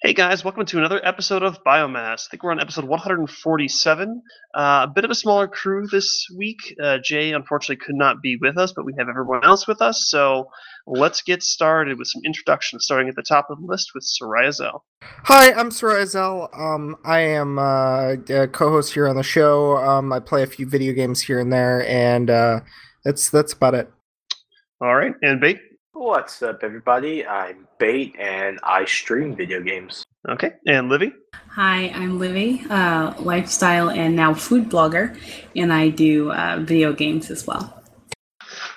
Hey 0.00 0.14
guys, 0.14 0.44
welcome 0.44 0.64
to 0.64 0.78
another 0.78 1.04
episode 1.04 1.42
of 1.42 1.64
Biomass. 1.64 2.28
I 2.28 2.30
think 2.30 2.44
we're 2.44 2.52
on 2.52 2.60
episode 2.60 2.84
147. 2.84 4.22
Uh, 4.54 4.86
a 4.88 4.92
bit 4.94 5.04
of 5.04 5.10
a 5.10 5.14
smaller 5.14 5.48
crew 5.48 5.88
this 5.88 6.24
week. 6.36 6.76
Uh, 6.80 6.98
Jay 7.02 7.32
unfortunately 7.32 7.84
could 7.84 7.96
not 7.96 8.22
be 8.22 8.36
with 8.40 8.56
us, 8.58 8.72
but 8.72 8.84
we 8.84 8.94
have 8.96 9.08
everyone 9.08 9.44
else 9.44 9.66
with 9.66 9.82
us. 9.82 10.06
So 10.08 10.50
let's 10.86 11.20
get 11.22 11.42
started 11.42 11.98
with 11.98 12.06
some 12.06 12.22
introductions, 12.24 12.84
starting 12.84 13.08
at 13.08 13.16
the 13.16 13.24
top 13.24 13.50
of 13.50 13.58
the 13.58 13.66
list 13.66 13.90
with 13.92 14.04
Soraya 14.04 14.52
Zell. 14.52 14.84
Hi, 15.02 15.52
I'm 15.52 15.70
Soraya 15.70 16.06
Zell. 16.06 16.48
Um, 16.52 16.94
I 17.04 17.18
am 17.18 17.58
uh, 17.58 18.12
a 18.28 18.46
co-host 18.46 18.94
here 18.94 19.08
on 19.08 19.16
the 19.16 19.24
show. 19.24 19.78
Um, 19.78 20.12
I 20.12 20.20
play 20.20 20.44
a 20.44 20.46
few 20.46 20.68
video 20.68 20.92
games 20.92 21.22
here 21.22 21.40
and 21.40 21.52
there, 21.52 21.84
and 21.88 22.30
uh, 22.30 22.60
that's 23.04 23.30
that's 23.30 23.52
about 23.52 23.74
it. 23.74 23.90
All 24.80 24.94
right, 24.94 25.14
and 25.22 25.40
Bait. 25.40 25.58
What's 25.92 26.40
up, 26.42 26.60
everybody? 26.62 27.26
I'm 27.26 27.67
Bait, 27.78 28.14
and 28.18 28.58
I 28.62 28.84
stream 28.84 29.36
video 29.36 29.62
games. 29.62 30.04
Okay, 30.28 30.52
and 30.66 30.88
Livy. 30.88 31.12
Hi, 31.50 31.88
I'm 31.94 32.18
Livy, 32.18 32.62
uh, 32.68 33.14
lifestyle 33.20 33.90
and 33.90 34.14
now 34.16 34.34
food 34.34 34.68
blogger, 34.68 35.16
and 35.56 35.72
I 35.72 35.88
do 35.88 36.32
uh, 36.32 36.58
video 36.60 36.92
games 36.92 37.30
as 37.30 37.46
well. 37.46 37.82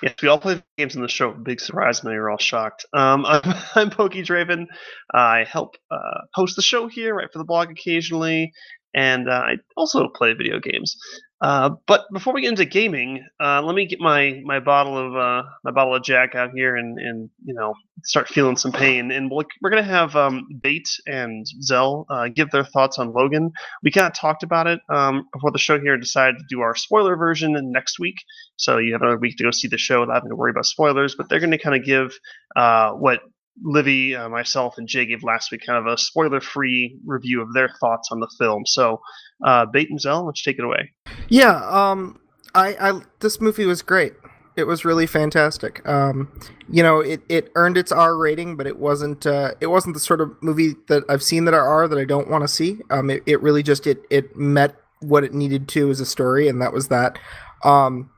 Yes, 0.02 0.14
we 0.22 0.28
all 0.28 0.38
play 0.38 0.62
games 0.78 0.96
in 0.96 1.02
the 1.02 1.08
show. 1.08 1.32
Big 1.32 1.60
surprise, 1.60 2.02
now 2.02 2.10
you're 2.10 2.30
all 2.30 2.38
shocked. 2.38 2.86
Um, 2.92 3.24
I'm, 3.28 3.54
I'm 3.74 3.90
Pokey 3.90 4.22
Draven. 4.22 4.66
I 5.12 5.44
help 5.44 5.76
uh, 5.90 6.20
host 6.34 6.56
the 6.56 6.62
show 6.62 6.88
here, 6.88 7.14
write 7.14 7.32
for 7.32 7.38
the 7.38 7.44
blog 7.44 7.70
occasionally, 7.70 8.52
and 8.94 9.28
uh, 9.28 9.32
I 9.32 9.56
also 9.76 10.08
play 10.08 10.34
video 10.34 10.58
games. 10.60 10.96
Uh, 11.42 11.70
but 11.88 12.04
before 12.12 12.32
we 12.32 12.40
get 12.40 12.50
into 12.50 12.64
gaming, 12.64 13.26
uh, 13.40 13.60
let 13.62 13.74
me 13.74 13.84
get 13.84 13.98
my, 13.98 14.40
my 14.44 14.60
bottle 14.60 14.96
of 14.96 15.16
uh, 15.16 15.42
my 15.64 15.72
bottle 15.72 15.92
of 15.96 16.04
Jack 16.04 16.36
out 16.36 16.50
here 16.54 16.76
and, 16.76 16.98
and 17.00 17.30
you 17.44 17.52
know 17.52 17.74
start 18.04 18.28
feeling 18.28 18.56
some 18.56 18.70
pain. 18.70 19.10
And 19.10 19.28
we'll, 19.28 19.44
we're 19.60 19.70
gonna 19.70 19.82
have 19.82 20.14
um, 20.14 20.46
Bait 20.62 20.88
and 21.08 21.44
Zell 21.60 22.06
uh, 22.08 22.28
give 22.28 22.50
their 22.52 22.64
thoughts 22.64 23.00
on 23.00 23.12
Logan. 23.12 23.50
We 23.82 23.90
kind 23.90 24.06
of 24.06 24.14
talked 24.14 24.44
about 24.44 24.68
it 24.68 24.78
um, 24.88 25.28
before 25.32 25.50
the 25.50 25.58
show 25.58 25.80
here 25.80 25.94
and 25.94 26.02
decided 26.02 26.38
to 26.38 26.44
do 26.48 26.60
our 26.60 26.76
spoiler 26.76 27.16
version 27.16 27.56
next 27.72 27.98
week. 27.98 28.16
So 28.56 28.78
you 28.78 28.92
have 28.92 29.02
another 29.02 29.18
week 29.18 29.36
to 29.38 29.44
go 29.44 29.50
see 29.50 29.66
the 29.66 29.78
show 29.78 30.00
without 30.00 30.14
having 30.14 30.30
to 30.30 30.36
worry 30.36 30.52
about 30.52 30.66
spoilers. 30.66 31.16
But 31.16 31.28
they're 31.28 31.40
going 31.40 31.50
to 31.50 31.58
kind 31.58 31.76
of 31.76 31.84
give 31.84 32.16
uh, 32.54 32.92
what 32.92 33.20
Livy, 33.62 34.14
uh, 34.16 34.28
myself, 34.28 34.78
and 34.78 34.88
Jay 34.88 35.04
gave 35.04 35.22
last 35.22 35.52
week 35.52 35.62
kind 35.66 35.78
of 35.78 35.92
a 35.92 35.98
spoiler-free 35.98 36.98
review 37.04 37.42
of 37.42 37.52
their 37.52 37.68
thoughts 37.80 38.08
on 38.10 38.20
the 38.20 38.30
film. 38.38 38.64
So, 38.64 39.00
uh, 39.44 39.66
Bait 39.66 39.90
and 39.90 40.00
Zell, 40.00 40.24
let's 40.24 40.42
take 40.42 40.58
it 40.58 40.64
away. 40.64 40.92
Yeah, 41.28 41.62
um, 41.68 42.18
I, 42.54 42.76
I 42.80 43.00
this 43.20 43.40
movie 43.40 43.66
was 43.66 43.82
great. 43.82 44.14
It 44.56 44.64
was 44.64 44.84
really 44.84 45.06
fantastic. 45.06 45.86
Um, 45.88 46.30
you 46.70 46.82
know, 46.82 47.00
it, 47.00 47.22
it 47.28 47.50
earned 47.54 47.76
its 47.76 47.92
R 47.92 48.16
rating, 48.16 48.56
but 48.56 48.66
it 48.66 48.78
wasn't 48.78 49.26
uh, 49.26 49.52
it 49.60 49.68
wasn't 49.68 49.94
the 49.94 50.00
sort 50.00 50.20
of 50.20 50.30
movie 50.42 50.74
that 50.88 51.04
I've 51.08 51.22
seen 51.22 51.44
that 51.46 51.54
are 51.54 51.66
R 51.66 51.88
that 51.88 51.98
I 51.98 52.04
don't 52.04 52.28
want 52.28 52.44
to 52.44 52.48
see. 52.48 52.78
Um, 52.90 53.10
it, 53.10 53.22
it 53.26 53.40
really 53.42 53.62
just 53.62 53.86
it 53.86 54.02
it 54.10 54.36
met 54.36 54.76
what 55.00 55.24
it 55.24 55.34
needed 55.34 55.68
to 55.68 55.90
as 55.90 56.00
a 56.00 56.06
story, 56.06 56.48
and 56.48 56.60
that 56.60 56.72
was 56.72 56.88
that. 56.88 57.18
Um, 57.64 58.10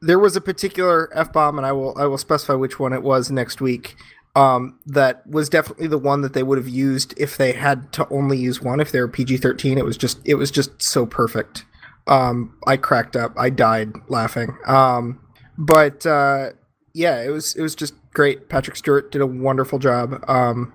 there 0.00 0.18
was 0.18 0.36
a 0.36 0.40
particular 0.40 1.10
f 1.16 1.32
bomb, 1.32 1.58
and 1.58 1.66
I 1.66 1.72
will 1.72 1.96
I 1.98 2.06
will 2.06 2.18
specify 2.18 2.54
which 2.54 2.78
one 2.78 2.92
it 2.92 3.02
was 3.02 3.30
next 3.30 3.60
week. 3.60 3.96
Um, 4.38 4.78
that 4.86 5.26
was 5.26 5.48
definitely 5.48 5.88
the 5.88 5.98
one 5.98 6.20
that 6.20 6.32
they 6.32 6.42
would 6.42 6.58
have 6.58 6.68
used 6.68 7.12
if 7.16 7.36
they 7.36 7.52
had 7.52 7.92
to 7.94 8.08
only 8.08 8.38
use 8.38 8.62
one. 8.62 8.78
If 8.78 8.92
they 8.92 9.00
were 9.00 9.08
PG 9.08 9.38
thirteen, 9.38 9.78
it 9.78 9.84
was 9.84 9.96
just 9.96 10.20
it 10.24 10.34
was 10.34 10.50
just 10.50 10.80
so 10.80 11.06
perfect. 11.06 11.64
Um, 12.06 12.56
I 12.66 12.76
cracked 12.76 13.16
up. 13.16 13.32
I 13.36 13.50
died 13.50 13.92
laughing. 14.08 14.56
Um, 14.66 15.20
but 15.56 16.06
uh, 16.06 16.50
yeah, 16.94 17.20
it 17.22 17.30
was 17.30 17.56
it 17.56 17.62
was 17.62 17.74
just 17.74 17.94
great. 18.12 18.48
Patrick 18.48 18.76
Stewart 18.76 19.10
did 19.10 19.20
a 19.22 19.26
wonderful 19.26 19.78
job. 19.78 20.24
Um, 20.28 20.72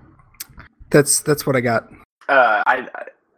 that's 0.90 1.20
that's 1.20 1.46
what 1.46 1.56
I 1.56 1.60
got. 1.60 1.88
Uh, 2.28 2.62
I 2.66 2.86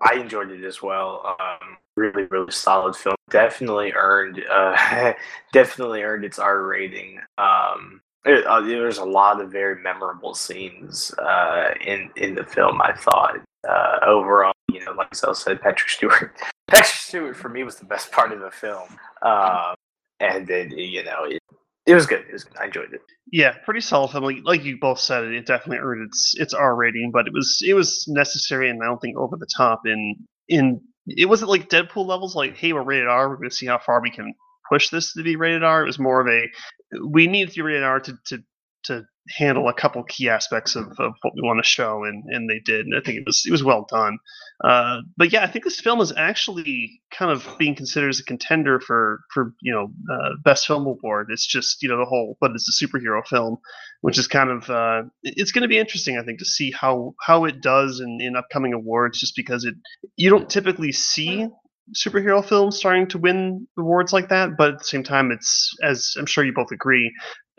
I 0.01 0.15
enjoyed 0.15 0.51
it 0.51 0.65
as 0.65 0.83
well. 0.83 1.37
Um, 1.41 1.77
really, 1.97 2.25
really 2.31 2.51
solid 2.51 2.95
film. 2.95 3.17
Definitely 3.31 3.93
earned, 3.93 4.43
uh, 4.51 5.13
definitely 5.53 6.03
earned 6.03 6.25
its 6.25 6.39
R 6.39 6.63
rating. 6.63 7.21
Um, 7.39 8.01
there, 8.27 8.49
uh, 8.49 8.61
there's 8.61 8.99
a 8.99 9.05
lot 9.05 9.41
of 9.41 9.51
very 9.51 9.81
memorable 9.81 10.35
scenes 10.35 11.13
uh, 11.15 11.71
in 11.81 12.11
in 12.17 12.35
the 12.35 12.45
film. 12.45 12.83
I 12.83 12.93
thought 12.93 13.37
uh, 13.69 13.99
overall, 14.05 14.53
you 14.71 14.85
know, 14.85 14.93
like 14.93 15.15
Zell 15.15 15.35
said, 15.35 15.61
Patrick 15.61 15.89
Stewart. 15.89 16.37
Patrick 16.69 16.87
Stewart 16.87 17.37
for 17.37 17.49
me 17.49 17.63
was 17.63 17.77
the 17.77 17.85
best 17.85 18.11
part 18.11 18.33
of 18.33 18.41
the 18.41 18.51
film, 18.51 18.89
um, 19.23 19.75
and 20.21 20.47
then 20.47 20.71
you 20.73 21.05
know 21.05 21.25
it, 21.25 21.41
it 21.87 21.95
was 21.95 22.07
good. 22.07 22.25
It 22.29 22.33
was 22.33 22.45
good. 22.45 22.57
I 22.61 22.67
enjoyed 22.67 22.93
it. 22.93 23.01
Yeah, 23.33 23.55
pretty 23.65 23.81
solid 23.81 24.11
film. 24.11 24.25
Like, 24.25 24.39
like 24.45 24.65
you 24.65 24.77
both 24.81 24.99
said, 24.99 25.25
it 25.25 25.47
definitely 25.47 25.79
earned 25.79 26.09
its 26.09 26.35
its 26.37 26.53
R 26.53 26.75
rating, 26.75 27.13
but 27.13 27.29
it 27.29 27.33
was 27.33 27.63
it 27.65 27.75
was 27.75 28.05
necessary 28.09 28.69
and 28.69 28.83
I 28.83 28.87
don't 28.87 29.01
think 29.01 29.17
over 29.17 29.37
the 29.37 29.49
top. 29.57 29.83
In 29.87 30.17
in 30.49 30.81
it 31.07 31.29
wasn't 31.29 31.51
like 31.51 31.69
Deadpool 31.69 32.07
levels. 32.07 32.35
Like, 32.35 32.57
hey, 32.57 32.73
we're 32.73 32.83
rated 32.83 33.07
R. 33.07 33.29
We're 33.29 33.37
going 33.37 33.51
to 33.51 33.55
see 33.55 33.67
how 33.67 33.79
far 33.79 34.03
we 34.03 34.11
can 34.11 34.35
push 34.69 34.91
this 34.91 35.13
to 35.13 35.23
be 35.23 35.37
rated 35.37 35.63
R. 35.63 35.83
It 35.83 35.87
was 35.87 36.01
more 36.01 36.21
of 36.21 36.27
a 36.27 36.49
we 37.05 37.27
need 37.27 37.53
be 37.55 37.63
rated 37.63 37.83
R 37.83 38.01
to 38.01 38.19
to 38.27 38.43
to 38.85 39.05
handle 39.29 39.69
a 39.69 39.75
couple 39.75 40.03
key 40.05 40.29
aspects 40.29 40.77
of, 40.77 40.87
of 40.99 41.15
what 41.23 41.35
we 41.35 41.43
want 41.43 41.63
to 41.63 41.69
show, 41.69 42.05
and, 42.05 42.23
and 42.29 42.49
they 42.49 42.61
did. 42.61 42.87
And 42.87 42.95
I 42.95 43.01
think 43.01 43.19
it 43.19 43.27
was 43.27 43.45
it 43.47 43.51
was 43.51 43.65
well 43.65 43.87
done. 43.91 44.19
Uh, 44.65 45.01
but 45.17 45.33
yeah, 45.33 45.43
I 45.43 45.49
think 45.49 45.65
this 45.65 45.81
film 45.81 46.01
is 46.01 46.13
actually 46.17 47.01
kind 47.11 47.31
of 47.31 47.47
being 47.59 47.75
considered 47.75 48.09
as 48.09 48.21
a 48.21 48.25
contender 48.25 48.81
for 48.81 49.21
for 49.33 49.53
you 49.61 49.73
know 49.73 49.89
uh, 50.13 50.31
best 50.45 50.67
film 50.67 50.87
award. 50.87 51.29
It's 51.31 51.47
just 51.47 51.83
you 51.83 51.89
know 51.89 51.99
the 51.99 52.05
whole, 52.05 52.37
but 52.41 52.53
it's 52.53 52.69
a 52.69 52.87
superhero 52.87 53.27
film, 53.27 53.59
which 54.01 54.19
is 54.19 54.27
kind 54.27 54.51
of 54.51 54.71
uh, 54.71 55.03
it's 55.23 55.53
going 55.53 55.63
to 55.63 55.69
be 55.69 55.79
interesting. 55.79 56.19
I 56.19 56.25
think 56.25 56.39
to 56.39 56.45
see 56.45 56.71
how 56.71 57.15
how 57.21 57.45
it 57.45 57.61
does 57.61 58.01
in, 58.01 58.19
in 58.21 58.37
upcoming 58.37 58.73
awards, 58.73 59.21
just 59.21 59.37
because 59.37 59.65
it 59.65 59.75
you 60.17 60.31
don't 60.31 60.49
typically 60.49 60.93
see 60.93 61.49
superhero 61.95 62.45
films 62.45 62.77
starting 62.77 63.07
to 63.09 63.19
win 63.19 63.67
awards 63.79 64.13
like 64.13 64.29
that, 64.29 64.57
but 64.57 64.75
at 64.75 64.79
the 64.79 64.85
same 64.85 65.03
time, 65.03 65.31
it's 65.31 65.71
as 65.83 66.15
I'm 66.19 66.27
sure 66.27 66.45
you 66.45 66.53
both 66.53 66.73
agree, 66.73 67.13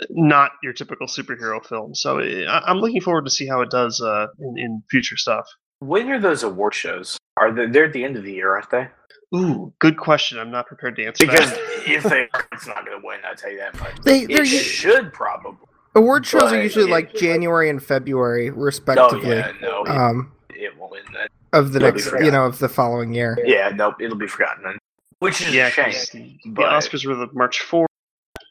not 0.10 0.52
your 0.64 0.74
typical 0.74 1.08
superhero 1.08 1.66
film. 1.66 1.96
So 1.96 2.20
I, 2.20 2.70
am 2.70 2.78
looking 2.78 3.02
forward 3.02 3.26
to 3.26 3.32
see 3.32 3.48
how 3.48 3.62
it 3.62 3.70
does 3.70 4.02
uh, 4.02 4.28
in, 4.40 4.58
in 4.58 4.84
future 4.90 5.18
stuff. 5.18 5.48
When 5.80 6.10
are 6.10 6.20
those 6.20 6.44
award 6.44 6.74
shows? 6.74 7.18
Are 7.38 7.52
they? 7.52 7.68
They're 7.68 7.86
at 7.86 7.94
the 7.94 8.04
end 8.04 8.18
of 8.18 8.24
the 8.24 8.34
year, 8.34 8.54
aren't 8.56 8.70
they? 8.72 8.88
Ooh, 9.36 9.74
good 9.80 9.98
question. 9.98 10.40
I'm 10.40 10.52
not 10.52 10.68
prepared 10.68 10.96
to 10.96 11.06
answer 11.06 11.26
because 11.26 11.52
that. 11.52 11.60
if 11.86 12.04
they, 12.04 12.28
it's 12.54 12.66
not 12.66 12.86
going 12.86 13.00
to 13.00 13.06
win. 13.06 13.20
I 13.30 13.34
tell 13.34 13.52
you 13.52 13.58
that 13.58 13.78
much. 13.80 13.96
They 14.04 14.22
it 14.22 14.46
should 14.46 15.12
probably. 15.14 15.58
award 15.96 16.26
shows 16.26 16.52
are 16.52 16.62
usually 16.62 16.86
it- 16.86 16.92
like 16.92 17.14
January 17.14 17.70
and 17.70 17.84
February, 17.84 18.50
No, 18.50 18.56
respectively. 18.56 19.36
yeah, 19.36 19.52
no, 19.62 19.84
it, 19.84 19.90
Um, 19.90 20.32
it 20.50 20.78
won't 20.78 20.92
win 20.94 21.04
that. 21.14 21.30
Of 21.54 21.74
the 21.74 21.78
It'll 21.80 21.92
next, 21.94 22.12
you 22.26 22.32
know, 22.32 22.46
of 22.46 22.60
the 22.60 22.70
following 22.70 23.14
year. 23.14 23.38
Yeah, 23.44 23.70
nope, 23.70 23.96
it'll 24.02 24.18
be 24.18 24.28
forgotten 24.28 24.64
then. 24.64 24.78
Which 25.20 25.42
is 25.42 25.54
yeah, 25.54 25.68
a 25.68 25.72
shame. 25.72 25.86
'cause 25.86 26.10
the, 26.10 26.38
the 26.46 26.62
Oscars 26.62 27.06
were 27.06 27.16
the 27.16 27.28
March 27.34 27.60
4th, 27.62 27.86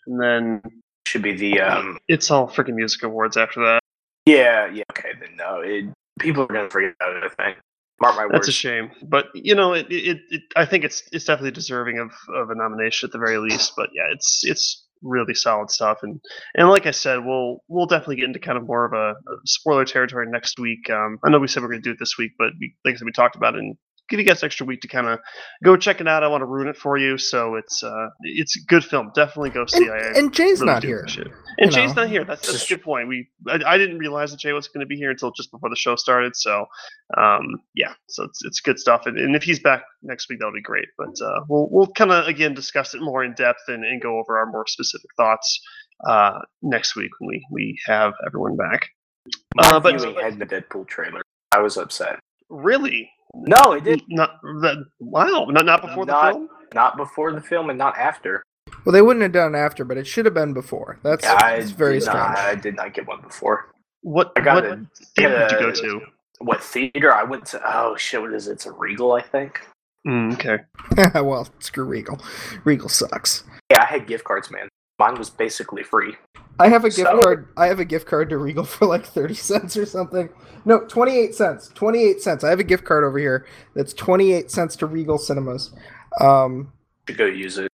and 0.07 0.21
then 0.21 0.63
Should 1.07 1.23
be 1.23 1.33
the 1.35 1.61
um. 1.61 1.99
it's 2.09 2.31
all 2.31 2.49
freaking 2.49 2.75
music 2.75 3.03
awards 3.05 3.37
after 3.37 3.61
that. 3.61 3.81
Yeah, 4.27 4.67
yeah. 4.67 4.83
Okay, 4.91 5.11
then 5.21 5.37
no. 5.37 5.61
It, 5.61 5.85
people 6.19 6.43
are 6.43 6.47
gonna 6.47 6.71
forget 6.71 6.95
about 7.01 7.17
it. 7.17 7.25
I 7.25 7.45
think. 7.45 7.59
Mark 8.01 8.17
my 8.17 8.25
words. 8.25 8.33
That's 8.33 8.41
words. 8.41 8.49
a 8.49 8.53
shame, 8.53 8.91
but 9.05 9.27
you 9.35 9.55
know, 9.55 9.73
it, 9.73 9.87
it, 9.89 10.19
it 10.31 10.43
I 10.55 10.67
think 10.67 10.85
it's 10.85 11.03
it's 11.13 11.25
definitely 11.25 11.53
deserving 11.53 11.99
of, 11.99 12.11
of 12.35 12.51
a 12.51 12.55
nomination 12.55 13.07
at 13.07 13.13
the 13.13 13.19
very 13.19 13.39
least. 13.39 13.73
But 13.77 13.91
yeah, 13.95 14.13
it's 14.13 14.43
it's 14.45 14.86
really 15.03 15.35
solid 15.35 15.71
stuff, 15.71 15.99
and 16.03 16.21
and 16.55 16.69
like 16.69 16.87
I 16.87 16.91
said, 16.91 17.25
we'll 17.25 17.63
we'll 17.69 17.87
definitely 17.87 18.17
get 18.17 18.27
into 18.27 18.39
kind 18.39 18.59
of 18.59 18.67
more 18.67 18.85
of 18.85 18.93
a, 18.93 19.13
a 19.13 19.37
spoiler 19.45 19.85
territory 19.85 20.27
next 20.29 20.59
week. 20.59 20.89
Um, 20.91 21.19
I 21.25 21.31
know 21.31 21.39
we 21.39 21.49
said 21.49 21.63
we 21.63 21.67
are 21.67 21.71
going 21.71 21.83
to 21.83 21.89
do 21.89 21.93
it 21.93 21.99
this 21.99 22.19
week, 22.19 22.33
but 22.39 22.49
we, 22.61 22.75
like 22.85 22.95
I 22.95 22.99
said, 22.99 23.07
we 23.07 23.13
talked 23.13 23.37
about 23.37 23.55
it 23.55 23.61
and 23.61 23.77
give 24.09 24.21
you 24.21 24.27
guys 24.27 24.43
an 24.43 24.47
extra 24.47 24.67
week 24.67 24.81
to 24.83 24.89
kind 24.89 25.07
of 25.07 25.19
go 25.65 25.77
check 25.77 26.01
it 26.01 26.09
out. 26.09 26.23
I 26.23 26.29
want 26.29 26.43
to 26.43 26.47
ruin 26.47 26.69
it 26.69 26.77
for 26.77 26.97
you, 26.97 27.19
so 27.19 27.55
it's 27.57 27.83
uh 27.83 28.09
it's 28.23 28.57
a 28.57 28.61
good 28.67 28.85
film. 28.85 29.11
Definitely 29.15 29.51
go 29.51 29.67
see. 29.67 29.85
And, 29.85 29.91
I, 29.93 29.97
I 29.97 30.13
and 30.17 30.33
Jay's 30.33 30.61
really 30.61 30.73
not 30.73 30.83
here. 30.83 30.99
appreciate. 30.99 31.29
And 31.59 31.71
Jay's 31.73 31.95
know. 31.95 32.03
not 32.03 32.11
here. 32.11 32.25
That's, 32.25 32.51
that's 32.51 32.65
a 32.65 32.69
good 32.75 32.83
point. 32.83 33.09
We 33.09 33.29
I, 33.49 33.61
I 33.67 33.79
didn't 33.79 33.99
realize 33.99 34.31
that 34.31 34.41
Jay 34.41 34.53
wasn't 34.53 34.75
going 34.75 34.81
to 34.85 34.87
be 34.89 34.97
here 34.97 35.11
until 35.11 35.31
just 35.33 35.51
before 35.51 35.71
the 35.71 35.77
show 35.77 35.97
started. 35.97 36.37
So 36.37 36.67
um, 37.17 37.43
yeah, 37.75 37.95
so 38.09 38.25
it's 38.25 38.45
it's 38.45 38.61
good 38.61 38.79
stuff. 38.79 39.07
And, 39.07 39.19
and 39.19 39.35
if 39.37 39.43
he's 39.43 39.61
back 39.61 39.83
next 40.03 40.29
week, 40.29 40.39
that'll 40.39 40.53
be 40.55 40.63
great. 40.63 40.87
But 40.99 41.15
uh, 41.25 41.41
we'll 41.49 41.69
we'll 41.71 41.89
kind 41.89 42.13
of 42.13 42.27
again 42.27 42.55
discuss 42.55 42.95
it 42.95 43.01
more 43.03 43.25
in 43.25 43.35
depth 43.35 43.61
and, 43.69 43.85
and 43.85 44.01
go 44.03 44.19
over 44.19 44.39
our 44.39 44.47
more 44.47 44.67
specific 44.67 45.11
thoughts 45.17 45.61
uh, 46.09 46.39
next 46.63 46.95
week 46.97 47.11
when 47.19 47.29
we 47.29 47.47
we 47.51 47.79
have 47.87 48.13
everyone 48.27 48.57
back. 48.57 48.89
My 49.55 49.69
Uh, 49.71 49.81
but- 49.81 49.99
viewing 50.01 50.17
had 50.17 50.39
the 50.39 50.47
Deadpool 50.47 50.87
trailer. 50.87 51.23
I 51.53 51.61
was 51.61 51.77
upset. 51.77 52.21
Really? 52.51 53.11
No, 53.35 53.73
it 53.73 53.85
did 53.85 54.03
Not 54.09 54.39
Not 54.43 54.63
that. 54.63 54.85
Wow. 54.99 55.47
Not 55.51 55.67
not 55.67 55.83
before 55.83 56.07
Not- 56.07 56.33
the 56.33 56.39
film. 56.39 56.49
not 56.75 56.97
before 56.97 57.33
the 57.33 57.41
film 57.41 57.71
and 57.71 57.79
not 57.79 57.97
after. 57.97 58.43
Well, 58.85 58.93
they 58.93 59.03
wouldn't 59.03 59.23
have 59.23 59.33
done 59.33 59.55
it 59.55 59.59
after, 59.59 59.85
but 59.85 59.97
it 59.97 60.07
should 60.07 60.25
have 60.25 60.35
been 60.35 60.53
before. 60.53 60.99
That's, 61.03 61.25
I 61.27 61.59
that's 61.59 61.71
very 61.71 61.95
did 61.95 62.03
strange. 62.03 62.19
Not, 62.19 62.39
I 62.39 62.55
did 62.55 62.77
not 62.77 62.95
get 62.95 63.07
one 63.07 63.21
before. 63.21 63.71
What 64.03 64.33
I 64.37 64.41
got 64.41 64.55
what 64.57 64.65
a- 64.65 64.87
theater 65.17 65.47
did 65.49 65.51
you 65.53 65.59
go 65.59 65.69
uh, 65.69 65.73
to? 65.73 66.01
What 66.39 66.63
theater? 66.63 67.13
I 67.13 67.25
went 67.25 67.47
to. 67.47 67.61
Oh 67.65 67.97
shit! 67.97 68.21
What 68.21 68.33
is 68.33 68.49
it? 68.49 68.53
It's 68.53 68.67
a 68.67 68.73
Regal, 68.73 69.13
I 69.13 69.23
think. 69.23 69.61
Mm, 70.07 70.35
okay. 70.35 70.59
well, 71.21 71.49
screw 71.59 71.85
Regal. 71.85 72.21
Regal 72.65 72.89
sucks. 72.89 73.43
Yeah, 73.71 73.83
I 73.83 73.87
had 73.87 74.07
gift 74.07 74.25
cards, 74.25 74.51
man. 74.51 74.69
Mine 74.99 75.17
was 75.17 75.31
basically 75.31 75.83
free. 75.83 76.15
I 76.59 76.69
have 76.69 76.85
a 76.85 76.89
gift 76.89 77.09
So- 77.09 77.21
card. 77.21 77.49
I 77.57 77.67
have 77.67 77.81
a 77.81 77.85
gift 77.85 78.07
card 78.07 78.31
to 78.31 78.39
Regal 78.39 78.65
for 78.65 78.87
like 78.87 79.05
thirty 79.05 79.35
cents 79.51 79.77
or 79.77 79.87
something. 79.87 80.29
No, 80.65 80.81
twenty 80.87 81.17
eight 81.19 81.35
cents. 81.35 81.69
Twenty 81.75 82.03
eight 82.05 82.21
cents. 82.23 82.45
I 82.45 82.51
have 82.51 82.61
a 82.61 82.65
gift 82.65 82.85
card 82.85 83.05
over 83.05 83.19
here 83.19 83.47
that's 83.75 83.93
twenty 83.93 84.33
eight 84.33 84.51
cents 84.51 84.77
to 84.77 84.87
Regal 84.87 85.19
Cinemas. 85.19 85.73
Um, 86.21 86.73
to 87.07 87.13
go 87.13 87.27
use 87.27 87.59
it. 87.59 87.71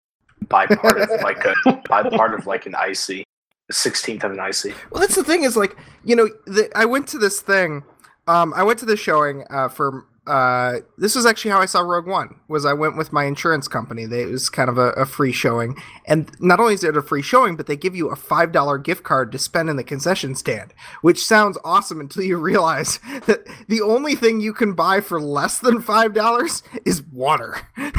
Buy 0.50 0.66
part 0.66 1.00
of 1.00 1.10
like 1.24 1.46
a 1.46 1.54
buy 1.88 2.04
part 2.10 2.34
of 2.34 2.48
like 2.48 2.66
an 2.66 2.76
icy, 2.76 3.24
a 3.70 3.74
sixteenth 3.74 4.24
of 4.24 4.32
an 4.32 4.40
icy. 4.40 4.74
well, 4.90 5.00
that's 5.00 5.16
the 5.16 5.24
thing 5.24 5.44
is 5.44 5.56
like 5.56 5.78
you 6.04 6.16
know 6.16 6.28
the, 6.46 6.70
I 6.76 6.86
went 6.86 7.08
to 7.10 7.18
this 7.18 7.40
thing. 7.42 7.84
Um, 8.28 8.54
I 8.56 8.64
went 8.64 8.80
to 8.80 8.86
the 8.86 8.98
showing 8.98 9.46
uh, 9.50 9.70
for. 9.70 10.06
Uh, 10.28 10.78
this 11.00 11.16
was 11.16 11.26
actually 11.26 11.50
how 11.50 11.60
I 11.60 11.66
saw 11.66 11.82
Rogue 11.82 12.06
One. 12.06 12.40
Was 12.48 12.64
I 12.64 12.74
went 12.74 12.96
with 12.96 13.12
my 13.12 13.24
insurance 13.26 13.68
company. 13.68 14.06
They, 14.06 14.22
it 14.22 14.30
was 14.30 14.50
kind 14.50 14.70
of 14.70 14.78
a, 14.78 14.90
a 14.92 15.06
free 15.06 15.32
showing, 15.32 15.82
and 16.06 16.32
not 16.40 16.60
only 16.60 16.76
is 16.76 16.84
it 16.84 16.96
a 16.96 17.02
free 17.02 17.24
showing, 17.24 17.56
but 17.56 17.66
they 17.66 17.76
give 17.76 17.96
you 17.96 18.10
a 18.10 18.16
five 18.16 18.52
dollar 18.52 18.78
gift 18.78 19.04
card 19.04 19.32
to 19.32 19.40
spend 19.40 19.70
in 19.70 19.78
the 19.78 19.84
concession 19.84 20.36
stand, 20.36 20.74
which 21.02 21.26
sounds 21.26 21.58
awesome 21.64 22.00
until 22.00 22.24
you 22.24 22.38
realize 22.38 23.00
that 23.26 23.48
the 23.68 23.82
only 23.82 24.16
thing 24.16 24.40
you 24.40 24.54
can 24.54 24.74
buy 24.74 25.02
for 25.02 25.20
less 25.20 25.58
than 25.58 25.82
five 25.82 26.14
dollars 26.14 26.62
is 26.86 27.02
water. 27.02 27.58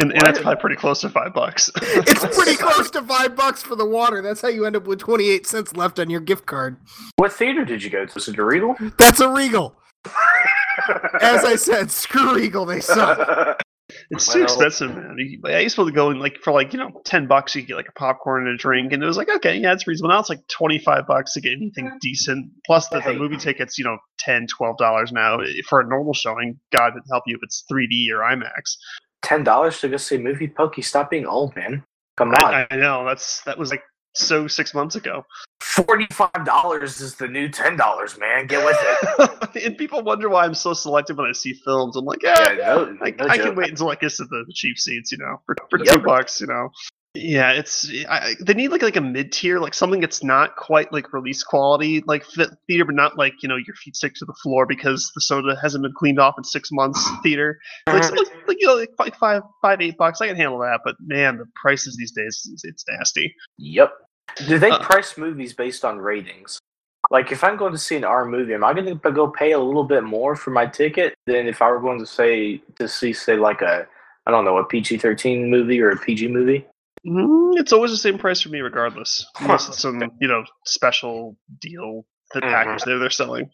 And, 0.00 0.12
and 0.12 0.22
that's 0.22 0.38
probably 0.40 0.60
pretty 0.60 0.76
close 0.76 1.00
to 1.02 1.08
five 1.08 1.32
bucks. 1.32 1.70
It's 1.82 2.36
pretty 2.36 2.56
close 2.56 2.90
to 2.90 3.02
five 3.02 3.34
bucks 3.34 3.62
for 3.62 3.76
the 3.76 3.86
water. 3.86 4.20
That's 4.20 4.42
how 4.42 4.48
you 4.48 4.66
end 4.66 4.76
up 4.76 4.86
with 4.86 4.98
twenty 4.98 5.30
eight 5.30 5.46
cents 5.46 5.74
left 5.74 5.98
on 5.98 6.10
your 6.10 6.20
gift 6.20 6.46
card. 6.46 6.76
What 7.16 7.32
theater 7.32 7.64
did 7.64 7.82
you 7.82 7.90
go 7.90 8.04
to? 8.04 8.14
Was 8.14 8.28
it 8.28 8.38
a 8.38 8.44
Regal? 8.44 8.76
That's 8.98 9.20
a 9.20 9.28
Regal. 9.28 9.74
As 11.20 11.44
I 11.44 11.56
said, 11.56 11.90
screw 11.90 12.34
Regal, 12.34 12.66
they 12.66 12.80
suck. 12.80 13.60
It's 14.10 14.26
too 14.26 14.40
Well- 14.40 14.44
expensive, 14.44 14.94
man. 14.94 15.16
I 15.46 15.60
used 15.60 15.76
to 15.76 15.80
be 15.80 15.82
able 15.82 15.90
to 15.90 15.94
go 15.94 16.10
and 16.10 16.20
like 16.20 16.38
for 16.42 16.52
like 16.52 16.72
you 16.72 16.78
know 16.78 17.00
ten 17.04 17.28
bucks 17.28 17.54
you 17.54 17.62
get 17.62 17.76
like 17.76 17.88
a 17.88 17.92
popcorn 17.92 18.46
and 18.46 18.54
a 18.54 18.56
drink, 18.56 18.92
and 18.92 19.02
it 19.02 19.06
was 19.06 19.16
like 19.16 19.28
okay, 19.36 19.56
yeah, 19.56 19.72
it's 19.72 19.86
reasonable. 19.86 20.12
Now 20.12 20.18
it's 20.20 20.28
like 20.28 20.46
twenty 20.48 20.78
five 20.78 21.06
bucks 21.06 21.32
to 21.34 21.40
get 21.40 21.52
anything 21.52 21.90
decent. 22.00 22.50
Plus 22.66 22.88
the, 22.88 23.00
the 23.00 23.14
movie 23.14 23.36
tickets, 23.36 23.78
you 23.78 23.84
know, 23.84 23.96
10 24.18 24.48
dollars 24.78 25.12
now 25.12 25.38
for 25.68 25.80
a 25.80 25.86
normal 25.86 26.14
showing. 26.14 26.58
God 26.76 26.94
would 26.94 27.04
help 27.10 27.22
you 27.28 27.36
if 27.36 27.42
it's 27.44 27.64
3D 27.70 28.08
or 28.12 28.18
IMAX. 28.18 28.76
Ten 29.22 29.44
dollars 29.44 29.80
to 29.80 29.88
go 29.88 29.96
see 29.96 30.16
a 30.16 30.20
movie. 30.20 30.48
Pokey, 30.48 30.82
stop 30.82 31.08
being 31.10 31.26
old, 31.26 31.54
man. 31.54 31.84
Come 32.16 32.30
on. 32.30 32.54
I, 32.54 32.66
I 32.70 32.76
know 32.76 33.04
that's 33.04 33.42
that 33.42 33.56
was 33.56 33.70
like 33.70 33.82
so 34.16 34.46
six 34.46 34.74
months 34.74 34.96
ago. 34.96 35.24
Forty-five 35.60 36.44
dollars 36.44 37.00
is 37.00 37.16
the 37.16 37.28
new 37.28 37.48
ten 37.48 37.76
dollars, 37.76 38.18
man. 38.18 38.46
Get 38.46 38.64
with 38.64 38.76
it. 38.80 39.64
and 39.66 39.76
people 39.76 40.02
wonder 40.02 40.28
why 40.28 40.44
I'm 40.44 40.54
so 40.54 40.72
selective 40.72 41.18
when 41.18 41.26
I 41.26 41.32
see 41.32 41.54
films. 41.64 41.96
I'm 41.96 42.04
like, 42.04 42.22
yeah, 42.22 42.52
Yeah, 42.52 42.74
no, 42.74 42.98
I, 43.02 43.10
no 43.10 43.26
I 43.26 43.38
can 43.38 43.54
wait 43.54 43.70
until 43.70 43.90
I 43.90 43.96
get 43.96 44.12
to 44.12 44.24
the 44.24 44.44
cheap 44.54 44.78
seats, 44.78 45.12
you 45.12 45.18
know, 45.18 45.40
for, 45.46 45.56
for 45.70 45.78
Yep. 45.78 45.94
two 45.94 46.00
bucks, 46.00 46.40
you 46.40 46.46
know. 46.46 46.70
Yeah, 47.16 47.52
it's 47.52 47.90
I, 48.08 48.34
they 48.40 48.54
need 48.54 48.68
like 48.68 48.82
like 48.82 48.96
a 48.96 49.00
mid 49.00 49.32
tier, 49.32 49.58
like 49.58 49.74
something 49.74 50.00
that's 50.00 50.22
not 50.22 50.56
quite 50.56 50.92
like 50.92 51.12
release 51.12 51.42
quality, 51.42 52.02
like 52.06 52.24
fit 52.24 52.50
theater, 52.66 52.84
but 52.84 52.94
not 52.94 53.16
like 53.16 53.42
you 53.42 53.48
know 53.48 53.56
your 53.56 53.74
feet 53.76 53.96
stick 53.96 54.14
to 54.16 54.24
the 54.24 54.34
floor 54.34 54.66
because 54.66 55.10
the 55.14 55.20
soda 55.20 55.56
hasn't 55.60 55.82
been 55.82 55.94
cleaned 55.96 56.20
off 56.20 56.34
in 56.36 56.44
six 56.44 56.70
months. 56.70 57.02
Theater, 57.22 57.58
like, 57.86 58.02
like, 58.10 58.28
like 58.46 58.56
you 58.60 58.66
know, 58.66 58.74
like 58.74 58.90
five, 58.96 59.14
five, 59.14 59.42
five, 59.62 59.80
eight 59.80 59.96
bucks, 59.96 60.20
I 60.20 60.28
can 60.28 60.36
handle 60.36 60.58
that. 60.58 60.80
But 60.84 60.96
man, 61.00 61.38
the 61.38 61.46
prices 61.54 61.96
these 61.96 62.12
days, 62.12 62.48
it's, 62.52 62.64
it's 62.64 62.84
nasty. 62.88 63.34
Yep. 63.58 63.92
Do 64.46 64.58
they 64.58 64.70
Uh, 64.70 64.82
price 64.82 65.16
movies 65.16 65.54
based 65.54 65.84
on 65.84 65.98
ratings? 65.98 66.58
Like, 67.10 67.30
if 67.30 67.44
I'm 67.44 67.56
going 67.56 67.72
to 67.72 67.78
see 67.78 67.96
an 67.96 68.04
R 68.04 68.24
movie, 68.24 68.52
am 68.54 68.64
I 68.64 68.74
going 68.74 68.86
to 68.86 69.12
go 69.12 69.28
pay 69.28 69.52
a 69.52 69.58
little 69.58 69.84
bit 69.84 70.02
more 70.02 70.34
for 70.34 70.50
my 70.50 70.66
ticket 70.66 71.14
than 71.26 71.46
if 71.46 71.62
I 71.62 71.70
were 71.70 71.80
going 71.80 72.00
to 72.00 72.06
say 72.06 72.60
to 72.78 72.88
see, 72.88 73.12
say, 73.12 73.36
like 73.36 73.62
a, 73.62 73.86
I 74.26 74.30
don't 74.30 74.44
know, 74.44 74.58
a 74.58 74.64
PG-13 74.64 75.48
movie 75.48 75.80
or 75.80 75.90
a 75.90 75.96
PG 75.96 76.28
movie? 76.28 76.66
Mm, 77.06 77.52
it's 77.60 77.72
always 77.72 77.92
the 77.92 77.96
same 77.96 78.18
price 78.18 78.40
for 78.40 78.48
me, 78.48 78.60
regardless. 78.60 79.24
Unless 79.40 79.68
it's 79.68 79.78
some 79.80 80.02
you 80.20 80.26
know 80.26 80.44
special 80.64 81.36
deal 81.60 82.04
that 82.34 82.42
Mhm. 82.42 82.50
package 82.50 82.82
they're 82.84 82.98
they're 82.98 83.10
selling. 83.10 83.48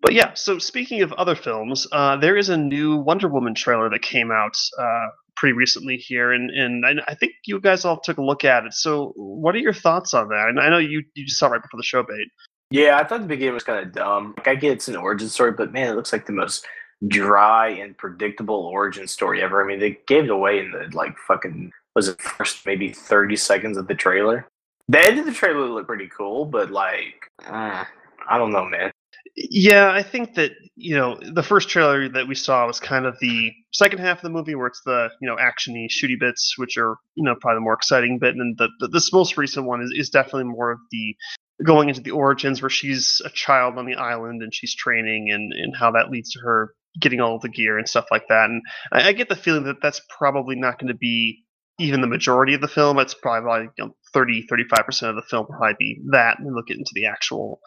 But 0.00 0.12
yeah, 0.12 0.34
so 0.34 0.58
speaking 0.58 1.02
of 1.02 1.12
other 1.12 1.36
films, 1.36 1.86
uh, 1.92 2.16
there 2.16 2.36
is 2.36 2.48
a 2.48 2.56
new 2.56 2.96
Wonder 2.96 3.28
Woman 3.28 3.54
trailer 3.54 3.88
that 3.90 4.02
came 4.02 4.32
out 4.32 4.56
uh, 4.78 5.08
pretty 5.38 5.52
recently 5.52 5.96
here, 5.96 6.32
and 6.32 6.50
and 6.50 6.84
I, 6.84 6.94
I 7.08 7.14
think 7.14 7.32
you 7.46 7.60
guys 7.60 7.84
all 7.84 8.00
took 8.00 8.18
a 8.18 8.22
look 8.22 8.44
at 8.44 8.64
it. 8.64 8.74
So, 8.74 9.12
what 9.16 9.54
are 9.54 9.58
your 9.58 9.72
thoughts 9.72 10.14
on 10.14 10.28
that? 10.28 10.48
And 10.48 10.60
I 10.60 10.68
know 10.68 10.78
you 10.78 11.04
you 11.14 11.28
saw 11.28 11.46
it 11.46 11.50
right 11.50 11.62
before 11.62 11.78
the 11.78 11.84
show, 11.84 12.02
bait. 12.02 12.28
Yeah, 12.70 12.98
I 12.98 13.04
thought 13.04 13.22
the 13.22 13.26
beginning 13.26 13.54
was 13.54 13.64
kind 13.64 13.84
of 13.84 13.92
dumb. 13.92 14.34
Like, 14.36 14.48
I 14.48 14.54
get 14.54 14.72
it's 14.72 14.88
an 14.88 14.96
origin 14.96 15.28
story, 15.28 15.52
but 15.52 15.72
man, 15.72 15.88
it 15.88 15.96
looks 15.96 16.12
like 16.12 16.26
the 16.26 16.32
most 16.32 16.66
dry 17.06 17.68
and 17.68 17.96
predictable 17.96 18.66
origin 18.66 19.06
story 19.06 19.40
ever. 19.40 19.62
I 19.62 19.66
mean, 19.66 19.78
they 19.78 19.98
gave 20.06 20.24
it 20.24 20.30
away 20.30 20.58
in 20.58 20.72
the 20.72 20.88
like 20.92 21.16
fucking 21.26 21.72
was 21.94 22.08
it 22.08 22.20
first 22.20 22.66
maybe 22.66 22.92
thirty 22.92 23.36
seconds 23.36 23.76
of 23.76 23.86
the 23.86 23.94
trailer. 23.94 24.46
The 24.88 25.04
end 25.04 25.18
of 25.18 25.26
the 25.26 25.32
trailer 25.32 25.66
looked 25.66 25.86
pretty 25.86 26.08
cool, 26.08 26.46
but 26.46 26.70
like, 26.70 27.30
uh, 27.46 27.84
I 28.28 28.38
don't 28.38 28.50
know, 28.50 28.64
man. 28.64 28.90
Yeah, 29.36 29.90
I 29.90 30.02
think 30.02 30.34
that 30.34 30.52
you 30.76 30.96
know 30.96 31.18
the 31.20 31.42
first 31.42 31.68
trailer 31.68 32.08
that 32.08 32.28
we 32.28 32.34
saw 32.34 32.66
was 32.66 32.80
kind 32.80 33.06
of 33.06 33.16
the 33.20 33.52
second 33.72 33.98
half 34.00 34.18
of 34.18 34.22
the 34.22 34.30
movie, 34.30 34.54
where 34.54 34.66
it's 34.66 34.82
the 34.84 35.10
you 35.20 35.28
know 35.28 35.36
actiony, 35.36 35.88
shooty 35.88 36.18
bits, 36.18 36.54
which 36.56 36.76
are 36.76 36.96
you 37.14 37.24
know 37.24 37.34
probably 37.40 37.56
the 37.56 37.62
more 37.62 37.74
exciting 37.74 38.18
bit, 38.18 38.34
and 38.34 38.40
then 38.40 38.54
the, 38.58 38.86
the 38.86 38.88
this 38.92 39.12
most 39.12 39.36
recent 39.36 39.66
one 39.66 39.82
is, 39.82 39.92
is 39.94 40.10
definitely 40.10 40.44
more 40.44 40.72
of 40.72 40.78
the 40.90 41.16
going 41.64 41.88
into 41.88 42.00
the 42.00 42.10
origins, 42.10 42.62
where 42.62 42.70
she's 42.70 43.20
a 43.24 43.30
child 43.30 43.78
on 43.78 43.86
the 43.86 43.96
island 43.96 44.42
and 44.42 44.54
she's 44.54 44.74
training, 44.74 45.30
and 45.30 45.52
and 45.52 45.76
how 45.76 45.90
that 45.90 46.10
leads 46.10 46.30
to 46.32 46.40
her 46.40 46.74
getting 47.00 47.20
all 47.20 47.38
the 47.38 47.48
gear 47.48 47.78
and 47.78 47.88
stuff 47.88 48.06
like 48.10 48.26
that. 48.28 48.50
And 48.50 48.62
I, 48.92 49.08
I 49.08 49.12
get 49.12 49.28
the 49.28 49.36
feeling 49.36 49.64
that 49.64 49.82
that's 49.82 50.00
probably 50.18 50.56
not 50.56 50.78
going 50.78 50.88
to 50.88 50.98
be 50.98 51.44
even 51.78 52.00
the 52.00 52.06
majority 52.06 52.54
of 52.54 52.60
the 52.60 52.68
film. 52.68 52.98
It's 52.98 53.14
probably 53.14 53.48
like 53.48 53.70
you 53.78 53.86
know, 53.86 53.96
30, 54.12 54.46
35 54.48 54.86
percent 54.86 55.10
of 55.10 55.16
the 55.16 55.22
film 55.22 55.46
will 55.48 55.56
probably 55.56 55.76
be 55.78 56.00
that, 56.10 56.38
and 56.38 56.46
then 56.46 56.54
they'll 56.54 56.62
get 56.62 56.78
into 56.78 56.92
the 56.94 57.06
actual 57.06 57.60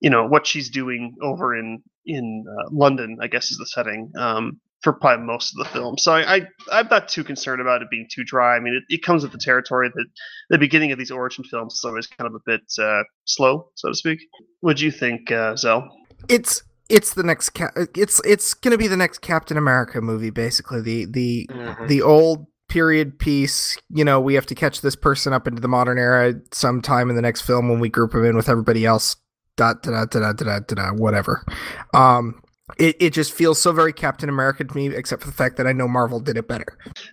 you 0.00 0.10
know 0.10 0.26
what 0.26 0.46
she's 0.46 0.70
doing 0.70 1.14
over 1.22 1.56
in 1.56 1.82
in 2.06 2.44
uh, 2.48 2.68
London, 2.70 3.18
I 3.20 3.26
guess 3.26 3.50
is 3.50 3.58
the 3.58 3.66
setting 3.66 4.10
um, 4.16 4.60
for 4.82 4.92
probably 4.92 5.26
most 5.26 5.52
of 5.52 5.64
the 5.64 5.70
film. 5.72 5.98
So 5.98 6.12
I, 6.12 6.36
I 6.36 6.40
I'm 6.72 6.88
not 6.88 7.08
too 7.08 7.24
concerned 7.24 7.60
about 7.60 7.82
it 7.82 7.90
being 7.90 8.08
too 8.10 8.24
dry. 8.24 8.56
I 8.56 8.60
mean, 8.60 8.74
it, 8.74 8.94
it 8.94 9.02
comes 9.02 9.22
with 9.22 9.32
the 9.32 9.38
territory 9.38 9.90
that 9.94 10.06
the 10.50 10.58
beginning 10.58 10.92
of 10.92 10.98
these 10.98 11.10
origin 11.10 11.44
films 11.44 11.74
is 11.74 11.84
always 11.84 12.06
kind 12.06 12.28
of 12.28 12.34
a 12.34 12.42
bit 12.46 12.62
uh, 12.80 13.02
slow, 13.24 13.70
so 13.74 13.88
to 13.88 13.94
speak. 13.94 14.20
What 14.60 14.76
do 14.76 14.84
you 14.84 14.90
think, 14.90 15.30
uh, 15.30 15.56
Zell? 15.56 15.88
It's 16.28 16.62
it's 16.88 17.14
the 17.14 17.22
next 17.22 17.50
ca- 17.50 17.72
it's 17.94 18.20
it's 18.24 18.54
gonna 18.54 18.78
be 18.78 18.88
the 18.88 18.96
next 18.96 19.18
Captain 19.18 19.56
America 19.56 20.00
movie, 20.00 20.30
basically. 20.30 20.80
The 20.80 21.06
the 21.06 21.48
the 21.86 22.02
old 22.02 22.46
period 22.68 23.18
piece. 23.18 23.76
You 23.90 24.04
know, 24.04 24.20
we 24.20 24.34
have 24.34 24.46
to 24.46 24.54
catch 24.54 24.80
this 24.80 24.96
person 24.96 25.32
up 25.32 25.46
into 25.46 25.60
the 25.60 25.68
modern 25.68 25.98
era 25.98 26.34
sometime 26.52 27.10
in 27.10 27.16
the 27.16 27.22
next 27.22 27.42
film 27.42 27.68
when 27.68 27.80
we 27.80 27.88
group 27.88 28.14
him 28.14 28.24
in 28.24 28.36
with 28.36 28.48
everybody 28.48 28.84
else. 28.84 29.16
Da 29.56 29.74
da 29.74 30.04
da 30.04 30.20
da 30.20 30.32
da 30.32 30.60
da 30.60 30.74
da 30.74 30.90
whatever. 30.92 31.44
Um, 31.92 32.40
it 32.76 32.96
it 33.00 33.10
just 33.12 33.32
feels 33.32 33.60
so 33.60 33.72
very 33.72 33.92
Captain 33.92 34.28
America 34.28 34.64
to 34.64 34.76
me, 34.76 34.88
except 34.88 35.22
for 35.22 35.28
the 35.28 35.34
fact 35.34 35.56
that 35.56 35.66
I 35.66 35.72
know 35.72 35.88
Marvel 35.88 36.20
did 36.20 36.36
it 36.36 36.46
better. 36.46 36.66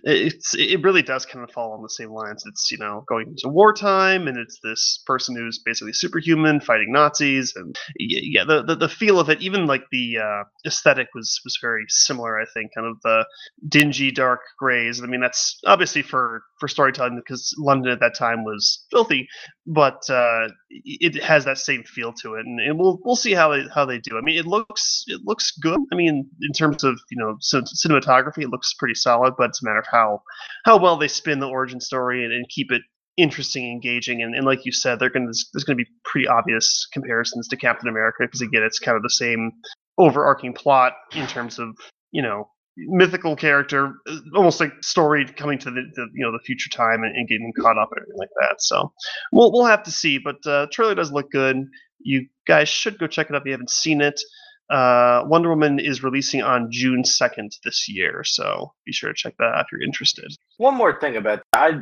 It's 0.04 0.54
it 0.54 0.82
really 0.82 1.02
does 1.02 1.24
kind 1.24 1.42
of 1.42 1.50
fall 1.50 1.72
on 1.72 1.82
the 1.82 1.88
same 1.88 2.10
lines. 2.10 2.42
It's 2.46 2.70
you 2.70 2.78
know 2.78 3.04
going 3.08 3.28
into 3.28 3.48
wartime, 3.48 4.28
and 4.28 4.36
it's 4.36 4.58
this 4.62 5.02
person 5.06 5.34
who's 5.34 5.58
basically 5.64 5.92
superhuman 5.92 6.60
fighting 6.60 6.92
Nazis, 6.92 7.54
and 7.56 7.76
yeah, 7.98 8.44
the 8.44 8.62
the, 8.62 8.76
the 8.76 8.88
feel 8.88 9.18
of 9.18 9.30
it, 9.30 9.40
even 9.40 9.66
like 9.66 9.84
the 9.90 10.18
uh, 10.18 10.44
aesthetic 10.66 11.08
was 11.14 11.40
was 11.44 11.58
very 11.60 11.84
similar. 11.88 12.38
I 12.38 12.44
think 12.52 12.72
kind 12.74 12.86
of 12.86 13.00
the 13.02 13.24
dingy, 13.68 14.10
dark 14.10 14.40
grays. 14.58 15.02
I 15.02 15.06
mean, 15.06 15.20
that's 15.20 15.58
obviously 15.66 16.02
for 16.02 16.42
for 16.60 16.68
storytelling 16.68 17.16
because 17.16 17.54
London 17.58 17.92
at 17.92 18.00
that 18.00 18.16
time 18.16 18.44
was 18.44 18.84
filthy, 18.90 19.28
but 19.66 20.02
uh, 20.10 20.48
it 20.68 21.22
has 21.22 21.44
that 21.44 21.58
same 21.58 21.84
feel 21.84 22.12
to 22.12 22.34
it, 22.34 22.46
and, 22.46 22.60
and 22.60 22.78
we'll 22.78 22.98
we'll 23.04 23.16
see 23.16 23.32
how 23.32 23.50
they 23.50 23.64
how 23.74 23.84
they 23.84 23.98
do. 23.98 24.18
I 24.18 24.20
mean, 24.20 24.38
it 24.38 24.46
looks 24.46 25.04
it 25.06 25.20
looks 25.24 25.52
good. 25.52 25.78
I 25.92 25.96
mean, 25.96 26.28
in 26.42 26.52
terms 26.52 26.84
of 26.84 26.98
you 27.10 27.16
know 27.18 27.36
cin- 27.40 27.64
cinematography, 27.64 28.42
it 28.42 28.50
looks 28.50 28.74
pretty 28.74 28.94
solid, 28.94 29.34
but 29.38 29.50
it's 29.50 29.62
a 29.62 29.64
matter 29.64 29.78
of 29.78 29.86
how 29.90 30.22
how 30.64 30.78
well 30.78 30.96
they 30.96 31.08
spin 31.08 31.40
the 31.40 31.48
origin 31.48 31.80
story 31.80 32.24
and, 32.24 32.32
and 32.32 32.48
keep 32.48 32.72
it 32.72 32.82
interesting, 33.16 33.70
engaging, 33.70 34.22
and, 34.22 34.34
and 34.34 34.44
like 34.44 34.64
you 34.64 34.72
said, 34.72 34.98
they're 34.98 35.10
going 35.10 35.26
to 35.26 35.38
there's 35.52 35.64
going 35.64 35.78
to 35.78 35.84
be 35.84 35.90
pretty 36.04 36.26
obvious 36.26 36.86
comparisons 36.92 37.48
to 37.48 37.56
Captain 37.56 37.88
America 37.88 38.18
because 38.20 38.40
again, 38.40 38.62
it's 38.62 38.78
kind 38.78 38.96
of 38.96 39.02
the 39.02 39.10
same 39.10 39.52
overarching 39.98 40.52
plot 40.52 40.94
in 41.14 41.26
terms 41.26 41.58
of 41.58 41.76
you 42.10 42.22
know 42.22 42.48
mythical 42.76 43.36
character, 43.36 43.94
uh, 44.08 44.18
almost 44.34 44.60
like 44.60 44.72
story 44.82 45.24
coming 45.24 45.58
to 45.58 45.70
the, 45.70 45.82
the 45.94 46.06
you 46.14 46.24
know 46.24 46.32
the 46.32 46.42
future 46.44 46.70
time 46.70 47.02
and, 47.02 47.16
and 47.16 47.28
getting 47.28 47.52
caught 47.58 47.78
up 47.78 47.90
and 47.92 48.02
everything 48.02 48.18
like 48.18 48.30
that. 48.40 48.60
So 48.60 48.92
we'll 49.32 49.52
we'll 49.52 49.66
have 49.66 49.82
to 49.84 49.90
see, 49.90 50.18
but 50.18 50.46
uh, 50.46 50.66
trailer 50.72 50.94
does 50.94 51.12
look 51.12 51.30
good. 51.30 51.66
You 52.00 52.26
guys 52.46 52.68
should 52.68 52.98
go 52.98 53.06
check 53.06 53.28
it 53.30 53.34
out 53.34 53.42
if 53.42 53.46
you 53.46 53.52
haven't 53.52 53.70
seen 53.70 54.00
it. 54.00 54.20
Uh, 54.68 55.22
Wonder 55.26 55.48
Woman 55.48 55.78
is 55.78 56.02
releasing 56.02 56.42
on 56.42 56.68
June 56.70 57.04
second 57.04 57.52
this 57.64 57.88
year, 57.88 58.22
so 58.24 58.72
be 58.84 58.92
sure 58.92 59.10
to 59.10 59.14
check 59.14 59.34
that 59.38 59.44
out 59.44 59.60
if 59.60 59.66
you're 59.70 59.82
interested. 59.82 60.32
One 60.56 60.74
more 60.74 60.98
thing 60.98 61.16
about 61.16 61.42
I 61.52 61.80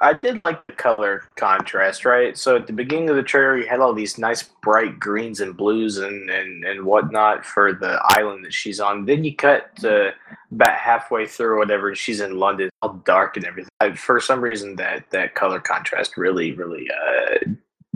I 0.00 0.12
did 0.12 0.40
like 0.44 0.66
the 0.66 0.72
color 0.72 1.24
contrast, 1.36 2.04
right? 2.04 2.36
So 2.36 2.56
at 2.56 2.66
the 2.66 2.72
beginning 2.72 3.10
of 3.10 3.16
the 3.16 3.22
trailer, 3.22 3.58
you 3.58 3.66
had 3.66 3.80
all 3.80 3.92
these 3.92 4.18
nice 4.18 4.42
bright 4.62 4.98
greens 4.98 5.40
and 5.40 5.56
blues 5.56 5.98
and, 5.98 6.30
and, 6.30 6.64
and 6.64 6.84
whatnot 6.84 7.44
for 7.44 7.72
the 7.72 8.00
island 8.16 8.44
that 8.44 8.54
she's 8.54 8.80
on. 8.80 9.04
Then 9.04 9.24
you 9.24 9.34
cut 9.34 9.74
to 9.76 10.12
about 10.52 10.76
halfway 10.76 11.26
through, 11.26 11.58
whatever, 11.58 11.94
she's 11.94 12.20
in 12.20 12.38
London, 12.38 12.70
all 12.82 12.94
dark 13.04 13.36
and 13.36 13.44
everything. 13.44 13.70
I, 13.80 13.94
for 13.94 14.20
some 14.20 14.40
reason, 14.40 14.76
that, 14.76 15.10
that 15.10 15.34
color 15.34 15.60
contrast 15.60 16.16
really, 16.16 16.52
really 16.52 16.88
uh, 16.90 17.52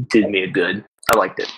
did 0.09 0.29
me 0.29 0.43
a 0.43 0.51
good. 0.51 0.85
I 1.09 1.17
liked 1.17 1.39
it. 1.39 1.53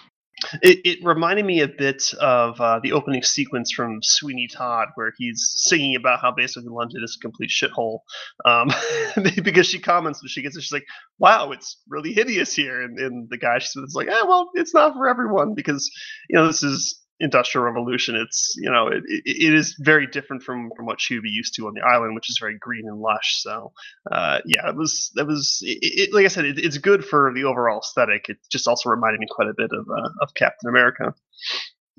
It, 0.60 0.80
it 0.84 0.98
reminded 1.04 1.44
me 1.44 1.60
a 1.60 1.68
bit 1.68 2.12
of 2.20 2.60
uh, 2.60 2.80
the 2.82 2.92
opening 2.92 3.22
sequence 3.22 3.72
from 3.72 4.00
Sweeney 4.02 4.48
Todd, 4.48 4.88
where 4.94 5.12
he's 5.16 5.54
singing 5.56 5.96
about 5.96 6.20
how 6.20 6.32
basically 6.32 6.68
London 6.68 7.02
is 7.02 7.16
a 7.18 7.22
complete 7.22 7.50
shithole. 7.50 8.00
Um, 8.44 8.70
because 9.42 9.66
she 9.66 9.78
comments 9.78 10.22
when 10.22 10.28
she 10.28 10.42
gets 10.42 10.56
it, 10.56 10.62
she's 10.62 10.72
like, 10.72 10.86
"Wow, 11.18 11.52
it's 11.52 11.80
really 11.88 12.12
hideous 12.12 12.54
here," 12.54 12.82
and, 12.82 12.98
and 12.98 13.30
the 13.30 13.38
guy 13.38 13.58
she's 13.58 13.74
with 13.74 13.86
is 13.86 13.94
like, 13.94 14.08
"Ah, 14.10 14.24
well, 14.26 14.50
it's 14.54 14.74
not 14.74 14.94
for 14.94 15.08
everyone 15.08 15.54
because 15.54 15.90
you 16.28 16.36
know 16.36 16.46
this 16.46 16.62
is 16.62 17.01
industrial 17.22 17.64
revolution 17.64 18.16
it's 18.16 18.54
you 18.56 18.68
know 18.70 18.88
it, 18.88 19.02
it, 19.06 19.22
it 19.24 19.54
is 19.54 19.76
very 19.78 20.08
different 20.08 20.42
from 20.42 20.70
from 20.76 20.84
what 20.86 21.00
she 21.00 21.14
would 21.14 21.22
be 21.22 21.30
used 21.30 21.54
to 21.54 21.66
on 21.68 21.72
the 21.74 21.80
island 21.80 22.16
which 22.16 22.28
is 22.28 22.36
very 22.38 22.58
green 22.58 22.82
and 22.86 22.98
lush 22.98 23.40
so 23.40 23.72
uh, 24.10 24.40
yeah 24.44 24.68
it 24.68 24.76
was 24.76 25.10
that 25.14 25.26
was 25.26 25.58
it, 25.62 26.12
like 26.12 26.24
i 26.24 26.28
said 26.28 26.44
it's 26.44 26.78
good 26.78 27.04
for 27.04 27.32
the 27.34 27.44
overall 27.44 27.78
aesthetic 27.78 28.28
it 28.28 28.38
just 28.50 28.66
also 28.66 28.90
reminded 28.90 29.20
me 29.20 29.26
quite 29.30 29.48
a 29.48 29.54
bit 29.56 29.70
of 29.72 29.86
uh, 29.88 30.08
of 30.20 30.34
captain 30.34 30.68
america. 30.68 31.14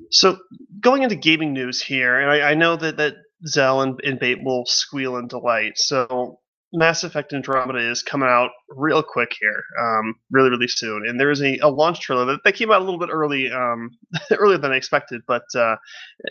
So 0.09 0.39
going 0.79 1.03
into 1.03 1.15
gaming 1.15 1.53
news 1.53 1.81
here 1.81 2.19
and 2.19 2.29
i, 2.29 2.51
I 2.51 2.53
know 2.55 2.75
that 2.75 2.97
that 2.97 3.15
zell 3.47 3.81
and, 3.81 3.99
and 4.03 4.19
bait 4.19 4.39
will 4.43 4.65
squeal 4.65 5.17
in 5.17 5.27
delight 5.27 5.73
so 5.77 6.39
Mass 6.73 7.03
Effect 7.03 7.33
Andromeda 7.33 7.79
is 7.79 8.01
coming 8.01 8.27
out 8.27 8.49
real 8.69 9.03
quick 9.03 9.31
here, 9.39 9.63
um, 9.79 10.15
really, 10.31 10.49
really 10.49 10.67
soon. 10.67 11.07
And 11.07 11.19
there 11.19 11.29
is 11.29 11.41
a, 11.41 11.57
a 11.59 11.69
launch 11.69 12.01
trailer 12.01 12.25
that, 12.25 12.39
that 12.43 12.55
came 12.55 12.71
out 12.71 12.81
a 12.81 12.83
little 12.83 12.99
bit 12.99 13.09
early, 13.11 13.51
um, 13.51 13.91
earlier 14.31 14.57
than 14.57 14.71
I 14.71 14.77
expected. 14.77 15.21
But 15.27 15.43
uh, 15.55 15.75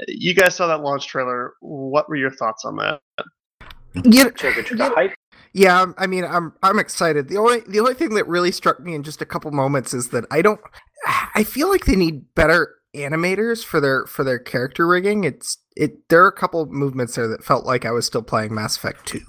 you 0.08 0.34
guys 0.34 0.56
saw 0.56 0.66
that 0.66 0.82
launch 0.82 1.06
trailer. 1.06 1.54
What 1.60 2.08
were 2.08 2.16
your 2.16 2.32
thoughts 2.32 2.64
on 2.64 2.76
that? 2.76 3.00
Yeah, 4.04 4.30
hype. 4.34 5.14
Yeah, 5.52 5.86
I 5.98 6.06
mean, 6.06 6.24
I'm 6.24 6.54
I'm 6.62 6.78
excited. 6.78 7.28
The 7.28 7.36
only 7.36 7.60
the 7.68 7.78
only 7.78 7.94
thing 7.94 8.14
that 8.14 8.26
really 8.26 8.52
struck 8.52 8.80
me 8.80 8.94
in 8.94 9.02
just 9.02 9.20
a 9.20 9.26
couple 9.26 9.50
moments 9.50 9.92
is 9.92 10.08
that 10.08 10.24
I 10.30 10.42
don't. 10.42 10.60
I 11.34 11.44
feel 11.44 11.68
like 11.68 11.84
they 11.84 11.96
need 11.96 12.34
better 12.34 12.74
animators 12.94 13.64
for 13.64 13.80
their 13.80 14.06
for 14.06 14.24
their 14.24 14.38
character 14.38 14.86
rigging. 14.86 15.24
It's 15.24 15.58
it. 15.76 16.08
There 16.08 16.24
are 16.24 16.28
a 16.28 16.32
couple 16.32 16.64
movements 16.66 17.14
there 17.16 17.28
that 17.28 17.44
felt 17.44 17.66
like 17.66 17.84
I 17.84 17.90
was 17.90 18.06
still 18.06 18.22
playing 18.22 18.54
Mass 18.54 18.76
Effect 18.76 19.06
Two. 19.06 19.20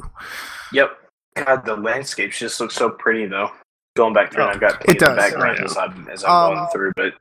Yep. 0.71 0.91
God, 1.35 1.65
the 1.65 1.75
landscapes 1.75 2.39
just 2.39 2.59
look 2.59 2.71
so 2.71 2.89
pretty 2.89 3.25
though. 3.25 3.51
Going 3.95 4.13
back 4.13 4.31
through, 4.31 4.43
Oh, 4.43 4.47
I've 4.47 4.59
got 4.59 4.81
it 4.81 4.81
plenty 4.81 4.97
in 4.97 4.97
the 4.97 5.05
does, 5.05 5.17
background 5.17 5.59
right. 5.59 5.69
as 5.69 5.77
I'm 5.77 6.07
as 6.09 6.23
I'm 6.23 6.31
Um, 6.31 6.53
going 6.55 6.67
through, 6.71 6.91
but 6.95 7.13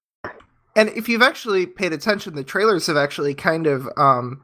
And 0.74 0.88
if 0.90 1.08
you've 1.08 1.22
actually 1.22 1.66
paid 1.66 1.92
attention, 1.92 2.34
the 2.34 2.44
trailers 2.44 2.86
have 2.86 2.96
actually 2.96 3.34
kind 3.34 3.66
of 3.66 3.88
um, 3.98 4.42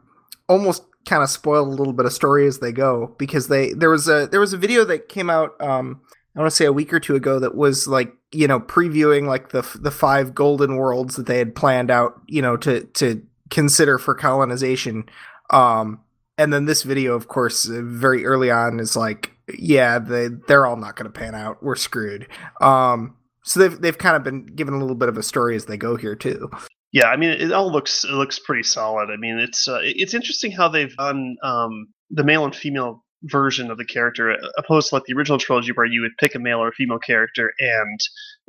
almost 0.48 0.84
kind 1.06 1.22
of 1.22 1.30
spoiled 1.30 1.68
a 1.68 1.70
little 1.70 1.94
bit 1.94 2.04
of 2.04 2.12
story 2.12 2.46
as 2.46 2.58
they 2.58 2.70
go 2.72 3.14
because 3.18 3.48
they 3.48 3.72
there 3.72 3.88
was 3.88 4.08
a 4.08 4.26
there 4.26 4.40
was 4.40 4.52
a 4.52 4.58
video 4.58 4.84
that 4.84 5.08
came 5.08 5.30
out 5.30 5.58
um, 5.60 6.00
I 6.36 6.40
want 6.40 6.50
to 6.50 6.56
say 6.56 6.66
a 6.66 6.72
week 6.72 6.92
or 6.92 7.00
two 7.00 7.14
ago 7.16 7.38
that 7.38 7.54
was 7.54 7.88
like 7.88 8.12
you 8.30 8.46
know 8.46 8.60
previewing 8.60 9.26
like 9.26 9.48
the 9.50 9.62
the 9.80 9.90
five 9.90 10.34
golden 10.34 10.76
worlds 10.76 11.16
that 11.16 11.24
they 11.26 11.38
had 11.38 11.54
planned 11.54 11.90
out 11.90 12.20
you 12.26 12.42
know 12.42 12.58
to 12.58 12.82
to 12.84 13.22
consider 13.48 13.96
for 13.96 14.14
colonization 14.14 15.08
um 15.48 15.98
and 16.38 16.52
then 16.52 16.64
this 16.64 16.82
video 16.82 17.14
of 17.14 17.28
course 17.28 17.68
uh, 17.68 17.82
very 17.84 18.24
early 18.24 18.50
on 18.50 18.80
is 18.80 18.96
like 18.96 19.32
yeah 19.58 19.98
they 19.98 20.28
they're 20.46 20.66
all 20.66 20.76
not 20.76 20.96
going 20.96 21.10
to 21.10 21.18
pan 21.18 21.34
out. 21.34 21.62
We're 21.62 21.76
screwed. 21.76 22.28
Um 22.60 23.16
so 23.42 23.60
they've 23.60 23.80
they've 23.80 23.98
kind 23.98 24.16
of 24.16 24.22
been 24.22 24.46
given 24.46 24.74
a 24.74 24.78
little 24.78 24.96
bit 24.96 25.08
of 25.08 25.16
a 25.16 25.22
story 25.22 25.56
as 25.56 25.66
they 25.66 25.76
go 25.76 25.96
here 25.96 26.14
too. 26.14 26.50
Yeah, 26.92 27.08
I 27.08 27.16
mean, 27.16 27.30
it 27.30 27.52
all 27.52 27.70
looks 27.70 28.04
it 28.04 28.12
looks 28.12 28.38
pretty 28.38 28.62
solid. 28.62 29.10
I 29.10 29.16
mean, 29.16 29.38
it's 29.38 29.68
uh, 29.68 29.80
it's 29.82 30.14
interesting 30.14 30.50
how 30.50 30.68
they've 30.68 30.94
done 30.96 31.36
um, 31.42 31.88
the 32.10 32.24
male 32.24 32.44
and 32.44 32.54
female 32.54 33.04
version 33.24 33.70
of 33.70 33.78
the 33.78 33.84
character, 33.84 34.36
opposed 34.56 34.88
to 34.88 34.94
like 34.94 35.04
the 35.04 35.14
original 35.14 35.38
trilogy 35.38 35.72
where 35.72 35.86
you 35.86 36.00
would 36.00 36.16
pick 36.18 36.34
a 36.34 36.38
male 36.38 36.58
or 36.58 36.68
a 36.68 36.72
female 36.72 36.98
character 36.98 37.52
and 37.58 38.00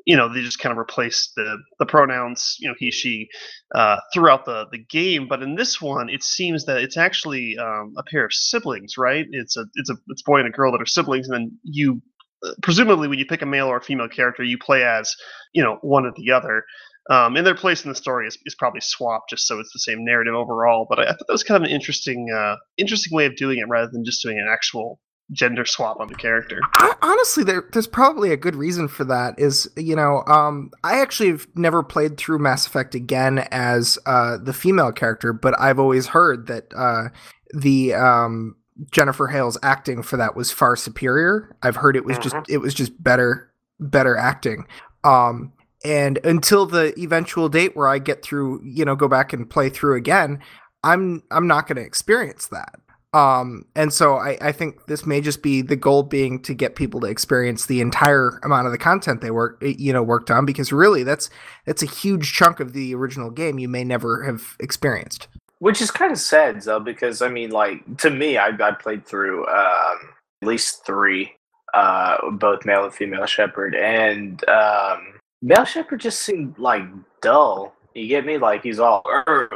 you 0.05 0.15
know 0.15 0.31
they 0.31 0.41
just 0.41 0.59
kind 0.59 0.71
of 0.71 0.77
replace 0.77 1.31
the 1.35 1.57
the 1.79 1.85
pronouns 1.85 2.55
you 2.59 2.67
know 2.67 2.75
he 2.77 2.91
she 2.91 3.27
uh, 3.75 3.97
throughout 4.13 4.45
the 4.45 4.65
the 4.71 4.77
game. 4.77 5.27
But 5.27 5.43
in 5.43 5.55
this 5.55 5.81
one, 5.81 6.09
it 6.09 6.23
seems 6.23 6.65
that 6.65 6.77
it's 6.77 6.97
actually 6.97 7.57
um, 7.57 7.93
a 7.97 8.03
pair 8.03 8.25
of 8.25 8.33
siblings, 8.33 8.97
right? 8.97 9.25
It's 9.31 9.57
a 9.57 9.65
it's 9.75 9.89
a 9.89 9.95
it's 10.07 10.21
a 10.21 10.29
boy 10.29 10.39
and 10.39 10.47
a 10.47 10.51
girl 10.51 10.71
that 10.71 10.81
are 10.81 10.85
siblings, 10.85 11.27
and 11.27 11.35
then 11.35 11.59
you 11.63 12.01
uh, 12.45 12.51
presumably 12.61 13.07
when 13.07 13.19
you 13.19 13.25
pick 13.25 13.41
a 13.41 13.45
male 13.45 13.67
or 13.67 13.77
a 13.77 13.83
female 13.83 14.09
character, 14.09 14.43
you 14.43 14.57
play 14.57 14.83
as 14.83 15.13
you 15.53 15.63
know 15.63 15.77
one 15.81 16.05
or 16.05 16.13
the 16.15 16.31
other. 16.31 16.63
Um, 17.09 17.35
and 17.37 17.47
their 17.47 17.55
place 17.55 17.83
in 17.83 17.89
the 17.89 17.95
story 17.95 18.27
is, 18.27 18.37
is 18.45 18.53
probably 18.53 18.81
swapped 18.81 19.31
just 19.31 19.47
so 19.47 19.59
it's 19.59 19.73
the 19.73 19.79
same 19.79 20.05
narrative 20.05 20.35
overall. 20.35 20.85
But 20.87 20.99
I, 20.99 21.03
I 21.03 21.07
thought 21.07 21.25
that 21.27 21.33
was 21.33 21.43
kind 21.43 21.63
of 21.63 21.67
an 21.67 21.73
interesting, 21.73 22.27
uh, 22.31 22.55
interesting 22.77 23.15
way 23.15 23.25
of 23.25 23.35
doing 23.35 23.57
it 23.57 23.67
rather 23.67 23.89
than 23.91 24.05
just 24.05 24.21
doing 24.21 24.37
an 24.37 24.47
actual 24.47 24.99
gender 25.31 25.63
swap 25.65 25.99
on 25.99 26.07
the 26.07 26.15
character. 26.15 26.59
I, 26.73 26.95
honestly 27.01 27.43
there, 27.43 27.63
there's 27.71 27.85
probably 27.87 28.31
a 28.31 28.37
good 28.37 28.55
reason 28.55 28.87
for 28.87 29.03
that 29.05 29.37
is 29.37 29.69
you 29.77 29.95
know 29.95 30.23
um, 30.25 30.71
i 30.83 30.99
actually 30.99 31.29
have 31.29 31.47
never 31.55 31.83
played 31.83 32.17
through 32.17 32.39
mass 32.39 32.65
effect 32.65 32.95
again 32.95 33.39
as 33.51 33.99
uh, 34.07 34.37
the 34.37 34.53
female 34.53 34.91
character 34.91 35.31
but 35.31 35.53
i've 35.59 35.77
always 35.79 36.07
heard 36.07 36.47
that 36.47 36.73
uh, 36.75 37.09
the 37.53 37.93
um, 37.93 38.55
jennifer 38.91 39.27
hale's 39.27 39.57
acting 39.61 40.01
for 40.01 40.17
that 40.17 40.35
was 40.35 40.51
far 40.51 40.75
superior 40.75 41.55
i've 41.61 41.75
heard 41.75 41.95
it 41.95 42.05
was 42.05 42.17
just 42.17 42.35
Mhm. 42.35 42.45
it 42.49 42.57
was 42.57 42.73
just 42.73 42.91
better 43.01 43.51
better 43.79 44.17
acting 44.17 44.65
um, 45.03 45.53
and 45.85 46.17
until 46.23 46.65
the 46.65 46.93
eventual 46.99 47.49
date 47.49 47.75
where 47.75 47.87
i 47.87 47.99
get 47.99 48.23
through 48.23 48.61
you 48.63 48.83
know 48.83 48.95
go 48.95 49.07
back 49.07 49.31
and 49.31 49.47
play 49.49 49.69
through 49.69 49.95
again 49.95 50.39
i'm 50.83 51.21
i'm 51.29 51.45
not 51.45 51.67
going 51.67 51.75
to 51.77 51.83
experience 51.83 52.47
that 52.47 52.75
um, 53.13 53.65
and 53.75 53.91
so 53.91 54.17
I, 54.17 54.37
I 54.39 54.51
think 54.51 54.85
this 54.85 55.05
may 55.05 55.19
just 55.19 55.41
be 55.41 55.61
the 55.63 55.75
goal 55.75 56.03
being 56.03 56.41
to 56.43 56.53
get 56.53 56.75
people 56.75 56.99
to 56.99 57.07
experience 57.07 57.65
the 57.65 57.81
entire 57.81 58.39
amount 58.43 58.67
of 58.67 58.71
the 58.71 58.77
content 58.77 59.21
they 59.21 59.31
work 59.31 59.57
you 59.61 59.91
know 59.91 60.03
worked 60.03 60.29
on 60.29 60.45
because 60.45 60.71
really 60.71 61.01
that's 61.03 61.29
that's 61.65 61.81
a 61.81 61.87
huge 61.87 62.33
chunk 62.33 62.59
of 62.59 62.73
the 62.73 62.93
original 62.93 63.31
game 63.31 63.57
you 63.57 63.67
may 63.67 63.83
never 63.83 64.23
have 64.23 64.55
experienced. 64.59 65.27
which 65.59 65.81
is 65.81 65.91
kind 65.91 66.11
of 66.11 66.19
sad 66.19 66.61
though 66.61 66.79
because 66.79 67.21
I 67.21 67.29
mean, 67.29 67.51
like 67.51 67.97
to 67.97 68.09
me, 68.09 68.37
I 68.37 68.49
I 68.49 68.71
played 68.71 69.05
through 69.05 69.47
um, 69.47 69.97
at 70.41 70.47
least 70.47 70.85
three, 70.85 71.33
uh, 71.73 72.17
both 72.31 72.65
male 72.65 72.85
and 72.85 72.93
female 72.93 73.25
Shepard, 73.25 73.75
and 73.75 74.47
um, 74.47 75.19
male 75.41 75.65
Shepard 75.65 75.99
just 75.99 76.21
seemed 76.21 76.57
like 76.59 76.83
dull. 77.21 77.73
You 77.95 78.07
get 78.07 78.25
me? 78.25 78.37
Like 78.37 78.63
he's 78.63 78.79
all 78.79 79.01
"Arr, 79.05 79.49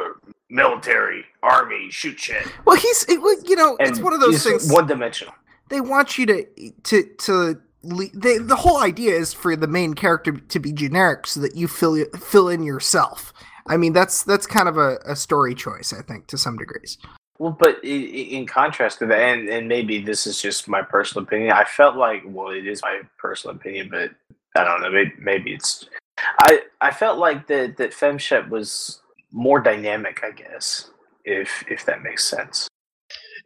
military, 0.54 1.26
army, 1.42 1.90
shoot 1.90 2.20
shit. 2.20 2.48
Well, 2.66 2.78
he's 2.78 3.04
it, 3.10 3.20
you 3.50 3.56
know 3.56 3.76
it's 3.80 4.00
one 4.00 4.14
of 4.14 4.22
those 4.22 4.44
things 4.44 4.72
One 4.72 4.88
dimensional. 4.88 5.34
they 5.70 5.82
want 5.82 6.18
you 6.18 6.26
to 6.28 6.46
to 6.84 7.04
to 7.04 7.62
they, 8.14 8.38
the 8.38 8.56
whole 8.56 8.78
idea 8.78 9.14
is 9.14 9.34
for 9.34 9.58
the 9.58 9.68
main 9.68 9.94
character 9.94 10.32
to 10.32 10.60
be 10.60 10.72
generic 10.72 11.28
so 11.28 11.42
that 11.42 11.56
you 11.56 11.68
fill 11.68 12.06
fill 12.18 12.48
in 12.48 12.64
yourself. 12.64 13.34
I 13.68 13.76
mean 13.78 13.92
that's 13.92 14.24
that's 14.24 14.46
kind 14.46 14.70
of 14.70 14.78
a, 14.78 15.00
a 15.06 15.16
story 15.16 15.56
choice 15.56 15.92
I 15.92 16.02
think 16.02 16.28
to 16.28 16.38
some 16.38 16.58
degrees. 16.58 16.98
Well, 17.40 17.58
but 17.60 17.84
in 17.84 18.46
contrast 18.46 19.00
to 19.00 19.08
that, 19.08 19.20
and, 19.20 19.50
and 19.50 19.68
maybe 19.68 20.00
this 20.00 20.28
is 20.28 20.40
just 20.40 20.68
my 20.68 20.84
personal 20.84 21.24
opinion, 21.24 21.52
I 21.52 21.64
felt 21.66 21.98
like, 21.98 22.22
well, 22.26 22.52
it 22.52 22.68
is 22.68 22.82
my 22.84 23.02
personal 23.18 23.56
opinion, 23.56 23.90
but 23.90 24.12
I 24.56 24.64
don't 24.64 24.82
know, 24.82 24.92
maybe, 24.92 25.14
maybe 25.18 25.54
it's, 25.56 25.90
I 26.40 26.62
I 26.80 26.92
felt 26.92 27.18
like 27.18 27.48
that 27.48 27.76
that 27.78 27.92
FemShep 27.92 28.50
was 28.50 29.02
more 29.34 29.60
dynamic, 29.60 30.22
I 30.24 30.32
guess, 30.32 30.92
if 31.25 31.66
if 31.68 31.86
that 31.86 32.04
makes 32.04 32.24
sense. 32.25 32.70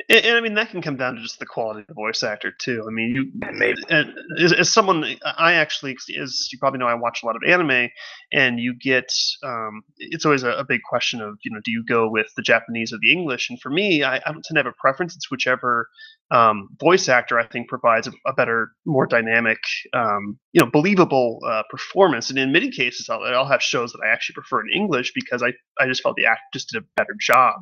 And, 0.10 0.26
and 0.26 0.38
I 0.38 0.42
mean, 0.42 0.54
that 0.56 0.70
can 0.70 0.82
come 0.82 0.98
down 0.98 1.16
to 1.16 1.22
just 1.22 1.40
the 1.40 1.46
quality 1.46 1.82
of 1.82 1.88
the 1.88 1.94
voice 1.94 2.24
actor 2.24 2.52
too. 2.52 2.84
I 2.88 2.92
mean, 2.92 3.16
you 3.16 3.32
And 3.48 3.58
maybe 3.58 3.82
and 3.90 4.14
as, 4.40 4.54
as 4.54 4.72
someone 4.72 5.04
i 5.38 5.54
actually 5.54 5.96
as 6.20 6.50
you 6.52 6.60
probably 6.60 6.80
know 6.80 6.88
i 6.88 6.94
watch 6.94 7.22
a 7.24 7.26
lot 7.26 7.36
of 7.36 7.42
anime 7.48 7.90
and 8.32 8.60
you 8.60 8.74
get 8.80 9.12
um, 9.44 9.82
it's 9.98 10.26
always 10.26 10.44
a, 10.44 10.52
a 10.52 10.64
big 10.64 10.82
question 10.88 11.22
of 11.22 11.38
you 11.44 11.52
know 11.52 11.60
do 11.64 11.72
you 11.72 11.84
go 11.88 12.10
with 12.10 12.28
the 12.36 12.42
japanese 12.42 12.94
or 12.94 12.98
the 13.02 13.12
english? 13.12 13.50
And 13.50 13.60
for 13.60 13.70
me 13.70 14.04
i, 14.04 14.18
I 14.18 14.32
don't 14.32 14.44
tend 14.44 14.56
to 14.56 14.60
have 14.60 14.66
a 14.68 14.74
preference. 14.80 15.16
It's 15.16 15.32
whichever 15.32 15.88
um, 16.30 16.70
voice 16.80 17.08
actor 17.10 17.40
i 17.40 17.48
think 17.48 17.68
provides 17.68 18.08
a, 18.08 18.12
a 18.28 18.34
better 18.34 18.72
more 18.86 19.08
dynamic 19.08 19.60
um, 19.94 20.38
you 20.54 20.62
know 20.62 20.70
believable 20.70 21.40
uh, 21.46 21.64
performance. 21.70 22.30
And 22.30 22.38
in 22.38 22.52
many 22.52 22.70
cases 22.70 23.10
I'll, 23.10 23.24
I'll 23.24 23.46
have 23.46 23.62
shows 23.62 23.92
that 23.94 24.02
i 24.06 24.10
actually 24.12 24.36
prefer 24.36 24.62
in 24.62 24.68
english 24.76 25.12
because 25.16 25.42
i, 25.42 25.54
I 25.80 25.88
just 25.88 26.04
felt 26.04 26.16
the 26.16 26.26
actor 26.26 26.44
just 26.54 26.70
did 26.70 26.84
a 26.84 26.86
better 26.96 27.16
job. 27.20 27.56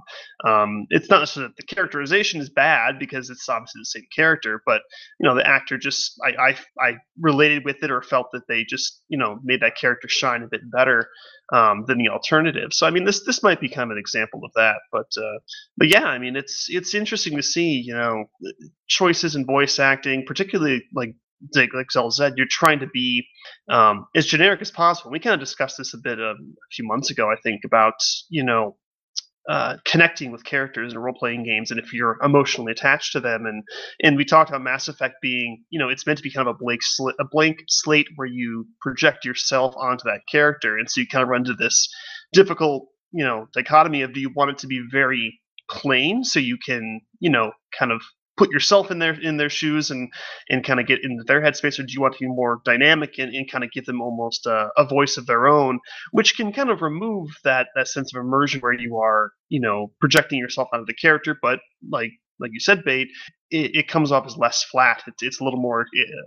Um, 0.45 0.87
it's 0.89 1.09
not 1.09 1.19
necessarily 1.19 1.53
that 1.55 1.57
the 1.57 1.75
characterization 1.75 2.24
is 2.33 2.49
bad 2.49 2.97
because 2.99 3.29
it's 3.29 3.47
obviously 3.47 3.81
the 3.81 3.85
same 3.85 4.07
character 4.15 4.61
but 4.65 4.81
you 5.19 5.27
know 5.27 5.35
the 5.35 5.47
actor 5.47 5.77
just 5.77 6.19
I, 6.23 6.49
I 6.49 6.57
I 6.79 6.97
related 7.19 7.65
with 7.65 7.83
it 7.83 7.91
or 7.91 8.01
felt 8.01 8.27
that 8.33 8.47
they 8.47 8.63
just 8.63 9.01
you 9.07 9.17
know 9.17 9.39
made 9.43 9.61
that 9.61 9.77
character 9.77 10.07
shine 10.07 10.43
a 10.43 10.47
bit 10.47 10.61
better 10.71 11.07
um, 11.53 11.85
than 11.87 11.97
the 11.97 12.09
alternative. 12.09 12.73
So 12.73 12.87
I 12.87 12.89
mean 12.89 13.05
this 13.05 13.23
this 13.25 13.43
might 13.43 13.61
be 13.61 13.69
kind 13.69 13.91
of 13.91 13.95
an 13.95 13.99
example 13.99 14.41
of 14.43 14.51
that. 14.55 14.77
But 14.91 15.11
uh, 15.17 15.39
but 15.77 15.87
yeah, 15.87 16.05
I 16.05 16.17
mean 16.17 16.35
it's 16.35 16.67
it's 16.69 16.93
interesting 16.93 17.35
to 17.37 17.43
see 17.43 17.81
you 17.85 17.93
know 17.93 18.25
choices 18.87 19.35
in 19.35 19.45
voice 19.45 19.79
acting, 19.79 20.25
particularly 20.25 20.83
like 20.93 21.15
like, 21.53 21.73
like 21.73 22.11
said, 22.11 22.33
you're 22.37 22.47
trying 22.49 22.79
to 22.79 22.87
be 22.87 23.27
um, 23.69 24.07
as 24.15 24.25
generic 24.25 24.61
as 24.61 24.71
possible. 24.71 25.11
We 25.11 25.19
kind 25.19 25.33
of 25.33 25.39
discussed 25.39 25.77
this 25.77 25.93
a 25.93 25.97
bit 25.97 26.19
um, 26.19 26.55
a 26.55 26.69
few 26.71 26.87
months 26.87 27.11
ago, 27.11 27.29
I 27.29 27.35
think, 27.43 27.61
about 27.65 27.95
you 28.29 28.43
know 28.43 28.77
uh, 29.49 29.77
connecting 29.85 30.31
with 30.31 30.43
characters 30.43 30.93
in 30.93 30.99
role 30.99 31.13
playing 31.13 31.43
games 31.43 31.69
and 31.69 31.79
if 31.79 31.93
you're 31.93 32.17
emotionally 32.23 32.71
attached 32.71 33.11
to 33.11 33.19
them 33.19 33.45
and 33.45 33.63
and 34.03 34.17
we 34.17 34.25
talked 34.25 34.49
about 34.49 34.63
Mass 34.63 34.87
Effect 34.87 35.15
being 35.21 35.63
you 35.69 35.77
know 35.77 35.89
it's 35.89 36.05
meant 36.05 36.17
to 36.17 36.23
be 36.23 36.31
kind 36.31 36.47
of 36.47 36.55
a 36.55 36.57
blank 36.57 36.81
sl- 36.81 37.09
a 37.19 37.25
blank 37.29 37.59
slate 37.67 38.07
where 38.15 38.27
you 38.27 38.65
project 38.81 39.23
yourself 39.23 39.75
onto 39.77 40.03
that 40.05 40.21
character 40.31 40.77
and 40.77 40.89
so 40.89 40.99
you 40.99 41.07
kind 41.07 41.21
of 41.21 41.29
run 41.29 41.41
into 41.41 41.53
this 41.53 41.87
difficult 42.33 42.87
you 43.11 43.23
know 43.23 43.47
dichotomy 43.53 44.01
of 44.01 44.13
do 44.13 44.19
you 44.19 44.31
want 44.35 44.49
it 44.49 44.57
to 44.57 44.67
be 44.67 44.83
very 44.91 45.39
plain 45.69 46.23
so 46.23 46.39
you 46.39 46.57
can 46.57 47.01
you 47.19 47.29
know 47.29 47.51
kind 47.77 47.91
of 47.91 48.01
put 48.37 48.51
yourself 48.51 48.91
in 48.91 48.99
their 48.99 49.19
in 49.21 49.37
their 49.37 49.49
shoes 49.49 49.91
and 49.91 50.11
and 50.49 50.63
kind 50.63 50.79
of 50.79 50.87
get 50.87 51.03
into 51.03 51.23
their 51.23 51.41
headspace 51.41 51.79
or 51.79 51.83
do 51.83 51.93
you 51.93 52.01
want 52.01 52.13
to 52.13 52.19
be 52.19 52.27
more 52.27 52.61
dynamic 52.65 53.17
and, 53.17 53.33
and 53.33 53.49
kind 53.49 53.63
of 53.63 53.71
give 53.71 53.85
them 53.85 54.01
almost 54.01 54.45
a, 54.45 54.69
a, 54.77 54.85
voice 54.85 55.17
of 55.17 55.25
their 55.25 55.47
own 55.47 55.79
which 56.11 56.35
can 56.35 56.51
kind 56.51 56.69
of 56.69 56.81
remove 56.81 57.29
that 57.43 57.67
that 57.75 57.87
sense 57.87 58.13
of 58.13 58.19
immersion 58.19 58.59
where 58.61 58.73
you 58.73 58.97
are 58.97 59.31
you 59.49 59.59
know 59.59 59.91
projecting 59.99 60.39
yourself 60.39 60.67
onto 60.73 60.85
the 60.85 60.93
character 60.93 61.37
but 61.41 61.59
like 61.89 62.11
like 62.39 62.51
you 62.53 62.59
said, 62.59 62.83
Bait, 62.83 63.07
it, 63.51 63.75
it, 63.75 63.87
comes 63.87 64.11
off 64.11 64.25
as 64.25 64.37
less 64.37 64.63
flat. 64.63 65.03
It's, 65.07 65.21
it's 65.21 65.39
a 65.39 65.43
little 65.43 65.59
more 65.59 65.85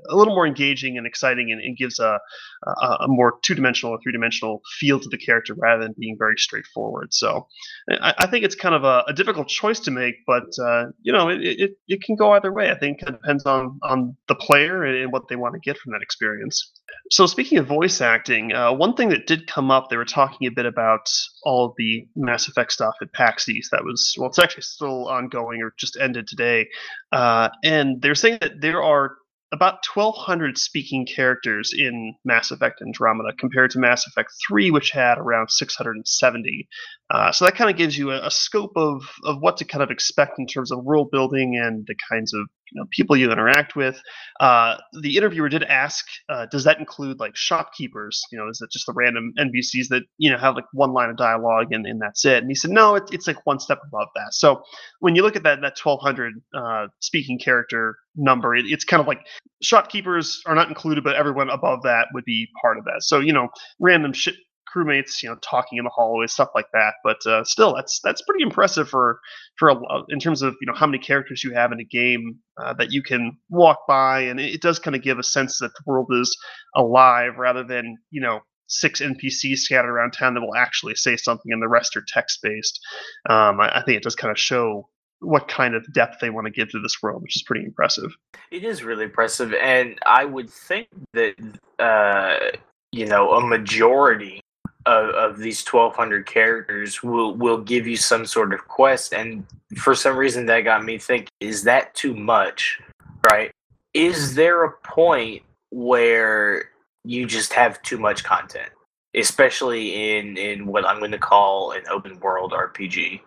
a 0.08 0.16
little 0.16 0.34
more 0.34 0.46
engaging 0.46 0.96
and 0.96 1.06
exciting, 1.06 1.50
and, 1.50 1.60
and 1.60 1.76
gives 1.76 1.98
a, 1.98 2.18
a, 2.66 2.96
a 3.00 3.08
more 3.08 3.38
two 3.42 3.54
dimensional 3.54 3.94
or 3.94 3.98
three 4.02 4.12
dimensional 4.12 4.62
feel 4.78 5.00
to 5.00 5.08
the 5.08 5.18
character 5.18 5.54
rather 5.56 5.82
than 5.82 5.94
being 5.98 6.16
very 6.18 6.36
straightforward. 6.36 7.12
So, 7.12 7.46
I, 7.90 8.14
I 8.18 8.26
think 8.26 8.44
it's 8.44 8.54
kind 8.54 8.74
of 8.74 8.84
a, 8.84 9.04
a, 9.08 9.12
difficult 9.12 9.48
choice 9.48 9.80
to 9.80 9.90
make, 9.90 10.14
but 10.26 10.46
uh, 10.62 10.86
you 11.02 11.12
know, 11.12 11.28
it, 11.28 11.40
it, 11.42 11.70
it 11.88 12.02
can 12.02 12.16
go 12.16 12.32
either 12.32 12.52
way. 12.52 12.70
I 12.70 12.78
think 12.78 13.02
it 13.02 13.06
depends 13.06 13.44
on 13.46 13.78
on 13.82 14.16
the 14.28 14.34
player 14.34 14.84
and 14.84 15.12
what 15.12 15.28
they 15.28 15.36
want 15.36 15.54
to 15.54 15.60
get 15.60 15.78
from 15.78 15.92
that 15.92 16.02
experience. 16.02 16.72
So, 17.10 17.26
speaking 17.26 17.58
of 17.58 17.66
voice 17.66 18.00
acting, 18.00 18.52
uh, 18.52 18.72
one 18.72 18.94
thing 18.94 19.08
that 19.08 19.26
did 19.26 19.46
come 19.46 19.70
up, 19.70 19.88
they 19.88 19.96
were 19.96 20.04
talking 20.04 20.46
a 20.46 20.50
bit 20.50 20.66
about 20.66 21.08
all 21.42 21.66
of 21.66 21.74
the 21.78 22.06
Mass 22.16 22.48
Effect 22.48 22.70
stuff 22.70 22.94
at 23.00 23.12
PAX 23.12 23.48
East. 23.48 23.70
That 23.70 23.84
was 23.84 24.14
well, 24.18 24.28
it's 24.28 24.38
actually 24.38 24.62
still 24.62 25.08
ongoing 25.08 25.62
or 25.62 25.72
just 25.78 25.96
ended 25.98 26.26
today, 26.26 26.68
uh, 27.12 27.48
and 27.64 28.00
they're 28.02 28.14
saying 28.14 28.38
that 28.40 28.60
there 28.60 28.82
are 28.82 29.16
about 29.52 29.78
1,200 29.94 30.58
speaking 30.58 31.06
characters 31.06 31.72
in 31.76 32.14
Mass 32.24 32.50
Effect 32.50 32.82
Andromeda 32.82 33.32
compared 33.38 33.70
to 33.70 33.78
Mass 33.78 34.06
Effect 34.06 34.30
3, 34.46 34.70
which 34.70 34.90
had 34.90 35.18
around 35.18 35.50
670. 35.50 36.68
Uh, 37.10 37.32
so 37.32 37.44
that 37.44 37.54
kind 37.54 37.70
of 37.70 37.76
gives 37.76 37.96
you 37.96 38.10
a, 38.10 38.26
a, 38.26 38.30
scope 38.30 38.72
of, 38.76 39.02
of 39.24 39.40
what 39.40 39.56
to 39.56 39.64
kind 39.64 39.82
of 39.82 39.90
expect 39.90 40.38
in 40.38 40.46
terms 40.46 40.70
of 40.70 40.84
world 40.84 41.10
building 41.10 41.56
and 41.56 41.86
the 41.86 41.94
kinds 42.10 42.34
of 42.34 42.40
you 42.70 42.80
know, 42.80 42.86
people 42.90 43.16
you 43.16 43.30
interact 43.30 43.76
with. 43.76 43.98
Uh, 44.40 44.76
the 45.00 45.16
interviewer 45.16 45.48
did 45.48 45.62
ask, 45.62 46.04
uh, 46.28 46.46
does 46.50 46.64
that 46.64 46.78
include 46.78 47.18
like 47.18 47.34
shopkeepers? 47.34 48.22
You 48.30 48.38
know, 48.38 48.48
is 48.48 48.60
it 48.60 48.70
just 48.70 48.86
the 48.86 48.92
random 48.92 49.32
NPCs 49.38 49.88
that 49.88 50.02
you 50.18 50.30
know 50.30 50.36
have 50.36 50.54
like 50.54 50.66
one 50.72 50.92
line 50.92 51.08
of 51.08 51.16
dialogue 51.16 51.68
and, 51.72 51.86
and 51.86 52.00
that's 52.00 52.24
it? 52.26 52.42
And 52.42 52.50
he 52.50 52.54
said, 52.54 52.70
no, 52.70 52.96
it, 52.96 53.04
it's 53.10 53.26
like 53.26 53.44
one 53.46 53.58
step 53.58 53.80
above 53.86 54.08
that. 54.14 54.34
So 54.34 54.62
when 55.00 55.16
you 55.16 55.22
look 55.22 55.36
at 55.36 55.44
that 55.44 55.60
that 55.62 55.78
1200 55.82 56.34
uh, 56.54 56.88
speaking 57.00 57.38
character 57.38 57.96
number, 58.16 58.54
it, 58.54 58.66
it's 58.66 58.84
kind 58.84 59.00
of 59.00 59.06
like 59.06 59.20
shopkeepers 59.62 60.42
are 60.46 60.54
not 60.54 60.68
included, 60.68 61.04
but 61.04 61.16
everyone 61.16 61.48
above 61.48 61.82
that 61.84 62.08
would 62.12 62.24
be 62.24 62.48
part 62.60 62.76
of 62.76 62.84
that. 62.84 63.02
So 63.02 63.20
you 63.20 63.32
know, 63.32 63.48
random 63.80 64.12
shit 64.12 64.34
crewmates, 64.74 65.22
you 65.22 65.28
know, 65.28 65.36
talking 65.42 65.78
in 65.78 65.84
the 65.84 65.90
hallways, 65.90 66.32
stuff 66.32 66.50
like 66.54 66.66
that. 66.72 66.94
But 67.04 67.24
uh, 67.26 67.44
still, 67.44 67.74
that's 67.74 68.00
that's 68.02 68.22
pretty 68.22 68.42
impressive 68.42 68.88
for 68.88 69.20
for 69.58 69.70
a, 69.70 69.76
in 70.08 70.18
terms 70.18 70.42
of 70.42 70.54
you 70.60 70.66
know 70.66 70.74
how 70.74 70.86
many 70.86 70.98
characters 70.98 71.44
you 71.44 71.52
have 71.54 71.72
in 71.72 71.80
a 71.80 71.84
game 71.84 72.38
uh, 72.60 72.74
that 72.74 72.92
you 72.92 73.02
can 73.02 73.36
walk 73.50 73.80
by, 73.86 74.20
and 74.20 74.40
it, 74.40 74.54
it 74.54 74.62
does 74.62 74.78
kind 74.78 74.96
of 74.96 75.02
give 75.02 75.18
a 75.18 75.22
sense 75.22 75.58
that 75.58 75.72
the 75.74 75.82
world 75.86 76.08
is 76.12 76.36
alive 76.74 77.38
rather 77.38 77.64
than 77.64 77.96
you 78.10 78.20
know 78.20 78.40
six 78.68 79.00
NPCs 79.00 79.58
scattered 79.58 79.90
around 79.90 80.12
town 80.12 80.34
that 80.34 80.40
will 80.40 80.54
actually 80.54 80.94
say 80.94 81.16
something, 81.16 81.52
and 81.52 81.62
the 81.62 81.68
rest 81.68 81.96
are 81.96 82.04
text 82.06 82.40
based. 82.42 82.80
Um, 83.28 83.60
I, 83.60 83.78
I 83.78 83.82
think 83.84 83.96
it 83.96 84.02
does 84.02 84.14
kind 84.14 84.30
of 84.30 84.38
show 84.38 84.88
what 85.20 85.48
kind 85.48 85.74
of 85.74 85.84
depth 85.92 86.20
they 86.20 86.30
want 86.30 86.46
to 86.46 86.52
give 86.52 86.70
to 86.70 86.80
this 86.80 87.02
world, 87.02 87.22
which 87.22 87.36
is 87.36 87.42
pretty 87.42 87.64
impressive. 87.64 88.12
It 88.50 88.64
is 88.64 88.84
really 88.84 89.04
impressive, 89.04 89.52
and 89.54 89.98
I 90.06 90.24
would 90.24 90.50
think 90.50 90.88
that 91.12 91.34
uh, 91.78 92.56
you 92.92 93.06
know 93.06 93.32
a 93.32 93.46
majority 93.46 94.40
of, 94.88 95.10
of 95.10 95.38
these 95.38 95.62
1200 95.64 96.24
characters 96.24 97.02
will 97.02 97.34
will 97.34 97.58
give 97.58 97.86
you 97.86 97.96
some 97.96 98.24
sort 98.24 98.54
of 98.54 98.66
quest 98.66 99.12
and 99.12 99.46
for 99.76 99.94
some 99.94 100.16
reason 100.16 100.46
that 100.46 100.62
got 100.62 100.82
me 100.82 100.96
think 100.96 101.28
is 101.40 101.62
that 101.64 101.94
too 101.94 102.14
much 102.14 102.80
right 103.30 103.50
is 103.92 104.34
there 104.34 104.64
a 104.64 104.72
point 104.84 105.42
where 105.70 106.70
you 107.04 107.26
just 107.26 107.52
have 107.52 107.80
too 107.82 107.98
much 107.98 108.24
content 108.24 108.70
especially 109.14 110.16
in 110.16 110.38
in 110.38 110.66
what 110.66 110.86
i'm 110.86 110.98
going 110.98 111.10
to 111.10 111.18
call 111.18 111.72
an 111.72 111.82
open 111.90 112.18
world 112.20 112.52
rpg 112.52 113.20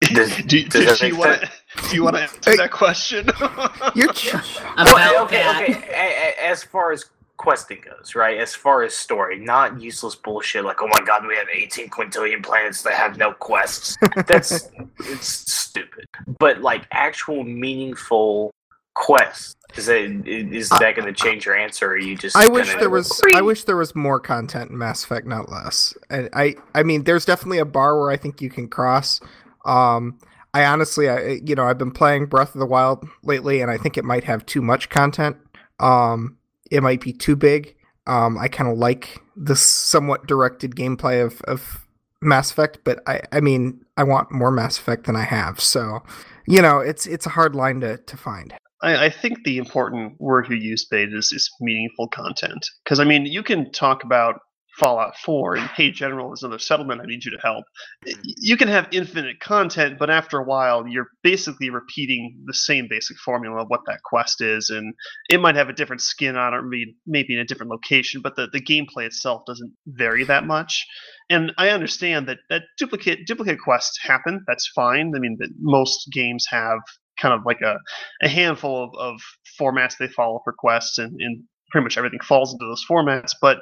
does, 0.00 0.36
do, 0.46 0.64
does 0.64 1.00
do, 1.00 1.08
you 1.08 1.18
want 1.18 1.42
to, 1.42 1.50
do 1.90 1.96
you 1.96 2.02
want 2.02 2.16
to 2.16 2.22
answer 2.22 2.56
that 2.56 2.70
question? 2.70 3.26
You're 3.94 4.10
oh, 4.76 5.24
okay, 5.24 5.48
okay, 5.50 5.74
okay. 5.74 6.34
As 6.38 6.62
far 6.62 6.92
as 6.92 7.06
questing 7.36 7.82
goes, 7.82 8.14
right? 8.14 8.38
As 8.38 8.54
far 8.54 8.82
as 8.82 8.94
story, 8.94 9.38
not 9.38 9.80
useless 9.80 10.14
bullshit 10.14 10.64
like, 10.64 10.82
oh 10.82 10.88
my 10.88 11.00
god, 11.04 11.26
we 11.26 11.36
have 11.36 11.48
18 11.52 11.88
quintillion 11.88 12.42
planets 12.42 12.82
that 12.82 12.94
have 12.94 13.16
no 13.16 13.32
quests. 13.32 13.96
That's 14.26 14.70
it's 15.00 15.52
stupid. 15.52 16.06
But 16.38 16.60
like 16.60 16.86
actual 16.92 17.44
meaningful 17.44 18.52
quests. 18.94 19.54
Is 19.76 19.86
that 19.86 20.26
is 20.26 20.68
that 20.70 20.96
going 20.96 21.06
to 21.06 21.12
change 21.12 21.44
your 21.44 21.56
answer? 21.56 21.88
Or 21.88 21.98
you 21.98 22.16
just? 22.16 22.34
I 22.36 22.46
wish 22.48 22.74
there 22.76 22.90
was. 22.90 23.22
I 23.34 23.42
wish 23.42 23.64
there 23.64 23.76
was 23.76 23.94
more 23.94 24.18
content 24.18 24.70
in 24.70 24.78
Mass 24.78 25.04
Effect, 25.04 25.26
not 25.26 25.50
less. 25.50 25.94
And 26.08 26.30
I, 26.32 26.54
I 26.74 26.82
mean, 26.82 27.04
there's 27.04 27.24
definitely 27.24 27.58
a 27.58 27.66
bar 27.66 28.00
where 28.00 28.10
I 28.10 28.16
think 28.16 28.40
you 28.40 28.48
can 28.48 28.68
cross. 28.68 29.20
Um, 29.64 30.18
I 30.54 30.64
honestly, 30.64 31.10
I, 31.10 31.40
you 31.44 31.54
know, 31.54 31.64
I've 31.64 31.78
been 31.78 31.90
playing 31.90 32.26
Breath 32.26 32.54
of 32.54 32.60
the 32.60 32.66
Wild 32.66 33.06
lately, 33.22 33.60
and 33.60 33.70
I 33.70 33.76
think 33.76 33.98
it 33.98 34.04
might 34.04 34.24
have 34.24 34.46
too 34.46 34.62
much 34.62 34.88
content. 34.88 35.36
Um, 35.78 36.35
it 36.70 36.82
might 36.82 37.00
be 37.00 37.12
too 37.12 37.36
big. 37.36 37.74
Um, 38.06 38.38
I 38.38 38.48
kind 38.48 38.70
of 38.70 38.78
like 38.78 39.20
the 39.36 39.56
somewhat 39.56 40.26
directed 40.26 40.76
gameplay 40.76 41.24
of, 41.24 41.40
of 41.42 41.84
Mass 42.22 42.50
Effect, 42.50 42.78
but 42.84 43.00
I, 43.06 43.20
I 43.32 43.40
mean, 43.40 43.84
I 43.96 44.04
want 44.04 44.32
more 44.32 44.50
Mass 44.50 44.78
Effect 44.78 45.06
than 45.06 45.16
I 45.16 45.24
have. 45.24 45.60
So, 45.60 46.02
you 46.46 46.62
know, 46.62 46.78
it's 46.78 47.06
it's 47.06 47.26
a 47.26 47.30
hard 47.30 47.54
line 47.54 47.80
to, 47.80 47.98
to 47.98 48.16
find. 48.16 48.54
I, 48.82 49.06
I 49.06 49.10
think 49.10 49.44
the 49.44 49.58
important 49.58 50.20
word 50.20 50.48
you 50.48 50.56
use, 50.56 50.84
Bait, 50.84 51.12
is, 51.12 51.32
is 51.32 51.50
meaningful 51.60 52.08
content. 52.08 52.64
Because, 52.84 53.00
I 53.00 53.04
mean, 53.04 53.26
you 53.26 53.42
can 53.42 53.72
talk 53.72 54.04
about 54.04 54.40
Fallout 54.78 55.16
4 55.16 55.56
and 55.56 55.68
hey 55.70 55.90
general 55.90 56.28
there's 56.28 56.42
another 56.42 56.58
settlement 56.58 57.00
I 57.00 57.06
need 57.06 57.24
you 57.24 57.30
to 57.30 57.42
help. 57.42 57.64
Hmm. 58.06 58.12
You 58.38 58.56
can 58.56 58.68
have 58.68 58.88
infinite 58.92 59.40
content, 59.40 59.98
but 59.98 60.10
after 60.10 60.38
a 60.38 60.44
while 60.44 60.86
you're 60.86 61.08
basically 61.22 61.70
repeating 61.70 62.42
the 62.44 62.54
same 62.54 62.86
basic 62.88 63.16
formula 63.18 63.62
of 63.62 63.68
what 63.68 63.80
that 63.86 64.00
quest 64.04 64.40
is, 64.40 64.70
and 64.70 64.94
it 65.30 65.40
might 65.40 65.56
have 65.56 65.68
a 65.68 65.72
different 65.72 66.02
skin 66.02 66.36
on 66.36 66.54
it, 66.54 66.62
maybe 66.62 66.96
maybe 67.06 67.34
in 67.34 67.40
a 67.40 67.44
different 67.44 67.72
location, 67.72 68.20
but 68.22 68.36
the, 68.36 68.48
the 68.52 68.60
gameplay 68.60 69.06
itself 69.06 69.42
doesn't 69.46 69.72
vary 69.86 70.24
that 70.24 70.46
much. 70.46 70.86
And 71.28 71.52
I 71.58 71.70
understand 71.70 72.28
that 72.28 72.38
that 72.50 72.62
duplicate 72.78 73.26
duplicate 73.26 73.60
quests 73.60 73.98
happen. 74.02 74.44
That's 74.46 74.70
fine. 74.74 75.12
I 75.16 75.18
mean, 75.18 75.38
most 75.60 76.08
games 76.12 76.46
have 76.50 76.78
kind 77.18 77.34
of 77.34 77.40
like 77.44 77.60
a, 77.62 77.78
a 78.22 78.28
handful 78.28 78.84
of, 78.84 78.90
of 78.98 79.20
formats 79.58 79.96
they 79.98 80.08
follow 80.08 80.40
for 80.44 80.52
quests 80.52 80.98
and, 80.98 81.16
and 81.20 81.44
pretty 81.76 81.84
much 81.84 81.98
everything 81.98 82.20
falls 82.20 82.54
into 82.54 82.64
those 82.64 82.84
formats. 82.88 83.34
But 83.38 83.58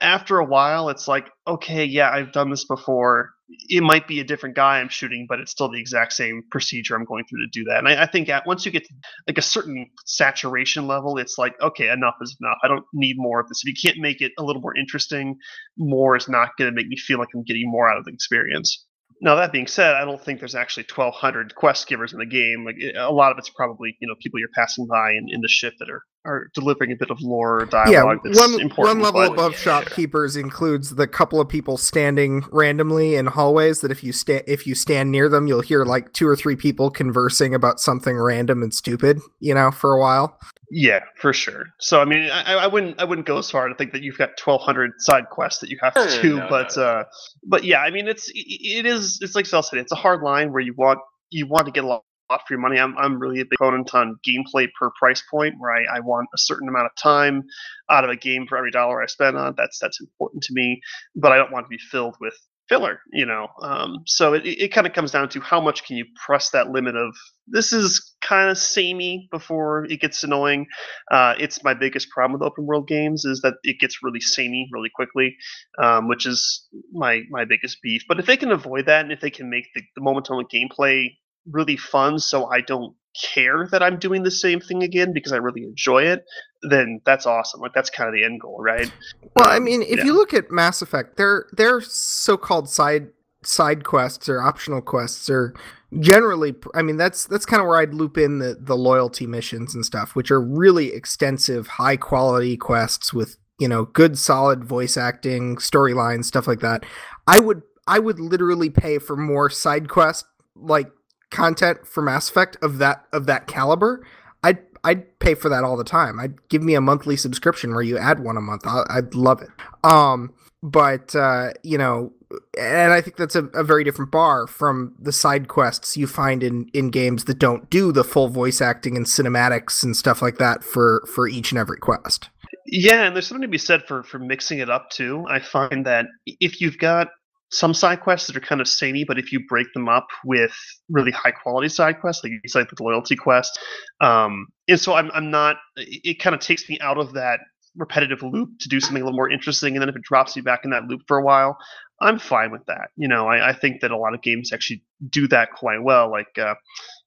after 0.00 0.38
a 0.38 0.44
while, 0.46 0.88
it's 0.88 1.06
like, 1.06 1.28
okay, 1.46 1.84
yeah, 1.84 2.10
I've 2.10 2.32
done 2.32 2.48
this 2.48 2.64
before. 2.64 3.32
It 3.68 3.82
might 3.82 4.08
be 4.08 4.18
a 4.20 4.24
different 4.24 4.56
guy 4.56 4.80
I'm 4.80 4.88
shooting, 4.88 5.26
but 5.28 5.40
it's 5.40 5.50
still 5.50 5.68
the 5.68 5.78
exact 5.78 6.14
same 6.14 6.42
procedure 6.50 6.96
I'm 6.96 7.04
going 7.04 7.24
through 7.26 7.40
to 7.40 7.50
do 7.52 7.64
that. 7.64 7.80
And 7.80 7.88
I, 7.88 8.04
I 8.04 8.06
think 8.06 8.30
at, 8.30 8.46
once 8.46 8.64
you 8.64 8.72
get 8.72 8.84
to 8.84 8.94
like 9.28 9.36
a 9.36 9.42
certain 9.42 9.90
saturation 10.06 10.86
level, 10.86 11.18
it's 11.18 11.36
like, 11.36 11.54
okay, 11.60 11.90
enough 11.90 12.14
is 12.22 12.34
enough. 12.40 12.56
I 12.62 12.68
don't 12.68 12.84
need 12.94 13.16
more 13.18 13.40
of 13.40 13.48
this. 13.48 13.60
If 13.62 13.68
you 13.68 13.90
can't 13.90 14.00
make 14.00 14.22
it 14.22 14.32
a 14.38 14.42
little 14.42 14.62
more 14.62 14.74
interesting, 14.74 15.36
more 15.76 16.16
is 16.16 16.30
not 16.30 16.56
going 16.56 16.70
to 16.70 16.74
make 16.74 16.88
me 16.88 16.96
feel 16.96 17.18
like 17.18 17.28
I'm 17.34 17.44
getting 17.44 17.70
more 17.70 17.90
out 17.90 17.98
of 17.98 18.06
the 18.06 18.12
experience. 18.12 18.86
Now 19.22 19.34
that 19.34 19.52
being 19.52 19.66
said, 19.66 19.96
I 19.96 20.04
don't 20.04 20.20
think 20.20 20.38
there's 20.38 20.54
actually 20.54 20.86
1,200 20.94 21.54
quest 21.54 21.86
givers 21.86 22.12
in 22.12 22.18
the 22.20 22.26
game. 22.26 22.64
Like 22.64 22.76
eh, 22.80 22.92
a 22.96 23.12
lot 23.12 23.32
of 23.32 23.38
it's 23.38 23.50
probably 23.50 23.96
you 24.00 24.08
know 24.08 24.14
people 24.20 24.40
you're 24.40 24.48
passing 24.54 24.86
by 24.86 25.12
in, 25.12 25.26
in 25.28 25.40
the 25.42 25.48
ship 25.48 25.74
that 25.78 25.90
are, 25.90 26.02
are 26.24 26.50
delivering 26.54 26.92
a 26.92 26.96
bit 26.96 27.10
of 27.10 27.20
lore 27.20 27.62
or 27.62 27.66
dialogue. 27.66 28.20
Yeah, 28.24 28.38
one, 28.38 28.60
important, 28.60 28.76
one 28.76 29.00
level 29.00 29.20
but, 29.20 29.32
above 29.32 29.56
shopkeepers 29.56 30.36
includes 30.36 30.94
the 30.96 31.06
couple 31.06 31.40
of 31.40 31.48
people 31.48 31.76
standing 31.76 32.44
randomly 32.50 33.14
in 33.16 33.26
hallways. 33.26 33.80
That 33.80 33.90
if 33.90 34.04
you 34.04 34.12
stand 34.12 34.44
if 34.46 34.66
you 34.66 34.74
stand 34.74 35.10
near 35.10 35.28
them, 35.28 35.46
you'll 35.46 35.62
hear 35.62 35.84
like 35.84 36.12
two 36.12 36.28
or 36.28 36.36
three 36.36 36.56
people 36.56 36.90
conversing 36.90 37.54
about 37.54 37.80
something 37.80 38.16
random 38.16 38.62
and 38.62 38.74
stupid. 38.74 39.20
You 39.40 39.54
know, 39.54 39.70
for 39.70 39.92
a 39.92 40.00
while. 40.00 40.38
Yeah, 40.70 41.00
for 41.16 41.32
sure. 41.32 41.66
So 41.80 42.00
I 42.00 42.04
mean, 42.04 42.30
I, 42.30 42.54
I 42.54 42.66
wouldn't 42.66 43.00
I 43.00 43.04
wouldn't 43.04 43.26
go 43.26 43.38
as 43.38 43.50
far 43.50 43.68
to 43.68 43.74
think 43.74 43.92
that 43.92 44.02
you've 44.02 44.18
got 44.18 44.30
1,200 44.42 44.92
side 44.98 45.28
quests 45.30 45.60
that 45.60 45.70
you 45.70 45.78
have 45.82 45.94
to 45.94 46.22
do, 46.22 46.36
no, 46.38 46.46
but 46.48 46.76
no. 46.76 46.82
uh, 46.82 47.04
but 47.44 47.64
yeah, 47.64 47.80
I 47.80 47.90
mean, 47.90 48.06
it's 48.06 48.30
it 48.34 48.86
is 48.86 49.18
it's 49.20 49.34
like 49.34 49.46
Phil 49.46 49.62
said, 49.62 49.78
it's 49.78 49.92
a 49.92 49.96
hard 49.96 50.22
line 50.22 50.52
where 50.52 50.60
you 50.60 50.74
want 50.74 51.00
you 51.30 51.46
want 51.46 51.66
to 51.66 51.72
get 51.72 51.84
a 51.84 52.00
lot 52.30 52.46
for 52.46 52.54
your 52.54 52.60
money. 52.60 52.78
I'm 52.78 52.96
I'm 52.96 53.18
really 53.18 53.40
a 53.40 53.44
big 53.44 53.58
proponent 53.58 53.94
on 53.94 54.18
gameplay 54.26 54.68
per 54.78 54.90
price 54.98 55.22
point, 55.30 55.56
where 55.58 55.72
I, 55.72 55.96
I 55.96 56.00
want 56.00 56.28
a 56.34 56.38
certain 56.38 56.68
amount 56.68 56.86
of 56.86 56.92
time 57.02 57.42
out 57.90 58.04
of 58.04 58.10
a 58.10 58.16
game 58.16 58.46
for 58.48 58.56
every 58.56 58.70
dollar 58.70 59.02
I 59.02 59.06
spend 59.06 59.36
on. 59.36 59.54
That's 59.56 59.78
that's 59.78 60.00
important 60.00 60.42
to 60.44 60.54
me, 60.54 60.80
but 61.16 61.32
I 61.32 61.36
don't 61.36 61.52
want 61.52 61.66
to 61.66 61.70
be 61.70 61.78
filled 61.78 62.16
with 62.20 62.34
filler, 62.70 63.00
you 63.12 63.26
know. 63.26 63.48
Um, 63.62 64.04
so 64.06 64.32
it, 64.32 64.46
it 64.46 64.72
kind 64.72 64.86
of 64.86 64.92
comes 64.92 65.10
down 65.10 65.28
to 65.30 65.40
how 65.40 65.60
much 65.60 65.84
can 65.84 65.96
you 65.96 66.06
press 66.24 66.50
that 66.50 66.70
limit 66.70 66.94
of 66.94 67.14
this 67.48 67.72
is 67.72 68.14
kind 68.22 68.48
of 68.48 68.56
samey 68.56 69.28
before 69.32 69.86
it 69.86 70.00
gets 70.00 70.22
annoying. 70.22 70.66
Uh, 71.10 71.34
it's 71.36 71.64
my 71.64 71.74
biggest 71.74 72.08
problem 72.10 72.38
with 72.38 72.46
open 72.46 72.64
world 72.64 72.86
games 72.86 73.24
is 73.24 73.40
that 73.40 73.54
it 73.64 73.80
gets 73.80 74.04
really 74.04 74.20
samey 74.20 74.68
really 74.72 74.90
quickly, 74.94 75.36
um, 75.82 76.06
which 76.06 76.26
is 76.26 76.68
my 76.92 77.22
my 77.28 77.44
biggest 77.44 77.78
beef. 77.82 78.02
But 78.08 78.20
if 78.20 78.26
they 78.26 78.36
can 78.36 78.52
avoid 78.52 78.86
that 78.86 79.02
and 79.02 79.12
if 79.12 79.20
they 79.20 79.30
can 79.30 79.50
make 79.50 79.66
the, 79.74 79.82
the 79.96 80.02
moment 80.02 80.30
on 80.30 80.44
gameplay 80.44 81.08
really 81.50 81.76
fun, 81.76 82.18
so 82.18 82.46
I 82.46 82.60
don't 82.60 82.94
care 83.32 83.66
that 83.70 83.82
I'm 83.82 83.98
doing 83.98 84.22
the 84.22 84.30
same 84.30 84.60
thing 84.60 84.82
again 84.82 85.12
because 85.12 85.32
I 85.32 85.36
really 85.36 85.64
enjoy 85.64 86.04
it, 86.04 86.24
then 86.62 87.00
that's 87.04 87.26
awesome. 87.26 87.60
Like 87.60 87.72
that's 87.74 87.90
kind 87.90 88.08
of 88.08 88.14
the 88.14 88.24
end 88.24 88.40
goal, 88.40 88.58
right? 88.60 88.90
Well, 89.36 89.46
um, 89.46 89.52
I 89.52 89.58
mean, 89.58 89.82
if 89.82 89.98
yeah. 89.98 90.04
you 90.04 90.12
look 90.12 90.32
at 90.32 90.50
Mass 90.50 90.82
Effect, 90.82 91.16
their 91.16 91.46
their 91.52 91.80
so-called 91.80 92.68
side 92.68 93.08
side 93.42 93.84
quests 93.84 94.28
or 94.28 94.42
optional 94.42 94.82
quests 94.82 95.30
are 95.30 95.54
generally 95.98 96.54
I 96.74 96.82
mean 96.82 96.98
that's 96.98 97.26
that's 97.26 97.46
kind 97.46 97.62
of 97.62 97.66
where 97.66 97.78
I'd 97.78 97.94
loop 97.94 98.18
in 98.18 98.38
the 98.38 98.56
the 98.60 98.76
loyalty 98.76 99.26
missions 99.26 99.74
and 99.74 99.84
stuff, 99.84 100.14
which 100.14 100.30
are 100.30 100.40
really 100.40 100.92
extensive, 100.92 101.66
high 101.66 101.96
quality 101.96 102.56
quests 102.56 103.12
with, 103.12 103.36
you 103.58 103.68
know, 103.68 103.86
good 103.86 104.18
solid 104.18 104.64
voice 104.64 104.96
acting, 104.96 105.56
storylines, 105.56 106.26
stuff 106.26 106.46
like 106.46 106.60
that. 106.60 106.84
I 107.26 107.40
would 107.40 107.62
I 107.86 107.98
would 107.98 108.20
literally 108.20 108.70
pay 108.70 108.98
for 108.98 109.16
more 109.16 109.50
side 109.50 109.88
quest 109.88 110.26
like 110.54 110.90
content 111.30 111.86
for 111.86 112.02
Mass 112.02 112.28
Effect 112.28 112.56
of 112.62 112.78
that 112.78 113.04
of 113.12 113.26
that 113.26 113.46
caliber, 113.46 114.04
I'd 114.42 114.58
I'd 114.84 115.18
pay 115.18 115.34
for 115.34 115.48
that 115.48 115.64
all 115.64 115.76
the 115.76 115.84
time. 115.84 116.18
I'd 116.18 116.48
give 116.48 116.62
me 116.62 116.74
a 116.74 116.80
monthly 116.80 117.16
subscription 117.16 117.74
where 117.74 117.82
you 117.82 117.98
add 117.98 118.20
one 118.20 118.36
a 118.36 118.40
month. 118.40 118.62
i 118.66 118.96
would 118.96 119.14
love 119.14 119.42
it. 119.42 119.50
Um, 119.84 120.32
but 120.62 121.14
uh, 121.14 121.50
you 121.62 121.78
know, 121.78 122.12
and 122.58 122.92
I 122.92 123.00
think 123.00 123.16
that's 123.16 123.34
a, 123.34 123.44
a, 123.46 123.64
very 123.64 123.82
different 123.82 124.10
bar 124.10 124.46
from 124.46 124.94
the 124.98 125.12
side 125.12 125.48
quests 125.48 125.96
you 125.96 126.06
find 126.06 126.42
in 126.42 126.70
in 126.72 126.90
games 126.90 127.24
that 127.24 127.38
don't 127.38 127.68
do 127.70 127.92
the 127.92 128.04
full 128.04 128.28
voice 128.28 128.60
acting 128.60 128.96
and 128.96 129.06
cinematics 129.06 129.82
and 129.82 129.96
stuff 129.96 130.22
like 130.22 130.38
that 130.38 130.62
for 130.62 131.02
for 131.12 131.26
each 131.28 131.52
and 131.52 131.58
every 131.58 131.78
quest. 131.78 132.28
Yeah, 132.66 133.04
and 133.04 133.16
there's 133.16 133.26
something 133.26 133.42
to 133.42 133.48
be 133.48 133.58
said 133.58 133.82
for 133.86 134.02
for 134.02 134.18
mixing 134.18 134.58
it 134.58 134.70
up 134.70 134.90
too. 134.90 135.24
I 135.28 135.40
find 135.40 135.86
that 135.86 136.06
if 136.26 136.60
you've 136.60 136.78
got 136.78 137.08
some 137.50 137.74
side 137.74 138.00
quests 138.00 138.28
that 138.28 138.36
are 138.36 138.40
kind 138.40 138.60
of 138.60 138.68
samey, 138.68 139.04
but 139.04 139.18
if 139.18 139.32
you 139.32 139.40
break 139.48 139.66
them 139.74 139.88
up 139.88 140.08
with 140.24 140.54
really 140.88 141.10
high 141.10 141.32
quality 141.32 141.68
side 141.68 142.00
quests, 142.00 142.22
like 142.22 142.32
you 142.32 142.40
said, 142.48 142.66
the 142.74 142.82
loyalty 142.82 143.16
quest, 143.16 143.58
um, 144.00 144.46
and 144.68 144.80
so 144.80 144.94
I'm, 144.94 145.10
I'm 145.12 145.30
not. 145.30 145.56
It, 145.76 146.20
kind 146.20 146.34
of 146.34 146.40
takes 146.40 146.68
me 146.68 146.78
out 146.80 146.98
of 146.98 147.14
that 147.14 147.40
repetitive 147.76 148.22
loop 148.22 148.50
to 148.60 148.68
do 148.68 148.80
something 148.80 149.02
a 149.02 149.04
little 149.04 149.16
more 149.16 149.30
interesting, 149.30 149.74
and 149.74 149.82
then 149.82 149.88
if 149.88 149.96
it 149.96 150.02
drops 150.02 150.36
me 150.36 150.42
back 150.42 150.60
in 150.64 150.70
that 150.70 150.84
loop 150.84 151.02
for 151.08 151.18
a 151.18 151.24
while, 151.24 151.56
I'm 152.00 152.18
fine 152.18 152.50
with 152.50 152.64
that. 152.66 152.90
You 152.96 153.08
know, 153.08 153.26
I, 153.26 153.50
I 153.50 153.52
think 153.52 153.82
that 153.82 153.90
a 153.90 153.96
lot 153.96 154.14
of 154.14 154.22
games 154.22 154.52
actually 154.52 154.82
do 155.10 155.28
that 155.28 155.52
quite 155.52 155.82
well. 155.82 156.10
Like 156.10 156.38
uh, 156.38 156.54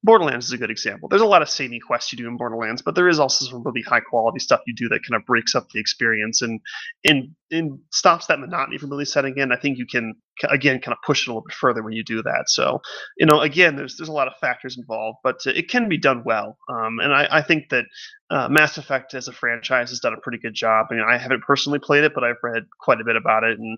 Borderlands 0.03 0.45
is 0.45 0.51
a 0.51 0.57
good 0.57 0.69
example. 0.69 1.09
There's 1.09 1.21
a 1.21 1.27
lot 1.27 1.41
of 1.41 1.49
samey 1.49 1.79
quests 1.79 2.11
you 2.11 2.17
do 2.17 2.27
in 2.27 2.37
Borderlands, 2.37 2.81
but 2.81 2.93
there 2.93 3.07
is 3.07 3.19
also 3.19 3.45
some 3.45 3.63
really 3.63 3.81
high 3.81 4.01
quality 4.01 4.39
stuff 4.39 4.61
you 4.67 4.75
do 4.75 4.89
that 4.89 4.99
kind 5.07 5.19
of 5.19 5.25
breaks 5.25 5.55
up 5.55 5.69
the 5.69 5.79
experience 5.79 6.41
and 6.41 6.59
and 7.03 7.29
and 7.49 7.79
stops 7.91 8.27
that 8.27 8.39
monotony 8.39 8.77
from 8.77 8.89
really 8.89 9.05
setting 9.05 9.37
in. 9.37 9.51
I 9.51 9.55
think 9.55 9.77
you 9.77 9.87
can 9.87 10.15
again 10.49 10.79
kind 10.79 10.93
of 10.93 10.99
push 11.05 11.21
it 11.21 11.29
a 11.29 11.31
little 11.31 11.43
bit 11.47 11.55
further 11.55 11.83
when 11.83 11.93
you 11.93 12.03
do 12.03 12.21
that. 12.23 12.45
So 12.47 12.81
you 13.17 13.25
know, 13.25 13.41
again, 13.41 13.75
there's 13.75 13.97
there's 13.97 14.09
a 14.09 14.13
lot 14.13 14.27
of 14.27 14.33
factors 14.39 14.77
involved, 14.77 15.19
but 15.23 15.37
it 15.45 15.69
can 15.69 15.89
be 15.89 15.97
done 15.97 16.23
well. 16.25 16.57
Um, 16.69 16.99
and 16.99 17.13
I, 17.13 17.27
I 17.31 17.41
think 17.41 17.69
that 17.69 17.85
uh, 18.29 18.49
Mass 18.49 18.77
Effect 18.77 19.13
as 19.13 19.27
a 19.27 19.33
franchise 19.33 19.89
has 19.89 19.99
done 19.99 20.13
a 20.13 20.21
pretty 20.21 20.39
good 20.39 20.53
job. 20.55 20.87
I 20.89 20.95
mean, 20.95 21.05
I 21.07 21.17
haven't 21.17 21.43
personally 21.43 21.79
played 21.79 22.03
it, 22.03 22.13
but 22.15 22.23
I've 22.23 22.41
read 22.41 22.63
quite 22.81 22.99
a 22.99 23.05
bit 23.05 23.15
about 23.15 23.43
it, 23.43 23.59
and 23.59 23.77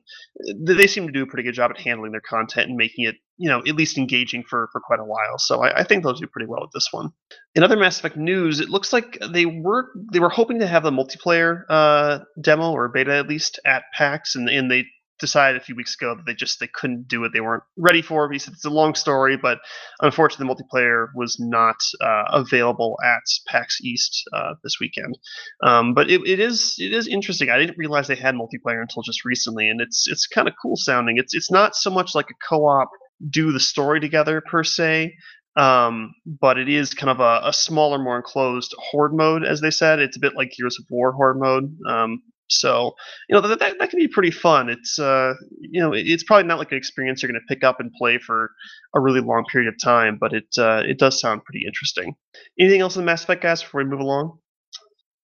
they 0.78 0.88
seem 0.88 1.08
to 1.08 1.14
do 1.14 1.24
a 1.24 1.28
pretty 1.28 1.44
good 1.44 1.56
job 1.56 1.72
at 1.72 1.80
handling 1.80 2.12
their 2.12 2.22
content 2.22 2.70
and 2.70 2.78
making 2.78 3.06
it 3.06 3.16
you 3.38 3.50
know 3.50 3.60
at 3.60 3.76
least 3.76 3.98
engaging 3.98 4.44
for 4.44 4.70
for 4.72 4.80
quite 4.80 5.00
a 5.00 5.06
while. 5.06 5.38
So 5.38 5.62
I, 5.62 5.80
I, 5.80 5.84
think 5.84 6.04
they'll 6.04 6.14
do 6.14 6.28
pretty 6.28 6.48
well 6.48 6.62
with 6.62 6.72
this 6.72 6.88
one. 6.92 7.12
In 7.54 7.64
other 7.64 7.76
Mass 7.76 8.00
Effect 8.00 8.18
news, 8.18 8.60
it 8.60 8.70
looks 8.70 8.94
like 8.94 9.18
they 9.32 9.46
were 9.46 9.88
they 10.12 10.20
were 10.20 10.30
hoping 10.30 10.60
to 10.60 10.68
have 10.68 10.86
a 10.86 10.92
multiplayer 10.92 11.64
uh, 11.70 12.20
demo 12.40 12.72
or 12.72 12.88
beta 12.88 13.14
at 13.14 13.28
least 13.28 13.60
at 13.66 13.84
PAX, 13.94 14.36
and 14.36 14.50
and 14.50 14.72
they 14.72 14.86
decided 15.20 15.62
a 15.62 15.64
few 15.64 15.76
weeks 15.76 15.96
ago 15.96 16.16
that 16.16 16.26
they 16.26 16.34
just 16.34 16.60
they 16.60 16.68
couldn't 16.68 17.08
do 17.08 17.24
it. 17.24 17.32
They 17.34 17.42
weren't 17.42 17.64
ready 17.78 18.02
for 18.02 18.26
it. 18.26 18.34
He 18.34 18.40
said 18.40 18.54
it's 18.54 18.66
a 18.66 18.70
long 18.70 18.96
story, 18.96 19.38
but 19.38 19.60
unfortunately, 20.02 20.48
the 20.48 20.64
multiplayer 20.64 21.08
was 21.16 21.38
not 21.40 21.78
uh, 22.02 22.26
available 22.32 22.98
at 23.04 23.24
PAX 23.48 23.82
East 23.82 24.28
uh, 24.34 24.56
this 24.64 24.78
weekend. 24.80 25.18
Um, 25.64 25.94
but 25.94 26.10
it, 26.10 26.22
it 26.28 26.40
is 26.40 26.76
it 26.80 26.94
is 26.94 27.08
interesting. 27.08 27.50
I 27.50 27.58
didn't 27.58 27.78
realize 27.78 28.08
they 28.08 28.16
had 28.16 28.36
multiplayer 28.36 28.82
until 28.82 29.04
just 29.04 29.26
recently, 29.26 29.70
and 29.70 29.82
it's 29.82 30.08
it's 30.08 30.28
kind 30.28 30.48
of 30.48 30.56
cool 30.62 30.76
sounding. 30.76 31.18
It's 31.18 31.34
it's 31.34 31.52
not 31.52 31.76
so 31.76 31.90
much 31.90 32.16
like 32.16 32.30
a 32.30 32.48
co-op 32.48 32.90
do 33.30 33.52
the 33.52 33.60
story 33.60 34.00
together 34.00 34.42
per 34.42 34.64
se. 34.64 35.16
Um, 35.58 36.14
but 36.26 36.58
it 36.58 36.68
is 36.68 36.94
kind 36.94 37.10
of 37.10 37.22
a, 37.22 37.48
a, 37.48 37.54
smaller, 37.54 37.98
more 37.98 38.18
enclosed 38.18 38.76
horde 38.78 39.14
mode, 39.14 39.46
as 39.46 39.62
they 39.62 39.72
said. 39.72 40.00
It's 40.00 40.18
a 40.18 40.20
bit 40.20 40.36
like 40.36 40.52
Gears 40.52 40.78
of 40.78 40.86
War 40.90 41.14
horde 41.14 41.40
mode. 41.40 41.78
Um, 41.88 42.22
so 42.50 42.96
you 43.30 43.36
know 43.36 43.48
that, 43.48 43.60
that, 43.60 43.80
that 43.80 43.90
can 43.90 44.00
be 44.00 44.08
pretty 44.08 44.32
fun. 44.32 44.70
It's 44.70 45.00
uh, 45.00 45.34
you 45.60 45.82
know 45.82 45.94
it's 45.94 46.24
probably 46.24 46.48
not 46.48 46.60
like 46.60 46.72
an 46.72 46.78
experience 46.78 47.22
you're 47.22 47.32
going 47.32 47.42
to 47.42 47.54
pick 47.54 47.64
up 47.64 47.80
and 47.80 47.92
play 47.98 48.18
for 48.18 48.52
a 48.96 49.00
really 49.00 49.22
long 49.22 49.46
period 49.52 49.68
of 49.68 49.76
time, 49.84 50.18
but 50.20 50.34
it 50.34 50.48
uh, 50.58 50.84
it 50.86 51.00
does 51.00 51.20
sound 51.20 51.44
pretty 51.44 51.66
interesting. 51.66 52.16
Anything 52.60 52.82
else 52.82 52.96
in 52.96 53.02
the 53.02 53.06
Mass 53.06 53.24
Effect, 53.24 53.42
guys, 53.42 53.64
before 53.64 53.84
we 53.84 53.90
move 53.90 54.00
along? 54.00 54.38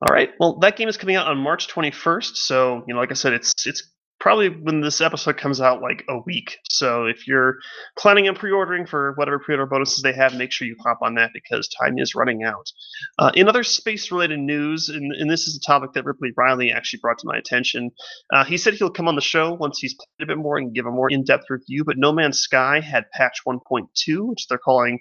All 0.01 0.13
right. 0.13 0.31
Well, 0.39 0.57
that 0.59 0.77
game 0.77 0.87
is 0.87 0.97
coming 0.97 1.15
out 1.15 1.27
on 1.27 1.37
March 1.37 1.67
21st. 1.67 2.35
So 2.35 2.83
you 2.87 2.93
know, 2.93 2.99
like 2.99 3.11
I 3.11 3.15
said, 3.15 3.33
it's 3.33 3.53
it's 3.67 3.90
probably 4.21 4.49
when 4.49 4.81
this 4.81 5.01
episode 5.01 5.35
comes 5.35 5.59
out 5.59 5.81
like 5.81 6.05
a 6.07 6.19
week. 6.19 6.57
So 6.69 7.05
if 7.05 7.27
you're 7.27 7.55
planning 7.97 8.29
on 8.29 8.35
pre-ordering 8.35 8.85
for 8.85 9.13
whatever 9.15 9.39
pre-order 9.39 9.65
bonuses 9.65 10.03
they 10.03 10.13
have, 10.13 10.35
make 10.35 10.51
sure 10.51 10.67
you 10.67 10.75
hop 10.85 10.99
on 11.01 11.15
that 11.15 11.31
because 11.33 11.67
time 11.67 11.97
is 11.97 12.13
running 12.13 12.43
out. 12.43 12.71
Uh, 13.17 13.31
in 13.33 13.49
other 13.49 13.63
space-related 13.63 14.39
news, 14.39 14.89
and, 14.89 15.11
and, 15.11 15.31
this 15.31 15.47
is 15.47 15.55
a 15.55 15.65
topic 15.65 15.93
that 15.93 16.05
Ripley 16.05 16.29
Riley 16.37 16.71
actually 16.71 16.99
brought 16.99 17.17
to 17.19 17.27
my 17.27 17.37
attention, 17.37 17.89
uh, 18.31 18.43
he 18.45 18.57
said 18.57 18.75
he'll 18.75 18.91
come 18.91 19.07
on 19.07 19.15
the 19.15 19.21
show 19.21 19.53
once 19.53 19.79
he's 19.79 19.95
played 19.95 20.25
a 20.25 20.27
bit 20.27 20.37
more 20.37 20.57
and 20.57 20.75
give 20.75 20.85
a 20.85 20.91
more 20.91 21.09
in-depth 21.09 21.49
review. 21.49 21.83
But 21.83 21.97
No 21.97 22.11
Man's 22.11 22.39
Sky 22.39 22.79
had 22.79 23.09
patch 23.11 23.39
1.2, 23.47 23.87
which 24.29 24.47
they're 24.47 24.59
calling, 24.59 24.99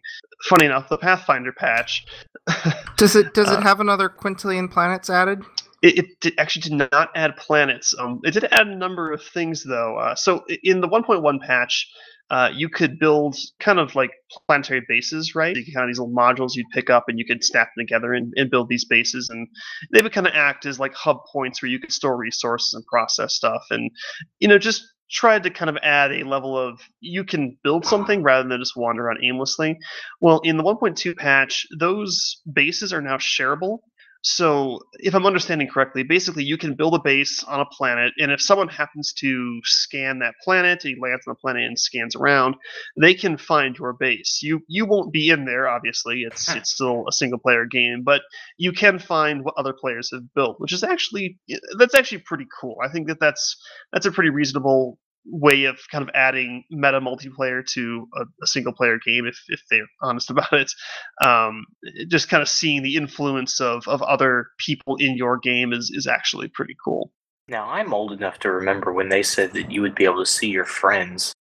funny 0.49 0.65
enough, 0.65 0.89
the 0.89 0.97
Pathfinder 0.97 1.53
patch. 1.53 2.07
does 2.97 3.17
it 3.17 3.35
does 3.35 3.51
it 3.51 3.59
uh, 3.59 3.61
have 3.61 3.81
another 3.81 4.09
quintillion 4.09 4.71
planets 4.71 5.11
added? 5.11 5.43
It, 5.83 6.07
it 6.25 6.35
actually 6.39 6.63
did 6.63 6.91
not 6.93 7.11
add 7.15 7.37
planets. 7.37 7.95
Um, 7.99 8.21
it 8.25 8.33
did 8.33 8.45
add 8.45 8.67
a 8.69 8.77
number 8.77 9.13
of 9.13 9.23
things 9.23 9.65
though. 9.65 9.97
Uh, 9.97 10.15
so 10.15 10.45
in 10.63 10.81
the 10.81 10.89
1.1 10.89 11.41
patch, 11.41 11.89
uh, 12.31 12.49
you 12.55 12.69
could 12.69 12.99
build 12.99 13.37
kind 13.59 13.79
of 13.81 13.95
like 13.97 14.11
planetary 14.47 14.83
bases, 14.89 15.35
right? 15.35 15.57
You 15.57 15.65
kind 15.75 15.85
of 15.85 15.89
these 15.89 15.99
little 15.99 16.15
modules 16.15 16.55
you'd 16.55 16.71
pick 16.73 16.89
up 16.89 17.05
and 17.09 17.19
you 17.19 17.25
could 17.27 17.43
snap 17.43 17.69
them 17.75 17.85
together 17.87 18.13
and, 18.15 18.33
and 18.37 18.51
build 18.51 18.69
these 18.69 18.85
bases, 18.85 19.29
and 19.31 19.49
they 19.93 20.01
would 20.01 20.13
kind 20.13 20.29
of 20.29 20.33
act 20.35 20.65
as 20.65 20.79
like 20.79 20.95
hub 20.95 21.19
points 21.33 21.61
where 21.61 21.71
you 21.71 21.81
could 21.81 21.91
store 21.93 22.17
resources 22.17 22.73
and 22.75 22.85
process 22.87 23.35
stuff, 23.35 23.65
and 23.71 23.91
you 24.39 24.47
know 24.47 24.59
just 24.59 24.85
tried 25.11 25.43
to 25.43 25.51
kind 25.51 25.69
of 25.69 25.77
add 25.83 26.13
a 26.13 26.23
level 26.23 26.57
of 26.57 26.81
you 27.01 27.25
can 27.25 27.59
build 27.65 27.85
something 27.85 28.23
rather 28.23 28.49
than 28.49 28.61
just 28.61 28.77
wander 28.77 29.05
around 29.07 29.19
aimlessly. 29.25 29.77
Well, 30.21 30.41
in 30.45 30.57
the 30.57 30.63
1.2 30.63 31.17
patch, 31.17 31.67
those 31.81 32.41
bases 32.53 32.93
are 32.93 33.03
now 33.03 33.17
shareable. 33.17 33.79
So, 34.23 34.81
if 34.99 35.15
I'm 35.15 35.25
understanding 35.25 35.69
correctly, 35.69 36.03
basically 36.03 36.45
you 36.45 36.59
can 36.59 36.75
build 36.75 36.95
a 36.95 37.01
base 37.01 37.43
on 37.45 37.61
a 37.61 37.65
planet, 37.65 38.13
and 38.19 38.31
if 38.31 38.43
someone 38.43 38.69
happens 38.69 39.15
to 39.15 39.61
scan 39.65 40.19
that 40.19 40.35
planet, 40.45 40.83
he 40.83 40.97
lands 41.01 41.27
on 41.27 41.33
the 41.33 41.41
planet 41.41 41.65
and 41.65 41.79
scans 41.79 42.15
around, 42.15 42.57
they 43.01 43.15
can 43.15 43.39
find 43.39 43.79
your 43.79 43.95
base. 43.95 44.41
You 44.43 44.61
you 44.69 44.85
won't 44.85 45.13
be 45.13 45.31
in 45.31 45.47
there, 45.47 45.69
obviously. 45.69 46.23
It's 46.23 46.55
it's 46.55 46.75
still 46.75 47.05
a 47.09 47.13
single 47.13 47.39
player 47.39 47.65
game, 47.65 48.03
but 48.05 48.21
you 48.59 48.73
can 48.73 48.99
find 48.99 49.43
what 49.43 49.55
other 49.57 49.73
players 49.73 50.11
have 50.13 50.35
built, 50.35 50.61
which 50.61 50.73
is 50.73 50.85
actually 50.85 51.39
that's 51.79 51.95
actually 51.95 52.23
pretty 52.27 52.47
cool. 52.61 52.77
I 52.85 52.89
think 52.89 53.09
that 53.09 53.21
that's 53.21 53.57
that's 53.93 54.07
a 54.07 54.13
pretty 54.13 54.31
reasonable 54.31 54.99
way 55.27 55.65
of 55.65 55.79
kind 55.91 56.03
of 56.03 56.11
adding 56.15 56.65
meta 56.71 57.01
multiplayer 57.01 57.65
to 57.65 58.07
a, 58.17 58.23
a, 58.23 58.47
single 58.47 58.73
player 58.73 58.99
game 59.05 59.27
if, 59.27 59.39
if 59.49 59.61
they're 59.71 59.87
honest 60.03 60.31
about 60.31 60.53
it. 60.53 60.73
Um, 61.23 61.65
just 62.09 62.29
kind 62.29 62.43
of 62.43 62.49
seeing 62.49 62.83
the 62.83 62.97
influence 62.97 63.61
of, 63.61 63.87
of 63.87 64.03
other 64.03 64.47
people 64.59 64.97
in 64.97 65.17
your 65.17 65.39
game 65.39 65.73
is, 65.73 65.91
is 65.95 66.07
actually 66.07 66.49
pretty 66.49 66.75
cool. 66.83 67.13
Now 67.49 67.69
i'm 67.69 67.93
old 67.93 68.13
enough 68.13 68.39
to 68.41 68.53
remember 68.53 68.93
when 68.93 69.09
they 69.09 69.25
said 69.25 69.53
that 69.55 69.73
you 69.73 69.83
would 69.83 69.97
be 69.97 70.05
able 70.05 70.21
to 70.21 70.31
see 70.31 70.49
your 70.49 70.65
friends 70.65 71.33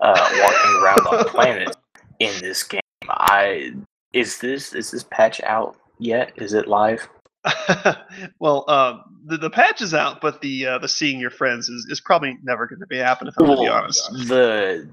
uh, 0.00 0.30
walking 0.40 0.82
around 0.82 1.06
on 1.06 1.24
planets 1.28 1.76
in 2.20 2.32
this 2.40 2.62
game. 2.62 2.80
I 3.06 3.72
is 4.14 4.38
this 4.38 4.72
is 4.72 4.90
this 4.90 5.04
patch 5.10 5.42
out 5.42 5.76
yet? 5.98 6.32
Is 6.36 6.54
it 6.54 6.68
live 6.68 7.08
well, 8.40 8.64
uh, 8.68 8.98
the 9.26 9.36
the 9.38 9.50
patch 9.50 9.80
is 9.80 9.94
out, 9.94 10.20
but 10.20 10.40
the 10.40 10.66
uh, 10.66 10.78
the 10.78 10.88
seeing 10.88 11.20
your 11.20 11.30
friends 11.30 11.68
is, 11.68 11.86
is 11.88 12.00
probably 12.00 12.36
never 12.42 12.66
going 12.66 12.80
to 12.80 12.86
be 12.86 12.98
happening. 12.98 13.32
If 13.32 13.40
I'm 13.40 13.48
well, 13.48 13.56
to 13.56 13.62
be 13.62 13.68
honest, 13.68 14.10
the, 14.12 14.88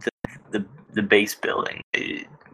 the 0.52 0.60
the 0.60 0.66
the 0.94 1.02
base 1.04 1.36
building. 1.36 1.82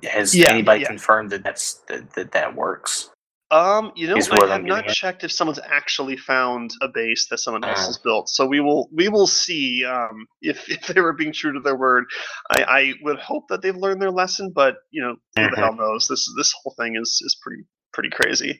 Has 0.03 0.35
Yeah, 0.35 0.49
anybody 0.49 0.81
yeah. 0.81 0.87
confirmed 0.87 1.29
that 1.31 1.43
that's 1.43 1.75
that 1.87 2.13
that, 2.13 2.31
that 2.31 2.55
works? 2.55 3.09
Um, 3.51 3.91
you 3.95 4.07
know, 4.07 4.15
I 4.15 4.19
have 4.39 4.49
I'm 4.49 4.65
not 4.65 4.87
checked 4.87 5.25
if 5.25 5.31
someone's 5.31 5.59
actually 5.59 6.15
found 6.15 6.71
a 6.81 6.87
base 6.87 7.27
that 7.29 7.37
someone 7.39 7.65
else 7.65 7.81
Ah. 7.81 7.85
has 7.87 7.97
built. 7.97 8.29
So 8.29 8.45
we 8.45 8.61
will 8.61 8.89
we 8.93 9.09
will 9.09 9.27
see 9.27 9.83
um, 9.85 10.25
if 10.41 10.69
if 10.69 10.87
they 10.87 11.01
were 11.01 11.13
being 11.13 11.33
true 11.33 11.53
to 11.53 11.59
their 11.59 11.75
word. 11.75 12.05
I, 12.49 12.63
I 12.63 12.93
would 13.03 13.19
hope 13.19 13.49
that 13.49 13.61
they've 13.61 13.75
learned 13.75 14.01
their 14.01 14.11
lesson, 14.11 14.53
but 14.55 14.77
you 14.89 15.03
know, 15.03 15.15
who 15.35 15.49
the 15.49 15.57
hell 15.57 15.75
knows? 15.75 16.07
This 16.07 16.25
this 16.37 16.53
whole 16.63 16.73
thing 16.79 16.95
is 16.95 17.21
is 17.25 17.37
pretty 17.43 17.63
pretty 17.93 18.09
crazy. 18.09 18.57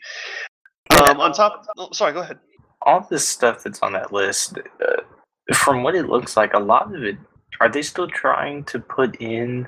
Um, 0.92 1.20
on 1.20 1.34
top, 1.34 1.66
oh, 1.78 1.90
sorry, 1.92 2.14
go 2.14 2.22
ahead. 2.22 2.40
All 2.84 3.06
this 3.10 3.28
stuff 3.28 3.64
that's 3.64 3.82
on 3.82 3.94
that 3.94 4.12
list, 4.12 4.58
uh, 4.58 5.54
from 5.54 5.84
what 5.84 5.96
it 5.96 6.08
looks 6.08 6.36
like, 6.36 6.54
a 6.54 6.60
lot 6.60 6.94
of 6.94 7.04
it 7.04 7.18
are 7.60 7.70
they 7.70 7.84
still 7.84 8.08
trying 8.08 8.64
to 8.66 8.80
put 8.80 9.16
in 9.18 9.68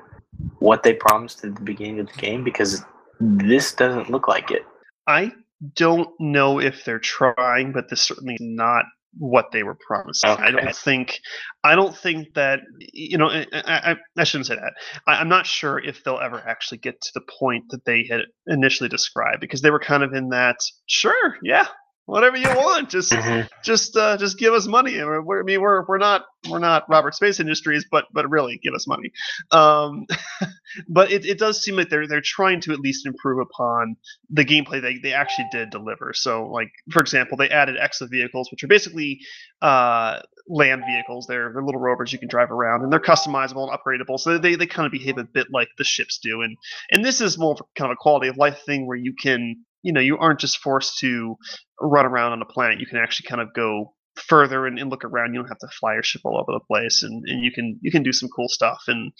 what 0.60 0.82
they 0.84 0.94
promised 0.94 1.46
at 1.46 1.56
the 1.56 1.62
beginning 1.62 2.00
of 2.00 2.08
the 2.08 2.20
game? 2.20 2.44
Because 2.44 2.84
this 3.20 3.74
doesn't 3.74 4.10
look 4.10 4.28
like 4.28 4.50
it. 4.50 4.66
I 5.08 5.32
don't 5.76 6.10
know 6.20 6.60
if 6.60 6.84
they're 6.86 7.00
trying, 7.00 7.72
but 7.72 7.90
this 7.90 8.02
certainly 8.02 8.34
is 8.34 8.42
not 8.42 8.86
what 9.18 9.52
they 9.52 9.64
were 9.64 9.78
promising. 9.86 10.30
I 10.30 10.52
don't 10.52 10.76
think, 10.76 11.20
I 11.64 11.76
don't 11.76 11.96
think 11.96 12.34
that 12.34 12.60
you 12.80 13.18
know. 13.18 13.30
I, 13.30 13.46
I, 13.54 13.96
I 14.18 14.24
shouldn't 14.24 14.48
say 14.48 14.56
that. 14.56 14.74
I, 15.08 15.16
I'm 15.16 15.30
not 15.30 15.46
sure 15.46 15.80
if 15.80 16.04
they'll 16.04 16.20
ever 16.20 16.42
actually 16.48 16.80
get 16.80 17.00
to 17.02 17.12
the 17.14 17.22
point 17.40 17.66
that 17.70 17.86
they 17.86 18.08
had 18.10 18.22
initially 18.48 18.90
described 18.90 19.42
because 19.42 19.62
they 19.62 19.72
were 19.72 19.80
kind 19.80 20.04
of 20.04 20.14
in 20.14 20.30
that. 20.30 20.58
Sure, 20.88 21.38
yeah, 21.44 21.68
whatever 22.06 22.38
you 22.38 22.50
want, 22.50 22.90
just 22.90 23.16
just 23.64 23.96
uh, 23.96 24.18
just 24.18 24.38
give 24.38 24.54
us 24.54 24.68
money. 24.68 25.00
I 25.00 25.06
mean, 25.06 25.26
we're, 25.26 25.42
I 25.42 25.44
mean, 25.44 25.62
we're 25.62 25.86
we're 25.86 25.98
not 25.98 26.26
we're 26.50 26.60
not 26.60 26.90
Roberts 26.90 27.18
Space 27.18 27.40
Industries, 27.40 27.86
but 27.90 28.06
but 28.14 28.30
really, 28.30 28.60
give 28.62 28.74
us 28.74 28.88
money. 28.88 29.12
Um, 29.52 30.06
but 30.88 31.12
it, 31.12 31.26
it 31.26 31.40
does 31.40 31.62
seem 31.62 31.76
like 31.76 31.90
they're 31.90 32.08
they're 32.08 32.22
trying 32.22 32.62
to 32.62 32.74
at 32.74 32.80
least 32.80 33.06
improve 33.06 33.40
upon 33.40 33.96
the 34.30 34.44
gameplay 34.44 34.82
they, 34.82 34.98
they 34.98 35.14
actually 35.14 35.48
did 35.52 35.70
deliver. 35.70 36.14
So, 36.14 36.48
like 36.48 36.70
for 36.92 37.00
example, 37.00 37.38
they 37.38 37.50
added 37.50 37.78
exo 37.78 38.10
vehicles, 38.10 38.50
which 38.52 38.64
are 38.64 38.68
basically 38.68 39.20
uh, 39.62 40.20
land 40.48 40.84
vehicles. 40.86 41.26
They're 41.28 41.52
they're 41.54 41.64
little 41.64 41.82
rovers 41.82 42.12
you 42.12 42.20
can 42.20 42.28
drive 42.30 42.52
around, 42.52 42.84
and 42.84 42.92
they're 42.92 43.00
customizable 43.00 43.70
and 43.70 43.78
upgradable. 43.78 44.20
So 44.20 44.38
they, 44.38 44.56
they 44.56 44.66
kind 44.66 44.86
of 44.86 44.92
behave 44.92 45.18
a 45.18 45.24
bit 45.24 45.48
like 45.52 45.70
the 45.78 45.84
ships 45.84 46.20
do. 46.22 46.42
And 46.42 46.58
and 46.92 47.04
this 47.06 47.22
is 47.22 47.38
more 47.38 47.56
kind 47.76 47.92
of 47.92 47.96
a 47.96 47.98
quality 47.98 48.28
of 48.28 48.38
life 48.38 48.60
thing 48.66 48.88
where 48.88 48.98
you 48.98 49.14
can 49.14 49.64
you 49.84 49.94
know 49.94 50.02
you 50.02 50.18
aren't 50.18 50.40
just 50.40 50.58
forced 50.58 50.98
to 51.00 51.36
run 51.80 52.06
around 52.06 52.32
on 52.32 52.42
a 52.42 52.46
planet. 52.46 52.80
You 52.80 52.88
can 52.88 52.98
actually 52.98 53.28
kind 53.28 53.42
of 53.42 53.54
go 53.54 53.94
further 54.16 54.68
and, 54.68 54.78
and 54.78 54.90
look 54.90 55.04
around. 55.04 55.34
You 55.34 55.42
don't 55.42 55.50
have 55.50 55.60
to 55.60 55.68
fly 55.80 55.94
your 55.94 56.04
ship 56.04 56.22
all 56.24 56.38
over 56.38 56.52
the 56.52 56.66
place, 56.66 57.04
and, 57.04 57.24
and 57.28 57.44
you 57.44 57.52
can 57.52 57.80
you 57.82 57.92
can 57.92 58.04
do 58.04 58.14
some 58.14 58.30
cool 58.36 58.48
stuff. 58.48 58.84
And 58.88 59.12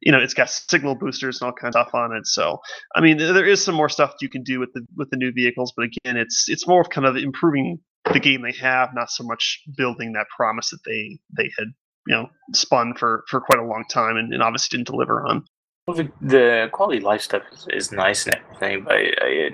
you 0.00 0.12
know 0.12 0.18
it's 0.18 0.34
got 0.34 0.50
signal 0.50 0.94
boosters 0.94 1.40
and 1.40 1.46
all 1.46 1.52
kinds 1.52 1.76
of 1.76 1.86
stuff 1.86 1.94
on 1.94 2.14
it. 2.16 2.26
So 2.26 2.58
I 2.94 3.00
mean 3.00 3.18
there 3.18 3.46
is 3.46 3.62
some 3.62 3.74
more 3.74 3.88
stuff 3.88 4.14
you 4.20 4.28
can 4.28 4.42
do 4.42 4.60
with 4.60 4.70
the 4.74 4.86
with 4.96 5.10
the 5.10 5.16
new 5.16 5.32
vehicles, 5.32 5.72
but 5.76 5.86
again 5.86 6.16
it's 6.16 6.48
it's 6.48 6.66
more 6.66 6.80
of 6.80 6.90
kind 6.90 7.06
of 7.06 7.16
improving 7.16 7.78
the 8.12 8.20
game 8.20 8.42
they 8.42 8.56
have, 8.60 8.90
not 8.94 9.10
so 9.10 9.24
much 9.24 9.60
building 9.76 10.12
that 10.12 10.26
promise 10.36 10.70
that 10.70 10.80
they 10.84 11.18
they 11.36 11.50
had 11.58 11.68
you 12.06 12.14
know 12.14 12.26
spun 12.52 12.94
for 12.94 13.24
for 13.28 13.40
quite 13.40 13.58
a 13.58 13.64
long 13.64 13.84
time 13.90 14.16
and, 14.16 14.32
and 14.32 14.42
obviously 14.42 14.76
didn't 14.76 14.88
deliver 14.88 15.26
on. 15.26 15.44
Well, 15.86 15.96
the, 15.96 16.12
the 16.20 16.68
quality 16.72 17.00
life 17.00 17.22
stuff 17.22 17.42
is, 17.52 17.66
is 17.70 17.92
nice 17.92 18.26
and 18.26 18.36
everything, 18.36 18.84
but 18.84 18.94
I, 18.94 19.10
I 19.20 19.50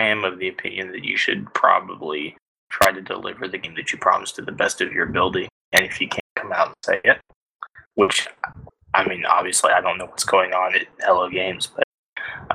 am 0.00 0.24
of 0.24 0.38
the 0.38 0.48
opinion 0.48 0.92
that 0.92 1.04
you 1.04 1.16
should 1.16 1.52
probably 1.54 2.36
try 2.70 2.90
to 2.90 3.00
deliver 3.00 3.46
the 3.46 3.58
game 3.58 3.74
that 3.74 3.92
you 3.92 3.98
promised 3.98 4.36
to 4.36 4.42
the 4.42 4.52
best 4.52 4.80
of 4.80 4.92
your 4.92 5.08
ability. 5.08 5.48
And 5.72 5.84
if 5.84 6.00
you 6.00 6.08
can't 6.08 6.22
come 6.36 6.52
out 6.52 6.68
and 6.68 6.76
say 6.84 7.00
it, 7.04 7.18
which, 7.94 8.26
I 8.94 9.06
mean, 9.06 9.24
obviously, 9.24 9.70
I 9.72 9.80
don't 9.80 9.98
know 9.98 10.06
what's 10.06 10.24
going 10.24 10.52
on 10.52 10.74
at 10.74 10.86
Hello 11.00 11.28
Games, 11.28 11.66
but 11.66 11.84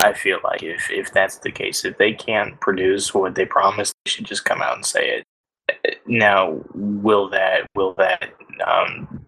I 0.04 0.13
feel 0.13 0.39
like 0.43 0.63
if, 0.63 0.89
if 0.91 1.12
that's 1.13 1.38
the 1.39 1.52
case, 1.52 1.86
if 1.86 1.97
they 1.97 2.13
can't 2.13 2.60
produce 2.60 3.13
what 3.13 3.36
they 3.36 3.45
promised, 3.45 3.93
they 4.06 4.12
should 4.12 4.26
just 4.26 4.45
come 4.45 4.62
out 4.62 4.76
and 4.76 4.86
say 4.86 5.17
it. 5.17 5.23
Now, 6.06 6.62
will 6.73 7.30
that 7.30 7.67
will 7.76 7.93
that 7.95 8.34
um, 8.65 9.26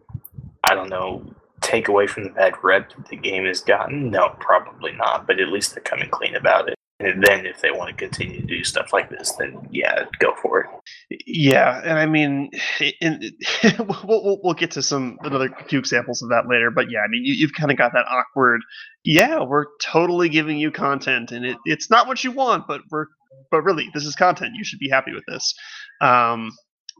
I 0.63 0.73
don't 0.73 0.89
know 0.89 1.35
take 1.61 1.89
away 1.89 2.07
from 2.07 2.23
the 2.23 2.29
bad 2.29 2.53
rep 2.63 2.95
that 2.95 3.07
the 3.09 3.17
game 3.17 3.45
has 3.45 3.59
gotten? 3.59 4.09
No, 4.09 4.29
probably 4.39 4.93
not. 4.93 5.27
But 5.27 5.41
at 5.41 5.49
least 5.49 5.75
they're 5.75 5.83
coming 5.83 6.09
clean 6.09 6.35
about 6.35 6.69
it. 6.69 6.78
And 7.01 7.23
then 7.23 7.45
if 7.45 7.61
they 7.61 7.71
want 7.71 7.89
to 7.89 7.95
continue 7.95 8.41
to 8.41 8.47
do 8.47 8.63
stuff 8.63 8.91
like 8.91 9.09
this, 9.09 9.31
then 9.33 9.67
yeah, 9.71 10.05
go 10.19 10.35
for 10.41 10.59
it. 10.61 11.21
Yeah, 11.25 11.81
and 11.83 11.97
I 11.97 12.05
mean, 12.05 12.51
in, 12.99 13.21
we'll, 13.79 14.23
we'll 14.23 14.39
we'll 14.43 14.53
get 14.53 14.71
to 14.71 14.81
some 14.81 15.17
another 15.23 15.49
few 15.67 15.79
examples 15.79 16.21
of 16.21 16.29
that 16.29 16.49
later. 16.49 16.71
But 16.71 16.91
yeah, 16.91 16.99
I 16.99 17.07
mean, 17.07 17.23
you, 17.23 17.33
you've 17.33 17.53
kind 17.53 17.71
of 17.71 17.77
got 17.77 17.93
that 17.93 18.05
awkward. 18.09 18.61
Yeah, 19.05 19.43
we're 19.43 19.67
totally 19.81 20.27
giving 20.27 20.57
you 20.57 20.71
content, 20.71 21.31
and 21.31 21.45
it, 21.45 21.57
it's 21.63 21.89
not 21.89 22.05
what 22.05 22.23
you 22.23 22.31
want, 22.31 22.67
but 22.67 22.81
we're 22.91 23.05
but 23.51 23.61
really, 23.61 23.89
this 23.93 24.05
is 24.05 24.15
content. 24.15 24.55
You 24.55 24.63
should 24.63 24.79
be 24.79 24.89
happy 24.89 25.13
with 25.13 25.23
this. 25.27 25.53
Um, 26.01 26.51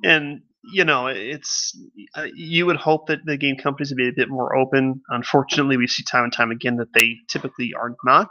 and 0.04 0.42
you 0.64 0.84
know, 0.84 1.08
it's 1.08 1.78
uh, 2.16 2.28
you 2.34 2.66
would 2.66 2.76
hope 2.76 3.08
that 3.08 3.20
the 3.26 3.38
game 3.38 3.56
companies 3.56 3.92
would 3.92 3.98
be 3.98 4.10
a 4.10 4.14
bit 4.16 4.30
more 4.30 4.56
open. 4.58 5.02
Unfortunately, 5.10 5.78
we 5.78 5.88
see 5.88 6.04
time 6.04 6.26
and 6.26 6.34
time 6.34 6.52
again 6.52 6.76
that 6.78 6.94
they 6.94 7.16
typically 7.30 7.74
are 7.80 7.96
not. 8.04 8.30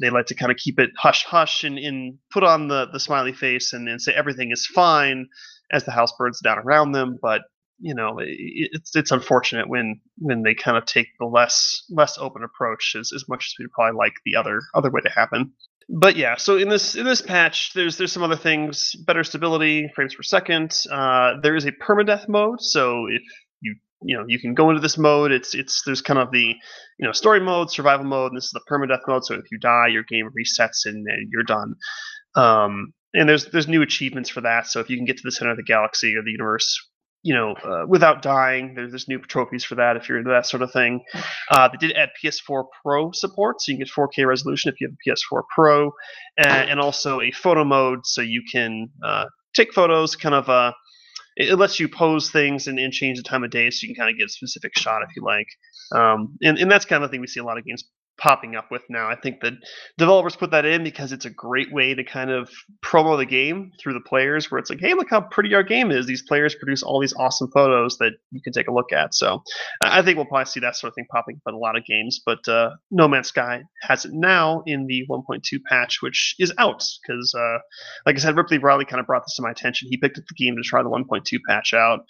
They 0.00 0.10
like 0.10 0.26
to 0.26 0.34
kind 0.34 0.52
of 0.52 0.56
keep 0.58 0.78
it 0.78 0.90
hush 0.96 1.24
hush 1.24 1.64
and, 1.64 1.78
and 1.78 2.18
put 2.32 2.44
on 2.44 2.68
the, 2.68 2.86
the 2.92 3.00
smiley 3.00 3.32
face 3.32 3.72
and, 3.72 3.88
and 3.88 4.00
say 4.00 4.12
everything 4.12 4.50
is 4.52 4.66
fine 4.66 5.26
as 5.72 5.84
the 5.84 5.90
house 5.92 6.12
burns 6.16 6.40
down 6.40 6.58
around 6.58 6.92
them. 6.92 7.18
But 7.20 7.42
you 7.80 7.94
know, 7.94 8.20
i- 8.20 8.24
i- 8.24 8.70
it's 8.72 8.94
it's 8.94 9.10
unfortunate 9.10 9.68
when 9.68 10.00
when 10.18 10.42
they 10.42 10.54
kind 10.54 10.76
of 10.76 10.86
take 10.86 11.08
the 11.18 11.26
less 11.26 11.84
less 11.90 12.18
open 12.18 12.44
approach 12.44 12.94
as, 12.98 13.10
as 13.14 13.24
much 13.28 13.46
as 13.48 13.54
we'd 13.58 13.72
probably 13.72 13.96
like 13.98 14.14
the 14.24 14.36
other 14.36 14.60
other 14.74 14.90
way 14.90 15.00
to 15.00 15.10
happen. 15.10 15.52
But 15.88 16.16
yeah, 16.16 16.36
so 16.36 16.56
in 16.56 16.68
this 16.68 16.94
in 16.94 17.04
this 17.04 17.20
patch, 17.20 17.72
there's 17.74 17.98
there's 17.98 18.12
some 18.12 18.22
other 18.22 18.36
things: 18.36 18.94
better 19.06 19.24
stability, 19.24 19.90
frames 19.94 20.14
per 20.14 20.22
second. 20.22 20.76
Uh, 20.90 21.34
there 21.42 21.56
is 21.56 21.66
a 21.66 21.72
permadeath 21.72 22.28
mode, 22.28 22.60
so 22.60 23.06
if 23.06 23.22
you 23.60 23.76
you 24.02 24.16
know 24.16 24.24
you 24.26 24.38
can 24.38 24.54
go 24.54 24.70
into 24.70 24.80
this 24.80 24.96
mode, 24.96 25.30
it's 25.30 25.54
it's 25.54 25.82
there's 25.84 26.00
kind 26.00 26.18
of 26.18 26.30
the 26.30 26.54
you 26.98 27.06
know 27.06 27.12
story 27.12 27.40
mode, 27.40 27.70
survival 27.70 28.06
mode, 28.06 28.32
and 28.32 28.36
this 28.36 28.46
is 28.46 28.52
the 28.52 28.62
permadeath 28.70 29.06
mode. 29.06 29.24
So 29.24 29.34
if 29.34 29.44
you 29.52 29.58
die, 29.58 29.88
your 29.88 30.04
game 30.04 30.30
resets 30.30 30.86
and, 30.86 31.06
and 31.06 31.28
you're 31.30 31.42
done. 31.42 31.74
Um, 32.34 32.94
and 33.12 33.28
there's 33.28 33.46
there's 33.46 33.68
new 33.68 33.82
achievements 33.82 34.30
for 34.30 34.40
that. 34.40 34.66
So 34.66 34.80
if 34.80 34.90
you 34.90 34.96
can 34.96 35.04
get 35.04 35.18
to 35.18 35.22
the 35.24 35.32
center 35.32 35.50
of 35.50 35.56
the 35.56 35.62
galaxy 35.62 36.16
or 36.16 36.22
the 36.22 36.30
universe, 36.30 36.78
you 37.24 37.34
know, 37.34 37.52
uh, 37.52 37.86
without 37.88 38.20
dying, 38.20 38.74
there's 38.74 38.92
there's 38.92 39.08
new 39.08 39.18
trophies 39.18 39.64
for 39.64 39.76
that 39.76 39.96
if 39.96 40.08
you're 40.08 40.18
into 40.18 40.30
that 40.30 40.46
sort 40.46 40.62
of 40.62 40.70
thing. 40.70 41.00
Uh, 41.50 41.68
they 41.68 41.78
did 41.78 41.96
add 41.96 42.10
PS4 42.22 42.66
Pro 42.82 43.12
support, 43.12 43.62
so 43.62 43.72
you 43.72 43.78
can 43.78 43.86
get 43.86 43.92
4K 43.92 44.28
resolution 44.28 44.70
if 44.70 44.78
you 44.78 44.88
have 44.88 44.94
a 44.94 45.34
PS4 45.34 45.42
Pro, 45.54 45.90
and, 46.36 46.70
and 46.70 46.80
also 46.80 47.22
a 47.22 47.30
photo 47.30 47.64
mode, 47.64 48.00
so 48.04 48.20
you 48.20 48.42
can 48.52 48.90
uh, 49.02 49.24
take 49.54 49.72
photos, 49.72 50.14
kind 50.14 50.34
of. 50.34 50.48
Uh, 50.48 50.72
it, 51.36 51.58
lets 51.58 51.80
you 51.80 51.88
pose 51.88 52.30
things 52.30 52.68
and, 52.68 52.78
and 52.78 52.92
change 52.92 53.16
the 53.16 53.24
time 53.24 53.42
of 53.42 53.50
day, 53.50 53.70
so 53.70 53.86
you 53.86 53.94
can 53.94 54.04
kind 54.04 54.14
of 54.14 54.18
get 54.18 54.26
a 54.26 54.32
specific 54.32 54.76
shot 54.78 55.02
if 55.02 55.16
you 55.16 55.24
like. 55.24 55.48
Um, 55.92 56.36
and, 56.42 56.58
and 56.58 56.70
that's 56.70 56.84
kind 56.84 57.02
of 57.02 57.10
the 57.10 57.14
thing 57.14 57.20
we 57.20 57.26
see 57.26 57.40
a 57.40 57.44
lot 57.44 57.58
of 57.58 57.64
games 57.64 57.82
popping 58.18 58.54
up 58.56 58.70
with 58.70 58.82
now. 58.88 59.08
I 59.08 59.16
think 59.16 59.40
that 59.40 59.54
developers 59.98 60.36
put 60.36 60.50
that 60.52 60.64
in 60.64 60.84
because 60.84 61.12
it's 61.12 61.24
a 61.24 61.30
great 61.30 61.72
way 61.72 61.94
to 61.94 62.04
kind 62.04 62.30
of 62.30 62.50
promo 62.84 63.16
the 63.16 63.26
game 63.26 63.72
through 63.80 63.94
the 63.94 64.00
players, 64.00 64.50
where 64.50 64.58
it's 64.58 64.70
like, 64.70 64.80
hey, 64.80 64.94
look 64.94 65.08
how 65.10 65.20
pretty 65.20 65.54
our 65.54 65.62
game 65.62 65.90
is. 65.90 66.06
These 66.06 66.22
players 66.22 66.54
produce 66.54 66.82
all 66.82 67.00
these 67.00 67.14
awesome 67.14 67.50
photos 67.52 67.98
that 67.98 68.12
you 68.30 68.40
can 68.42 68.52
take 68.52 68.68
a 68.68 68.72
look 68.72 68.92
at. 68.92 69.14
So 69.14 69.42
I 69.82 70.02
think 70.02 70.16
we'll 70.16 70.26
probably 70.26 70.46
see 70.46 70.60
that 70.60 70.76
sort 70.76 70.90
of 70.90 70.94
thing 70.94 71.06
popping 71.10 71.36
up 71.36 71.50
in 71.50 71.54
a 71.54 71.58
lot 71.58 71.76
of 71.76 71.84
games. 71.84 72.20
But 72.24 72.46
uh, 72.48 72.70
No 72.90 73.08
Man's 73.08 73.28
Sky 73.28 73.62
has 73.82 74.04
it 74.04 74.12
now 74.12 74.62
in 74.66 74.86
the 74.86 75.04
1.2 75.10 75.42
patch, 75.68 75.98
which 76.02 76.34
is 76.38 76.52
out 76.58 76.82
because, 77.06 77.34
uh, 77.38 77.58
like 78.06 78.16
I 78.16 78.18
said, 78.18 78.36
Ripley 78.36 78.58
Riley 78.58 78.84
kind 78.84 79.00
of 79.00 79.06
brought 79.06 79.24
this 79.24 79.34
to 79.36 79.42
my 79.42 79.50
attention. 79.50 79.88
He 79.90 79.96
picked 79.96 80.18
up 80.18 80.24
the 80.28 80.34
game 80.34 80.56
to 80.56 80.62
try 80.62 80.82
the 80.82 80.88
1.2 80.90 81.38
patch 81.48 81.74
out. 81.74 82.00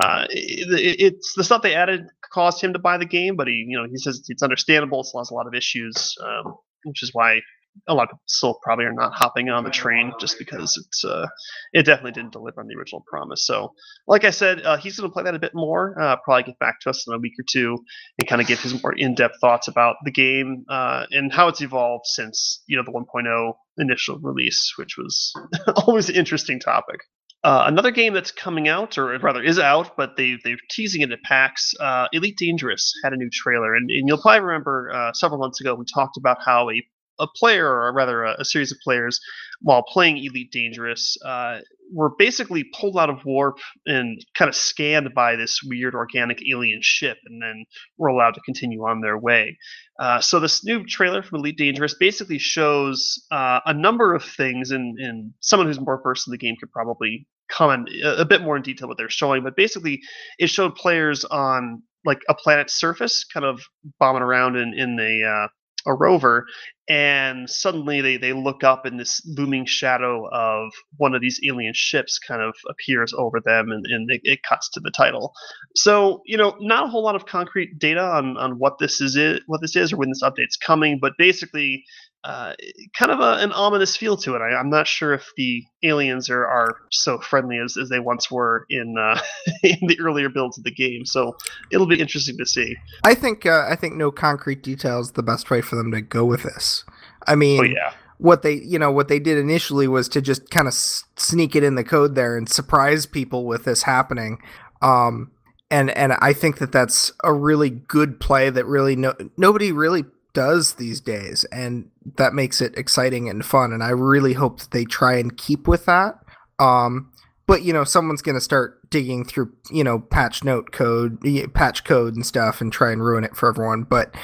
Uh, 0.00 0.26
it, 0.30 0.68
it- 0.80 0.94
it's 1.04 1.34
the 1.36 1.44
stuff 1.44 1.62
they 1.62 1.74
added 1.74 2.06
caused 2.32 2.60
him 2.62 2.72
to 2.72 2.78
buy 2.78 2.96
the 2.98 3.04
game, 3.06 3.36
but 3.36 3.46
he, 3.46 3.64
you 3.68 3.78
know, 3.78 3.86
he 3.88 3.96
says 3.96 4.24
it's 4.28 4.42
understandable. 4.42 5.00
It 5.00 5.04
still 5.06 5.20
has 5.20 5.30
a 5.30 5.34
lot 5.34 5.46
of 5.46 5.52
issues, 5.54 6.14
um, 6.22 6.54
which 6.84 7.02
is 7.02 7.10
why 7.12 7.40
a 7.88 7.94
lot 7.94 8.04
of 8.04 8.10
people 8.10 8.20
still 8.26 8.58
probably 8.62 8.84
are 8.84 8.92
not 8.92 9.12
hopping 9.14 9.48
on 9.50 9.64
the 9.64 9.70
train 9.70 10.12
just 10.20 10.38
because 10.38 10.80
it's 10.86 11.04
uh, 11.04 11.26
it 11.72 11.84
definitely 11.84 12.12
didn't 12.12 12.32
deliver 12.32 12.60
on 12.60 12.68
the 12.68 12.76
original 12.76 13.04
promise. 13.06 13.44
So, 13.44 13.72
like 14.06 14.24
I 14.24 14.30
said, 14.30 14.62
uh, 14.62 14.76
he's 14.76 14.98
going 14.98 15.10
to 15.10 15.12
play 15.12 15.24
that 15.24 15.34
a 15.34 15.38
bit 15.38 15.52
more. 15.54 16.00
Uh, 16.00 16.16
probably 16.24 16.44
get 16.44 16.58
back 16.58 16.80
to 16.80 16.90
us 16.90 17.04
in 17.06 17.14
a 17.14 17.18
week 17.18 17.34
or 17.38 17.44
two 17.50 17.76
and 18.18 18.28
kind 18.28 18.40
of 18.40 18.46
give 18.46 18.60
his 18.60 18.80
more 18.82 18.94
in-depth 18.96 19.36
thoughts 19.40 19.68
about 19.68 19.96
the 20.04 20.12
game 20.12 20.64
uh, 20.68 21.06
and 21.10 21.32
how 21.32 21.48
it's 21.48 21.60
evolved 21.60 22.04
since 22.06 22.62
you 22.66 22.76
know 22.76 22.84
the 22.84 22.92
1.0 22.92 23.52
initial 23.78 24.18
release, 24.20 24.72
which 24.76 24.96
was 24.96 25.32
always 25.86 26.08
an 26.08 26.14
interesting 26.14 26.60
topic. 26.60 27.00
Uh, 27.44 27.64
another 27.66 27.90
game 27.90 28.14
that's 28.14 28.30
coming 28.30 28.68
out, 28.68 28.96
or 28.96 29.18
rather 29.18 29.42
is 29.42 29.58
out, 29.58 29.94
but 29.98 30.16
they 30.16 30.38
they're 30.42 30.56
teasing 30.70 31.02
it 31.02 31.12
at 31.12 31.22
PAX. 31.22 31.74
Uh, 31.78 32.08
Elite 32.14 32.38
Dangerous 32.38 32.94
had 33.04 33.12
a 33.12 33.16
new 33.16 33.28
trailer, 33.30 33.74
and, 33.74 33.90
and 33.90 34.08
you'll 34.08 34.20
probably 34.20 34.40
remember 34.40 34.90
uh, 34.90 35.12
several 35.12 35.38
months 35.38 35.60
ago 35.60 35.74
we 35.74 35.84
talked 35.84 36.16
about 36.16 36.38
how 36.42 36.70
a 36.70 36.82
a 37.20 37.26
player, 37.36 37.68
or 37.68 37.92
rather 37.92 38.24
a, 38.24 38.34
a 38.40 38.44
series 38.44 38.72
of 38.72 38.78
players, 38.82 39.20
while 39.60 39.84
playing 39.84 40.16
Elite 40.16 40.50
Dangerous, 40.50 41.16
uh, 41.24 41.58
were 41.92 42.10
basically 42.18 42.64
pulled 42.64 42.98
out 42.98 43.10
of 43.10 43.24
warp 43.24 43.58
and 43.86 44.18
kind 44.36 44.48
of 44.48 44.56
scanned 44.56 45.14
by 45.14 45.36
this 45.36 45.60
weird 45.62 45.94
organic 45.94 46.40
alien 46.50 46.80
ship, 46.82 47.18
and 47.26 47.42
then 47.42 47.66
were 47.98 48.08
allowed 48.08 48.34
to 48.34 48.40
continue 48.40 48.80
on 48.80 49.00
their 49.00 49.18
way. 49.18 49.56
Uh, 50.00 50.20
so 50.20 50.40
this 50.40 50.64
new 50.64 50.82
trailer 50.84 51.22
from 51.22 51.40
Elite 51.40 51.58
Dangerous 51.58 51.94
basically 51.94 52.38
shows 52.38 53.24
a 53.30 53.74
number 53.74 54.14
of 54.14 54.24
things, 54.24 54.70
and, 54.70 54.98
and 54.98 55.34
someone 55.40 55.68
who's 55.68 55.78
more 55.78 56.00
versed 56.02 56.26
in 56.26 56.32
the 56.32 56.38
game 56.38 56.56
could 56.58 56.72
probably 56.72 57.26
comment 57.54 57.88
a, 58.02 58.20
a 58.20 58.24
bit 58.24 58.42
more 58.42 58.56
in 58.56 58.62
detail 58.62 58.88
what 58.88 58.98
they're 58.98 59.10
showing. 59.10 59.42
But 59.42 59.56
basically, 59.56 60.00
it 60.38 60.48
showed 60.48 60.74
players 60.74 61.24
on 61.24 61.82
like 62.04 62.20
a 62.28 62.34
planet's 62.34 62.74
surface, 62.74 63.24
kind 63.24 63.46
of 63.46 63.62
bombing 63.98 64.22
around 64.22 64.56
in 64.56 64.74
in 64.74 64.98
a 65.00 65.26
uh, 65.26 65.48
a 65.86 65.94
rover, 65.94 66.46
and 66.88 67.48
suddenly 67.48 68.00
they, 68.00 68.16
they 68.16 68.32
look 68.32 68.62
up 68.62 68.84
and 68.84 69.00
this 69.00 69.22
looming 69.26 69.64
shadow 69.64 70.28
of 70.32 70.70
one 70.98 71.14
of 71.14 71.22
these 71.22 71.40
alien 71.46 71.72
ships 71.74 72.18
kind 72.18 72.42
of 72.42 72.54
appears 72.68 73.14
over 73.16 73.40
them 73.40 73.70
and, 73.70 73.86
and 73.86 74.10
it, 74.10 74.20
it, 74.24 74.42
cuts 74.42 74.68
to 74.68 74.80
the 74.80 74.90
title 74.90 75.32
so 75.74 76.20
you 76.26 76.36
know 76.36 76.54
not 76.60 76.84
a 76.84 76.88
whole 76.88 77.02
lot 77.02 77.14
of 77.14 77.24
concrete 77.24 77.78
data 77.78 78.02
on, 78.02 78.36
on 78.36 78.58
what 78.58 78.78
this 78.78 79.00
is 79.00 79.16
it, 79.16 79.42
what 79.46 79.62
this 79.62 79.76
is 79.76 79.92
or 79.92 79.96
when 79.96 80.10
this 80.10 80.22
update's 80.22 80.56
coming 80.56 80.98
but 81.00 81.14
basically 81.16 81.82
uh, 82.24 82.54
kind 82.98 83.12
of 83.12 83.20
a, 83.20 83.42
an 83.44 83.52
ominous 83.52 83.96
feel 83.96 84.16
to 84.16 84.34
it. 84.34 84.40
I, 84.40 84.58
am 84.58 84.70
not 84.70 84.86
sure 84.86 85.12
if 85.12 85.30
the 85.36 85.62
aliens 85.82 86.30
are, 86.30 86.46
are 86.46 86.76
so 86.90 87.18
friendly 87.18 87.58
as, 87.58 87.76
as 87.76 87.90
they 87.90 88.00
once 88.00 88.30
were 88.30 88.64
in 88.70 88.96
uh, 88.98 89.20
in 89.62 89.86
the 89.86 89.98
earlier 90.00 90.30
builds 90.30 90.56
of 90.56 90.64
the 90.64 90.70
game. 90.70 91.04
So 91.04 91.36
it'll 91.70 91.86
be 91.86 92.00
interesting 92.00 92.38
to 92.38 92.46
see. 92.46 92.76
I 93.04 93.14
think 93.14 93.44
uh, 93.44 93.66
I 93.68 93.76
think 93.76 93.96
no 93.96 94.10
concrete 94.10 94.62
details 94.62 95.12
the 95.12 95.22
best 95.22 95.50
way 95.50 95.60
for 95.60 95.76
them 95.76 95.92
to 95.92 96.00
go 96.00 96.24
with 96.24 96.44
this. 96.44 96.84
I 97.26 97.34
mean, 97.34 97.60
oh, 97.60 97.64
yeah. 97.64 97.92
what 98.16 98.40
they 98.40 98.54
you 98.54 98.78
know 98.78 98.90
what 98.90 99.08
they 99.08 99.18
did 99.18 99.36
initially 99.36 99.86
was 99.86 100.08
to 100.10 100.22
just 100.22 100.48
kind 100.48 100.66
of 100.66 100.72
s- 100.72 101.04
sneak 101.16 101.54
it 101.54 101.62
in 101.62 101.74
the 101.74 101.84
code 101.84 102.14
there 102.14 102.38
and 102.38 102.48
surprise 102.48 103.04
people 103.04 103.44
with 103.44 103.64
this 103.64 103.82
happening. 103.82 104.38
Um, 104.80 105.30
and 105.70 105.90
and 105.90 106.14
I 106.14 106.32
think 106.32 106.56
that 106.58 106.72
that's 106.72 107.12
a 107.22 107.34
really 107.34 107.68
good 107.68 108.18
play 108.18 108.48
that 108.48 108.64
really 108.64 108.96
no 108.96 109.14
nobody 109.36 109.72
really 109.72 110.04
does 110.34 110.74
these 110.74 111.00
days 111.00 111.44
and 111.52 111.90
that 112.16 112.34
makes 112.34 112.60
it 112.60 112.76
exciting 112.76 113.28
and 113.28 113.44
fun 113.44 113.72
and 113.72 113.82
i 113.82 113.88
really 113.88 114.34
hope 114.34 114.58
that 114.60 114.70
they 114.72 114.84
try 114.84 115.16
and 115.16 115.36
keep 115.36 115.66
with 115.66 115.86
that. 115.86 116.16
Um, 116.58 117.10
but 117.46 117.62
you 117.62 117.72
know 117.72 117.84
someone's 117.84 118.22
going 118.22 118.36
to 118.36 118.40
start 118.40 118.90
digging 118.90 119.24
through 119.24 119.52
you 119.70 119.84
know 119.84 119.98
patch 119.98 120.44
note 120.44 120.72
code 120.72 121.18
patch 121.54 121.84
code 121.84 122.14
and 122.14 122.24
stuff 122.24 122.60
and 122.60 122.72
try 122.72 122.92
and 122.92 123.04
ruin 123.04 123.24
it 123.24 123.36
for 123.36 123.48
everyone 123.48 123.82
but 123.82 124.14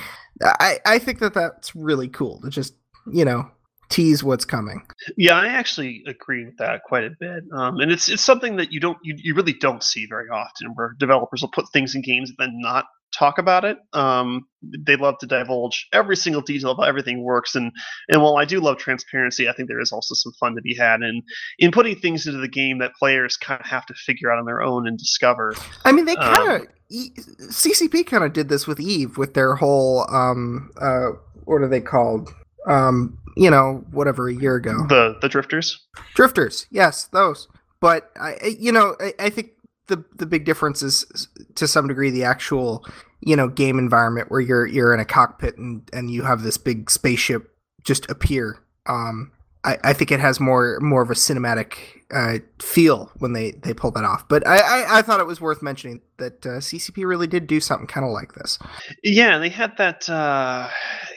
i 0.42 0.78
i 0.86 0.98
think 0.98 1.18
that 1.18 1.34
that's 1.34 1.74
really 1.74 2.08
cool 2.08 2.40
to 2.40 2.50
just 2.50 2.74
you 3.12 3.24
know 3.24 3.50
tease 3.88 4.22
what's 4.22 4.44
coming. 4.44 4.82
Yeah 5.16 5.36
i 5.36 5.48
actually 5.48 6.04
agree 6.06 6.44
with 6.44 6.56
that 6.58 6.82
quite 6.84 7.04
a 7.04 7.10
bit 7.18 7.44
um, 7.52 7.80
and 7.80 7.90
it's 7.90 8.08
it's 8.08 8.22
something 8.22 8.56
that 8.56 8.72
you 8.72 8.78
don't 8.78 8.98
you, 9.02 9.14
you 9.18 9.34
really 9.34 9.52
don't 9.52 9.82
see 9.82 10.06
very 10.06 10.28
often 10.28 10.68
where 10.74 10.94
developers 10.98 11.42
will 11.42 11.50
put 11.50 11.68
things 11.72 11.94
in 11.94 12.02
games 12.02 12.30
and 12.30 12.36
then 12.38 12.60
not 12.60 12.86
talk 13.12 13.38
about 13.38 13.64
it. 13.64 13.78
Um, 13.92 14.46
they 14.62 14.96
love 14.96 15.18
to 15.18 15.26
divulge 15.26 15.88
every 15.92 16.16
single 16.16 16.42
detail 16.42 16.72
of 16.72 16.78
how 16.78 16.84
everything 16.84 17.22
works, 17.22 17.54
and 17.54 17.72
and 18.08 18.22
while 18.22 18.36
I 18.36 18.44
do 18.44 18.60
love 18.60 18.78
transparency, 18.78 19.48
I 19.48 19.52
think 19.52 19.68
there 19.68 19.80
is 19.80 19.92
also 19.92 20.14
some 20.14 20.32
fun 20.32 20.54
to 20.54 20.62
be 20.62 20.74
had 20.74 21.02
in 21.02 21.22
in 21.58 21.70
putting 21.70 21.96
things 21.96 22.26
into 22.26 22.38
the 22.38 22.48
game 22.48 22.78
that 22.78 22.94
players 22.94 23.36
kind 23.36 23.60
of 23.60 23.66
have 23.66 23.86
to 23.86 23.94
figure 23.94 24.32
out 24.32 24.38
on 24.38 24.44
their 24.44 24.62
own 24.62 24.86
and 24.86 24.98
discover. 24.98 25.54
I 25.84 25.92
mean, 25.92 26.04
they 26.04 26.16
kind 26.16 26.52
of 26.52 26.60
um, 26.62 26.66
CCP 26.90 28.06
kind 28.06 28.24
of 28.24 28.32
did 28.32 28.48
this 28.48 28.66
with 28.66 28.80
Eve 28.80 29.16
with 29.16 29.34
their 29.34 29.54
whole 29.54 30.06
um 30.10 30.70
uh 30.80 31.10
what 31.44 31.62
are 31.62 31.68
they 31.68 31.80
called 31.80 32.34
um 32.66 33.16
you 33.36 33.50
know 33.50 33.84
whatever 33.92 34.28
a 34.28 34.34
year 34.34 34.56
ago 34.56 34.86
the 34.88 35.16
the 35.22 35.28
drifters 35.28 35.86
drifters 36.14 36.66
yes 36.70 37.04
those 37.06 37.48
but 37.80 38.10
I 38.20 38.56
you 38.58 38.72
know 38.72 38.96
I, 39.00 39.14
I 39.18 39.30
think 39.30 39.52
the 39.90 40.04
the 40.16 40.26
big 40.26 40.46
difference 40.46 40.82
is 40.82 41.28
to 41.56 41.68
some 41.68 41.86
degree 41.86 42.10
the 42.10 42.24
actual 42.24 42.86
you 43.20 43.36
know 43.36 43.48
game 43.48 43.78
environment 43.78 44.30
where 44.30 44.40
you're 44.40 44.66
you're 44.66 44.94
in 44.94 45.00
a 45.00 45.04
cockpit 45.04 45.58
and 45.58 45.88
and 45.92 46.10
you 46.10 46.22
have 46.22 46.42
this 46.42 46.56
big 46.56 46.90
spaceship 46.90 47.54
just 47.84 48.08
appear. 48.10 48.58
Um, 48.86 49.32
I, 49.64 49.78
I 49.84 49.92
think 49.92 50.10
it 50.10 50.20
has 50.20 50.40
more 50.40 50.78
more 50.80 51.02
of 51.02 51.10
a 51.10 51.14
cinematic 51.14 51.99
uh, 52.12 52.38
feel 52.58 53.10
when 53.18 53.32
they 53.32 53.52
they 53.52 53.74
pull 53.74 53.90
that 53.92 54.04
off. 54.04 54.28
But 54.28 54.46
I, 54.46 54.58
I, 54.58 54.98
I 54.98 55.02
thought 55.02 55.20
it 55.20 55.26
was 55.26 55.40
worth 55.40 55.62
mentioning 55.62 56.00
that 56.18 56.44
uh, 56.44 56.58
CCP 56.58 57.06
really 57.06 57.26
did 57.26 57.46
do 57.46 57.60
something 57.60 57.86
kind 57.86 58.04
of 58.04 58.12
like 58.12 58.34
this. 58.34 58.58
Yeah, 59.02 59.38
they 59.38 59.48
had 59.48 59.76
that. 59.78 60.08
Uh, 60.08 60.68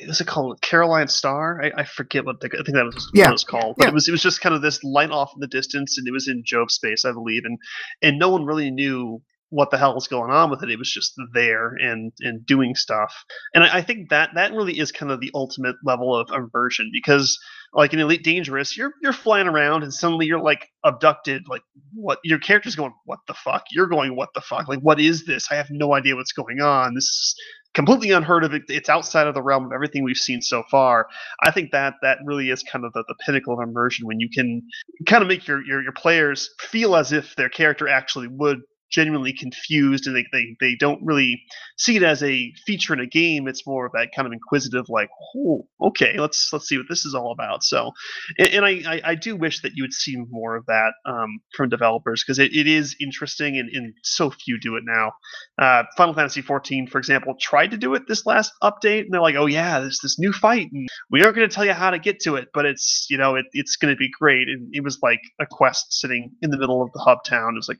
what's 0.05 0.21
it 0.21 0.27
called? 0.27 0.61
Caroline 0.61 1.07
Star. 1.07 1.61
I, 1.63 1.81
I 1.81 1.83
forget 1.83 2.25
what 2.25 2.39
the, 2.39 2.47
I 2.47 2.63
think 2.63 2.75
that 2.75 2.85
was 2.85 3.11
yeah. 3.13 3.25
what 3.25 3.29
it 3.29 3.33
was 3.33 3.43
called. 3.43 3.75
But 3.77 3.85
yeah. 3.85 3.89
it 3.89 3.93
was 3.93 4.07
it 4.07 4.11
was 4.11 4.23
just 4.23 4.41
kind 4.41 4.55
of 4.55 4.61
this 4.61 4.83
light 4.83 5.11
off 5.11 5.31
in 5.33 5.39
the 5.39 5.47
distance, 5.47 5.97
and 5.97 6.07
it 6.07 6.11
was 6.11 6.27
in 6.27 6.43
Job 6.45 6.71
space, 6.71 7.05
I 7.05 7.11
believe, 7.11 7.43
and 7.45 7.57
and 8.01 8.19
no 8.19 8.29
one 8.29 8.45
really 8.45 8.71
knew 8.71 9.21
what 9.53 9.69
the 9.69 9.77
hell 9.77 9.93
was 9.93 10.07
going 10.07 10.31
on 10.31 10.49
with 10.49 10.63
it. 10.63 10.71
It 10.71 10.79
was 10.79 10.91
just 10.91 11.13
there 11.33 11.75
and 11.75 12.11
and 12.21 12.43
doing 12.43 12.73
stuff. 12.73 13.13
And 13.53 13.63
I, 13.63 13.77
I 13.77 13.81
think 13.83 14.09
that 14.09 14.31
that 14.33 14.51
really 14.51 14.79
is 14.79 14.91
kind 14.91 15.11
of 15.11 15.21
the 15.21 15.29
ultimate 15.35 15.75
level 15.85 16.15
of 16.15 16.31
immersion 16.31 16.89
because 16.91 17.37
like 17.73 17.93
in 17.93 17.99
Elite 17.99 18.23
Dangerous, 18.23 18.75
you're 18.75 18.93
you're 19.03 19.13
flying 19.13 19.47
around 19.47 19.83
and 19.83 19.93
suddenly 19.93 20.25
you're 20.25 20.41
like 20.41 20.69
abducted. 20.83 21.43
Like 21.47 21.61
what 21.93 22.17
your 22.23 22.39
character's 22.39 22.75
going, 22.75 22.93
what 23.05 23.19
the 23.27 23.35
fuck? 23.35 23.65
You're 23.71 23.87
going, 23.87 24.15
what 24.15 24.29
the 24.33 24.41
fuck? 24.41 24.67
Like 24.67 24.79
what 24.79 24.99
is 24.99 25.25
this? 25.25 25.51
I 25.51 25.55
have 25.55 25.69
no 25.69 25.93
idea 25.93 26.15
what's 26.15 26.33
going 26.33 26.59
on. 26.59 26.95
This 26.95 27.05
is 27.05 27.35
completely 27.75 28.09
unheard 28.09 28.43
of. 28.43 28.53
It, 28.55 28.63
it's 28.69 28.89
outside 28.89 29.27
of 29.27 29.35
the 29.35 29.43
realm 29.43 29.65
of 29.65 29.71
everything 29.71 30.03
we've 30.03 30.17
seen 30.17 30.41
so 30.41 30.63
far. 30.71 31.07
I 31.43 31.51
think 31.51 31.71
that 31.71 31.95
that 32.01 32.17
really 32.25 32.49
is 32.49 32.63
kind 32.63 32.85
of 32.85 32.93
the, 32.93 33.03
the 33.07 33.15
pinnacle 33.23 33.53
of 33.53 33.67
immersion 33.67 34.07
when 34.07 34.19
you 34.19 34.29
can 34.33 34.63
kind 35.05 35.21
of 35.21 35.27
make 35.27 35.47
your, 35.47 35.63
your 35.63 35.83
your 35.83 35.93
players 35.93 36.49
feel 36.59 36.95
as 36.95 37.11
if 37.11 37.35
their 37.35 37.49
character 37.49 37.87
actually 37.87 38.27
would 38.27 38.61
genuinely 38.93 39.33
confused 39.33 40.07
and 40.07 40.15
they, 40.15 40.25
they, 40.31 40.55
they 40.59 40.75
don't 40.75 41.01
really 41.03 41.41
see 41.77 41.95
it 41.95 42.03
as 42.03 42.23
a 42.23 42.51
feature 42.65 42.93
in 42.93 42.99
a 42.99 43.07
game. 43.07 43.47
It's 43.47 43.65
more 43.67 43.85
of 43.85 43.91
that 43.93 44.09
kind 44.15 44.25
of 44.25 44.33
inquisitive 44.33 44.85
like 44.89 45.09
oh 45.37 45.67
okay 45.81 46.17
let's 46.17 46.49
let's 46.51 46.67
see 46.67 46.77
what 46.77 46.87
this 46.89 47.05
is 47.05 47.15
all 47.15 47.31
about. 47.31 47.63
So 47.63 47.91
and, 48.37 48.49
and 48.49 48.65
I, 48.65 48.81
I, 48.87 49.01
I 49.11 49.15
do 49.15 49.35
wish 49.35 49.61
that 49.61 49.73
you 49.75 49.83
would 49.83 49.93
see 49.93 50.15
more 50.29 50.55
of 50.55 50.65
that 50.67 50.93
um, 51.05 51.39
from 51.55 51.69
developers 51.69 52.23
because 52.23 52.39
it, 52.39 52.53
it 52.53 52.67
is 52.67 52.95
interesting 52.99 53.57
and, 53.57 53.69
and 53.73 53.93
so 54.03 54.29
few 54.29 54.59
do 54.59 54.75
it 54.75 54.83
now. 54.85 55.11
Uh, 55.57 55.83
final 55.97 56.13
fantasy 56.13 56.41
14 56.41 56.87
for 56.87 56.97
example 56.97 57.35
tried 57.39 57.71
to 57.71 57.77
do 57.77 57.93
it 57.93 58.03
this 58.07 58.25
last 58.25 58.51
update 58.63 59.01
and 59.01 59.09
they're 59.11 59.21
like 59.21 59.35
oh 59.35 59.45
yeah 59.45 59.79
there's 59.79 59.99
this 60.01 60.17
new 60.19 60.31
fight 60.31 60.69
and 60.71 60.87
we 61.11 61.21
aren't 61.21 61.35
going 61.35 61.47
to 61.47 61.53
tell 61.53 61.65
you 61.65 61.73
how 61.73 61.89
to 61.89 61.99
get 61.99 62.19
to 62.19 62.35
it 62.35 62.49
but 62.53 62.65
it's 62.65 63.07
you 63.09 63.17
know 63.17 63.35
it, 63.35 63.45
it's 63.53 63.75
going 63.75 63.93
to 63.93 63.97
be 63.97 64.09
great. 64.19 64.47
And 64.47 64.69
it 64.71 64.83
was 64.83 64.99
like 65.01 65.21
a 65.39 65.45
quest 65.49 65.93
sitting 65.93 66.31
in 66.41 66.51
the 66.51 66.57
middle 66.57 66.81
of 66.81 66.91
the 66.93 66.99
hub 66.99 67.19
town. 67.25 67.53
It 67.53 67.57
was 67.57 67.69
like 67.69 67.79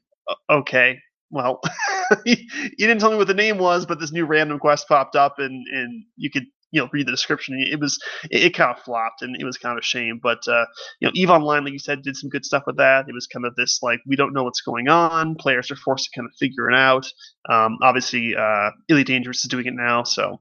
okay, 0.49 0.99
well, 1.31 1.62
you 2.25 2.38
didn't 2.77 2.99
tell 2.99 3.12
me 3.12 3.17
what 3.17 3.27
the 3.27 3.33
name 3.33 3.57
was, 3.57 3.86
but 3.86 3.99
this 3.99 4.12
new 4.12 4.25
random 4.25 4.59
quest 4.59 4.88
popped 4.88 5.15
up, 5.15 5.39
and 5.39 5.65
and 5.71 6.05
you 6.15 6.29
could 6.29 6.45
you 6.71 6.81
know 6.81 6.89
read 6.91 7.07
the 7.07 7.12
description. 7.12 7.55
It 7.59 7.79
was 7.79 7.99
it, 8.29 8.43
it 8.43 8.53
kind 8.55 8.75
of 8.75 8.83
flopped, 8.83 9.21
and 9.21 9.36
it 9.39 9.45
was 9.45 9.57
kind 9.57 9.77
of 9.77 9.81
a 9.81 9.86
shame. 9.86 10.19
But 10.21 10.47
uh, 10.47 10.65
you 10.99 11.07
know, 11.07 11.12
Eve 11.15 11.29
Online, 11.29 11.63
like 11.63 11.73
you 11.73 11.79
said, 11.79 12.01
did 12.01 12.15
some 12.15 12.29
good 12.29 12.45
stuff 12.45 12.63
with 12.67 12.77
that. 12.77 13.05
It 13.07 13.13
was 13.13 13.27
kind 13.27 13.45
of 13.45 13.55
this 13.55 13.79
like 13.81 13.99
we 14.05 14.15
don't 14.15 14.33
know 14.33 14.43
what's 14.43 14.62
going 14.62 14.89
on. 14.89 15.36
Players 15.36 15.71
are 15.71 15.75
forced 15.75 16.05
to 16.05 16.19
kind 16.19 16.27
of 16.27 16.36
figure 16.38 16.69
it 16.69 16.75
out. 16.75 17.07
Um, 17.49 17.77
obviously, 17.81 18.36
uh, 18.36 18.71
Elite 18.89 19.07
Dangerous 19.07 19.43
is 19.43 19.49
doing 19.49 19.65
it 19.65 19.73
now, 19.75 20.03
so 20.03 20.39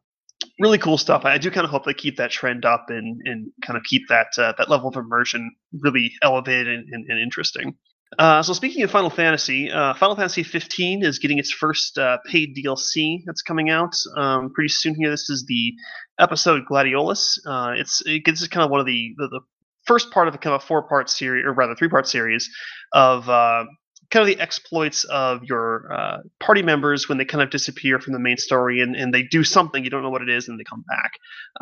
really 0.59 0.79
cool 0.79 0.99
stuff. 0.99 1.25
I 1.25 1.39
do 1.39 1.51
kind 1.51 1.65
of 1.65 1.71
hope 1.71 1.85
they 1.85 1.95
keep 1.95 2.17
that 2.17 2.31
trend 2.31 2.65
up 2.65 2.87
and 2.89 3.21
and 3.25 3.51
kind 3.65 3.77
of 3.77 3.85
keep 3.85 4.03
that 4.09 4.29
uh, 4.39 4.53
that 4.59 4.71
level 4.71 4.89
of 4.89 4.97
immersion 4.97 5.55
really 5.81 6.13
elevated 6.23 6.69
and, 6.69 6.89
and, 6.93 7.07
and 7.09 7.19
interesting. 7.19 7.77
Uh, 8.19 8.43
so 8.43 8.53
speaking 8.53 8.83
of 8.83 8.91
Final 8.91 9.11
Fantasy, 9.11 9.71
uh, 9.71 9.95
Final 9.95 10.17
Fantasy 10.17 10.43
15 10.43 11.05
is 11.05 11.19
getting 11.19 11.39
its 11.39 11.51
first 11.51 11.97
uh, 11.99 12.19
paid 12.27 12.57
DLC 12.57 13.23
that's 13.25 13.43
coming 13.43 13.71
out 13.71 13.95
um, 14.17 14.51
pretty 14.53 14.69
soon. 14.69 14.95
Here, 14.95 15.11
this 15.11 15.31
is 15.31 15.45
the 15.47 15.73
episode 16.19 16.65
Gladiolus. 16.71 17.39
Uh, 17.47 17.73
it's 17.77 18.03
it 18.05 18.25
gets 18.25 18.47
kind 18.49 18.65
of 18.65 18.71
one 18.71 18.81
of 18.81 18.87
the, 18.87 19.15
the, 19.17 19.29
the 19.29 19.41
first 19.87 20.11
part 20.11 20.29
of 20.29 20.35
a 20.35 20.39
kind 20.39 20.55
of 20.55 20.63
a 20.63 20.67
four 20.67 20.83
part 20.83 21.09
series, 21.09 21.45
or 21.47 21.53
rather 21.53 21.75
three 21.75 21.89
part 21.89 22.07
series 22.07 22.51
of 22.93 23.29
uh, 23.29 23.65
kind 24.11 24.21
of 24.21 24.27
the 24.27 24.41
exploits 24.43 25.05
of 25.05 25.43
your 25.45 25.91
uh, 25.93 26.19
party 26.39 26.63
members 26.63 27.09
when 27.09 27.17
they 27.17 27.25
kind 27.25 27.43
of 27.43 27.49
disappear 27.49 27.99
from 27.99 28.13
the 28.13 28.19
main 28.19 28.37
story 28.37 28.81
and, 28.83 28.95
and 28.95 29.13
they 29.13 29.23
do 29.23 29.43
something 29.43 29.83
you 29.83 29.91
don't 29.91 30.03
know 30.03 30.11
what 30.11 30.21
it 30.21 30.29
is 30.29 30.49
and 30.49 30.61
they 30.61 30.65
come 30.65 30.85
back. 30.87 31.13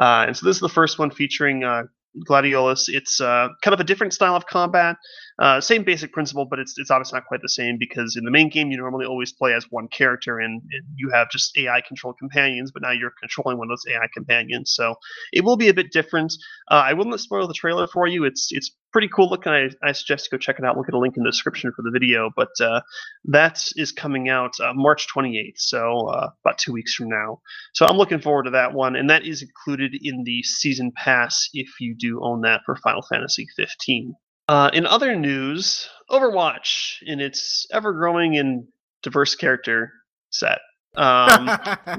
uh, 0.01 0.25
and 0.27 0.37
so 0.37 0.45
this 0.47 0.57
is 0.57 0.61
the 0.61 0.69
first 0.69 0.99
one 0.99 1.11
featuring 1.11 1.63
uh, 1.63 1.85
Gladiolus. 2.29 2.89
It's 2.89 3.21
uh, 3.21 3.49
kind 3.63 3.73
of 3.73 3.81
a 3.81 3.85
different 3.85 4.13
style 4.13 4.35
of 4.35 4.47
combat. 4.47 4.97
Uh, 5.41 5.59
same 5.59 5.83
basic 5.83 6.13
principle, 6.13 6.45
but 6.45 6.59
it's 6.59 6.79
it's 6.79 6.91
obviously 6.91 7.17
not 7.17 7.27
quite 7.27 7.41
the 7.41 7.49
same 7.49 7.79
because 7.79 8.15
in 8.15 8.25
the 8.25 8.31
main 8.31 8.51
game 8.51 8.71
you 8.71 8.77
normally 8.77 9.07
always 9.07 9.33
play 9.33 9.55
as 9.55 9.65
one 9.71 9.89
character 9.89 10.39
and, 10.39 10.61
and 10.71 10.85
you 10.97 11.09
have 11.09 11.31
just 11.31 11.57
AI 11.57 11.81
controlled 11.81 12.19
companions, 12.19 12.71
but 12.71 12.83
now 12.83 12.91
you're 12.91 13.15
controlling 13.19 13.57
one 13.57 13.71
of 13.71 13.71
those 13.71 13.91
AI 13.91 14.07
companions. 14.13 14.73
So 14.75 14.97
it 15.33 15.43
will 15.43 15.57
be 15.57 15.69
a 15.71 15.75
bit 15.75 15.93
different. 15.93 16.35
Uh, 16.71 16.83
I 16.85 16.93
will 16.93 17.07
not 17.07 17.21
spoil 17.21 17.49
the 17.49 17.55
trailer 17.55 17.87
for 17.87 18.07
you. 18.07 18.25
It's 18.25 18.49
it's 18.51 18.77
pretty 18.93 19.09
cool 19.09 19.31
looking. 19.31 19.51
I, 19.51 19.71
I 19.83 19.93
suggest 19.93 20.29
you 20.31 20.37
go 20.37 20.41
check 20.41 20.59
it 20.59 20.65
out. 20.67 20.77
Look 20.77 20.89
at 20.89 20.95
a 20.95 20.99
link 20.99 21.17
in 21.17 21.23
the 21.23 21.31
description 21.31 21.73
for 21.75 21.81
the 21.81 21.91
video. 21.91 22.31
But 22.37 22.51
uh, 22.61 22.83
that 23.25 23.65
is 23.77 23.93
coming 23.93 24.29
out 24.29 24.53
uh, 24.61 24.75
March 24.75 25.07
28th, 25.15 25.57
so 25.57 26.09
uh, 26.09 26.29
about 26.45 26.59
two 26.59 26.73
weeks 26.73 26.95
from 26.95 27.09
now. 27.09 27.41
So 27.73 27.87
I'm 27.87 27.97
looking 27.97 28.21
forward 28.21 28.45
to 28.45 28.51
that 28.51 28.75
one, 28.75 28.95
and 28.95 29.09
that 29.09 29.25
is 29.25 29.41
included 29.41 29.95
in 30.03 30.25
the 30.25 30.43
season 30.43 30.93
pass 30.95 31.49
if 31.55 31.81
you 31.81 31.95
do 31.99 32.21
own 32.23 32.43
that 32.43 32.61
for 32.67 32.77
Final 32.77 33.03
Fantasy 33.03 33.47
15. 33.57 34.15
Uh, 34.51 34.69
in 34.73 34.85
other 34.85 35.15
news, 35.15 35.89
Overwatch 36.11 36.97
in 37.03 37.21
its 37.21 37.69
ever 37.73 37.93
growing 37.93 38.37
and 38.37 38.67
diverse 39.01 39.37
character 39.37 39.93
set. 40.31 40.59
Um, 40.97 41.49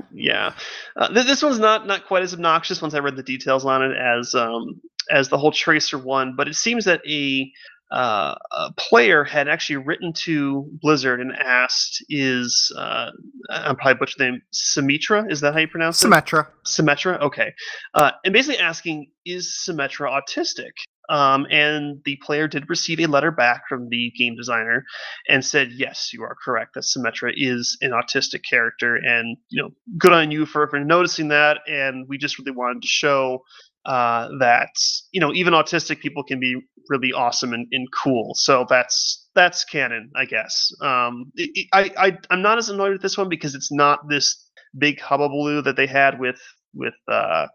yeah, 0.13 0.53
uh, 0.97 1.07
th- 1.13 1.27
this 1.27 1.41
one's 1.41 1.59
not 1.59 1.87
not 1.87 2.05
quite 2.07 2.23
as 2.23 2.33
obnoxious 2.33 2.81
once 2.81 2.93
I 2.93 2.99
read 2.99 3.15
the 3.15 3.23
details 3.23 3.63
on 3.63 3.81
it 3.81 3.95
as 3.95 4.35
um, 4.35 4.81
as 5.09 5.29
the 5.29 5.37
whole 5.37 5.53
Tracer 5.53 5.97
one, 5.97 6.35
but 6.35 6.49
it 6.49 6.55
seems 6.55 6.83
that 6.83 6.99
a 7.07 7.49
uh, 7.89 8.35
a 8.51 8.73
player 8.73 9.23
had 9.23 9.47
actually 9.47 9.77
written 9.77 10.11
to 10.25 10.69
Blizzard 10.81 11.21
and 11.21 11.31
asked, 11.31 12.03
"Is 12.09 12.69
uh, 12.77 13.11
I'm 13.49 13.77
probably 13.77 13.93
butchering 13.97 14.17
the 14.17 14.31
name 14.31 14.41
Symmetra? 14.53 15.31
Is 15.31 15.39
that 15.39 15.53
how 15.53 15.61
you 15.61 15.69
pronounce 15.69 16.03
it? 16.03 16.07
Symmetra. 16.09 16.47
Symmetra. 16.65 17.21
Okay, 17.21 17.53
uh, 17.93 18.11
and 18.25 18.33
basically 18.33 18.59
asking, 18.59 19.09
"Is 19.25 19.57
Symmetra 19.65 20.11
autistic?" 20.11 20.71
Um, 21.11 21.45
and 21.51 22.01
the 22.05 22.17
player 22.23 22.47
did 22.47 22.69
receive 22.69 22.99
a 22.99 23.05
letter 23.07 23.31
back 23.31 23.63
from 23.67 23.89
the 23.89 24.11
game 24.17 24.35
designer 24.35 24.85
and 25.27 25.43
said, 25.45 25.71
"Yes, 25.73 26.11
you 26.13 26.23
are 26.23 26.35
correct. 26.43 26.75
That 26.75 26.83
Symmetra 26.83 27.33
is 27.35 27.77
an 27.81 27.91
autistic 27.91 28.41
character, 28.49 28.95
and 28.95 29.37
you 29.49 29.61
know, 29.61 29.69
good 29.97 30.13
on 30.13 30.31
you 30.31 30.45
for 30.45 30.67
for 30.69 30.79
noticing 30.79 31.27
that. 31.29 31.59
And 31.67 32.07
we 32.07 32.17
just 32.17 32.39
really 32.39 32.51
wanted 32.51 32.81
to 32.81 32.87
show." 32.87 33.43
uh, 33.85 34.27
that 34.39 34.69
you 35.11 35.19
know 35.19 35.33
even 35.33 35.53
autistic 35.53 35.99
people 35.99 36.23
can 36.23 36.39
be 36.39 36.55
really 36.89 37.13
awesome 37.13 37.53
and, 37.53 37.67
and 37.71 37.87
cool. 38.03 38.33
So 38.35 38.65
that's 38.69 39.27
that's 39.33 39.63
canon, 39.65 40.11
I 40.15 40.25
guess. 40.25 40.71
Um, 40.81 41.31
it, 41.35 41.49
it, 41.53 41.67
I, 41.73 41.91
I 41.97 42.17
I'm 42.29 42.41
not 42.41 42.57
as 42.57 42.69
annoyed 42.69 42.91
with 42.91 43.01
this 43.01 43.17
one 43.17 43.29
because 43.29 43.55
it's 43.55 43.71
not 43.71 44.07
this 44.09 44.49
big 44.77 44.99
hubbubaloo 44.99 45.63
that 45.63 45.75
they 45.75 45.87
had 45.87 46.19
with 46.19 46.39
with 46.73 46.93
uh, 47.07 47.47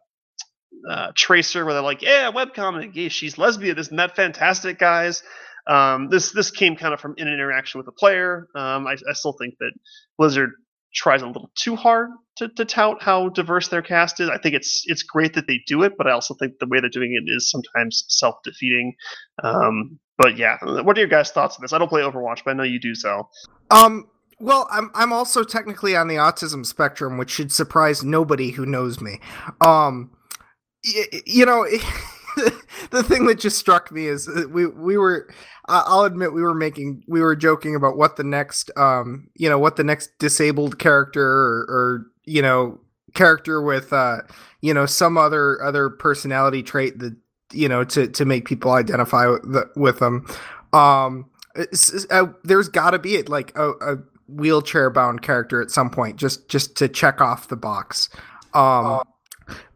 uh, 0.89 1.13
Tracer, 1.15 1.65
where 1.65 1.75
they're 1.75 1.83
like, 1.83 2.03
yeah, 2.03 2.31
webcomic, 2.31 2.91
yeah, 2.95 3.09
she's 3.09 3.39
lesbian, 3.39 3.79
isn't 3.79 3.97
that 3.97 4.17
fantastic, 4.17 4.79
guys? 4.79 5.23
Um, 5.67 6.09
this 6.11 6.31
this 6.33 6.51
came 6.51 6.77
kind 6.77 6.95
of 6.95 7.01
from 7.01 7.15
an 7.19 7.29
interaction 7.29 7.79
with 7.79 7.89
a 7.89 7.93
player. 7.93 8.49
Um, 8.55 8.87
I, 8.87 8.97
I 9.09 9.13
still 9.15 9.33
think 9.33 9.55
that 9.59 9.73
Blizzard 10.17 10.51
tries 10.95 11.23
a 11.23 11.27
little 11.27 11.51
too 11.55 11.77
hard 11.77 12.11
to, 12.37 12.49
to 12.49 12.65
tout 12.65 13.03
how 13.03 13.29
diverse 13.29 13.69
their 13.69 13.83
cast 13.83 14.21
is. 14.21 14.29
I 14.29 14.39
think 14.39 14.55
it's 14.55 14.85
it's 14.87 15.03
great 15.03 15.35
that 15.35 15.47
they 15.47 15.61
do 15.67 15.83
it, 15.83 15.95
but 15.99 16.07
I 16.07 16.13
also 16.13 16.35
think 16.35 16.55
the 16.59 16.67
way 16.67 16.81
they're 16.81 16.89
doing 16.89 17.21
it 17.21 17.31
is 17.31 17.51
sometimes 17.51 18.05
self 18.09 18.37
defeating. 18.45 18.95
Um, 19.43 19.99
but 20.19 20.37
yeah, 20.39 20.57
what 20.63 20.97
are 20.97 21.01
your 21.01 21.09
guys' 21.09 21.31
thoughts 21.31 21.57
on 21.57 21.63
this? 21.63 21.73
I 21.73 21.79
don't 21.79 21.89
play 21.89 22.03
Overwatch, 22.03 22.43
but 22.45 22.53
I 22.53 22.55
know 22.55 22.63
you 22.63 22.81
do, 22.81 22.95
so. 22.95 23.29
Um. 23.71 24.09
Well, 24.39 24.69
I'm 24.71 24.91
I'm 24.95 25.15
also 25.15 25.45
technically 25.45 25.97
on 25.97 26.09
the 26.09 26.17
autism 26.17 26.67
spectrum, 26.67 27.17
which 27.17 27.31
should 27.31 27.51
surprise 27.51 28.05
nobody 28.05 28.51
who 28.51 28.67
knows 28.67 29.01
me. 29.01 29.19
Um, 29.63 30.11
you 31.27 31.47
know, 31.47 31.67
the 32.91 33.03
thing 33.03 33.27
that 33.27 33.39
just 33.39 33.59
struck 33.59 33.91
me 33.91 34.07
is 34.07 34.29
we 34.51 34.67
we 34.67 34.97
were 34.99 35.29
I'll 35.69 36.05
admit 36.05 36.33
we 36.33 36.43
were 36.43 36.55
making 36.55 37.03
we 37.07 37.21
were 37.21 37.35
joking 37.35 37.75
about 37.75 37.97
what 37.97 38.17
the 38.17 38.25
next 38.25 38.71
um 38.77 39.29
you 39.35 39.49
know 39.49 39.59
what 39.59 39.77
the 39.77 39.85
next 39.85 40.19
disabled 40.19 40.79
character 40.79 41.25
or, 41.25 41.67
or 41.69 42.07
you 42.25 42.43
know 42.43 42.79
character 43.15 43.63
with 43.63 43.93
uh 43.93 44.19
you 44.61 44.75
know 44.75 44.87
some 44.87 45.17
other 45.17 45.63
other 45.63 45.89
personality 45.89 46.63
trait 46.63 46.99
that 46.99 47.17
you 47.53 47.69
know 47.69 47.85
to 47.85 48.07
to 48.09 48.25
make 48.25 48.45
people 48.45 48.73
identify 48.73 49.27
with, 49.27 49.43
the, 49.43 49.71
with 49.77 49.99
them. 49.99 50.27
Um 50.73 51.31
uh, 52.11 52.27
there's 52.45 52.69
got 52.69 52.91
to 52.91 52.99
be 52.99 53.15
it 53.15 53.31
like 53.31 53.57
a, 53.57 53.71
a 53.81 53.97
wheelchair 54.29 54.91
bound 54.91 55.23
character 55.23 55.63
at 55.63 55.71
some 55.71 55.89
point 55.89 56.17
just 56.17 56.49
just 56.51 56.77
to 56.77 56.87
check 56.87 57.21
off 57.23 57.49
the 57.49 57.57
box. 57.57 58.11
Um 58.53 58.87
uh, 58.87 59.03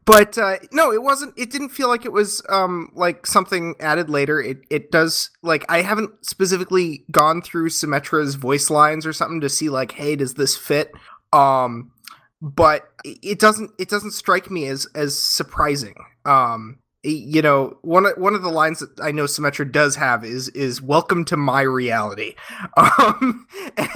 but 0.05 0.39
uh, 0.39 0.57
no, 0.73 0.93
it 0.93 1.03
wasn't. 1.03 1.35
It 1.37 1.51
didn't 1.51 1.71
feel 1.71 1.89
like 1.89 2.05
it 2.05 2.13
was 2.13 2.43
um, 2.49 2.91
like 2.95 3.27
something 3.27 3.75
added 3.81 4.09
later. 4.09 4.41
It 4.41 4.59
it 4.71 4.91
does 4.91 5.31
like 5.43 5.65
I 5.69 5.83
haven't 5.83 6.25
specifically 6.25 7.05
gone 7.11 7.43
through 7.43 7.69
Symmetra's 7.69 8.35
voice 8.35 8.71
lines 8.71 9.07
or 9.07 9.13
something 9.13 9.41
to 9.41 9.49
see 9.49 9.69
like, 9.69 9.93
hey, 9.93 10.17
does 10.17 10.35
this 10.35 10.57
fit? 10.57 10.91
Um, 11.33 11.93
but 12.41 12.89
it 13.05 13.39
doesn't. 13.39 13.73
It 13.79 13.89
doesn't 13.89 14.13
strike 14.13 14.51
me 14.51 14.67
as 14.67 14.87
as 14.95 15.19
surprising. 15.19 15.95
Um, 16.25 16.79
you 17.03 17.43
know, 17.43 17.79
one 17.83 18.07
of 18.07 18.17
one 18.17 18.35
of 18.35 18.43
the 18.43 18.51
lines 18.51 18.81
that 18.81 19.01
I 19.03 19.13
know 19.13 19.25
Symmetra 19.25 19.71
does 19.71 19.97
have 19.97 20.25
is 20.25 20.49
is 20.51 20.83
"Welcome 20.83 21.25
to 21.27 21.37
my 21.37 21.63
reality," 21.63 22.35
um, 22.77 23.47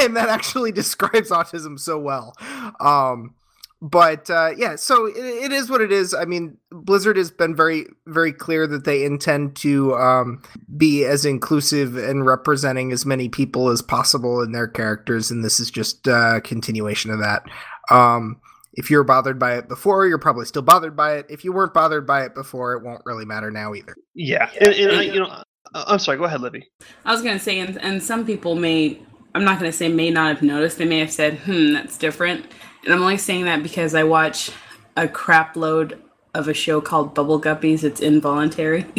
and 0.01 0.17
that 0.17 0.29
actually 0.29 0.73
describes 0.73 1.31
autism 1.31 1.79
so 1.79 1.99
well. 1.99 2.35
Um, 2.81 3.35
but 3.83 4.31
uh, 4.31 4.51
yeah, 4.57 4.77
so 4.77 5.07
it, 5.07 5.17
it 5.17 5.53
is 5.53 5.69
what 5.69 5.81
it 5.81 5.93
is. 5.93 6.15
I 6.15 6.25
mean, 6.25 6.57
Blizzard 6.71 7.17
has 7.17 7.31
been 7.31 7.55
very, 7.55 7.87
very 8.07 8.33
clear 8.33 8.67
that 8.67 8.85
they 8.85 9.05
intend 9.05 9.57
to 9.57 9.95
um, 9.97 10.43
be 10.77 11.05
as 11.05 11.25
inclusive 11.25 11.97
and 11.97 12.25
representing 12.25 12.93
as 12.93 13.05
many 13.05 13.29
people 13.29 13.69
as 13.69 13.83
possible 13.83 14.41
in 14.43 14.53
their 14.53 14.69
characters, 14.69 15.31
and 15.31 15.45
this 15.45 15.61
is 15.61 15.71
just 15.71 16.07
a 16.07 16.41
continuation 16.43 17.11
of 17.11 17.21
that. 17.21 17.45
Um, 17.91 18.41
if 18.77 18.91
you 18.91 18.97
were 18.97 19.05
bothered 19.05 19.39
by 19.39 19.57
it 19.57 19.69
before, 19.69 20.07
you're 20.07 20.19
probably 20.19 20.47
still 20.47 20.63
bothered 20.63 20.97
by 20.97 21.17
it. 21.17 21.27
If 21.29 21.45
you 21.45 21.53
weren't 21.53 21.75
bothered 21.75 22.07
by 22.07 22.25
it 22.25 22.35
before, 22.35 22.73
it 22.75 22.83
won't 22.83 23.03
really 23.05 23.25
matter 23.25 23.51
now 23.51 23.75
either. 23.75 23.95
Yeah, 24.15 24.51
and, 24.61 24.73
and 24.73 24.93
I, 24.93 25.03
you 25.03 25.21
know, 25.21 25.27
uh, 25.27 25.85
I'm 25.87 25.99
sorry. 25.99 26.19
Go 26.19 26.25
ahead, 26.25 26.41
Libby. 26.41 26.67
I 27.05 27.13
was 27.13 27.23
going 27.23 27.37
to 27.37 27.43
say, 27.43 27.59
and, 27.61 27.81
and 27.83 28.03
some 28.03 28.25
people 28.25 28.55
may, 28.55 29.01
I'm 29.35 29.45
not 29.45 29.59
going 29.59 29.71
to 29.71 29.77
say 29.77 29.89
may 29.89 30.11
not 30.11 30.35
have 30.35 30.43
noticed. 30.43 30.79
They 30.79 30.87
may 30.87 30.99
have 31.01 31.13
said, 31.13 31.39
"Hmm, 31.41 31.73
that's 31.73 31.99
different." 31.99 32.47
And 32.85 32.93
I'm 32.93 33.01
only 33.01 33.17
saying 33.17 33.45
that 33.47 33.63
because 33.63 33.95
I 33.95 34.05
watch 34.05 34.51
a 34.97 35.09
crap 35.09 35.57
load 35.57 36.03
of 36.35 36.49
a 36.49 36.55
show 36.55 36.81
called 36.81 37.15
Bubble 37.15 37.41
Guppies. 37.41 37.85
It's 37.85 38.01
involuntary. 38.01 38.85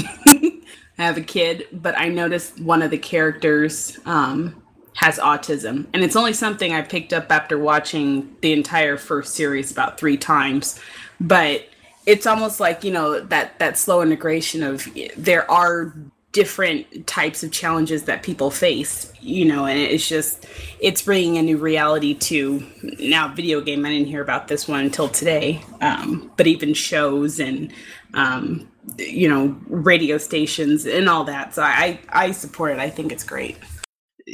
I 0.98 1.04
have 1.04 1.18
a 1.18 1.22
kid, 1.22 1.68
but 1.72 1.98
I 1.98 2.08
noticed 2.08 2.60
one 2.60 2.82
of 2.82 2.90
the 2.90 2.98
characters 2.98 4.00
um, 4.06 4.64
has 4.96 5.20
autism. 5.20 5.88
And 5.94 6.04
it's 6.04 6.16
only 6.16 6.34
something 6.34 6.74
I 6.74 6.82
picked 6.82 7.14
up 7.14 7.32
after 7.32 7.58
watching 7.58 8.36
the 8.42 8.54
entire 8.54 8.98
first 8.98 9.36
series 9.36 9.72
about 9.72 10.00
three 10.00 10.18
times. 10.18 10.80
But 11.20 11.68
it's 12.06 12.26
almost 12.26 12.60
like, 12.60 12.84
you 12.84 12.92
know, 12.92 13.20
that, 13.20 13.60
that 13.60 13.78
slow 13.78 14.02
integration 14.02 14.64
of 14.64 14.88
there 15.18 15.50
are 15.52 15.94
different 16.36 17.08
types 17.08 17.44
of 17.44 17.52
challenges 17.52 18.04
that 18.04 18.22
people 18.22 18.52
face 18.52 19.10
you 19.22 19.46
know 19.46 19.66
and 19.66 19.80
it's 19.80 20.06
just 20.06 20.46
it's 20.82 21.02
bringing 21.02 21.38
a 21.38 21.42
new 21.42 21.58
reality 21.58 22.14
to 22.14 22.62
now 23.00 23.34
video 23.34 23.62
game. 23.62 23.86
I 23.86 23.90
didn't 23.90 24.08
hear 24.08 24.22
about 24.22 24.50
this 24.50 24.68
one 24.68 24.82
until 24.82 25.08
today 25.08 25.62
um, 25.80 26.30
but 26.36 26.46
even 26.46 26.74
shows 26.74 27.40
and 27.40 27.72
um, 28.16 28.70
you 28.98 29.30
know 29.30 29.58
radio 29.68 30.18
stations 30.18 30.86
and 30.86 31.08
all 31.08 31.24
that. 31.24 31.56
So 31.56 31.64
i 31.64 32.02
i 32.10 32.32
support 32.32 32.74
it. 32.74 32.80
I 32.80 32.90
think 32.90 33.14
it's 33.14 33.24
great. 33.24 33.58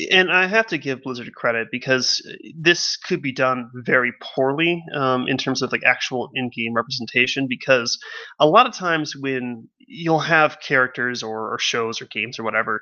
And 0.09 0.31
I 0.31 0.47
have 0.47 0.67
to 0.67 0.79
give 0.79 1.03
Blizzard 1.03 1.31
credit 1.35 1.67
because 1.71 2.25
this 2.57 2.97
could 2.97 3.21
be 3.21 3.33
done 3.33 3.69
very 3.75 4.13
poorly 4.21 4.83
um, 4.95 5.27
in 5.27 5.37
terms 5.37 5.61
of 5.61 5.71
like 5.71 5.83
actual 5.85 6.31
in-game 6.33 6.73
representation. 6.73 7.45
Because 7.47 7.99
a 8.39 8.47
lot 8.47 8.65
of 8.65 8.73
times 8.73 9.15
when 9.19 9.67
you'll 9.93 10.19
have 10.19 10.59
characters 10.61 11.21
or, 11.21 11.53
or, 11.53 11.59
shows 11.59 12.01
or 12.01 12.05
games 12.05 12.39
or 12.39 12.43
whatever, 12.43 12.81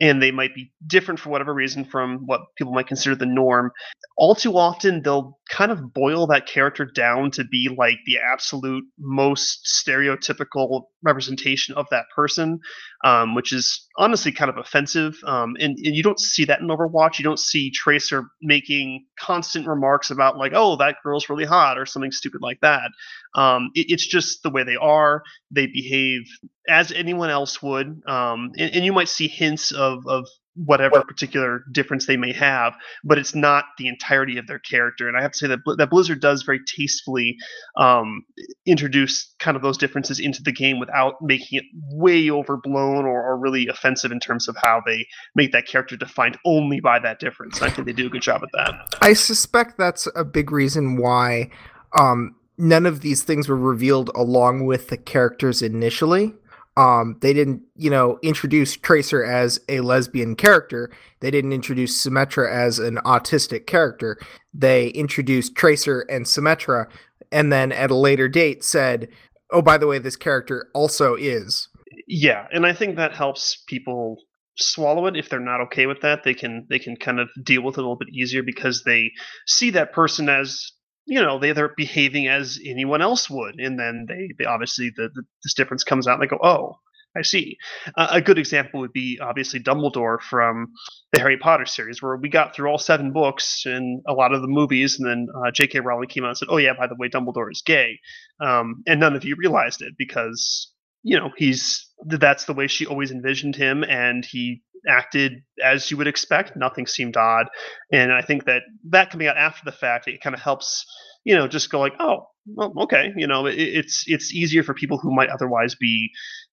and 0.00 0.22
they 0.22 0.30
might 0.30 0.54
be 0.54 0.70
different 0.86 1.18
for 1.18 1.30
whatever 1.30 1.54
reason 1.54 1.84
from 1.84 2.26
what 2.26 2.42
people 2.56 2.74
might 2.74 2.86
consider 2.86 3.16
the 3.16 3.26
norm. 3.26 3.72
All 4.18 4.34
too 4.34 4.56
often, 4.58 5.02
they'll 5.02 5.38
kind 5.48 5.72
of 5.72 5.94
boil 5.94 6.26
that 6.26 6.46
character 6.46 6.84
down 6.84 7.30
to 7.32 7.44
be 7.44 7.74
like 7.76 7.96
the 8.04 8.18
absolute 8.18 8.84
most 8.98 9.66
stereotypical 9.66 10.82
representation 11.02 11.74
of 11.76 11.86
that 11.90 12.04
person, 12.14 12.60
um, 13.04 13.34
which 13.34 13.52
is 13.52 13.88
honestly 13.96 14.32
kind 14.32 14.48
of 14.48 14.56
offensive. 14.56 15.16
Um, 15.24 15.56
and, 15.60 15.76
and 15.78 15.94
you 15.96 16.02
don't 16.02 16.20
see 16.20 16.44
that 16.46 16.60
in 16.60 16.68
Overwatch. 16.68 17.18
You 17.18 17.24
don't 17.24 17.38
see 17.38 17.70
Tracer 17.70 18.24
making 18.40 19.06
constant 19.18 19.66
remarks 19.66 20.10
about 20.10 20.38
like, 20.38 20.52
"Oh, 20.54 20.76
that 20.76 20.96
girl's 21.02 21.28
really 21.28 21.44
hot" 21.44 21.78
or 21.78 21.86
something 21.86 22.12
stupid 22.12 22.40
like 22.42 22.60
that. 22.60 22.90
Um, 23.34 23.70
it, 23.74 23.86
it's 23.88 24.06
just 24.06 24.42
the 24.42 24.50
way 24.50 24.64
they 24.64 24.76
are. 24.76 25.22
They 25.50 25.66
behave 25.66 26.22
as 26.68 26.92
anyone 26.92 27.30
else 27.30 27.62
would, 27.62 28.02
um, 28.06 28.52
and, 28.58 28.74
and, 28.74 28.84
you 28.84 28.92
might 28.92 29.08
see 29.08 29.26
hints 29.26 29.72
of, 29.72 30.06
of 30.06 30.26
whatever 30.64 31.02
particular 31.02 31.64
difference 31.72 32.06
they 32.06 32.16
may 32.16 32.32
have, 32.32 32.74
but 33.04 33.18
it's 33.18 33.34
not 33.34 33.64
the 33.78 33.88
entirety 33.88 34.38
of 34.38 34.46
their 34.46 34.58
character. 34.58 35.08
And 35.08 35.16
I 35.16 35.22
have 35.22 35.32
to 35.32 35.38
say 35.38 35.46
that 35.46 35.60
that 35.78 35.90
Blizzard 35.90 36.20
does 36.20 36.42
very 36.42 36.60
tastefully 36.66 37.36
um, 37.76 38.24
introduce 38.66 39.34
kind 39.38 39.56
of 39.56 39.62
those 39.62 39.78
differences 39.78 40.20
into 40.20 40.42
the 40.42 40.52
game 40.52 40.78
without 40.78 41.14
making 41.22 41.58
it 41.58 41.64
way 41.92 42.30
overblown 42.30 43.04
or, 43.06 43.22
or, 43.22 43.38
really 43.40 43.68
offensive 43.68 44.12
in 44.12 44.20
terms 44.20 44.48
of 44.48 44.56
how 44.56 44.82
they 44.84 45.06
make 45.34 45.52
that 45.52 45.66
character 45.66 45.96
defined 45.96 46.36
only 46.44 46.78
by 46.80 46.98
that 46.98 47.18
difference. 47.18 47.62
I 47.62 47.70
think 47.70 47.86
they 47.86 47.92
do 47.94 48.06
a 48.06 48.10
good 48.10 48.22
job 48.22 48.42
at 48.42 48.50
that. 48.52 48.98
I 49.00 49.14
suspect 49.14 49.78
that's 49.78 50.06
a 50.14 50.24
big 50.24 50.52
reason 50.52 50.98
why 50.98 51.50
um, 51.98 52.36
none 52.58 52.84
of 52.84 53.00
these 53.00 53.22
things 53.22 53.48
were 53.48 53.56
revealed 53.56 54.10
along 54.14 54.66
with 54.66 54.88
the 54.88 54.98
characters 54.98 55.62
initially. 55.62 56.34
Um, 56.76 57.16
they 57.20 57.32
didn't, 57.32 57.62
you 57.76 57.90
know, 57.90 58.18
introduce 58.22 58.76
Tracer 58.76 59.24
as 59.24 59.60
a 59.68 59.80
lesbian 59.80 60.36
character. 60.36 60.90
They 61.20 61.30
didn't 61.30 61.52
introduce 61.52 62.02
Symmetra 62.02 62.50
as 62.50 62.78
an 62.78 62.96
autistic 63.04 63.66
character. 63.66 64.18
They 64.54 64.88
introduced 64.88 65.56
Tracer 65.56 66.02
and 66.02 66.24
Symmetra, 66.26 66.86
and 67.32 67.52
then 67.52 67.72
at 67.72 67.90
a 67.90 67.96
later 67.96 68.28
date 68.28 68.64
said, 68.64 69.08
"Oh, 69.50 69.62
by 69.62 69.78
the 69.78 69.86
way, 69.86 69.98
this 69.98 70.16
character 70.16 70.70
also 70.72 71.16
is." 71.16 71.68
Yeah, 72.06 72.46
and 72.52 72.64
I 72.64 72.72
think 72.72 72.96
that 72.96 73.14
helps 73.14 73.62
people 73.66 74.18
swallow 74.56 75.06
it 75.06 75.16
if 75.16 75.28
they're 75.28 75.40
not 75.40 75.60
okay 75.60 75.86
with 75.86 76.00
that 76.02 76.22
they 76.22 76.34
can 76.34 76.66
they 76.68 76.78
can 76.78 76.96
kind 76.96 77.18
of 77.18 77.28
deal 77.42 77.62
with 77.62 77.74
it 77.74 77.78
a 77.78 77.80
little 77.80 77.96
bit 77.96 78.12
easier 78.12 78.42
because 78.42 78.82
they 78.84 79.10
see 79.46 79.70
that 79.70 79.92
person 79.92 80.28
as 80.28 80.72
you 81.10 81.20
know 81.20 81.38
they, 81.38 81.52
they're 81.52 81.74
behaving 81.76 82.28
as 82.28 82.58
anyone 82.64 83.02
else 83.02 83.28
would 83.28 83.56
and 83.58 83.78
then 83.78 84.06
they, 84.08 84.30
they 84.38 84.44
obviously 84.44 84.90
the, 84.96 85.10
the 85.14 85.22
this 85.42 85.54
difference 85.54 85.84
comes 85.84 86.06
out 86.06 86.14
and 86.14 86.22
they 86.22 86.26
go 86.26 86.38
oh 86.42 86.76
i 87.16 87.22
see. 87.22 87.58
Uh, 87.96 88.06
a 88.12 88.20
good 88.20 88.38
example 88.38 88.78
would 88.78 88.92
be 88.92 89.18
obviously 89.20 89.58
dumbledore 89.58 90.20
from 90.20 90.68
the 91.12 91.18
harry 91.18 91.36
potter 91.36 91.66
series 91.66 92.00
where 92.00 92.16
we 92.16 92.28
got 92.28 92.54
through 92.54 92.70
all 92.70 92.78
seven 92.78 93.12
books 93.12 93.64
and 93.66 94.00
a 94.06 94.12
lot 94.12 94.32
of 94.32 94.40
the 94.40 94.48
movies 94.48 94.98
and 94.98 95.08
then 95.08 95.26
uh, 95.36 95.50
j.k 95.50 95.80
rowling 95.80 96.08
came 96.08 96.24
out 96.24 96.28
and 96.28 96.38
said 96.38 96.48
oh 96.48 96.58
yeah 96.58 96.72
by 96.78 96.86
the 96.86 96.94
way 96.96 97.08
dumbledore 97.08 97.50
is 97.50 97.62
gay. 97.62 97.98
Um, 98.40 98.82
and 98.86 99.00
none 99.00 99.16
of 99.16 99.24
you 99.24 99.34
realized 99.36 99.82
it 99.82 99.94
because 99.98 100.72
you 101.02 101.18
know 101.18 101.30
he's 101.36 101.88
that's 102.06 102.44
the 102.44 102.52
way 102.54 102.66
she 102.66 102.86
always 102.86 103.10
envisioned 103.10 103.56
him 103.56 103.82
and 103.84 104.24
he 104.24 104.62
acted 104.88 105.42
as 105.62 105.90
you 105.90 105.96
would 105.96 106.06
expect 106.06 106.56
nothing 106.56 106.86
seemed 106.86 107.16
odd 107.16 107.46
and 107.92 108.12
i 108.12 108.22
think 108.22 108.44
that 108.46 108.62
that 108.88 109.10
coming 109.10 109.26
out 109.28 109.36
after 109.36 109.60
the 109.64 109.72
fact 109.72 110.08
it 110.08 110.20
kind 110.22 110.34
of 110.34 110.40
helps 110.40 110.84
you 111.24 111.34
know 111.34 111.46
just 111.46 111.70
go 111.70 111.78
like 111.80 111.92
oh 112.00 112.26
well, 112.46 112.72
okay 112.78 113.12
you 113.16 113.26
know 113.26 113.46
it, 113.46 113.54
it's 113.58 114.04
it's 114.06 114.32
easier 114.34 114.62
for 114.62 114.72
people 114.74 114.98
who 114.98 115.14
might 115.14 115.28
otherwise 115.28 115.74
be 115.74 116.08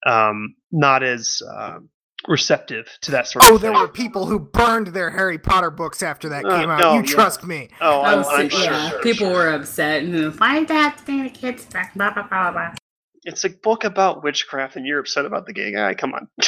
um, 0.05 0.55
not 0.71 1.03
as 1.03 1.41
uh, 1.57 1.77
receptive 2.27 2.87
to 3.01 3.11
that 3.11 3.27
sort 3.27 3.45
Oh, 3.45 3.55
of 3.55 3.61
thing. 3.61 3.69
Oh, 3.69 3.73
there 3.73 3.81
were 3.81 3.87
people 3.87 4.25
who 4.25 4.39
burned 4.39 4.87
their 4.87 5.09
Harry 5.11 5.37
Potter 5.37 5.71
books 5.71 6.03
after 6.03 6.29
that 6.29 6.45
Uh, 6.45 6.59
came 6.59 6.69
out. 6.69 6.79
no, 6.79 6.93
you 6.95 6.99
yeah. 6.99 7.05
trust 7.05 7.43
me. 7.45 7.69
oh 7.79 8.01
I'm, 8.01 8.19
Oh, 8.25 8.29
I'm 8.29 8.49
sure 8.49 8.63
yeah, 8.63 8.89
sure, 8.89 9.01
people 9.01 9.27
sure. 9.27 9.33
were 9.35 9.49
upset. 9.51 10.03
And 10.03 10.37
why 10.39 10.59
did 10.59 10.67
that 10.67 10.99
thing 10.99 11.23
the 11.23 11.29
kids 11.29 11.65
back? 11.65 11.93
Blah 11.95 12.13
blah 12.13 12.27
blah 12.27 12.51
blah. 12.51 12.73
It's 13.27 13.43
a 13.43 13.49
book 13.49 13.83
about 13.83 14.23
witchcraft 14.23 14.77
and 14.77 14.85
you're 14.85 14.99
upset 14.99 15.25
about 15.25 15.45
the 15.45 15.53
gay 15.53 15.71
guy? 15.71 15.93
Come 15.93 16.13
on. 16.13 16.27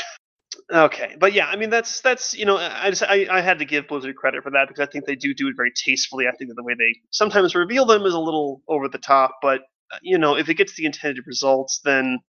Okay 0.72 1.16
but 1.20 1.34
yeah 1.34 1.48
i 1.48 1.56
mean 1.56 1.72
that's 1.72 2.02
that's 2.02 2.36
you 2.36 2.46
know 2.46 2.58
i 2.58 2.90
just 2.90 3.02
I, 3.02 3.26
I 3.32 3.42
had 3.42 3.58
to 3.60 3.66
give 3.66 3.88
blizzard 3.88 4.16
credit 4.16 4.44
for 4.44 4.52
that 4.52 4.68
because 4.68 4.88
i 4.88 4.92
think 4.92 5.06
they 5.06 5.16
do 5.16 5.34
do 5.34 5.48
it 5.48 5.56
very 5.56 5.72
tastefully. 5.72 6.28
I 6.28 6.32
think 6.32 6.50
that 6.50 6.56
the 6.56 6.64
way 6.64 6.76
they 6.78 6.96
sometimes 7.10 7.56
reveal 7.56 7.86
them 7.86 8.06
is 8.06 8.14
a 8.14 8.20
little 8.20 8.62
over 8.68 8.88
the 8.88 9.00
top 9.00 9.38
but 9.42 9.62
uh, 9.92 9.98
you 10.04 10.18
know 10.18 10.36
if 10.36 10.48
it 10.48 10.56
gets 10.56 10.76
the 10.76 10.86
intended 10.86 11.26
results 11.26 11.82
then 11.84 12.20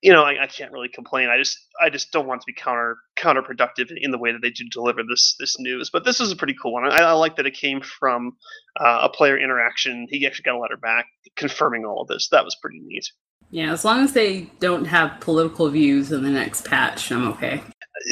you 0.00 0.12
know 0.12 0.22
I, 0.22 0.44
I 0.44 0.46
can't 0.46 0.70
really 0.70 0.90
complain. 0.90 1.28
I 1.28 1.38
just 1.38 1.58
i 1.80 1.90
just 1.90 2.12
don't 2.12 2.26
want 2.26 2.40
to 2.42 2.46
be 2.46 2.54
counter 2.54 2.98
counterproductive 3.18 3.90
in, 3.96 4.12
the 4.12 4.18
way 4.18 4.30
that 4.30 4.42
they 4.42 4.50
do 4.50 4.68
deliver 4.70 5.02
this 5.08 5.34
this 5.40 5.58
news 5.58 5.90
but 5.90 6.04
this 6.04 6.20
is 6.20 6.30
a 6.30 6.36
pretty 6.36 6.54
cool 6.62 6.74
one. 6.74 6.84
I, 6.84 7.00
I 7.00 7.12
like 7.12 7.34
that 7.36 7.46
it 7.46 7.54
came 7.54 7.80
from 7.80 8.36
uh, 8.78 9.00
a 9.02 9.08
player 9.08 9.36
interaction. 9.36 10.06
He 10.08 10.24
actually 10.24 10.44
got 10.44 10.56
a 10.56 10.60
letter 10.60 10.76
back 10.76 11.06
confirming 11.34 11.84
all 11.84 12.02
of 12.02 12.08
this. 12.08 12.28
That 12.28 12.44
was 12.44 12.56
pretty 12.62 12.80
neat 12.80 13.06
Yeah, 13.52 13.70
as 13.70 13.84
long 13.84 14.02
as 14.02 14.14
they 14.14 14.50
don't 14.60 14.86
have 14.86 15.20
political 15.20 15.68
views 15.68 16.10
in 16.10 16.22
the 16.22 16.30
next 16.30 16.64
patch, 16.64 17.12
I'm 17.12 17.28
okay. 17.28 17.62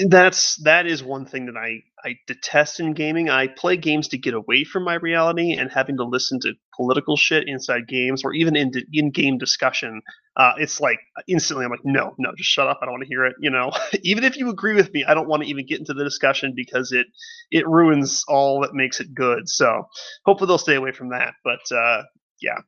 that's 0.07 0.57
that 0.65 0.87
is 0.87 1.03
one 1.03 1.25
thing 1.25 1.47
that 1.47 1.57
I 1.57 1.83
I 2.07 2.17
detest 2.27 2.79
in 2.79 2.93
gaming. 2.93 3.31
I 3.31 3.47
play 3.47 3.79
games 3.79 4.09
to 4.09 4.19
get 4.19 4.35
away 4.35 4.65
from 4.65 4.85
my 4.85 4.97
reality 4.97 5.55
and 5.55 5.73
having 5.73 5.97
to 5.97 6.05
listen 6.05 6.41
to 6.41 6.53
political 6.77 7.17
shit 7.17 7.49
inside 7.49 7.89
games 7.89 8.23
or 8.23 8.35
even 8.35 8.55
in 8.55 8.71
in 8.93 9.13
game 9.13 9.39
discussion. 9.39 10.03
Uh, 10.37 10.53
it's 10.59 10.79
like 10.79 10.99
instantly 11.27 11.65
I'm 11.65 11.71
like, 11.71 11.87
no, 11.87 12.15
no, 12.19 12.33
just 12.37 12.51
shut 12.51 12.69
up. 12.69 12.81
I 12.83 12.85
don't 12.85 12.93
want 12.93 13.05
to 13.05 13.09
hear 13.09 13.25
it. 13.25 13.37
You 13.41 13.51
know, 13.51 13.73
even 14.03 14.25
if 14.25 14.37
you 14.37 14.51
agree 14.51 14.75
with 14.75 14.93
me, 14.93 15.05
I 15.09 15.15
don't 15.15 15.29
want 15.29 15.43
to 15.43 15.49
even 15.49 15.67
get 15.67 15.79
into 15.79 15.95
the 15.95 16.05
discussion 16.05 16.53
because 16.55 16.93
it 16.93 17.07
it 17.51 17.67
ruins 17.67 18.25
all 18.29 18.61
that 18.61 18.75
makes 18.75 19.01
it 19.01 19.15
good. 19.15 19.49
So 19.49 19.89
hopefully 20.27 20.49
they'll 20.49 20.59
stay 20.59 20.77
away 20.77 20.93
from 20.93 21.11
that. 21.11 21.33
But 21.45 21.61
uh, 21.75 22.03
yeah. 22.43 22.59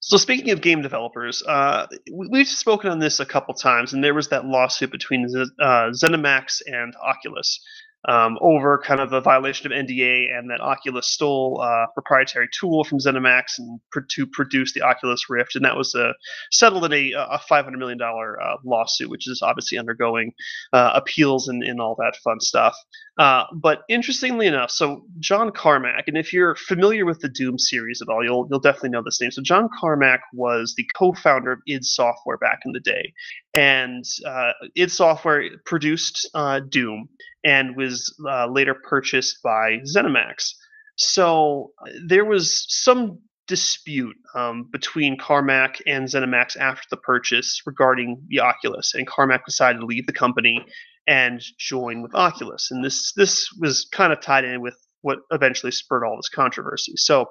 So 0.00 0.16
speaking 0.16 0.50
of 0.50 0.60
game 0.60 0.82
developers, 0.82 1.42
uh, 1.42 1.86
we- 2.12 2.28
we've 2.28 2.48
spoken 2.48 2.90
on 2.90 2.98
this 2.98 3.20
a 3.20 3.26
couple 3.26 3.54
times, 3.54 3.92
and 3.92 4.02
there 4.02 4.14
was 4.14 4.28
that 4.28 4.44
lawsuit 4.46 4.90
between 4.90 5.24
uh, 5.60 5.90
ZeniMax 5.90 6.62
and 6.66 6.94
Oculus 6.96 7.60
um, 8.06 8.38
over 8.40 8.78
kind 8.78 9.00
of 9.00 9.12
a 9.12 9.20
violation 9.20 9.70
of 9.70 9.72
NDA, 9.72 10.32
and 10.32 10.50
that 10.50 10.60
Oculus 10.60 11.08
stole 11.08 11.60
uh, 11.62 11.86
proprietary 11.94 12.48
tool 12.58 12.84
from 12.84 12.98
ZeniMax 12.98 13.58
and 13.58 13.80
pr- 13.90 14.00
to 14.14 14.26
produce 14.26 14.72
the 14.72 14.82
Oculus 14.82 15.28
Rift, 15.28 15.56
and 15.56 15.64
that 15.64 15.76
was 15.76 15.94
uh, 15.94 16.12
settled 16.52 16.84
in 16.84 16.92
a, 16.92 17.12
a 17.12 17.40
$500 17.50 17.72
million 17.76 17.98
uh, 18.00 18.56
lawsuit, 18.64 19.10
which 19.10 19.28
is 19.28 19.42
obviously 19.42 19.78
undergoing 19.78 20.32
uh, 20.72 20.92
appeals 20.94 21.48
and, 21.48 21.62
and 21.62 21.80
all 21.80 21.96
that 21.98 22.16
fun 22.22 22.40
stuff. 22.40 22.76
Uh, 23.18 23.44
but 23.52 23.82
interestingly 23.88 24.46
enough, 24.46 24.70
so 24.70 25.02
John 25.18 25.50
Carmack, 25.50 26.04
and 26.06 26.16
if 26.16 26.32
you're 26.32 26.54
familiar 26.54 27.04
with 27.04 27.18
the 27.20 27.28
Doom 27.28 27.58
series 27.58 28.00
at 28.00 28.08
all, 28.08 28.24
you'll 28.24 28.46
you'll 28.48 28.60
definitely 28.60 28.90
know 28.90 29.02
this 29.04 29.20
name. 29.20 29.32
So 29.32 29.42
John 29.42 29.68
Carmack 29.80 30.20
was 30.32 30.74
the 30.76 30.88
co-founder 30.96 31.50
of 31.52 31.58
id 31.66 31.84
Software 31.84 32.38
back 32.38 32.60
in 32.64 32.72
the 32.72 32.80
day, 32.80 33.12
and 33.54 34.04
uh, 34.24 34.52
id 34.76 34.92
Software 34.92 35.50
produced 35.64 36.30
Doom 36.68 37.08
and 37.44 37.76
was 37.76 38.14
uh, 38.28 38.46
later 38.46 38.74
purchased 38.74 39.42
by 39.42 39.78
ZeniMax. 39.94 40.52
So 40.96 41.72
uh, 41.86 41.90
there 42.06 42.24
was 42.24 42.64
some 42.68 43.20
dispute 43.46 44.16
um, 44.34 44.68
between 44.70 45.16
Carmack 45.16 45.80
and 45.86 46.06
ZeniMax 46.06 46.56
after 46.56 46.82
the 46.90 46.96
purchase 46.98 47.62
regarding 47.66 48.22
the 48.28 48.40
Oculus, 48.40 48.94
and 48.94 49.06
Carmack 49.06 49.44
decided 49.46 49.80
to 49.80 49.86
leave 49.86 50.06
the 50.06 50.12
company 50.12 50.64
and 51.06 51.42
join 51.58 52.02
with 52.02 52.14
Oculus. 52.14 52.70
And 52.70 52.84
this 52.84 53.12
this 53.14 53.48
was 53.58 53.88
kind 53.90 54.12
of 54.12 54.20
tied 54.20 54.44
in 54.44 54.60
with 54.60 54.76
what 55.00 55.20
eventually 55.30 55.72
spurred 55.72 56.04
all 56.04 56.16
this 56.16 56.28
controversy. 56.28 56.92
So, 56.96 57.26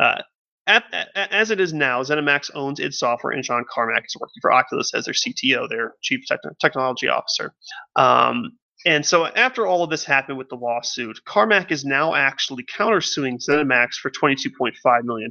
uh, 0.00 0.22
at, 0.66 0.84
a- 0.92 1.32
as 1.32 1.50
it 1.50 1.60
is 1.60 1.72
now, 1.72 2.02
ZeniMax 2.02 2.50
owns 2.54 2.80
id 2.80 2.94
Software, 2.94 3.32
and 3.32 3.44
John 3.44 3.64
Carmack 3.72 4.04
is 4.06 4.16
working 4.18 4.40
for 4.40 4.52
Oculus 4.52 4.92
as 4.94 5.04
their 5.04 5.14
CTO, 5.14 5.68
their 5.68 5.94
Chief 6.02 6.24
Techn- 6.30 6.58
Technology 6.60 7.08
Officer. 7.08 7.54
Um, 7.96 8.52
and 8.86 9.04
so, 9.06 9.26
after 9.26 9.66
all 9.66 9.84
of 9.84 9.90
this 9.90 10.04
happened 10.04 10.38
with 10.38 10.48
the 10.48 10.56
lawsuit, 10.56 11.20
Carmack 11.24 11.70
is 11.70 11.84
now 11.84 12.14
actually 12.14 12.64
countersuing 12.64 13.38
ZeniMax 13.38 13.94
for 13.94 14.10
$22.5 14.10 15.04
million, 15.04 15.30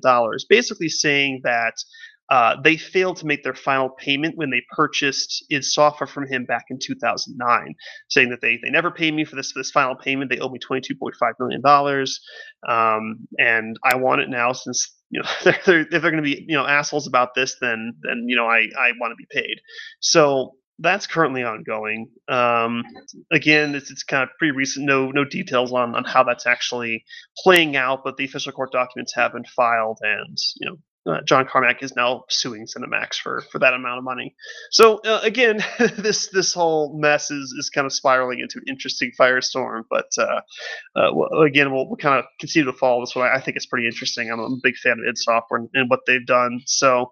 basically 0.50 0.90
saying 0.90 1.42
that 1.44 1.74
uh, 2.32 2.56
they 2.64 2.78
failed 2.78 3.18
to 3.18 3.26
make 3.26 3.44
their 3.44 3.54
final 3.54 3.90
payment 3.90 4.38
when 4.38 4.50
they 4.50 4.62
purchased 4.74 5.46
id 5.50 5.64
Software 5.66 6.08
from 6.08 6.26
him 6.28 6.46
back 6.46 6.66
in 6.70 6.80
2009 6.82 7.76
saying 8.10 8.30
that 8.30 8.40
they, 8.42 8.58
they 8.64 8.70
never 8.70 8.90
paid 8.90 9.14
me 9.14 9.26
for 9.26 9.36
this 9.36 9.52
for 9.52 9.60
this 9.60 9.72
final 9.72 9.96
payment. 9.96 10.32
They 10.32 10.40
owe 10.40 10.50
me 10.50 10.60
twenty 10.60 10.82
two 10.82 10.96
point 10.96 11.16
five 11.20 11.34
million 11.40 11.62
dollars, 11.62 12.22
um, 12.70 13.28
and 13.38 13.78
I 13.84 13.96
want 13.96 14.22
it 14.22 14.30
now 14.30 14.54
since 14.54 14.96
you 15.10 15.22
know 15.22 15.30
they're, 15.44 15.60
they're, 15.66 15.82
if 15.82 15.90
they're 15.90 16.00
going 16.12 16.18
to 16.18 16.22
be 16.22 16.46
you 16.48 16.56
know 16.56 16.66
assholes 16.66 17.06
about 17.06 17.36
this, 17.36 17.58
then 17.60 17.94
then 18.02 18.24
you 18.28 18.38
know 18.38 18.46
I 18.48 18.68
I 18.80 18.92
want 19.00 19.12
to 19.12 19.16
be 19.18 19.28
paid. 19.30 19.58
So 20.00 20.56
that's 20.80 21.08
currently 21.08 21.44
ongoing. 21.44 22.10
Um, 22.28 22.84
again, 23.32 23.76
it's, 23.76 23.92
it's 23.92 24.04
kind 24.04 24.24
of 24.24 24.30
pretty 24.38 24.52
recent. 24.56 24.86
No 24.86 25.12
no 25.12 25.26
details 25.26 25.72
on 25.72 25.96
on 25.96 26.04
how 26.04 26.24
that's 26.24 26.48
actually 26.48 27.04
playing 27.38 27.76
out, 27.76 28.02
but 28.04 28.18
the 28.18 28.26
official 28.26 28.52
court 28.52 28.72
documents 28.72 29.14
have 29.16 29.34
been 29.34 29.46
filed, 29.46 30.00
and 30.02 30.38
you 30.60 30.70
know. 30.70 30.78
Uh, 31.10 31.22
John 31.26 31.48
Carmack 31.48 31.82
is 31.82 31.96
now 31.96 32.26
suing 32.30 32.68
ZeniMax 32.68 33.16
for, 33.16 33.42
for 33.52 33.58
that 33.60 33.74
amount 33.74 33.98
of 33.98 34.04
money. 34.04 34.36
So 34.70 35.00
uh, 35.00 35.20
again, 35.24 35.64
this 35.98 36.28
this 36.28 36.54
whole 36.54 36.98
mess 37.00 37.32
is, 37.32 37.52
is 37.58 37.70
kind 37.70 37.86
of 37.86 37.94
spiraling 37.94 38.40
into 38.40 38.60
an 38.60 38.66
interesting 38.68 39.12
firestorm. 39.20 39.84
But 39.90 40.10
uh, 40.18 40.42
uh, 40.96 41.12
well, 41.14 41.42
again, 41.42 41.74
we'll, 41.74 41.88
we'll 41.88 41.98
kind 41.98 42.20
of 42.20 42.26
continue 42.40 42.72
to 42.72 42.78
follow 42.78 43.02
this 43.02 43.16
one. 43.16 43.28
I 43.28 43.40
think 43.40 43.58
it's 43.58 43.66
pretty 43.66 43.88
interesting. 43.88 44.32
I'm 44.32 44.40
a 44.40 44.50
big 44.62 44.78
fan 44.78 44.94
of 44.94 45.00
id 45.08 45.18
Software 45.18 45.60
and, 45.62 45.70
and 45.74 45.90
what 45.90 46.02
they've 46.06 46.26
done. 46.26 46.62
So 46.66 47.10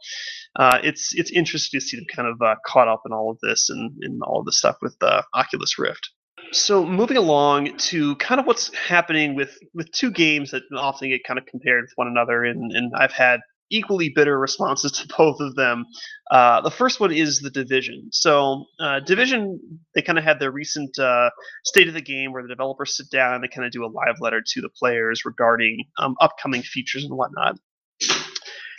uh, 0.55 0.79
it's 0.83 1.13
it's 1.15 1.31
interesting 1.31 1.79
to 1.79 1.85
see 1.85 1.97
them 1.97 2.05
kind 2.13 2.27
of 2.27 2.41
uh, 2.41 2.55
caught 2.65 2.87
up 2.87 3.03
in 3.05 3.11
all 3.11 3.31
of 3.31 3.39
this 3.41 3.69
and, 3.69 3.91
and 4.01 4.21
all 4.23 4.39
of 4.39 4.45
the 4.45 4.51
stuff 4.51 4.77
with 4.81 4.95
uh, 5.01 5.23
Oculus 5.33 5.79
Rift. 5.79 6.11
So 6.51 6.85
moving 6.85 7.17
along 7.17 7.77
to 7.77 8.15
kind 8.15 8.39
of 8.39 8.47
what's 8.47 8.73
happening 8.75 9.35
with 9.35 9.57
with 9.73 9.91
two 9.91 10.11
games 10.11 10.51
that 10.51 10.63
often 10.75 11.09
get 11.09 11.23
kind 11.23 11.37
of 11.37 11.45
compared 11.45 11.83
with 11.83 11.93
one 11.95 12.07
another, 12.07 12.43
and, 12.43 12.71
and 12.71 12.91
I've 12.95 13.11
had 13.11 13.41
equally 13.69 14.09
bitter 14.09 14.37
responses 14.39 14.91
to 14.99 15.07
both 15.17 15.39
of 15.39 15.55
them. 15.55 15.85
Uh, 16.31 16.61
the 16.61 16.71
first 16.71 16.99
one 16.99 17.11
is 17.11 17.39
the 17.39 17.49
Division. 17.49 18.09
So 18.11 18.65
uh, 18.79 18.99
Division, 19.01 19.59
they 19.95 20.01
kind 20.01 20.17
of 20.17 20.23
had 20.23 20.39
their 20.39 20.51
recent 20.51 20.97
uh, 20.99 21.29
state 21.63 21.87
of 21.87 21.93
the 21.93 22.01
game 22.01 22.31
where 22.31 22.43
the 22.43 22.49
developers 22.49 22.95
sit 22.95 23.09
down 23.09 23.35
and 23.35 23.43
they 23.43 23.47
kind 23.47 23.65
of 23.65 23.71
do 23.71 23.85
a 23.85 23.87
live 23.87 24.19
letter 24.19 24.41
to 24.45 24.61
the 24.61 24.69
players 24.69 25.25
regarding 25.25 25.85
um, 25.97 26.15
upcoming 26.21 26.61
features 26.61 27.03
and 27.03 27.15
whatnot. 27.15 27.57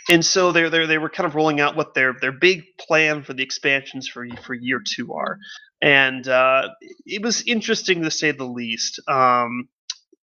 And 0.09 0.25
so 0.25 0.51
they 0.51 0.67
they 0.67 0.85
they 0.87 0.97
were 0.97 1.09
kind 1.09 1.27
of 1.27 1.35
rolling 1.35 1.59
out 1.59 1.75
what 1.75 1.93
their 1.93 2.13
their 2.19 2.31
big 2.31 2.63
plan 2.79 3.23
for 3.23 3.33
the 3.33 3.43
expansions 3.43 4.07
for 4.07 4.25
for 4.43 4.53
year 4.55 4.81
two 4.83 5.13
are, 5.13 5.37
and 5.81 6.27
uh, 6.27 6.69
it 7.05 7.21
was 7.21 7.43
interesting 7.43 8.01
to 8.01 8.11
say 8.11 8.31
the 8.31 8.43
least. 8.43 8.99
Um, 9.07 9.69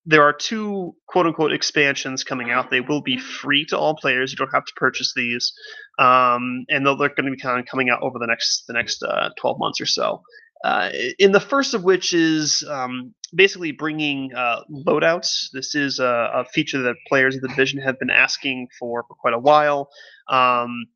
there 0.08 0.22
are 0.22 0.32
two 0.32 0.94
quote 1.06 1.26
unquote 1.26 1.52
expansions 1.52 2.24
coming 2.24 2.50
out. 2.50 2.70
They 2.70 2.80
will 2.80 3.02
be 3.02 3.18
free 3.18 3.66
to 3.66 3.78
all 3.78 3.94
players. 3.94 4.32
You 4.32 4.38
don't 4.38 4.52
have 4.54 4.64
to 4.64 4.72
purchase 4.74 5.12
these, 5.14 5.52
um, 5.98 6.64
and 6.70 6.86
they're, 6.86 6.96
going 6.96 7.26
to 7.26 7.30
be 7.30 7.36
kind 7.36 7.60
of 7.60 7.66
coming 7.66 7.90
out 7.90 8.02
over 8.02 8.18
the 8.18 8.26
next 8.26 8.64
the 8.66 8.72
next 8.72 9.02
uh, 9.02 9.28
12 9.38 9.58
months 9.60 9.80
or 9.82 9.86
so. 9.86 10.22
Uh, 10.64 10.90
in 11.18 11.32
the 11.32 11.40
first 11.40 11.74
of 11.74 11.84
which 11.84 12.14
is 12.14 12.66
um, 12.68 13.14
basically 13.34 13.70
bringing 13.70 14.32
uh, 14.34 14.60
loadouts. 14.70 15.50
This 15.52 15.74
is 15.74 15.98
a, 15.98 16.30
a 16.36 16.44
feature 16.46 16.82
that 16.82 16.96
players 17.06 17.36
of 17.36 17.42
the 17.42 17.48
division 17.48 17.80
have 17.82 17.98
been 17.98 18.10
asking 18.10 18.68
for 18.78 19.04
for 19.06 19.14
quite 19.14 19.34
a 19.34 19.38
while. 19.38 19.90
Um, 20.30 20.86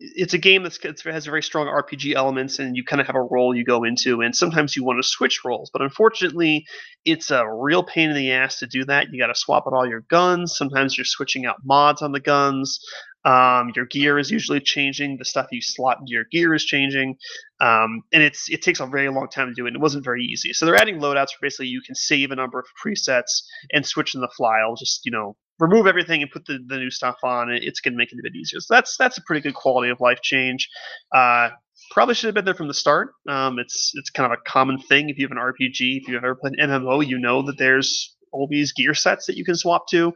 it's 0.00 0.32
a 0.32 0.38
game 0.38 0.62
that's 0.62 0.78
has 1.04 1.26
very 1.26 1.42
strong 1.42 1.66
RPG 1.66 2.14
elements, 2.14 2.58
and 2.58 2.74
you 2.74 2.82
kind 2.82 3.00
of 3.00 3.06
have 3.06 3.16
a 3.16 3.22
role 3.22 3.54
you 3.54 3.64
go 3.64 3.84
into, 3.84 4.22
and 4.22 4.34
sometimes 4.34 4.74
you 4.74 4.82
want 4.82 4.98
to 5.02 5.06
switch 5.06 5.44
roles. 5.44 5.70
But 5.70 5.82
unfortunately, 5.82 6.64
it's 7.04 7.30
a 7.30 7.44
real 7.46 7.82
pain 7.82 8.08
in 8.08 8.16
the 8.16 8.32
ass 8.32 8.58
to 8.60 8.66
do 8.66 8.84
that. 8.86 9.12
You 9.12 9.20
got 9.20 9.26
to 9.26 9.34
swap 9.34 9.64
out 9.66 9.74
all 9.74 9.86
your 9.86 10.00
guns. 10.00 10.56
Sometimes 10.56 10.96
you're 10.96 11.04
switching 11.04 11.44
out 11.44 11.56
mods 11.64 12.00
on 12.00 12.12
the 12.12 12.20
guns. 12.20 12.80
Um, 13.24 13.72
your 13.76 13.86
gear 13.86 14.18
is 14.18 14.30
usually 14.30 14.60
changing. 14.60 15.18
The 15.18 15.24
stuff 15.24 15.48
you 15.50 15.60
slot 15.60 15.98
into 16.00 16.12
your 16.12 16.24
gear 16.30 16.54
is 16.54 16.64
changing, 16.64 17.16
um, 17.60 18.02
and 18.12 18.22
it's 18.22 18.48
it 18.48 18.62
takes 18.62 18.80
a 18.80 18.86
very 18.86 19.08
long 19.10 19.28
time 19.28 19.48
to 19.48 19.54
do 19.54 19.66
it. 19.66 19.68
And 19.68 19.76
it 19.76 19.82
wasn't 19.82 20.04
very 20.04 20.24
easy. 20.24 20.52
So 20.52 20.64
they're 20.64 20.76
adding 20.76 21.00
loadouts 21.00 21.32
where 21.32 21.42
basically 21.42 21.68
you 21.68 21.82
can 21.84 21.94
save 21.94 22.30
a 22.30 22.36
number 22.36 22.58
of 22.58 22.66
presets 22.82 23.42
and 23.72 23.84
switch 23.84 24.14
in 24.14 24.20
the 24.20 24.30
fly. 24.36 24.60
I'll 24.60 24.76
just 24.76 25.02
you 25.04 25.12
know 25.12 25.36
remove 25.58 25.86
everything 25.86 26.22
and 26.22 26.30
put 26.30 26.46
the, 26.46 26.58
the 26.66 26.78
new 26.78 26.90
stuff 26.90 27.16
on. 27.22 27.50
It's 27.50 27.80
going 27.80 27.92
to 27.92 27.98
make 27.98 28.12
it 28.12 28.18
a 28.18 28.22
bit 28.22 28.34
easier. 28.34 28.60
So 28.60 28.74
that's 28.74 28.96
that's 28.96 29.18
a 29.18 29.22
pretty 29.26 29.42
good 29.42 29.54
quality 29.54 29.90
of 29.90 30.00
life 30.00 30.20
change. 30.22 30.68
Uh, 31.14 31.50
probably 31.90 32.14
should 32.14 32.28
have 32.28 32.34
been 32.34 32.44
there 32.44 32.54
from 32.54 32.68
the 32.68 32.74
start. 32.74 33.12
Um, 33.28 33.58
it's 33.58 33.92
it's 33.94 34.10
kind 34.10 34.32
of 34.32 34.38
a 34.38 34.50
common 34.50 34.78
thing 34.78 35.10
if 35.10 35.18
you 35.18 35.26
have 35.26 35.32
an 35.32 35.38
RPG. 35.38 36.00
If 36.00 36.08
you've 36.08 36.24
ever 36.24 36.34
played 36.34 36.54
an 36.56 36.70
MMO, 36.70 37.06
you 37.06 37.18
know 37.18 37.42
that 37.42 37.58
there's 37.58 38.16
all 38.32 38.46
these 38.48 38.72
gear 38.72 38.94
sets 38.94 39.26
that 39.26 39.36
you 39.36 39.44
can 39.44 39.56
swap 39.56 39.86
to. 39.88 40.12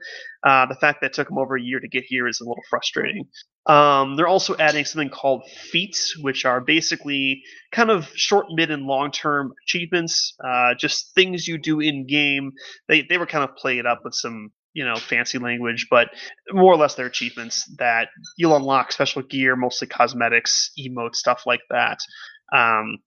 Uh, 0.46 0.66
the 0.66 0.74
fact 0.74 1.00
that 1.00 1.08
it 1.08 1.12
took 1.14 1.28
them 1.28 1.38
over 1.38 1.56
a 1.56 1.62
year 1.62 1.80
to 1.80 1.88
get 1.88 2.04
here 2.06 2.28
is 2.28 2.40
a 2.40 2.44
little 2.44 2.62
frustrating. 2.68 3.26
Um, 3.66 4.16
they're 4.16 4.28
also 4.28 4.56
adding 4.58 4.84
something 4.84 5.10
called 5.10 5.42
feats, 5.70 6.16
which 6.20 6.44
are 6.44 6.60
basically 6.60 7.42
kind 7.72 7.90
of 7.90 8.10
short, 8.14 8.46
mid, 8.50 8.70
and 8.70 8.84
long 8.84 9.10
term 9.10 9.52
achievements, 9.66 10.34
uh, 10.44 10.74
just 10.78 11.14
things 11.14 11.48
you 11.48 11.58
do 11.58 11.80
in 11.80 12.06
game. 12.06 12.52
They, 12.88 13.02
they 13.08 13.18
were 13.18 13.26
kind 13.26 13.44
of 13.44 13.56
played 13.56 13.86
up 13.86 14.00
with 14.04 14.14
some 14.14 14.50
you 14.74 14.84
know 14.84 14.96
fancy 14.96 15.38
language 15.38 15.86
but 15.88 16.08
more 16.50 16.72
or 16.72 16.76
less 16.76 16.96
they're 16.96 17.06
achievements 17.06 17.64
that 17.78 18.08
you'll 18.36 18.56
unlock 18.56 18.90
special 18.90 19.22
gear 19.22 19.54
mostly 19.54 19.86
cosmetics 19.86 20.72
emote 20.76 21.14
stuff 21.14 21.44
like 21.46 21.60
that 21.70 21.98
um, 22.52 22.98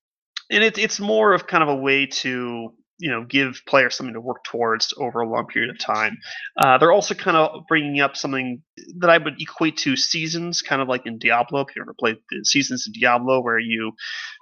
and 0.49 0.63
it, 0.63 0.77
it's 0.77 0.99
more 0.99 1.33
of 1.33 1.45
kind 1.45 1.63
of 1.63 1.69
a 1.69 1.75
way 1.75 2.05
to 2.05 2.73
you 2.99 3.09
know 3.11 3.23
give 3.23 3.61
players 3.67 3.95
something 3.95 4.13
to 4.13 4.21
work 4.21 4.43
towards 4.43 4.93
over 4.97 5.21
a 5.21 5.29
long 5.29 5.47
period 5.47 5.69
of 5.69 5.79
time. 5.79 6.17
Uh, 6.57 6.77
they're 6.77 6.91
also 6.91 7.13
kind 7.13 7.37
of 7.37 7.65
bringing 7.67 7.99
up 7.99 8.17
something 8.17 8.61
that 8.97 9.09
I 9.09 9.17
would 9.17 9.39
equate 9.39 9.78
to 9.78 9.95
seasons, 9.95 10.61
kind 10.61 10.82
of 10.82 10.88
like 10.88 11.05
in 11.05 11.17
Diablo. 11.17 11.61
If 11.61 11.75
you 11.75 11.82
ever 11.82 11.95
played 11.97 12.17
the 12.30 12.43
seasons 12.45 12.86
in 12.88 12.93
Diablo, 12.99 13.41
where 13.41 13.59
you 13.59 13.93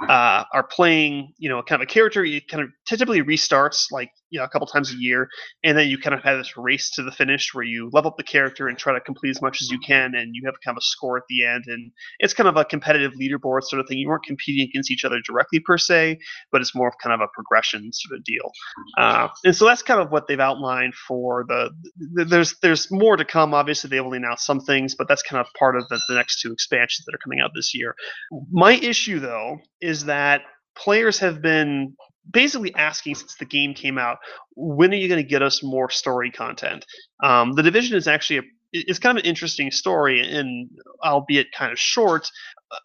uh, 0.02 0.44
are 0.54 0.64
playing, 0.64 1.34
you 1.38 1.50
know, 1.50 1.62
kind 1.62 1.82
of 1.82 1.88
a 1.88 1.92
character, 1.92 2.24
you 2.24 2.42
kind 2.42 2.64
of 2.64 2.70
typically 2.86 3.22
restarts 3.22 3.92
like 3.92 4.12
you 4.30 4.40
know 4.40 4.46
a 4.46 4.50
couple 4.50 4.68
times 4.68 4.92
a 4.92 4.98
year, 4.98 5.30
and 5.64 5.78
then 5.78 5.88
you 5.88 5.98
kind 5.98 6.14
of 6.14 6.24
have 6.24 6.38
this 6.38 6.58
race 6.58 6.92
to 6.92 7.04
the 7.04 7.12
finish 7.12 7.54
where 7.54 7.64
you 7.64 7.90
level 7.94 8.12
up 8.12 8.18
the 8.18 8.24
character 8.24 8.68
and 8.68 8.78
try 8.78 8.94
to 8.94 9.00
complete 9.00 9.30
as 9.30 9.42
much 9.42 9.62
as 9.62 9.70
you 9.70 9.80
can, 9.80 10.14
and 10.16 10.32
you 10.34 10.44
have 10.46 10.56
kind 10.64 10.76
of 10.76 10.80
a 10.80 10.86
score 10.86 11.18
at 11.18 11.24
the 11.30 11.46
end, 11.46 11.64
and 11.68 11.92
it's 12.20 12.34
kind 12.34 12.50
of 12.50 12.58
a 12.58 12.66
competitive 12.66 13.14
leaderboard 13.14 13.64
sort 13.64 13.80
of 13.80 13.88
thing. 13.88 13.98
You 13.98 14.10
weren't 14.10 14.26
competing 14.26 14.68
against 14.70 14.92
each 14.92 15.06
other 15.06 15.20
directly 15.26 15.60
per 15.60 15.78
se, 15.78 16.20
but 16.52 16.62
it's 16.62 16.76
more 16.76 16.88
of 16.88 16.96
kind 17.02 17.14
of 17.14 17.22
a 17.22 17.28
progression 17.34 17.92
sort 17.94 18.18
of 18.18 18.24
deal. 18.24 18.52
Uh, 18.98 19.28
and 19.44 19.56
so 19.56 19.66
that's 19.66 19.82
kind 19.82 20.02
of 20.02 20.12
what 20.12 20.28
they've 20.28 20.40
outlined 20.40 20.96
for 20.96 21.46
the, 21.48 21.72
the. 22.14 22.26
There's 22.26 22.56
there's 22.62 22.92
more 22.92 23.16
to 23.18 23.26
come. 23.26 23.54
Obviously, 23.54 23.90
they 23.90 24.00
only 24.00 24.20
announced 24.26 24.46
some 24.46 24.60
things, 24.60 24.96
but 24.96 25.08
that's 25.08 25.22
kind 25.22 25.40
of 25.40 25.48
part 25.58 25.76
of 25.76 25.88
the, 25.90 26.02
the 26.10 26.16
next 26.16 26.42
two 26.42 26.52
expansions 26.52 27.06
that 27.06 27.14
are 27.14 27.20
coming 27.24 27.40
out 27.40 27.52
this 27.54 27.76
year. 27.76 27.96
My 28.52 28.74
issue 28.74 29.20
though 29.20 29.58
is 29.82 30.06
that 30.06 30.42
players 30.76 31.20
have 31.20 31.42
been 31.42 31.96
basically 32.32 32.74
asking 32.76 33.16
since 33.16 33.36
the 33.36 33.46
game 33.46 33.74
came 33.74 33.98
out, 33.98 34.18
when 34.56 34.92
are 34.92 34.96
you 34.96 35.08
going 35.08 35.22
to 35.22 35.30
get 35.30 35.42
us 35.42 35.64
more 35.64 35.90
story 35.90 36.32
content? 36.32 36.86
Um, 37.24 37.54
the 37.54 37.64
division 37.64 37.98
is 37.98 38.08
actually 38.08 38.40
a 38.40 38.44
it's 38.74 39.00
kind 39.00 39.18
of 39.18 39.24
an 39.24 39.30
interesting 39.30 39.72
story, 39.72 40.22
and 40.22 40.70
albeit 41.04 41.52
kind 41.52 41.72
of 41.72 41.80
short. 41.80 42.30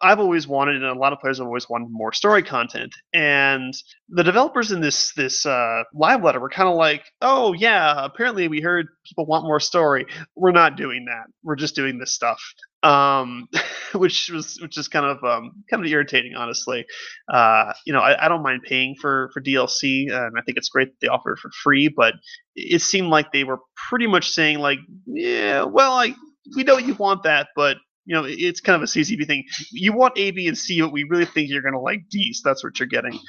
I've 0.01 0.19
always 0.19 0.47
wanted, 0.47 0.75
and 0.77 0.85
a 0.85 0.93
lot 0.93 1.11
of 1.11 1.19
players 1.19 1.39
have 1.39 1.47
always 1.47 1.67
wanted 1.69 1.89
more 1.91 2.13
story 2.13 2.43
content. 2.43 2.93
And 3.13 3.73
the 4.09 4.23
developers 4.23 4.71
in 4.71 4.79
this 4.81 5.13
this 5.13 5.45
uh, 5.45 5.83
live 5.93 6.23
letter 6.23 6.39
were 6.39 6.49
kind 6.49 6.69
of 6.69 6.75
like, 6.75 7.03
"Oh 7.21 7.53
yeah, 7.53 8.05
apparently 8.05 8.47
we 8.47 8.61
heard 8.61 8.87
people 9.05 9.25
want 9.25 9.45
more 9.45 9.59
story. 9.59 10.05
We're 10.35 10.51
not 10.51 10.77
doing 10.77 11.05
that. 11.05 11.25
We're 11.43 11.55
just 11.55 11.75
doing 11.75 11.97
this 11.97 12.13
stuff." 12.13 12.41
Um, 12.83 13.47
which 13.93 14.29
was 14.29 14.57
which 14.61 14.77
is 14.77 14.87
kind 14.87 15.05
of 15.05 15.23
um, 15.23 15.51
kind 15.69 15.85
of 15.85 15.91
irritating, 15.91 16.33
honestly. 16.35 16.85
Uh, 17.31 17.73
you 17.85 17.93
know, 17.93 17.99
I, 17.99 18.25
I, 18.25 18.27
don't 18.27 18.41
mind 18.41 18.61
paying 18.63 18.95
for 18.99 19.29
for 19.33 19.41
DLC, 19.41 20.11
and 20.11 20.37
I 20.37 20.41
think 20.41 20.57
it's 20.57 20.69
great 20.69 20.89
that 20.89 20.99
they 21.01 21.07
offer 21.07 21.33
it 21.33 21.39
for 21.39 21.51
free. 21.63 21.93
But 21.95 22.15
it 22.55 22.81
seemed 22.81 23.09
like 23.09 23.31
they 23.31 23.43
were 23.43 23.59
pretty 23.89 24.07
much 24.07 24.29
saying 24.29 24.59
like, 24.59 24.79
yeah, 25.05 25.63
well, 25.63 25.93
I 25.93 26.15
we 26.55 26.63
know 26.63 26.77
you 26.77 26.95
want 26.95 27.23
that, 27.23 27.49
but 27.55 27.77
you 28.05 28.15
know, 28.15 28.23
it's 28.27 28.61
kind 28.61 28.75
of 28.75 28.81
a 28.81 28.85
CCB 28.85 29.27
thing. 29.27 29.43
You 29.71 29.93
want 29.93 30.17
A, 30.17 30.31
B, 30.31 30.47
and 30.47 30.57
C, 30.57 30.81
but 30.81 30.91
we 30.91 31.03
really 31.03 31.25
think 31.25 31.49
you're 31.49 31.61
going 31.61 31.73
to 31.73 31.79
like 31.79 32.01
D, 32.09 32.33
so 32.33 32.49
that's 32.49 32.63
what 32.63 32.79
you're 32.79 32.87
getting, 32.87 33.19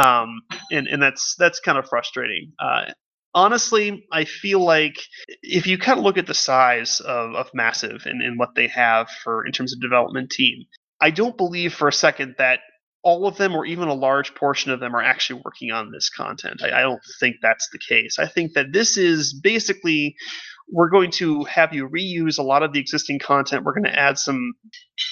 um, 0.00 0.40
and 0.72 0.86
and 0.86 1.02
that's 1.02 1.34
that's 1.38 1.60
kind 1.60 1.78
of 1.78 1.86
frustrating. 1.88 2.52
Uh, 2.58 2.86
honestly, 3.34 4.06
I 4.12 4.24
feel 4.24 4.60
like 4.60 4.96
if 5.42 5.66
you 5.66 5.78
kind 5.78 5.98
of 5.98 6.04
look 6.04 6.18
at 6.18 6.26
the 6.26 6.34
size 6.34 7.00
of, 7.00 7.34
of 7.34 7.50
Massive 7.54 8.02
and, 8.06 8.22
and 8.22 8.38
what 8.38 8.54
they 8.54 8.68
have 8.68 9.08
for 9.22 9.46
in 9.46 9.52
terms 9.52 9.72
of 9.72 9.80
development 9.80 10.30
team, 10.30 10.64
I 11.00 11.10
don't 11.10 11.36
believe 11.36 11.74
for 11.74 11.88
a 11.88 11.92
second 11.92 12.36
that 12.38 12.60
all 13.02 13.26
of 13.26 13.36
them 13.36 13.54
or 13.54 13.66
even 13.66 13.88
a 13.88 13.94
large 13.94 14.34
portion 14.34 14.72
of 14.72 14.80
them 14.80 14.94
are 14.96 15.02
actually 15.02 15.42
working 15.44 15.70
on 15.70 15.90
this 15.92 16.08
content. 16.08 16.62
I, 16.62 16.78
I 16.78 16.82
don't 16.82 17.02
think 17.20 17.36
that's 17.42 17.68
the 17.70 17.78
case. 17.78 18.18
I 18.18 18.26
think 18.26 18.54
that 18.54 18.72
this 18.72 18.96
is 18.96 19.34
basically 19.34 20.16
we're 20.70 20.88
going 20.88 21.10
to 21.10 21.44
have 21.44 21.74
you 21.74 21.88
reuse 21.88 22.38
a 22.38 22.42
lot 22.42 22.62
of 22.62 22.72
the 22.72 22.80
existing 22.80 23.18
content. 23.18 23.64
We're 23.64 23.74
going 23.74 23.84
to 23.84 23.98
add 23.98 24.18
some 24.18 24.54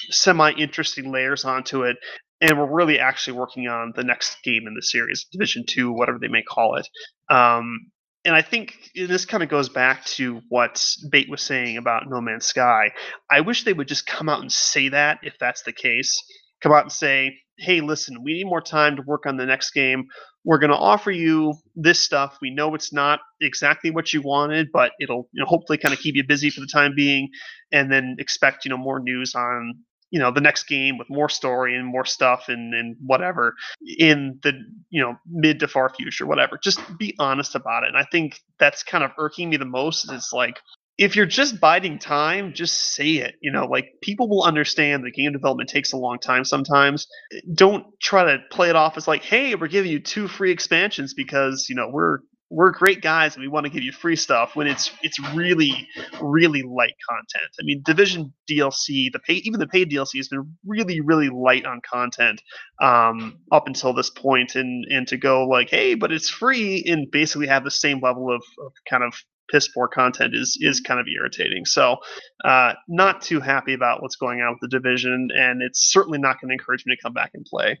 semi 0.09 0.51
interesting 0.53 1.11
layers 1.11 1.45
onto 1.45 1.83
it. 1.83 1.97
And 2.41 2.57
we're 2.57 2.73
really 2.73 2.99
actually 2.99 3.37
working 3.37 3.67
on 3.67 3.93
the 3.95 4.03
next 4.03 4.37
game 4.43 4.63
in 4.67 4.73
the 4.73 4.81
series, 4.81 5.25
Division 5.31 5.63
2, 5.65 5.93
whatever 5.93 6.17
they 6.19 6.27
may 6.27 6.41
call 6.41 6.75
it. 6.75 6.87
Um, 7.29 7.91
and 8.25 8.35
I 8.35 8.41
think 8.41 8.91
this 8.95 9.25
kind 9.25 9.43
of 9.43 9.49
goes 9.49 9.69
back 9.69 10.05
to 10.05 10.41
what 10.49 10.83
Bait 11.11 11.29
was 11.29 11.41
saying 11.41 11.77
about 11.77 12.09
No 12.09 12.21
Man's 12.21 12.45
Sky. 12.45 12.91
I 13.29 13.41
wish 13.41 13.63
they 13.63 13.73
would 13.73 13.87
just 13.87 14.05
come 14.05 14.29
out 14.29 14.41
and 14.41 14.51
say 14.51 14.89
that 14.89 15.19
if 15.23 15.37
that's 15.39 15.63
the 15.63 15.73
case. 15.73 16.17
Come 16.61 16.71
out 16.71 16.83
and 16.83 16.91
say, 16.91 17.37
hey, 17.57 17.81
listen, 17.81 18.23
we 18.23 18.33
need 18.33 18.45
more 18.45 18.61
time 18.61 18.95
to 18.95 19.01
work 19.05 19.25
on 19.25 19.37
the 19.37 19.45
next 19.45 19.71
game. 19.71 20.05
We're 20.45 20.57
going 20.57 20.71
to 20.71 20.77
offer 20.77 21.11
you 21.11 21.53
this 21.75 21.99
stuff. 21.99 22.37
We 22.41 22.53
know 22.53 22.73
it's 22.75 22.93
not 22.93 23.19
exactly 23.41 23.91
what 23.91 24.13
you 24.13 24.21
wanted, 24.21 24.69
but 24.71 24.91
it'll 24.99 25.29
you 25.33 25.41
know, 25.41 25.45
hopefully 25.45 25.77
kind 25.77 25.93
of 25.93 25.99
keep 25.99 26.15
you 26.15 26.23
busy 26.25 26.49
for 26.49 26.61
the 26.61 26.67
time 26.67 26.93
being, 26.95 27.29
and 27.71 27.91
then 27.91 28.15
expect 28.19 28.65
you 28.65 28.69
know 28.69 28.77
more 28.77 28.99
news 28.99 29.35
on 29.35 29.75
you 30.13 30.19
know 30.19 30.31
the 30.31 30.39
next 30.39 30.65
game 30.65 30.99
with 30.99 31.09
more 31.09 31.27
story 31.27 31.75
and 31.75 31.87
more 31.87 32.05
stuff 32.05 32.45
and, 32.47 32.73
and 32.75 32.95
whatever 33.03 33.55
in 33.97 34.39
the 34.43 34.53
you 34.91 35.01
know 35.01 35.15
mid 35.27 35.59
to 35.59 35.67
far 35.67 35.89
future 35.89 36.27
whatever. 36.27 36.59
Just 36.63 36.79
be 36.99 37.15
honest 37.17 37.55
about 37.55 37.83
it. 37.83 37.87
And 37.87 37.97
i 37.97 38.05
think 38.11 38.39
that's 38.59 38.83
kind 38.83 39.03
of 39.03 39.11
irking 39.17 39.49
me 39.49 39.57
the 39.57 39.65
most 39.65 40.11
it's 40.11 40.31
like 40.31 40.59
if 40.99 41.15
you're 41.15 41.25
just 41.25 41.59
biding 41.59 41.97
time 41.97 42.53
just 42.53 42.93
say 42.93 43.13
it 43.13 43.35
you 43.41 43.51
know 43.51 43.65
like 43.65 43.85
people 44.01 44.29
will 44.29 44.43
understand 44.43 45.03
that 45.03 45.15
game 45.15 45.31
development 45.31 45.67
takes 45.67 45.91
a 45.93 45.97
long 45.97 46.19
time 46.19 46.45
sometimes. 46.45 47.07
Don't 47.55 47.87
try 47.99 48.23
to 48.23 48.37
play 48.51 48.69
it 48.69 48.75
off 48.75 48.97
as 48.97 49.07
like 49.07 49.23
hey 49.23 49.55
we're 49.55 49.67
giving 49.67 49.91
you 49.91 49.99
two 49.99 50.27
free 50.27 50.51
expansions 50.51 51.15
because 51.15 51.65
you 51.69 51.75
know 51.75 51.89
we're 51.91 52.19
we're 52.53 52.71
great 52.71 53.01
guys 53.01 53.33
and 53.33 53.41
we 53.41 53.47
want 53.47 53.65
to 53.65 53.71
give 53.71 53.81
you 53.81 53.91
free 53.91 54.15
stuff 54.15 54.55
when 54.55 54.67
it's 54.67 54.91
it's 55.01 55.19
really 55.33 55.87
really 56.21 56.61
light 56.61 56.93
content. 57.09 57.51
I 57.59 57.63
mean, 57.63 57.81
Division 57.83 58.31
DLC, 58.49 59.11
the 59.11 59.19
pay 59.19 59.35
even 59.35 59.59
the 59.59 59.67
paid 59.67 59.89
DLC 59.89 60.17
has 60.17 60.27
been 60.27 60.55
really 60.65 61.01
really 61.01 61.29
light 61.29 61.65
on 61.65 61.81
content 61.81 62.41
um, 62.81 63.39
up 63.51 63.67
until 63.67 63.93
this 63.93 64.09
point, 64.09 64.55
and 64.55 64.85
and 64.91 65.07
to 65.07 65.17
go 65.17 65.45
like, 65.45 65.69
hey, 65.69 65.95
but 65.95 66.11
it's 66.11 66.29
free 66.29 66.83
and 66.85 67.09
basically 67.09 67.47
have 67.47 67.63
the 67.63 67.71
same 67.71 67.99
level 68.01 68.31
of, 68.31 68.43
of 68.63 68.71
kind 68.87 69.03
of 69.03 69.15
piss 69.51 69.67
poor 69.67 69.87
content 69.87 70.35
is 70.35 70.57
is 70.61 70.79
kind 70.79 70.99
of 70.99 71.07
irritating. 71.07 71.65
So, 71.65 71.97
uh, 72.45 72.73
not 72.87 73.21
too 73.23 73.39
happy 73.39 73.73
about 73.73 74.01
what's 74.01 74.15
going 74.15 74.41
on 74.41 74.53
with 74.53 74.69
the 74.69 74.79
division, 74.79 75.29
and 75.35 75.61
it's 75.63 75.91
certainly 75.91 76.19
not 76.19 76.39
going 76.39 76.49
to 76.49 76.53
encourage 76.53 76.85
me 76.85 76.95
to 76.95 77.01
come 77.01 77.13
back 77.13 77.31
and 77.33 77.45
play. 77.45 77.79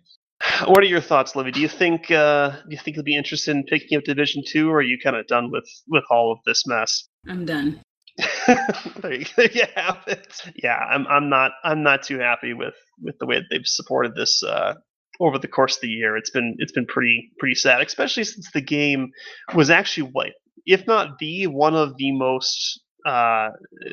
What 0.65 0.83
are 0.83 0.87
your 0.87 1.01
thoughts, 1.01 1.35
Livy? 1.35 1.51
Do 1.51 1.61
you 1.61 1.67
think 1.67 2.11
uh, 2.11 2.51
do 2.51 2.69
you 2.69 2.77
think 2.77 2.95
you'll 2.95 3.03
be 3.03 3.15
interested 3.15 3.55
in 3.55 3.63
picking 3.63 3.97
up 3.97 4.03
Division 4.03 4.43
Two, 4.45 4.69
or 4.69 4.77
are 4.77 4.81
you 4.81 4.97
kind 5.01 5.15
of 5.15 5.27
done 5.27 5.51
with 5.51 5.67
with 5.87 6.03
all 6.09 6.31
of 6.31 6.39
this 6.45 6.67
mess? 6.67 7.07
I'm 7.27 7.45
done. 7.45 7.81
there 8.47 9.13
you, 9.13 9.25
there 9.35 9.51
you 9.51 9.63
have 9.75 10.03
it. 10.07 10.41
Yeah, 10.55 10.77
I'm 10.77 11.07
I'm 11.07 11.29
not 11.29 11.51
I'm 11.63 11.81
not 11.81 12.03
too 12.03 12.19
happy 12.19 12.53
with 12.53 12.75
with 13.01 13.15
the 13.19 13.25
way 13.25 13.37
that 13.37 13.45
they've 13.49 13.65
supported 13.65 14.15
this 14.15 14.43
uh, 14.43 14.75
over 15.19 15.39
the 15.39 15.47
course 15.47 15.75
of 15.75 15.81
the 15.81 15.87
year. 15.87 16.17
It's 16.17 16.29
been 16.29 16.55
it's 16.59 16.71
been 16.71 16.85
pretty 16.85 17.31
pretty 17.39 17.55
sad, 17.55 17.81
especially 17.81 18.25
since 18.25 18.51
the 18.51 18.61
game 18.61 19.11
was 19.55 19.69
actually 19.69 20.09
what, 20.11 20.31
if 20.65 20.85
not 20.85 21.19
the 21.19 21.47
one 21.47 21.75
of 21.75 21.97
the 21.97 22.11
most 22.11 22.82
uh, 23.05 23.49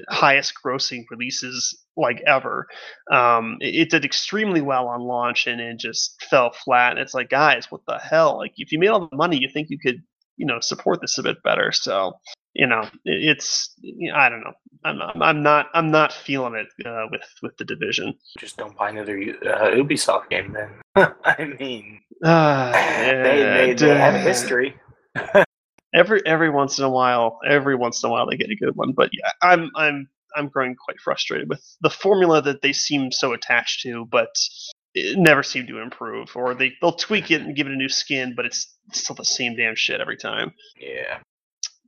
highest 0.09 0.55
grossing 0.65 1.05
releases 1.11 1.77
like 1.97 2.23
ever. 2.27 2.67
Um, 3.11 3.57
it, 3.61 3.75
it, 3.75 3.91
did 3.91 4.05
extremely 4.05 4.61
well 4.61 4.89
on 4.89 5.03
launch 5.03 5.47
and 5.47 5.61
it 5.61 5.79
just 5.79 6.23
fell 6.31 6.53
flat. 6.53 6.93
And 6.93 7.01
it's 7.01 7.15
like, 7.15 7.29
guys, 7.29 7.71
what 7.71 7.83
the 7.87 7.99
hell? 7.99 8.39
Like, 8.39 8.53
if 8.57 8.73
you 8.73 8.79
made 8.79 8.89
all 8.89 9.09
the 9.09 9.17
money, 9.17 9.39
you 9.39 9.49
think 9.53 9.69
you 9.71 9.79
could, 9.79 10.03
you 10.37 10.47
know, 10.47 10.61
support 10.61 11.01
this 11.01 11.19
a 11.19 11.23
bit 11.23 11.43
better. 11.43 11.73
So, 11.73 12.13
you 12.55 12.67
know, 12.67 12.83
it, 13.05 13.37
it's, 13.37 13.75
I 14.15 14.29
don't 14.29 14.41
know. 14.41 14.53
I'm, 14.85 15.03
I'm, 15.03 15.23
I'm 15.23 15.43
not 15.43 15.67
I'm 15.75 15.91
not 15.91 16.11
feeling 16.11 16.55
it 16.55 16.87
uh, 16.87 17.05
with 17.11 17.23
with 17.43 17.55
the 17.59 17.67
division. 17.67 18.15
Just 18.39 18.57
don't 18.57 18.75
buy 18.75 18.89
another 18.89 19.19
uh, 19.19 19.77
Ubisoft 19.77 20.31
game 20.31 20.55
then. 20.55 20.71
I 21.25 21.55
mean, 21.61 22.01
Uh, 22.25 22.73
they, 23.23 23.75
they, 23.75 23.75
they 23.75 23.99
have 23.99 24.15
a 24.15 24.19
history. 24.19 24.75
every 25.95 26.25
every 26.27 26.51
once 26.51 26.79
in 26.79 26.85
a 26.85 26.91
while, 26.91 27.39
every 27.47 27.75
once 27.75 28.03
in 28.03 28.09
a 28.09 28.13
while 28.13 28.29
they 28.29 28.37
get 28.37 28.51
a 28.51 28.57
good 28.57 28.77
one. 28.77 28.93
But 28.93 29.11
yeah, 29.13 29.31
I'm 29.43 29.71
I'm 29.77 30.09
I'm 30.37 30.49
growing 30.49 30.77
quite 30.77 31.01
frustrated 31.01 31.49
with 31.49 31.63
the 31.81 31.91
formula 31.91 32.43
that 32.43 32.63
they 32.63 32.73
seem 32.73 33.13
so 33.13 33.33
attached 33.33 33.83
to, 33.83 34.07
but 34.07 34.35
it 34.95 35.19
never 35.19 35.43
seem 35.43 35.67
to 35.69 35.79
improve. 35.79 36.37
Or 36.37 36.55
they 36.55 36.73
they'll 36.81 36.93
tweak 36.93 37.31
it 37.31 37.43
and 37.43 37.57
give 37.57 37.67
it 37.67 37.73
a 37.73 37.77
new 37.77 37.89
skin, 37.89 38.35
but 38.35 38.47
it's 38.47 38.75
still 38.93 39.17
the 39.17 39.25
same 39.25 39.57
damn 39.57 39.75
shit 39.75 40.01
every 40.01 40.17
time. 40.17 40.53
Yeah. 40.81 41.19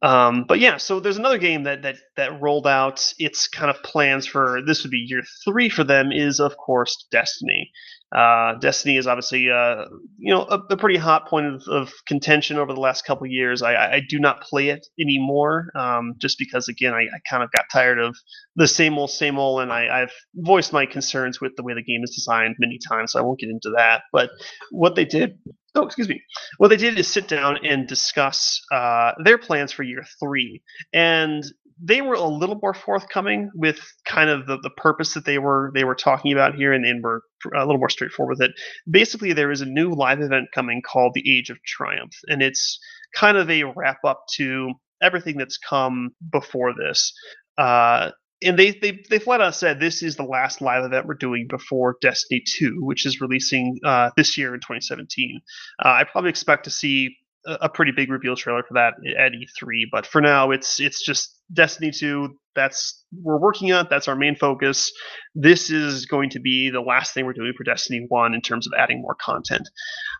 Um, 0.03 0.44
but 0.48 0.59
yeah, 0.59 0.78
so 0.78 0.98
there's 0.98 1.16
another 1.16 1.38
game 1.38 1.62
that 1.62 1.82
that 1.82 1.96
that 2.16 2.40
rolled 2.40 2.66
out 2.66 3.14
its 3.18 3.46
kind 3.46 3.70
of 3.70 3.82
plans 3.84 4.26
for 4.26 4.61
this 4.66 4.82
would 4.82 4.90
be 4.90 4.98
year 4.98 5.22
three 5.44 5.68
for 5.68 5.84
them 5.84 6.11
is 6.11 6.40
of 6.40 6.57
course 6.57 7.07
Destiny. 7.12 7.70
Uh, 8.14 8.54
Destiny 8.56 8.98
is 8.98 9.06
obviously 9.06 9.50
uh, 9.50 9.86
you 10.18 10.34
know 10.34 10.42
a, 10.42 10.58
a, 10.70 10.76
pretty 10.76 10.98
hot 10.98 11.26
point 11.28 11.46
of, 11.46 11.62
of, 11.68 11.92
contention 12.06 12.58
over 12.58 12.74
the 12.74 12.80
last 12.80 13.06
couple 13.06 13.26
years. 13.26 13.62
I, 13.62 13.74
I, 13.74 14.02
do 14.06 14.18
not 14.18 14.42
play 14.42 14.68
it 14.68 14.86
anymore 15.00 15.68
um, 15.74 16.14
just 16.18 16.38
because 16.38 16.68
again 16.68 16.92
I, 16.92 17.04
I, 17.04 17.20
kind 17.30 17.42
of 17.42 17.50
got 17.52 17.64
tired 17.72 17.98
of 17.98 18.14
the 18.54 18.68
same 18.68 18.98
old 18.98 19.10
same 19.10 19.38
old, 19.38 19.62
and 19.62 19.72
I, 19.72 20.00
have 20.00 20.12
voiced 20.34 20.74
my 20.74 20.84
concerns 20.84 21.40
with 21.40 21.52
the 21.56 21.62
way 21.62 21.72
the 21.72 21.82
game 21.82 22.02
is 22.04 22.14
designed 22.14 22.56
many 22.58 22.78
times, 22.86 23.12
so 23.12 23.18
I 23.18 23.22
won't 23.22 23.38
get 23.38 23.48
into 23.48 23.72
that. 23.76 24.02
But 24.12 24.28
what 24.70 24.94
they 24.94 25.06
did 25.06 25.38
oh, 25.74 25.86
excuse 25.86 26.08
me. 26.08 26.20
What 26.58 26.68
they 26.68 26.76
did 26.76 26.98
is 26.98 27.08
sit 27.08 27.28
down 27.28 27.64
and 27.64 27.88
discuss 27.88 28.60
uh, 28.70 29.12
their 29.24 29.38
plans 29.38 29.72
for 29.72 29.82
year 29.82 30.04
three, 30.20 30.62
and 30.92 31.44
they 31.80 32.02
were 32.02 32.14
a 32.14 32.24
little 32.24 32.58
more 32.60 32.74
forthcoming 32.74 33.50
with 33.54 33.80
kind 34.04 34.30
of 34.30 34.46
the, 34.46 34.58
the 34.62 34.70
purpose 34.70 35.14
that 35.14 35.24
they 35.24 35.38
were 35.38 35.70
they 35.74 35.84
were 35.84 35.94
talking 35.94 36.32
about 36.32 36.54
here, 36.54 36.72
and, 36.72 36.84
and 36.84 37.02
were 37.02 37.22
a 37.54 37.64
little 37.66 37.78
more 37.78 37.90
straightforward 37.90 38.38
with 38.38 38.48
it. 38.48 38.54
Basically, 38.90 39.32
there 39.32 39.50
is 39.50 39.60
a 39.60 39.66
new 39.66 39.90
live 39.92 40.20
event 40.20 40.48
coming 40.54 40.82
called 40.82 41.12
the 41.14 41.38
Age 41.38 41.50
of 41.50 41.62
Triumph, 41.64 42.14
and 42.28 42.42
it's 42.42 42.78
kind 43.14 43.36
of 43.36 43.50
a 43.50 43.64
wrap 43.64 43.98
up 44.04 44.24
to 44.36 44.72
everything 45.02 45.36
that's 45.36 45.58
come 45.58 46.10
before 46.30 46.72
this. 46.74 47.12
Uh, 47.58 48.10
and 48.44 48.58
they, 48.58 48.72
they 48.72 48.98
they 49.08 49.18
flat 49.18 49.40
out 49.40 49.54
said 49.54 49.78
this 49.78 50.02
is 50.02 50.16
the 50.16 50.24
last 50.24 50.60
live 50.60 50.84
event 50.84 51.06
we're 51.06 51.14
doing 51.14 51.46
before 51.48 51.96
Destiny 52.00 52.42
2, 52.44 52.78
which 52.80 53.06
is 53.06 53.20
releasing 53.20 53.78
uh, 53.84 54.10
this 54.16 54.36
year 54.36 54.54
in 54.54 54.60
2017. 54.60 55.40
Uh, 55.84 55.88
I 55.88 56.04
probably 56.04 56.30
expect 56.30 56.64
to 56.64 56.70
see 56.70 57.16
a, 57.47 57.68
pretty 57.68 57.93
big 57.93 58.11
reveal 58.11 58.36
trailer 58.36 58.62
for 58.62 58.74
that 58.74 58.95
at 59.18 59.32
E3, 59.32 59.84
but 59.90 60.07
for 60.07 60.20
now, 60.20 60.51
it's 60.51 60.80
it's 60.80 61.05
just 61.05 61.38
Destiny 61.53 61.90
2. 61.90 62.28
That's 62.55 63.05
we're 63.22 63.38
working 63.38 63.72
on. 63.72 63.86
That's 63.90 64.09
our 64.09 64.16
main 64.16 64.36
focus. 64.36 64.93
This 65.34 65.70
is 65.70 66.07
going 66.07 66.30
to 66.30 66.40
be 66.40 66.70
the 66.70 66.80
last 66.80 67.14
thing 67.14 67.24
we're 67.24 67.32
doing 67.32 67.53
for 67.57 67.64
Destiny 67.64 68.05
1 68.09 68.34
in 68.34 68.40
terms 68.40 68.66
of 68.66 68.72
adding 68.78 69.01
more 69.01 69.16
content. 69.20 69.68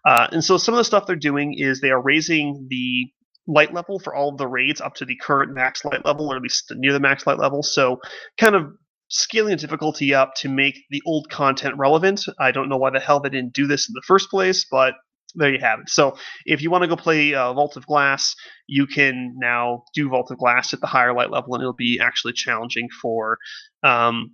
Uh, 0.07 0.29
and 0.33 0.45
so 0.45 0.57
some 0.57 0.75
of 0.75 0.79
the 0.79 0.85
stuff 0.85 1.07
they're 1.07 1.17
doing 1.17 1.55
is 1.57 1.81
they 1.81 1.91
are 1.91 2.03
raising 2.03 2.67
the 2.69 3.07
light 3.47 3.75
level 3.75 3.99
for 3.99 4.15
all 4.15 4.31
of 4.31 4.39
the 4.39 4.47
raids 4.47 4.81
up 4.81 4.95
to 4.95 5.05
the 5.05 5.17
current 5.17 5.53
max 5.53 5.85
light 5.85 6.05
level, 6.05 6.33
or 6.33 6.37
at 6.37 6.43
least 6.43 6.73
near 6.77 6.93
the 6.93 7.01
max 7.01 7.27
light 7.27 7.39
level. 7.39 7.63
So, 7.63 8.01
kind 8.39 8.55
of 8.55 8.73
scaling 9.09 9.51
the 9.51 9.57
difficulty 9.57 10.15
up 10.15 10.33
to 10.35 10.49
make 10.49 10.77
the 10.91 11.03
old 11.07 11.29
content 11.29 11.75
relevant. 11.77 12.25
I 12.41 12.51
don't 12.51 12.69
know 12.69 12.79
why 12.79 12.91
the 12.91 13.01
hell 13.01 13.21
they 13.21 13.29
didn't 13.29 13.53
do 13.53 13.67
this 13.67 13.89
in 13.89 13.93
the 13.95 14.03
first 14.07 14.31
place, 14.31 14.65
but 14.71 14.95
there 15.35 15.53
you 15.53 15.61
have 15.61 15.81
it. 15.81 15.89
So, 15.89 16.17
if 16.45 16.63
you 16.63 16.71
want 16.71 16.83
to 16.83 16.89
go 16.89 16.97
play 16.97 17.35
uh, 17.35 17.53
Vault 17.53 17.77
of 17.77 17.87
Glass, 17.87 18.35
you 18.67 18.87
can 18.87 19.35
now 19.37 19.85
do 19.95 20.09
Vault 20.09 20.31
of 20.31 20.39
Glass 20.39 20.73
at 20.73 20.81
the 20.81 20.87
higher 20.87 21.15
light 21.15 21.31
level, 21.31 21.55
and 21.55 21.63
it'll 21.63 21.73
be 21.73 22.01
actually 22.01 22.33
challenging 22.33 22.89
for. 23.01 23.39
Um, 23.83 24.33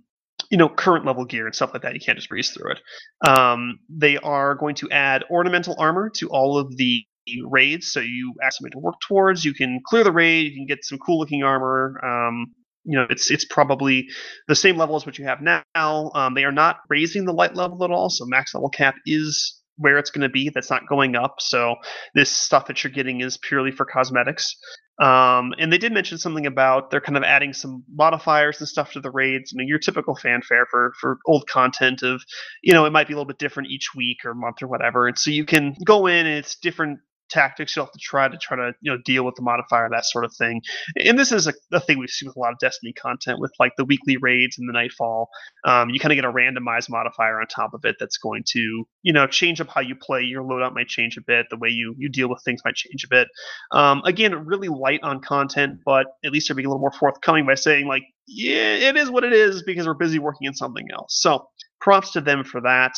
you 0.49 0.57
know, 0.57 0.69
current 0.69 1.05
level 1.05 1.25
gear 1.25 1.45
and 1.45 1.53
stuff 1.53 1.73
like 1.73 1.83
that. 1.83 1.93
You 1.93 1.99
can't 1.99 2.17
just 2.17 2.29
breeze 2.29 2.49
through 2.49 2.71
it. 2.71 3.29
Um, 3.29 3.79
they 3.87 4.17
are 4.17 4.55
going 4.55 4.73
to 4.75 4.89
add 4.89 5.23
ornamental 5.29 5.75
armor 5.77 6.09
to 6.15 6.29
all 6.29 6.57
of 6.57 6.75
the 6.75 7.03
raids. 7.45 7.91
So 7.91 7.99
you 7.99 8.33
ask 8.43 8.57
somebody 8.57 8.73
to 8.73 8.79
work 8.79 8.95
towards. 9.07 9.45
You 9.45 9.53
can 9.53 9.79
clear 9.85 10.03
the 10.03 10.11
raid. 10.11 10.51
You 10.51 10.55
can 10.55 10.65
get 10.65 10.83
some 10.83 10.97
cool 10.97 11.19
looking 11.19 11.43
armor. 11.43 11.99
Um, 12.03 12.47
you 12.83 12.97
know, 12.97 13.05
it's 13.09 13.29
it's 13.29 13.45
probably 13.45 14.07
the 14.47 14.55
same 14.55 14.77
level 14.77 14.95
as 14.95 15.05
what 15.05 15.19
you 15.19 15.25
have 15.25 15.39
now. 15.41 16.11
Um, 16.15 16.33
they 16.33 16.45
are 16.45 16.51
not 16.51 16.77
raising 16.89 17.25
the 17.25 17.33
light 17.33 17.55
level 17.55 17.83
at 17.83 17.91
all, 17.91 18.09
so 18.09 18.25
max 18.25 18.53
level 18.55 18.69
cap 18.69 18.95
is 19.05 19.58
where 19.79 19.97
it's 19.97 20.11
going 20.11 20.21
to 20.21 20.29
be. 20.29 20.49
That's 20.49 20.69
not 20.69 20.87
going 20.87 21.15
up. 21.15 21.35
So 21.39 21.75
this 22.13 22.31
stuff 22.31 22.67
that 22.67 22.83
you're 22.83 22.91
getting 22.91 23.21
is 23.21 23.37
purely 23.37 23.71
for 23.71 23.85
cosmetics. 23.85 24.55
Um, 25.01 25.53
and 25.57 25.71
they 25.71 25.77
did 25.77 25.93
mention 25.93 26.17
something 26.17 26.45
about 26.45 26.91
they're 26.91 26.99
kind 26.99 27.15
of 27.15 27.23
adding 27.23 27.53
some 27.53 27.83
modifiers 27.93 28.59
and 28.59 28.67
stuff 28.67 28.91
to 28.91 28.99
the 28.99 29.09
raids. 29.09 29.53
I 29.53 29.55
mean, 29.57 29.69
your 29.69 29.79
typical 29.79 30.13
fanfare 30.15 30.67
for 30.69 30.93
for 30.99 31.19
old 31.25 31.47
content 31.47 32.03
of, 32.03 32.21
you 32.61 32.73
know, 32.73 32.85
it 32.85 32.91
might 32.91 33.07
be 33.07 33.13
a 33.13 33.15
little 33.15 33.27
bit 33.27 33.39
different 33.39 33.69
each 33.69 33.95
week 33.95 34.25
or 34.25 34.35
month 34.35 34.61
or 34.61 34.67
whatever. 34.67 35.07
And 35.07 35.17
so 35.17 35.31
you 35.31 35.45
can 35.45 35.73
go 35.85 36.07
in 36.07 36.25
and 36.25 36.37
it's 36.37 36.57
different 36.57 36.99
tactics 37.29 37.75
you'll 37.75 37.85
have 37.85 37.91
to 37.91 37.99
try 37.99 38.27
to 38.27 38.37
try 38.37 38.57
to 38.57 38.73
you 38.81 38.91
know 38.91 38.97
deal 39.05 39.23
with 39.23 39.35
the 39.35 39.41
modifier 39.41 39.89
that 39.89 40.05
sort 40.05 40.25
of 40.25 40.33
thing. 40.33 40.61
And 40.97 41.17
this 41.17 41.31
is 41.31 41.47
a, 41.47 41.53
a 41.71 41.79
thing 41.79 41.99
we've 41.99 42.09
seen 42.09 42.27
with 42.27 42.35
a 42.35 42.39
lot 42.39 42.51
of 42.51 42.59
destiny 42.59 42.93
content 42.93 43.39
with 43.39 43.53
like 43.59 43.73
the 43.77 43.85
weekly 43.85 44.17
raids 44.17 44.57
and 44.57 44.67
the 44.67 44.73
nightfall. 44.73 45.29
Um, 45.65 45.89
you 45.89 45.99
kind 45.99 46.11
of 46.11 46.17
get 46.17 46.25
a 46.25 46.31
randomized 46.31 46.89
modifier 46.89 47.39
on 47.39 47.47
top 47.47 47.73
of 47.73 47.85
it 47.85 47.95
that's 47.99 48.17
going 48.17 48.43
to 48.49 48.87
you 49.03 49.13
know 49.13 49.27
change 49.27 49.61
up 49.61 49.69
how 49.69 49.81
you 49.81 49.95
play. 49.95 50.21
Your 50.21 50.43
loadout 50.43 50.73
might 50.73 50.87
change 50.87 51.17
a 51.17 51.21
bit. 51.21 51.47
The 51.49 51.57
way 51.57 51.69
you 51.69 51.95
you 51.97 52.09
deal 52.09 52.29
with 52.29 52.41
things 52.43 52.61
might 52.65 52.75
change 52.75 53.03
a 53.03 53.09
bit. 53.09 53.27
Um, 53.71 54.01
again 54.05 54.45
really 54.45 54.67
light 54.67 55.01
on 55.03 55.21
content 55.21 55.79
but 55.85 56.07
at 56.23 56.31
least 56.31 56.47
they're 56.47 56.55
being 56.55 56.65
a 56.65 56.69
little 56.69 56.81
more 56.81 56.91
forthcoming 56.91 57.45
by 57.45 57.55
saying 57.55 57.87
like 57.87 58.03
yeah 58.27 58.75
it 58.75 58.97
is 58.97 59.09
what 59.09 59.23
it 59.23 59.33
is 59.33 59.63
because 59.63 59.87
we're 59.87 59.93
busy 59.93 60.19
working 60.19 60.47
on 60.47 60.53
something 60.53 60.85
else. 60.93 61.19
So 61.19 61.47
props 61.79 62.11
to 62.11 62.21
them 62.21 62.43
for 62.43 62.61
that. 62.61 62.93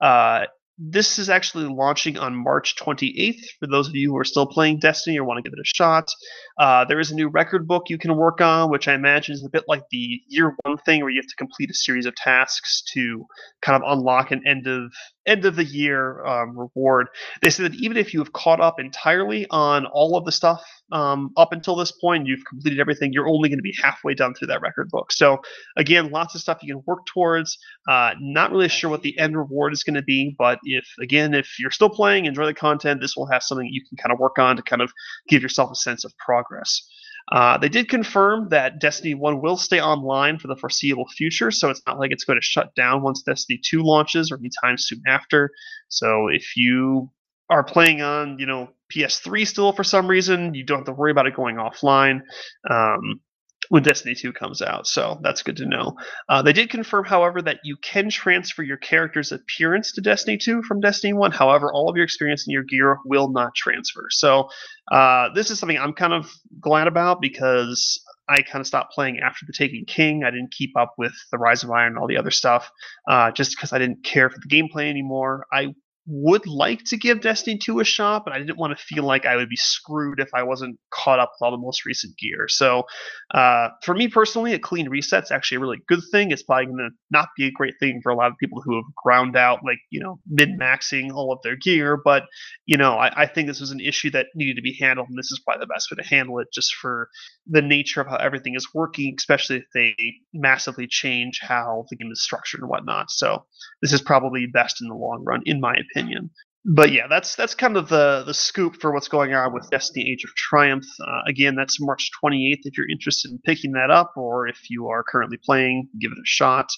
Uh, 0.00 0.46
this 0.84 1.18
is 1.18 1.30
actually 1.30 1.66
launching 1.66 2.18
on 2.18 2.34
March 2.34 2.74
28th. 2.76 3.40
For 3.60 3.68
those 3.68 3.88
of 3.88 3.94
you 3.94 4.10
who 4.10 4.16
are 4.18 4.24
still 4.24 4.46
playing 4.46 4.80
Destiny 4.80 5.16
or 5.18 5.24
want 5.24 5.38
to 5.38 5.42
give 5.42 5.56
it 5.56 5.60
a 5.60 5.76
shot, 5.76 6.10
uh, 6.58 6.84
there 6.86 6.98
is 6.98 7.12
a 7.12 7.14
new 7.14 7.28
record 7.28 7.68
book 7.68 7.84
you 7.88 7.98
can 7.98 8.16
work 8.16 8.40
on, 8.40 8.70
which 8.70 8.88
I 8.88 8.94
imagine 8.94 9.34
is 9.34 9.44
a 9.44 9.50
bit 9.50 9.64
like 9.68 9.84
the 9.90 10.20
year 10.26 10.56
one 10.64 10.78
thing, 10.78 11.00
where 11.00 11.10
you 11.10 11.20
have 11.20 11.28
to 11.28 11.36
complete 11.36 11.70
a 11.70 11.74
series 11.74 12.06
of 12.06 12.16
tasks 12.16 12.82
to 12.94 13.24
kind 13.60 13.80
of 13.80 13.88
unlock 13.92 14.32
an 14.32 14.42
end 14.44 14.66
of 14.66 14.92
end 15.26 15.44
of 15.44 15.56
the 15.56 15.64
year 15.64 16.24
um, 16.24 16.58
reward. 16.58 17.08
They 17.40 17.50
say 17.50 17.62
that 17.62 17.74
even 17.74 17.96
if 17.96 18.12
you 18.12 18.20
have 18.20 18.32
caught 18.32 18.60
up 18.60 18.80
entirely 18.80 19.46
on 19.50 19.86
all 19.86 20.16
of 20.16 20.24
the 20.24 20.32
stuff 20.32 20.62
um, 20.90 21.30
up 21.36 21.52
until 21.52 21.76
this 21.76 21.92
point, 21.92 22.26
you've 22.26 22.44
completed 22.44 22.80
everything, 22.80 23.12
you're 23.12 23.28
only 23.28 23.48
going 23.48 23.58
to 23.58 23.62
be 23.62 23.74
halfway 23.80 24.14
done 24.14 24.34
through 24.34 24.48
that 24.48 24.60
record 24.60 24.88
book. 24.90 25.12
So, 25.12 25.38
again, 25.76 26.10
lots 26.10 26.34
of 26.34 26.40
stuff 26.40 26.58
you 26.62 26.74
can 26.74 26.82
work 26.86 27.06
towards. 27.06 27.58
Uh, 27.88 28.12
not 28.20 28.50
really 28.50 28.68
sure 28.68 28.90
what 28.90 29.02
the 29.02 29.18
end 29.18 29.36
reward 29.36 29.72
is 29.72 29.84
going 29.84 29.94
to 29.94 30.02
be, 30.02 30.34
but 30.38 30.58
if, 30.64 30.86
again, 31.00 31.34
if 31.34 31.58
you're 31.58 31.70
still 31.70 31.90
playing, 31.90 32.26
enjoy 32.26 32.46
the 32.46 32.54
content, 32.54 33.00
this 33.00 33.16
will 33.16 33.26
have 33.26 33.42
something 33.42 33.68
you 33.70 33.82
can 33.88 33.96
kind 33.96 34.12
of 34.12 34.18
work 34.18 34.38
on 34.38 34.56
to 34.56 34.62
kind 34.62 34.82
of 34.82 34.92
give 35.28 35.42
yourself 35.42 35.70
a 35.72 35.76
sense 35.76 36.04
of 36.04 36.12
progress. 36.18 36.82
Uh, 37.30 37.58
they 37.58 37.68
did 37.68 37.88
confirm 37.88 38.48
that 38.48 38.80
Destiny 38.80 39.14
1 39.14 39.40
will 39.40 39.56
stay 39.56 39.80
online 39.80 40.38
for 40.38 40.48
the 40.48 40.56
foreseeable 40.56 41.06
future, 41.08 41.50
so 41.50 41.70
it's 41.70 41.82
not 41.86 41.98
like 41.98 42.10
it's 42.10 42.24
going 42.24 42.38
to 42.38 42.44
shut 42.44 42.74
down 42.74 43.02
once 43.02 43.22
Destiny 43.22 43.60
2 43.64 43.82
launches 43.82 44.30
or 44.30 44.38
anytime 44.38 44.76
soon 44.78 45.02
after. 45.06 45.50
So 45.88 46.28
if 46.28 46.56
you 46.56 47.10
are 47.48 47.62
playing 47.64 48.02
on, 48.02 48.38
you 48.38 48.46
know, 48.46 48.70
PS3 48.92 49.46
still 49.46 49.72
for 49.72 49.84
some 49.84 50.08
reason, 50.08 50.54
you 50.54 50.64
don't 50.64 50.78
have 50.78 50.86
to 50.86 50.92
worry 50.92 51.10
about 51.10 51.26
it 51.26 51.34
going 51.34 51.56
offline. 51.56 52.22
Um, 52.68 53.20
when 53.68 53.82
Destiny 53.82 54.14
2 54.14 54.34
comes 54.34 54.60
out. 54.60 54.86
So 54.86 55.18
that's 55.22 55.42
good 55.42 55.56
to 55.56 55.66
know. 55.66 55.96
Uh, 56.28 56.42
they 56.42 56.52
did 56.52 56.68
confirm, 56.68 57.04
however, 57.04 57.40
that 57.42 57.60
you 57.64 57.76
can 57.76 58.10
transfer 58.10 58.62
your 58.62 58.76
character's 58.76 59.32
appearance 59.32 59.92
to 59.92 60.02
Destiny 60.02 60.36
2 60.36 60.62
from 60.64 60.80
Destiny 60.80 61.14
1. 61.14 61.30
However, 61.30 61.72
all 61.72 61.88
of 61.88 61.96
your 61.96 62.04
experience 62.04 62.46
and 62.46 62.52
your 62.52 62.64
gear 62.64 62.98
will 63.06 63.30
not 63.30 63.54
transfer. 63.54 64.08
So 64.10 64.50
uh, 64.90 65.28
this 65.34 65.50
is 65.50 65.58
something 65.58 65.78
I'm 65.78 65.92
kind 65.92 66.12
of 66.12 66.30
glad 66.60 66.86
about 66.88 67.20
because 67.20 68.02
I 68.28 68.42
kind 68.42 68.60
of 68.60 68.66
stopped 68.66 68.92
playing 68.92 69.20
after 69.20 69.44
the 69.46 69.52
Taken 69.52 69.84
King. 69.86 70.24
I 70.24 70.30
didn't 70.30 70.52
keep 70.52 70.76
up 70.76 70.94
with 70.98 71.12
the 71.30 71.38
Rise 71.38 71.62
of 71.62 71.70
Iron 71.70 71.92
and 71.92 71.98
all 71.98 72.06
the 72.06 72.16
other 72.16 72.30
stuff 72.30 72.70
uh, 73.08 73.30
just 73.30 73.52
because 73.56 73.72
I 73.72 73.78
didn't 73.78 74.04
care 74.04 74.30
for 74.30 74.38
the 74.38 74.48
gameplay 74.48 74.88
anymore. 74.88 75.46
I 75.52 75.74
would 76.06 76.46
like 76.46 76.82
to 76.84 76.96
give 76.96 77.20
Destiny 77.20 77.58
2 77.58 77.78
a 77.80 77.84
shot, 77.84 78.24
but 78.24 78.34
I 78.34 78.38
didn't 78.38 78.58
want 78.58 78.76
to 78.76 78.84
feel 78.84 79.04
like 79.04 79.24
I 79.24 79.36
would 79.36 79.48
be 79.48 79.56
screwed 79.56 80.18
if 80.18 80.30
I 80.34 80.42
wasn't 80.42 80.78
caught 80.92 81.20
up 81.20 81.32
with 81.32 81.46
all 81.46 81.52
the 81.52 81.62
most 81.62 81.84
recent 81.84 82.16
gear. 82.18 82.48
So, 82.48 82.84
uh, 83.32 83.68
for 83.84 83.94
me 83.94 84.08
personally, 84.08 84.52
a 84.52 84.58
clean 84.58 84.88
reset's 84.88 85.30
actually 85.30 85.58
a 85.58 85.60
really 85.60 85.78
good 85.86 86.00
thing. 86.10 86.32
It's 86.32 86.42
probably 86.42 86.66
going 86.66 86.78
to 86.78 86.90
not 87.10 87.28
be 87.36 87.46
a 87.46 87.52
great 87.52 87.74
thing 87.78 88.00
for 88.02 88.10
a 88.10 88.16
lot 88.16 88.32
of 88.32 88.38
people 88.38 88.60
who 88.64 88.74
have 88.76 88.84
ground 89.02 89.36
out, 89.36 89.60
like, 89.64 89.78
you 89.90 90.00
know, 90.00 90.18
min 90.26 90.58
maxing 90.58 91.12
all 91.12 91.32
of 91.32 91.38
their 91.44 91.56
gear. 91.56 91.96
But, 92.02 92.24
you 92.66 92.76
know, 92.76 92.94
I, 92.94 93.22
I, 93.22 93.26
think 93.26 93.46
this 93.46 93.60
was 93.60 93.70
an 93.70 93.80
issue 93.80 94.10
that 94.10 94.26
needed 94.34 94.56
to 94.56 94.62
be 94.62 94.76
handled, 94.80 95.08
and 95.08 95.18
this 95.18 95.30
is 95.30 95.40
probably 95.44 95.60
the 95.60 95.72
best 95.72 95.90
way 95.90 96.02
to 96.02 96.08
handle 96.08 96.38
it 96.40 96.48
just 96.52 96.74
for 96.74 97.08
the 97.46 97.62
nature 97.62 98.00
of 98.00 98.08
how 98.08 98.16
everything 98.16 98.54
is 98.56 98.68
working, 98.74 99.14
especially 99.16 99.58
if 99.58 99.64
they 99.72 99.94
massively 100.34 100.86
change 100.88 101.38
how 101.40 101.84
the 101.90 101.96
game 101.96 102.10
is 102.10 102.22
structured 102.22 102.60
and 102.60 102.68
whatnot. 102.68 103.10
So, 103.10 103.44
this 103.82 103.92
is 103.92 104.00
probably 104.00 104.46
best 104.46 104.80
in 104.80 104.88
the 104.88 104.94
long 104.94 105.22
run, 105.26 105.42
in 105.44 105.60
my 105.60 105.74
opinion 105.74 106.30
but 106.64 106.92
yeah, 106.92 107.08
that's 107.08 107.34
that's 107.34 107.54
kind 107.54 107.76
of 107.76 107.88
the 107.88 108.22
the 108.24 108.34
scoop 108.34 108.76
for 108.80 108.92
what's 108.92 109.08
going 109.08 109.34
on 109.34 109.52
with 109.52 109.68
Destiny: 109.70 110.08
Age 110.08 110.22
of 110.22 110.30
Triumph. 110.36 110.84
Uh, 111.00 111.22
again, 111.26 111.56
that's 111.56 111.80
March 111.80 112.10
28th. 112.22 112.60
If 112.62 112.76
you're 112.76 112.88
interested 112.88 113.32
in 113.32 113.38
picking 113.38 113.72
that 113.72 113.90
up, 113.90 114.12
or 114.16 114.46
if 114.46 114.70
you 114.70 114.86
are 114.86 115.02
currently 115.02 115.38
playing, 115.44 115.88
give 116.00 116.12
it 116.12 116.18
a 116.18 116.26
shot. 116.26 116.68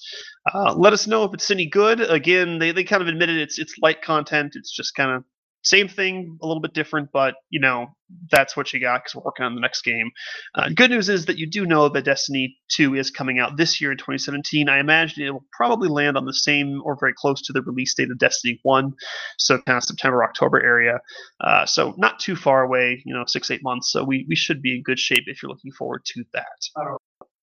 Uh, 0.54 0.74
let 0.74 0.94
us 0.94 1.06
know 1.06 1.24
if 1.24 1.34
it's 1.34 1.50
any 1.50 1.66
good. 1.66 2.00
Again, 2.00 2.58
they, 2.58 2.72
they 2.72 2.84
kind 2.84 3.02
of 3.02 3.08
admitted 3.08 3.36
it's 3.36 3.58
it's 3.58 3.74
light 3.82 4.00
content. 4.00 4.52
It's 4.54 4.74
just 4.74 4.94
kind 4.94 5.10
of 5.10 5.24
same 5.64 5.88
thing, 5.88 6.38
a 6.42 6.46
little 6.46 6.60
bit 6.60 6.74
different, 6.74 7.10
but 7.12 7.34
you 7.50 7.60
know 7.60 7.88
that's 8.30 8.56
what 8.56 8.72
you 8.72 8.80
got 8.80 9.02
because 9.02 9.14
we're 9.16 9.22
working 9.24 9.46
on 9.46 9.54
the 9.54 9.60
next 9.60 9.82
game. 9.82 10.10
Uh, 10.54 10.68
good 10.74 10.90
news 10.90 11.08
is 11.08 11.26
that 11.26 11.38
you 11.38 11.50
do 11.50 11.66
know 11.66 11.88
that 11.88 12.04
Destiny 12.04 12.56
2 12.68 12.94
is 12.94 13.10
coming 13.10 13.38
out 13.38 13.56
this 13.56 13.80
year 13.80 13.90
in 13.92 13.98
2017. 13.98 14.68
I 14.68 14.78
imagine 14.78 15.24
it 15.24 15.30
will 15.32 15.44
probably 15.52 15.88
land 15.88 16.16
on 16.16 16.26
the 16.26 16.34
same 16.34 16.80
or 16.84 16.96
very 17.00 17.14
close 17.16 17.42
to 17.42 17.52
the 17.52 17.62
release 17.62 17.94
date 17.94 18.10
of 18.10 18.18
Destiny 18.18 18.60
1, 18.62 18.92
so 19.38 19.58
kind 19.62 19.78
of 19.78 19.84
September 19.84 20.22
October 20.24 20.62
area. 20.62 21.00
Uh, 21.40 21.66
so 21.66 21.94
not 21.98 22.20
too 22.20 22.36
far 22.36 22.62
away, 22.64 23.02
you 23.04 23.14
know, 23.14 23.24
six 23.26 23.50
eight 23.50 23.62
months. 23.62 23.90
So 23.90 24.04
we 24.04 24.26
we 24.28 24.36
should 24.36 24.62
be 24.62 24.76
in 24.76 24.82
good 24.82 24.98
shape 24.98 25.24
if 25.26 25.42
you're 25.42 25.50
looking 25.50 25.72
forward 25.72 26.04
to 26.06 26.24
that. 26.34 26.46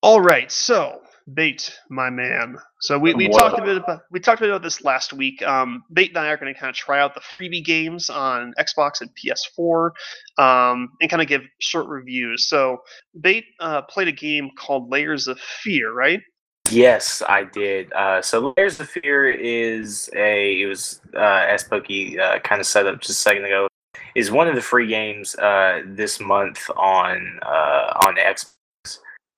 All 0.04 0.22
right, 0.22 0.52
so 0.52 1.02
Bait, 1.34 1.72
my 1.90 2.10
man. 2.10 2.58
So 2.80 2.98
we, 2.98 3.14
we 3.14 3.30
talked 3.30 3.60
a 3.60 3.64
bit 3.64 3.78
about 3.78 4.02
we 4.12 4.20
talked 4.20 4.42
a 4.42 4.44
bit 4.44 4.50
about 4.50 4.64
this 4.64 4.84
last 4.84 5.14
week. 5.14 5.42
Um, 5.44 5.84
Bait 5.94 6.10
and 6.10 6.18
I 6.18 6.30
are 6.30 6.38
going 6.38 6.54
to 6.54 6.60
kind 6.60 6.70
of 6.70 6.76
try 6.76 7.00
out 7.00 7.14
the 7.14 7.22
freebie 7.22 7.64
games 7.64 8.10
on 8.10 8.54
Xbox 8.60 9.02
and 9.02 9.10
PS4, 9.16 9.92
um, 10.38 10.90
and 11.00 11.10
kind 11.10 11.22
of 11.22 11.28
give 11.28 11.44
short 11.60 11.88
reviews. 11.88 12.48
So 12.48 12.82
Bait 13.20 13.46
uh, 13.60 13.84
played 13.84 14.08
a 14.08 14.12
game 14.12 14.50
called 14.58 14.90
Layers 14.90 15.28
of 15.28 15.40
Fear, 15.40 15.94
right? 15.94 16.22
Yes, 16.70 17.22
I 17.28 17.44
did. 17.44 17.92
Uh, 17.94 18.22
so 18.22 18.54
Layers 18.58 18.80
of 18.80 18.90
Fear 18.90 19.30
is 19.30 20.10
a 20.16 20.62
it 20.62 20.66
was 20.66 21.02
uh, 21.16 21.46
as 21.48 21.64
Pokey 21.64 22.20
uh, 22.20 22.40
kind 22.40 22.60
of 22.60 22.68
set 22.68 22.88
up 22.88 23.00
just 23.00 23.12
a 23.12 23.14
second 23.14 23.46
ago 23.46 23.68
is 24.16 24.32
one 24.32 24.48
of 24.48 24.56
the 24.56 24.62
free 24.62 24.88
games 24.88 25.36
uh, 25.36 25.82
this 25.86 26.20
month 26.20 26.70
on 26.76 27.40
uh, 27.42 27.94
on 28.06 28.16
Xbox 28.16 28.54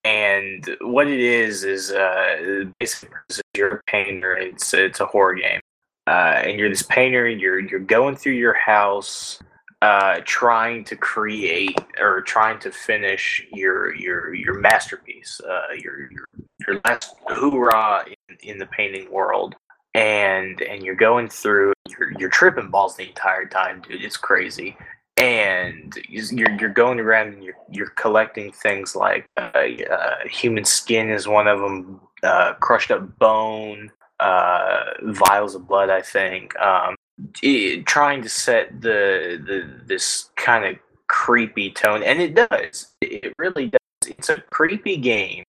and 0.04 0.76
what 0.82 1.08
it 1.08 1.20
is 1.20 1.64
is 1.64 1.90
uh, 1.90 2.64
basically 2.78 3.16
you're 3.56 3.76
a 3.76 3.82
painter. 3.84 4.36
It's 4.36 4.74
it's 4.74 5.00
a 5.00 5.06
horror 5.06 5.34
game, 5.34 5.60
uh, 6.06 6.42
and 6.44 6.58
you're 6.58 6.68
this 6.68 6.82
painter. 6.82 7.28
You're 7.28 7.60
you're 7.60 7.80
going 7.80 8.16
through 8.16 8.32
your 8.32 8.54
house, 8.54 9.40
uh, 9.80 10.20
trying 10.24 10.84
to 10.84 10.96
create 10.96 11.80
or 11.98 12.20
trying 12.20 12.58
to 12.60 12.70
finish 12.70 13.46
your 13.52 13.94
your 13.94 14.34
your 14.34 14.58
masterpiece, 14.58 15.40
uh, 15.40 15.72
your 15.78 16.10
your 16.12 16.28
your 16.66 16.80
last 16.84 17.14
hoorah 17.28 18.04
in, 18.28 18.36
in 18.42 18.58
the 18.58 18.66
painting 18.66 19.10
world. 19.10 19.54
And 19.94 20.60
and 20.60 20.82
you're 20.82 20.96
going 20.96 21.28
through, 21.28 21.72
you're 21.88 22.12
you're 22.18 22.30
tripping 22.30 22.68
balls 22.68 22.96
the 22.96 23.08
entire 23.08 23.46
time, 23.46 23.80
dude. 23.80 24.02
It's 24.02 24.16
crazy 24.16 24.76
and 25.24 25.98
you're 26.08 26.50
you're 26.60 26.68
going 26.68 27.00
around 27.00 27.28
and 27.28 27.42
you're 27.42 27.56
you're 27.70 27.90
collecting 27.90 28.52
things 28.52 28.94
like 28.94 29.26
uh, 29.38 29.68
uh, 29.90 30.16
human 30.28 30.64
skin 30.64 31.08
is 31.08 31.26
one 31.26 31.48
of 31.48 31.60
them, 31.60 32.00
uh, 32.22 32.52
crushed 32.54 32.90
up 32.90 33.18
bone, 33.18 33.90
uh, 34.20 34.84
vials 35.04 35.54
of 35.54 35.66
blood. 35.66 35.88
I 35.88 36.02
think 36.02 36.54
um, 36.60 36.94
it, 37.42 37.86
trying 37.86 38.20
to 38.22 38.28
set 38.28 38.80
the 38.82 39.42
the 39.46 39.86
this 39.86 40.30
kind 40.36 40.66
of 40.66 40.76
creepy 41.08 41.70
tone, 41.70 42.02
and 42.02 42.20
it 42.20 42.34
does. 42.34 42.92
It 43.00 43.32
really 43.38 43.68
does. 43.68 43.80
It's 44.06 44.28
a 44.28 44.42
creepy 44.50 44.98
game, 44.98 45.44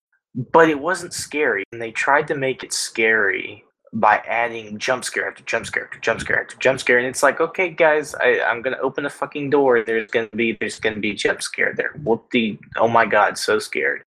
but 0.51 0.69
it 0.69 0.80
wasn't 0.80 1.13
scary, 1.13 1.63
and 1.71 1.82
they 1.82 1.91
tried 1.91 2.28
to 2.28 2.36
make 2.36 2.63
it 2.63 2.74
scary 2.74 3.65
by 3.94 4.18
adding 4.28 4.78
jump 4.80 5.06
scare 5.06 5.30
after 5.30 5.44
jump 5.44 5.68
scare 5.68 5.86
after 5.86 6.00
jump 6.00 6.20
scare 6.20 6.41
after 6.41 6.58
jump 6.58 6.80
scare, 6.80 6.98
and 6.98 7.08
it's 7.08 7.24
like, 7.24 7.39
okay, 7.39 7.70
guys, 7.70 8.16
I, 8.16 8.41
I'm 8.41 8.62
gonna 8.62 8.80
open 8.82 9.04
the 9.04 9.10
fucking 9.10 9.52
door. 9.52 9.84
There's 9.84 10.10
gonna 10.10 10.28
be 10.36 10.58
there's 10.60 10.80
gonna 10.80 11.00
be 11.00 11.14
jump 11.14 11.41
scare 11.41 11.74
there. 11.76 11.94
Whoop 12.04 12.32
oh 12.78 12.88
my 12.88 13.06
god, 13.06 13.38
so 13.38 13.60
scared. 13.60 14.04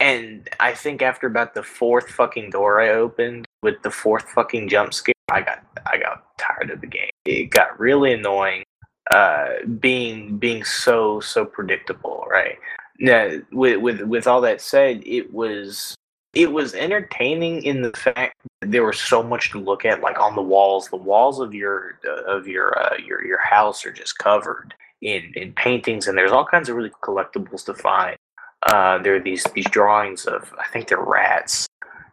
And 0.00 0.48
I 0.60 0.74
think 0.74 1.02
after 1.02 1.26
about 1.26 1.54
the 1.54 1.62
fourth 1.62 2.08
fucking 2.08 2.50
door 2.50 2.80
I 2.80 2.90
opened 2.90 3.46
with 3.62 3.82
the 3.82 3.90
fourth 3.90 4.28
fucking 4.30 4.68
jump 4.68 4.94
scare, 4.94 5.14
I 5.30 5.42
got 5.42 5.62
I 5.86 5.98
got 5.98 6.24
tired 6.38 6.70
of 6.70 6.80
the 6.80 6.86
game. 6.86 7.10
It 7.26 7.50
got 7.50 7.78
really 7.78 8.14
annoying, 8.14 8.64
uh, 9.10 9.64
being 9.78 10.38
being 10.38 10.64
so 10.64 11.20
so 11.20 11.44
predictable, 11.44 12.26
right? 12.30 12.58
Now, 12.98 13.30
with 13.52 13.80
with 13.80 14.00
with 14.02 14.26
all 14.26 14.40
that 14.42 14.60
said, 14.62 15.02
it 15.04 15.32
was 15.32 15.94
it 16.34 16.52
was 16.52 16.74
entertaining 16.74 17.62
in 17.62 17.82
the 17.82 17.92
fact 17.92 18.36
there 18.70 18.84
was 18.84 18.98
so 19.00 19.22
much 19.22 19.50
to 19.50 19.58
look 19.58 19.84
at 19.84 20.00
like 20.00 20.18
on 20.18 20.34
the 20.34 20.42
walls. 20.42 20.88
The 20.88 20.96
walls 20.96 21.40
of 21.40 21.54
your 21.54 21.98
uh, 22.06 22.22
of 22.24 22.46
your 22.46 22.78
uh, 22.78 22.96
your 22.98 23.24
your 23.24 23.38
house 23.38 23.84
are 23.86 23.92
just 23.92 24.18
covered 24.18 24.74
in 25.02 25.32
in 25.34 25.52
paintings 25.52 26.06
and 26.06 26.16
there's 26.16 26.32
all 26.32 26.44
kinds 26.44 26.68
of 26.68 26.76
really 26.76 26.90
collectibles 27.02 27.64
to 27.66 27.74
find. 27.74 28.16
Uh, 28.62 28.98
there 28.98 29.14
are 29.14 29.20
these 29.20 29.44
these 29.54 29.66
drawings 29.66 30.26
of 30.26 30.52
i 30.58 30.66
think 30.72 30.88
they're 30.88 30.98
rats 30.98 31.66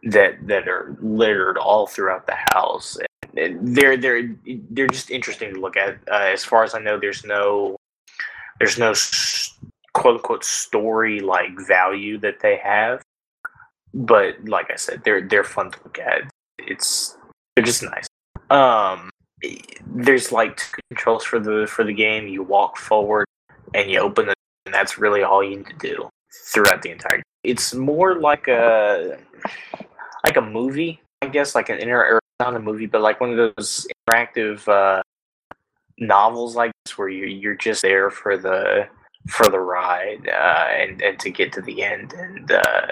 that 0.04 0.46
that 0.46 0.68
are 0.68 0.96
littered 1.00 1.58
all 1.58 1.86
throughout 1.86 2.26
the 2.26 2.36
house. 2.52 2.98
And 3.36 3.76
they're 3.76 3.96
they're 3.96 4.36
they're 4.70 4.86
just 4.88 5.10
interesting 5.10 5.54
to 5.54 5.60
look 5.60 5.76
at. 5.76 5.98
Uh, 6.10 6.30
as 6.32 6.44
far 6.44 6.62
as 6.64 6.74
i 6.74 6.78
know 6.78 6.98
there's 6.98 7.24
no 7.24 7.76
there's 8.60 8.78
no 8.78 8.94
quote 9.94 10.16
unquote 10.16 10.44
story 10.44 11.20
like 11.20 11.58
value 11.66 12.18
that 12.18 12.40
they 12.40 12.56
have. 12.56 13.02
But 13.94 14.44
like 14.44 14.70
I 14.70 14.76
said, 14.76 15.02
they're 15.04 15.26
they're 15.26 15.44
fun 15.44 15.70
to 15.70 15.78
look 15.84 15.98
at. 15.98 16.30
It's 16.66 17.16
they're 17.54 17.64
just 17.64 17.82
nice. 17.82 18.06
Um, 18.50 19.10
there's 19.86 20.32
like 20.32 20.56
two 20.56 20.80
controls 20.90 21.24
for 21.24 21.38
the 21.38 21.66
for 21.66 21.84
the 21.84 21.92
game. 21.92 22.28
You 22.28 22.42
walk 22.42 22.76
forward 22.76 23.26
and 23.74 23.90
you 23.90 24.00
open 24.00 24.28
it, 24.28 24.34
and 24.66 24.74
that's 24.74 24.98
really 24.98 25.22
all 25.22 25.42
you 25.42 25.56
need 25.56 25.66
to 25.66 25.76
do 25.78 26.08
throughout 26.52 26.82
the 26.82 26.90
entire. 26.90 27.22
It's 27.42 27.74
more 27.74 28.18
like 28.18 28.48
a 28.48 29.18
like 30.24 30.36
a 30.36 30.42
movie, 30.42 31.00
I 31.22 31.28
guess, 31.28 31.54
like 31.54 31.68
an 31.68 31.78
inter 31.78 32.18
not 32.40 32.56
a 32.56 32.60
movie, 32.60 32.86
but 32.86 33.00
like 33.00 33.20
one 33.20 33.30
of 33.30 33.54
those 33.56 33.86
interactive 34.08 34.66
uh, 34.66 35.02
novels 35.98 36.56
like 36.56 36.72
this, 36.84 36.98
where 36.98 37.08
you 37.08 37.26
you're 37.26 37.54
just 37.54 37.82
there 37.82 38.10
for 38.10 38.36
the 38.36 38.88
for 39.28 39.48
the 39.48 39.60
ride 39.60 40.28
uh, 40.28 40.66
and 40.70 41.00
and 41.02 41.18
to 41.20 41.30
get 41.30 41.52
to 41.52 41.62
the 41.62 41.82
end 41.82 42.12
and. 42.12 42.50
Uh, 42.50 42.86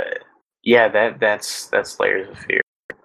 yeah, 0.62 0.88
that 0.88 1.18
that's 1.18 1.66
that's 1.68 1.98
layers 1.98 2.28
of 2.28 2.38
fear. 2.38 2.60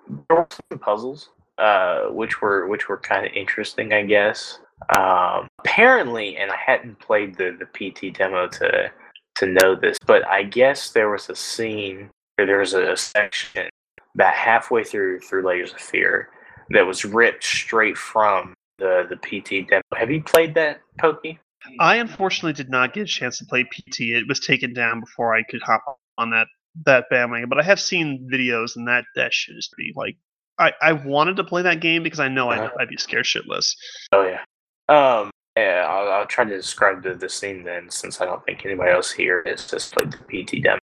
There 0.10 0.38
were 0.38 0.48
some 0.70 0.80
puzzles, 0.80 1.30
uh, 1.58 2.06
which 2.06 2.42
were 2.42 2.68
which 2.68 2.90
were 2.90 2.98
kind 2.98 3.26
of 3.26 3.32
interesting, 3.34 3.94
I 3.94 4.04
guess. 4.04 4.60
Um, 4.96 5.48
apparently, 5.60 6.38
and 6.38 6.52
I 6.52 6.58
hadn't 6.58 7.00
played 7.00 7.36
the 7.36 7.58
the 7.58 7.66
PT 7.66 8.16
demo 8.18 8.48
to 8.48 8.92
to 9.36 9.46
know 9.46 9.76
this, 9.76 9.98
but 10.06 10.26
I 10.28 10.44
guess 10.44 10.92
there 10.92 11.10
was 11.10 11.30
a 11.30 11.36
scene 11.36 12.10
where 12.36 12.48
there 12.48 12.60
was 12.60 12.74
a 12.74 12.96
section 12.96 13.70
about 14.16 14.34
halfway 14.34 14.84
through 14.84 15.20
through 15.22 15.46
Layers 15.46 15.74
of 15.74 15.80
Fear 15.80 16.30
that 16.72 16.86
was 16.86 17.06
ripped 17.06 17.44
straight 17.44 17.98
from 17.98 18.54
the 18.78 19.08
the 19.10 19.16
PT 19.16 19.68
demo. 19.68 19.82
Have 19.96 20.12
you 20.12 20.24
played 20.24 20.54
that, 20.56 20.82
Pokey? 21.00 21.40
I 21.80 21.98
unfortunately 21.98 22.54
did 22.54 22.70
not 22.70 22.94
get 22.94 23.04
a 23.04 23.06
chance 23.06 23.40
to 23.40 23.46
play 23.46 23.64
PT. 23.64 24.02
It 24.02 24.28
was 24.28 24.40
taken 24.40 24.74
down 24.74 25.00
before 25.00 25.36
I 25.36 25.44
could 25.44 25.62
hop 25.64 25.84
on 26.18 26.30
that 26.32 26.48
that 26.86 27.10
bandwagon, 27.10 27.50
but 27.50 27.60
I 27.60 27.64
have 27.64 27.80
seen 27.80 28.30
videos, 28.32 28.76
and 28.76 28.88
that 28.88 29.06
that 29.16 29.34
should 29.34 29.58
is 29.58 29.70
pretty 29.74 29.94
like. 29.96 30.18
I, 30.60 30.74
I 30.82 30.94
wanted 30.94 31.36
to 31.36 31.44
play 31.44 31.62
that 31.62 31.82
game 31.82 32.02
because 32.02 32.20
I 32.20 32.30
know 32.30 32.50
I'd, 32.50 32.60
uh-huh. 32.60 32.78
I'd 32.80 32.90
be 32.90 32.98
scared 32.98 33.26
shitless. 33.26 33.76
Oh 34.12 34.24
yeah. 34.24 34.42
Um. 34.90 35.30
Yeah. 35.56 35.86
I'll, 35.88 36.12
I'll 36.12 36.26
try 36.26 36.46
to 36.46 36.56
describe 36.56 37.04
the, 37.04 37.14
the 37.14 37.30
scene 37.30 37.64
then, 37.64 37.92
since 37.92 38.22
I 38.22 38.26
don't 38.26 38.44
think 38.44 38.66
anybody 38.66 38.92
else 38.92 39.12
here 39.12 39.44
has 39.46 39.70
just 39.70 39.94
played 39.94 40.12
the 40.14 40.44
PT 40.44 40.64
demo. 40.64 40.80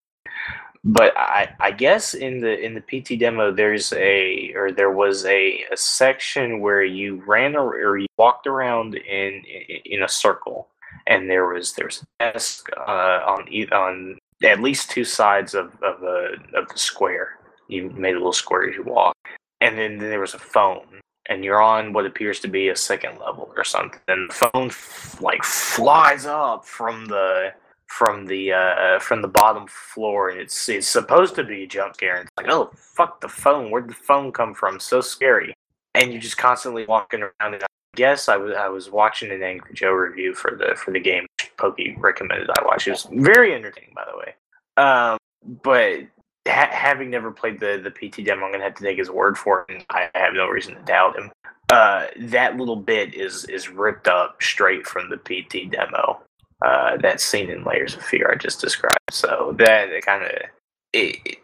But 0.83 1.15
I 1.17 1.53
I 1.59 1.71
guess 1.71 2.13
in 2.13 2.39
the 2.39 2.57
in 2.59 2.73
the 2.73 2.81
PT 2.81 3.19
demo 3.19 3.51
there's 3.51 3.93
a 3.93 4.53
or 4.55 4.71
there 4.71 4.91
was 4.91 5.25
a, 5.25 5.63
a 5.71 5.77
section 5.77 6.61
where 6.61 6.83
you 6.83 7.21
ran 7.27 7.55
or, 7.55 7.75
or 7.75 7.97
you 7.97 8.07
walked 8.17 8.47
around 8.47 8.95
in, 8.95 9.43
in 9.45 9.81
in 9.85 10.03
a 10.03 10.07
circle 10.07 10.69
and 11.09 11.29
there 11.29 11.47
was 11.47 11.73
there's 11.73 12.03
a 12.21 12.31
desk 12.31 12.69
uh, 12.77 13.21
on 13.25 13.47
on 13.73 14.17
at 14.43 14.61
least 14.61 14.91
two 14.91 15.03
sides 15.03 15.53
of 15.53 15.73
of 15.83 15.99
the 16.01 16.37
of 16.53 16.67
the 16.69 16.77
square. 16.77 17.39
You 17.67 17.89
made 17.91 18.15
a 18.15 18.17
little 18.17 18.33
square 18.33 18.71
you 18.71 18.83
walk, 18.83 19.15
and 19.61 19.77
then, 19.77 19.97
then 19.97 20.09
there 20.09 20.19
was 20.19 20.33
a 20.33 20.39
phone, 20.39 21.01
and 21.27 21.43
you're 21.43 21.61
on 21.61 21.93
what 21.93 22.05
appears 22.05 22.39
to 22.41 22.47
be 22.47 22.69
a 22.69 22.75
second 22.75 23.19
level 23.19 23.51
or 23.55 23.63
something. 23.63 23.99
And 24.07 24.29
the 24.29 24.33
phone 24.33 24.67
f- 24.67 25.21
like 25.21 25.43
flies 25.43 26.25
up 26.25 26.65
from 26.65 27.05
the 27.05 27.53
from 27.87 28.25
the 28.25 28.53
uh, 28.53 28.99
from 28.99 29.21
the 29.21 29.27
bottom 29.27 29.67
floor, 29.67 30.29
and 30.29 30.39
it's 30.39 30.69
it's 30.69 30.87
supposed 30.87 31.35
to 31.35 31.43
be 31.43 31.63
a 31.63 31.67
jump 31.67 31.95
scare. 31.95 32.17
And 32.17 32.27
it's 32.27 32.37
like, 32.37 32.51
oh 32.51 32.71
fuck 32.75 33.21
the 33.21 33.29
phone! 33.29 33.69
Where'd 33.71 33.89
the 33.89 33.93
phone 33.93 34.31
come 34.31 34.53
from? 34.53 34.79
So 34.79 35.01
scary. 35.01 35.53
And 35.95 36.11
you're 36.11 36.21
just 36.21 36.37
constantly 36.37 36.85
walking 36.85 37.21
around. 37.21 37.55
And 37.55 37.63
I 37.63 37.67
guess 37.95 38.29
I 38.29 38.37
was 38.37 38.55
I 38.55 38.67
was 38.69 38.89
watching 38.89 39.31
an 39.31 39.43
Angry 39.43 39.73
Joe 39.73 39.91
review 39.91 40.33
for 40.33 40.55
the 40.55 40.75
for 40.75 40.91
the 40.91 40.99
game 40.99 41.25
Pokey 41.59 41.95
recommended 41.99 42.49
I 42.49 42.63
watch. 42.65 42.87
It 42.87 42.91
was 42.91 43.07
very 43.11 43.53
entertaining, 43.53 43.93
by 43.95 44.05
the 44.11 44.17
way. 44.17 44.35
Um, 44.77 45.17
but 45.63 45.99
ha- 46.47 46.69
having 46.71 47.09
never 47.09 47.31
played 47.31 47.59
the 47.59 47.79
the 47.83 47.91
PT 47.91 48.25
demo, 48.25 48.45
I'm 48.45 48.51
gonna 48.51 48.63
have 48.63 48.75
to 48.75 48.83
take 48.83 48.97
his 48.97 49.11
word 49.11 49.37
for 49.37 49.65
it, 49.69 49.75
and 49.75 49.85
I 49.89 50.09
have 50.15 50.33
no 50.33 50.47
reason 50.47 50.75
to 50.75 50.81
doubt 50.81 51.17
him. 51.17 51.31
uh, 51.69 52.07
that 52.17 52.57
little 52.57 52.75
bit 52.75 53.13
is 53.13 53.45
is 53.45 53.69
ripped 53.69 54.07
up 54.07 54.41
straight 54.41 54.87
from 54.87 55.09
the 55.09 55.17
PT 55.17 55.69
demo. 55.71 56.21
Uh, 56.65 56.97
that 56.97 57.21
scene 57.21 57.49
in 57.49 57.63
Layers 57.63 57.95
of 57.95 58.03
Fear 58.03 58.31
I 58.33 58.35
just 58.35 58.59
described. 58.59 58.99
So 59.11 59.55
that 59.59 59.89
kind 60.01 60.23
of 60.25 60.31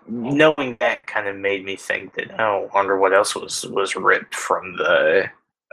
knowing 0.07 0.75
that 0.79 1.05
kind 1.05 1.27
of 1.27 1.35
made 1.37 1.63
me 1.63 1.75
think 1.75 2.13
that 2.15 2.39
oh, 2.39 2.69
I 2.73 2.75
wonder 2.75 2.97
what 2.97 3.13
else 3.13 3.35
was 3.35 3.65
was 3.67 3.95
ripped 3.95 4.33
from 4.35 4.75
the 4.77 5.29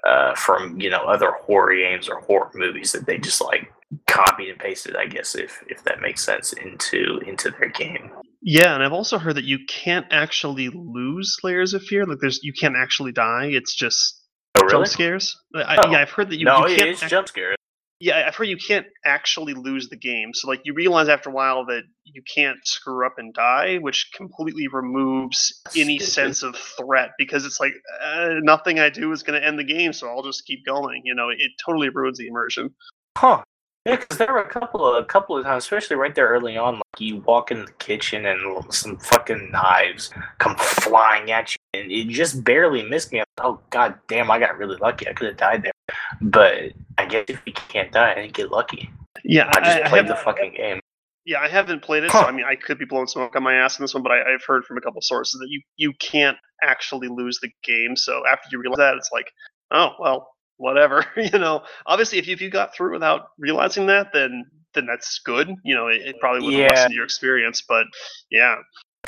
uh, 0.06 0.34
from 0.34 0.80
you 0.80 0.90
know 0.90 1.02
other 1.04 1.32
horror 1.32 1.74
games 1.74 2.08
or 2.08 2.20
horror 2.20 2.50
movies 2.54 2.92
that 2.92 3.06
they 3.06 3.18
just 3.18 3.40
like 3.40 3.71
copied 4.12 4.50
and 4.50 4.58
pasted. 4.58 4.96
I 4.96 5.06
guess 5.06 5.34
if 5.34 5.62
if 5.68 5.82
that 5.84 6.00
makes 6.00 6.24
sense 6.24 6.52
into 6.52 7.18
into 7.26 7.50
their 7.50 7.68
game. 7.70 8.10
Yeah, 8.44 8.74
and 8.74 8.82
I've 8.82 8.92
also 8.92 9.18
heard 9.18 9.36
that 9.36 9.44
you 9.44 9.58
can't 9.68 10.06
actually 10.10 10.68
lose 10.68 11.36
layers 11.42 11.74
of 11.74 11.82
fear. 11.82 12.04
Like 12.04 12.18
there's 12.20 12.40
you 12.42 12.52
can't 12.52 12.74
actually 12.76 13.12
die. 13.12 13.46
It's 13.52 13.74
just 13.74 14.18
Oh, 14.56 14.62
really? 14.62 14.72
jump 14.72 14.86
scares. 14.88 15.36
I, 15.54 15.76
Oh. 15.78 15.90
Yeah, 15.90 15.98
I've 16.00 16.10
heard 16.10 16.28
that 16.30 16.36
you, 16.38 16.44
no, 16.44 16.66
you 16.66 16.76
can't. 16.76 16.88
is 16.90 17.02
ac- 17.02 17.08
jump 17.10 17.28
scares. 17.28 17.56
yeah, 18.00 18.24
I've 18.26 18.34
heard 18.34 18.48
you 18.48 18.56
can't 18.58 18.86
actually 19.04 19.54
lose 19.54 19.88
the 19.88 19.96
game. 19.96 20.34
So 20.34 20.48
like 20.48 20.60
you 20.64 20.74
realize 20.74 21.08
after 21.08 21.30
a 21.30 21.32
while 21.32 21.64
that 21.66 21.84
you 22.04 22.22
can't 22.34 22.58
screw 22.64 23.06
up 23.06 23.14
and 23.18 23.32
die, 23.32 23.76
which 23.80 24.10
completely 24.14 24.66
removes 24.68 25.62
any 25.76 25.98
sense 26.16 26.42
of 26.42 26.56
threat 26.56 27.10
because 27.16 27.46
it's 27.46 27.60
like 27.60 27.72
uh, 28.02 28.34
nothing 28.42 28.78
I 28.80 28.90
do 28.90 29.10
is 29.12 29.22
going 29.22 29.40
to 29.40 29.46
end 29.46 29.58
the 29.58 29.64
game, 29.64 29.92
so 29.92 30.08
I'll 30.08 30.22
just 30.24 30.44
keep 30.44 30.66
going. 30.66 31.02
You 31.04 31.14
know, 31.14 31.28
it 31.30 31.38
totally 31.64 31.88
ruins 31.88 32.18
the 32.18 32.26
immersion. 32.28 32.70
Huh. 33.16 33.42
Yeah, 33.84 33.96
because 33.96 34.18
there 34.18 34.32
were 34.32 34.40
a 34.42 34.48
couple 34.48 34.86
of 34.86 35.02
a 35.02 35.06
couple 35.06 35.36
of 35.36 35.44
times, 35.44 35.64
especially 35.64 35.96
right 35.96 36.14
there 36.14 36.28
early 36.28 36.56
on, 36.56 36.74
like 36.74 37.00
you 37.00 37.16
walk 37.16 37.50
in 37.50 37.64
the 37.64 37.72
kitchen 37.72 38.26
and 38.26 38.72
some 38.72 38.96
fucking 38.98 39.50
knives 39.50 40.10
come 40.38 40.54
flying 40.56 41.32
at 41.32 41.52
you, 41.52 41.80
and 41.80 41.90
it 41.90 42.08
just 42.08 42.44
barely 42.44 42.82
missed 42.84 43.12
me. 43.12 43.20
I 43.20 43.24
thought, 43.36 43.46
oh 43.46 43.60
god 43.70 43.94
damn, 44.06 44.30
I 44.30 44.38
got 44.38 44.56
really 44.56 44.76
lucky. 44.76 45.08
I 45.08 45.12
could 45.14 45.26
have 45.28 45.36
died 45.36 45.64
there, 45.64 45.72
but 46.20 46.72
I 46.98 47.06
guess 47.06 47.24
if 47.26 47.42
you 47.44 47.52
can't 47.52 47.90
die, 47.90 48.12
I 48.12 48.14
didn't 48.14 48.34
get 48.34 48.52
lucky. 48.52 48.88
Yeah, 49.24 49.50
I 49.52 49.60
just 49.60 49.78
I, 49.78 49.82
I 49.82 49.88
played 49.88 50.06
have- 50.06 50.16
the 50.16 50.22
fucking 50.22 50.54
game. 50.56 50.80
Yeah, 51.24 51.40
I 51.40 51.48
haven't 51.48 51.82
played 51.82 52.02
it, 52.02 52.10
so 52.10 52.18
I 52.18 52.32
mean, 52.32 52.44
I 52.44 52.56
could 52.56 52.78
be 52.78 52.84
blowing 52.84 53.06
smoke 53.06 53.36
on 53.36 53.44
my 53.44 53.54
ass 53.54 53.78
in 53.78 53.84
this 53.84 53.94
one, 53.94 54.02
but 54.02 54.10
I, 54.10 54.34
I've 54.34 54.42
heard 54.44 54.64
from 54.64 54.76
a 54.76 54.80
couple 54.80 55.00
sources 55.02 55.38
that 55.40 55.46
you 55.48 55.60
you 55.76 55.92
can't 56.00 56.36
actually 56.62 57.08
lose 57.08 57.38
the 57.40 57.50
game. 57.64 57.94
So 57.96 58.22
after 58.30 58.48
you 58.50 58.58
realize 58.60 58.78
that, 58.78 58.94
it's 58.96 59.10
like, 59.12 59.26
oh 59.72 59.90
well, 60.00 60.28
whatever. 60.62 61.04
you 61.16 61.38
know, 61.38 61.62
obviously, 61.86 62.18
if 62.18 62.26
you, 62.26 62.32
if 62.32 62.40
you 62.40 62.48
got 62.48 62.74
through 62.74 62.92
without 62.92 63.30
realizing 63.38 63.86
that, 63.86 64.12
then 64.12 64.46
then 64.74 64.86
that's 64.86 65.18
good. 65.18 65.54
You 65.64 65.74
know, 65.74 65.88
it, 65.88 66.00
it 66.02 66.20
probably 66.20 66.40
would 66.42 66.54
Yeah. 66.54 66.70
lessened 66.70 66.94
your 66.94 67.04
experience, 67.04 67.60
but 67.60 67.86
yeah, 68.30 68.56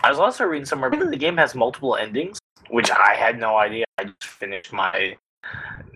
I 0.02 0.10
was 0.10 0.18
also 0.18 0.44
reading 0.44 0.66
somewhere 0.66 0.90
the 0.90 1.16
game 1.16 1.38
has 1.38 1.54
multiple 1.54 1.96
endings, 1.96 2.38
which 2.68 2.90
I 2.90 3.14
had 3.14 3.38
no 3.38 3.56
idea. 3.56 3.84
I 3.96 4.04
just 4.04 4.24
finished 4.24 4.72
my 4.72 5.16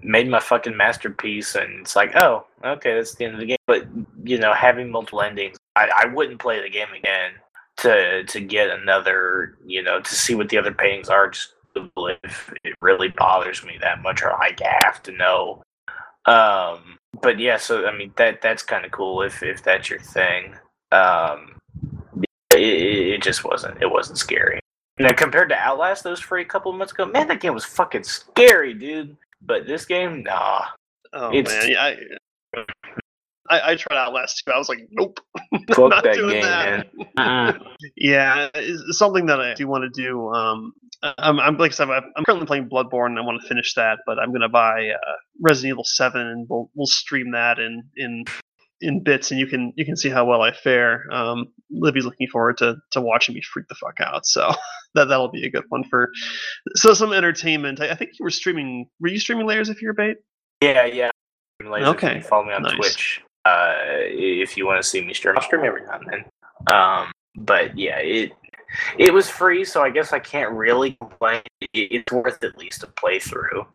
made 0.03 0.29
my 0.29 0.39
fucking 0.39 0.77
masterpiece 0.77 1.55
and 1.55 1.81
it's 1.81 1.97
like, 1.97 2.15
oh, 2.17 2.47
okay, 2.65 2.95
that's 2.95 3.15
the 3.15 3.25
end 3.25 3.35
of 3.35 3.41
the 3.41 3.47
game. 3.47 3.57
But 3.67 3.87
you 4.25 4.39
know, 4.39 4.55
having 4.55 4.91
multiple 4.91 5.21
endings, 5.21 5.57
I, 5.77 5.91
I 5.95 6.07
wouldn't 6.07 6.41
play 6.41 6.63
the 6.63 6.71
game 6.71 6.93
again 6.97 7.33
to 7.79 8.25
to 8.25 8.41
get 8.41 8.71
another, 8.71 9.59
you 9.67 9.83
know, 9.83 10.01
to 10.01 10.15
see 10.15 10.35
what 10.35 10.49
the 10.49 10.59
other 10.59 10.73
paintings 10.73 11.09
are 11.09 11.29
just 11.31 11.55
if 12.25 12.53
it 12.65 12.75
really 12.81 13.09
bothers 13.09 13.65
me 13.65 13.79
that 13.81 14.03
much 14.03 14.23
or 14.23 14.31
like 14.41 14.61
I 14.63 14.81
have 14.85 15.03
to 15.05 15.13
know. 15.13 15.63
Um 16.27 16.99
but 17.23 17.39
yeah, 17.39 17.57
so 17.57 17.87
I 17.87 17.97
mean 17.97 18.13
that 18.17 18.41
that's 18.43 18.63
kind 18.63 18.85
of 18.85 18.91
cool 18.91 19.23
if 19.23 19.43
if 19.43 19.63
that's 19.63 19.89
your 19.91 20.01
thing. 20.01 20.55
Um 20.93 21.57
it, 22.53 22.59
it 22.61 23.23
just 23.23 23.45
wasn't 23.45 23.81
it 23.83 23.91
wasn't 23.91 24.19
scary. 24.19 24.61
Now 24.99 25.13
compared 25.13 25.49
to 25.51 25.57
Outlast, 25.57 26.03
those 26.03 26.21
free 26.21 26.43
a 26.43 26.45
couple 26.45 26.73
of 26.73 26.79
months 26.79 26.93
ago, 26.93 27.07
man, 27.07 27.29
that 27.29 27.41
game 27.41 27.55
was 27.55 27.65
fucking 27.65 28.03
scary, 28.05 28.75
dude. 28.75 29.17
But 29.41 29.67
this 29.67 29.85
game, 29.85 30.23
nah. 30.25 30.65
oh 31.13 31.33
It's- 31.33 31.55
man, 31.65 31.71
yeah. 31.71 31.83
I, 32.57 32.65
I, 33.51 33.71
I 33.73 33.77
tried 33.77 33.97
Outlast 33.97 34.43
too. 34.45 34.53
I 34.53 34.59
was 34.59 34.69
like, 34.69 34.87
nope, 34.91 35.21
Fuck 35.71 35.91
not 35.91 36.05
that 36.05 36.15
doing 36.15 36.33
game, 36.35 36.43
that. 36.43 36.87
man. 37.17 37.61
Yeah, 37.97 38.49
it's 38.55 38.99
something 38.99 39.27
that 39.27 39.41
I 39.41 39.55
do 39.55 39.67
want 39.69 39.85
to 39.85 40.03
do. 40.03 40.29
Um, 40.35 40.75
I'm, 41.03 41.39
I'm 41.39 41.57
like 41.57 41.73
I 41.73 41.75
said, 41.75 41.89
I'm 41.89 42.25
currently 42.25 42.47
playing 42.47 42.69
Bloodborne. 42.69 43.07
and 43.07 43.19
I 43.19 43.23
want 43.23 43.41
to 43.41 43.49
finish 43.49 43.75
that, 43.75 44.01
but 44.07 44.19
I'm 44.19 44.33
gonna 44.33 44.49
buy 44.49 44.89
uh, 44.89 45.17
Resident 45.41 45.73
Evil 45.73 45.85
Seven, 45.85 46.23
and 46.23 46.47
we'll 46.49 46.71
we'll 46.75 46.87
stream 46.87 47.31
that 47.33 47.59
in 47.59 47.85
in 47.97 48.25
in 48.81 49.03
bits, 49.03 49.31
and 49.31 49.39
you 49.39 49.47
can 49.47 49.73
you 49.77 49.85
can 49.85 49.97
see 49.97 50.09
how 50.09 50.25
well 50.25 50.43
I 50.43 50.53
fare. 50.53 51.05
Um, 51.13 51.47
Libby's 51.71 52.05
looking 52.05 52.29
forward 52.29 52.59
to 52.59 52.77
to 52.93 53.01
watching 53.01 53.35
me 53.35 53.43
freak 53.43 53.69
the 53.69 53.75
fuck 53.75 54.01
out, 54.01 54.27
so 54.27 54.53
that 54.95 55.07
that'll 55.07 55.31
be 55.31 55.47
a 55.47 55.51
good 55.51 55.65
one 55.69 55.85
for 55.85 56.11
so 56.75 56.95
some 56.95 57.13
entertainment. 57.13 57.81
I, 57.81 57.91
I 57.91 57.95
think 57.95 58.13
you 58.19 58.25
were 58.25 58.31
streaming. 58.31 58.87
Were 59.01 59.09
you 59.09 59.21
streaming 59.21 59.47
Layers 59.47 59.69
of 59.69 59.77
Fear 59.77 59.95
Bait? 59.95 60.17
Yeah, 60.61 60.87
yeah. 60.87 61.11
Okay, 61.63 62.17
you 62.17 62.23
Follow 62.23 62.45
me 62.45 62.53
on 62.53 62.63
nice. 62.63 62.77
Twitch. 62.77 63.21
Uh, 63.45 63.75
if 63.85 64.57
you 64.57 64.67
want 64.67 64.83
to 64.83 64.89
see 64.89 65.01
me 65.05 65.15
stream, 65.15 65.37
I'll 65.37 65.43
stream 65.43 65.65
every 65.65 65.83
now 65.83 65.99
and 65.99 66.11
then. 66.11 66.75
Um, 66.75 67.13
but 67.37 67.77
yeah, 67.79 67.99
it 67.99 68.33
it 68.99 69.13
was 69.13 69.29
free, 69.29 69.65
so 69.65 69.83
I 69.83 69.91
guess 69.91 70.13
I 70.13 70.19
can't 70.19 70.53
really 70.53 70.93
complain. 71.01 71.43
It's 71.73 72.13
worth 72.13 72.43
at 72.45 72.59
least 72.59 72.83
a 72.83 72.87
playthrough. 72.87 73.67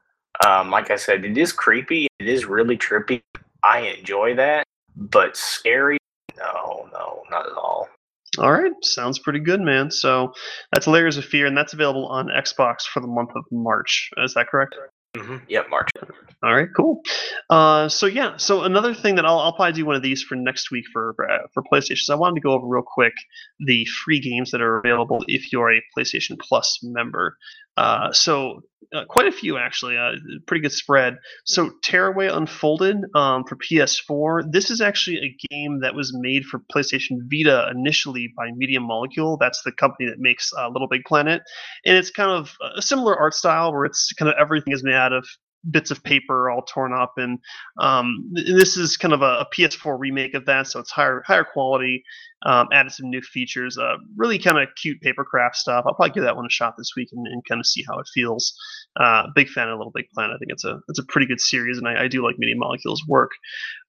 Um, 0.45 0.71
like 0.71 0.91
I 0.91 0.95
said, 0.95 1.25
it 1.25 1.37
is 1.37 1.51
creepy. 1.51 2.07
It 2.19 2.27
is 2.27 2.45
really 2.45 2.77
trippy. 2.77 3.21
I 3.63 3.79
enjoy 3.79 4.35
that, 4.35 4.65
but 4.95 5.37
scary? 5.37 5.97
No, 6.37 6.89
no, 6.91 7.23
not 7.29 7.45
at 7.45 7.53
all. 7.53 7.87
All 8.39 8.51
right, 8.51 8.71
sounds 8.81 9.19
pretty 9.19 9.39
good, 9.39 9.61
man. 9.61 9.91
So 9.91 10.33
that's 10.71 10.87
Layers 10.87 11.17
of 11.17 11.25
Fear, 11.25 11.45
and 11.45 11.55
that's 11.55 11.73
available 11.73 12.07
on 12.07 12.29
Xbox 12.29 12.81
for 12.81 12.99
the 12.99 13.07
month 13.07 13.29
of 13.35 13.43
March. 13.51 14.09
Is 14.17 14.33
that 14.33 14.47
correct? 14.47 14.75
Hmm 15.15 15.37
Yep, 15.47 15.69
March. 15.69 15.89
All 16.43 16.53
right, 16.53 16.67
cool. 16.75 17.01
Uh, 17.49 17.87
so 17.87 18.05
yeah, 18.05 18.35
so 18.35 18.63
another 18.63 18.93
thing 18.93 19.15
that 19.15 19.25
I'll, 19.25 19.39
I'll 19.39 19.53
probably 19.53 19.73
do 19.73 19.85
one 19.85 19.95
of 19.95 20.01
these 20.01 20.21
for 20.21 20.35
next 20.35 20.71
week 20.71 20.85
for 20.91 21.13
for, 21.15 21.29
uh, 21.29 21.47
for 21.53 21.63
PlayStation. 21.63 21.99
So 21.99 22.13
I 22.13 22.17
wanted 22.17 22.35
to 22.35 22.41
go 22.41 22.51
over 22.51 22.67
real 22.67 22.83
quick 22.83 23.13
the 23.59 23.85
free 23.85 24.19
games 24.19 24.51
that 24.51 24.61
are 24.61 24.79
available 24.79 25.23
if 25.27 25.53
you're 25.53 25.71
a 25.71 25.81
PlayStation 25.97 26.37
Plus 26.39 26.79
member. 26.83 27.37
Uh, 27.77 28.11
so 28.11 28.61
uh, 28.93 29.05
quite 29.05 29.27
a 29.27 29.31
few 29.31 29.57
actually, 29.57 29.97
uh, 29.97 30.11
pretty 30.45 30.61
good 30.61 30.71
spread. 30.71 31.17
So 31.45 31.71
Tearaway 31.83 32.27
Unfolded 32.27 32.97
um, 33.15 33.43
for 33.45 33.55
PS4. 33.55 34.51
This 34.51 34.69
is 34.69 34.81
actually 34.81 35.17
a 35.17 35.47
game 35.49 35.79
that 35.81 35.95
was 35.95 36.15
made 36.15 36.45
for 36.45 36.59
PlayStation 36.73 37.17
Vita 37.31 37.71
initially 37.75 38.31
by 38.37 38.51
Media 38.55 38.79
Molecule. 38.79 39.37
That's 39.37 39.61
the 39.63 39.71
company 39.71 40.09
that 40.09 40.19
makes 40.19 40.51
uh, 40.57 40.69
Little 40.69 40.87
Big 40.87 41.03
Planet, 41.05 41.41
and 41.85 41.97
it's 41.97 42.11
kind 42.11 42.29
of 42.29 42.55
a 42.75 42.81
similar 42.81 43.17
art 43.17 43.33
style 43.33 43.73
where 43.73 43.85
it's 43.85 44.13
kind 44.13 44.29
of 44.29 44.35
everything 44.39 44.73
is 44.73 44.83
made 44.83 44.93
out 44.93 45.13
of 45.13 45.27
bits 45.69 45.91
of 45.91 46.03
paper 46.03 46.49
all 46.49 46.61
torn 46.61 46.93
up 46.93 47.13
and 47.17 47.39
um, 47.79 48.31
this 48.33 48.77
is 48.77 48.97
kind 48.97 49.13
of 49.13 49.21
a, 49.21 49.39
a 49.39 49.47
ps4 49.55 49.97
remake 49.97 50.33
of 50.33 50.45
that 50.45 50.67
so 50.67 50.79
it's 50.79 50.91
higher 50.91 51.23
higher 51.25 51.43
quality 51.43 52.03
um, 52.45 52.67
added 52.73 52.91
some 52.91 53.09
new 53.09 53.21
features 53.21 53.77
uh, 53.77 53.95
really 54.17 54.37
kind 54.37 54.57
of 54.57 54.67
cute 54.75 55.01
papercraft 55.01 55.55
stuff. 55.55 55.85
I'll 55.87 55.93
probably 55.93 56.13
give 56.13 56.23
that 56.23 56.35
one 56.35 56.45
a 56.45 56.49
shot 56.49 56.75
this 56.77 56.91
week 56.95 57.09
and, 57.13 57.25
and 57.25 57.41
kind 57.45 57.59
of 57.59 57.65
see 57.65 57.85
how 57.87 57.99
it 57.99 58.07
feels. 58.13 58.53
Uh, 58.99 59.27
big 59.33 59.49
fan 59.49 59.69
of 59.69 59.77
little 59.77 59.93
big 59.93 60.09
planet. 60.13 60.35
I 60.35 60.37
think 60.39 60.51
it's 60.51 60.65
a 60.65 60.79
it's 60.89 60.99
a 60.99 61.05
pretty 61.05 61.25
good 61.25 61.39
series 61.39 61.77
and 61.77 61.87
i, 61.87 62.03
I 62.03 62.07
do 62.07 62.23
like 62.23 62.37
media 62.37 62.55
molecules 62.57 63.03
work. 63.07 63.31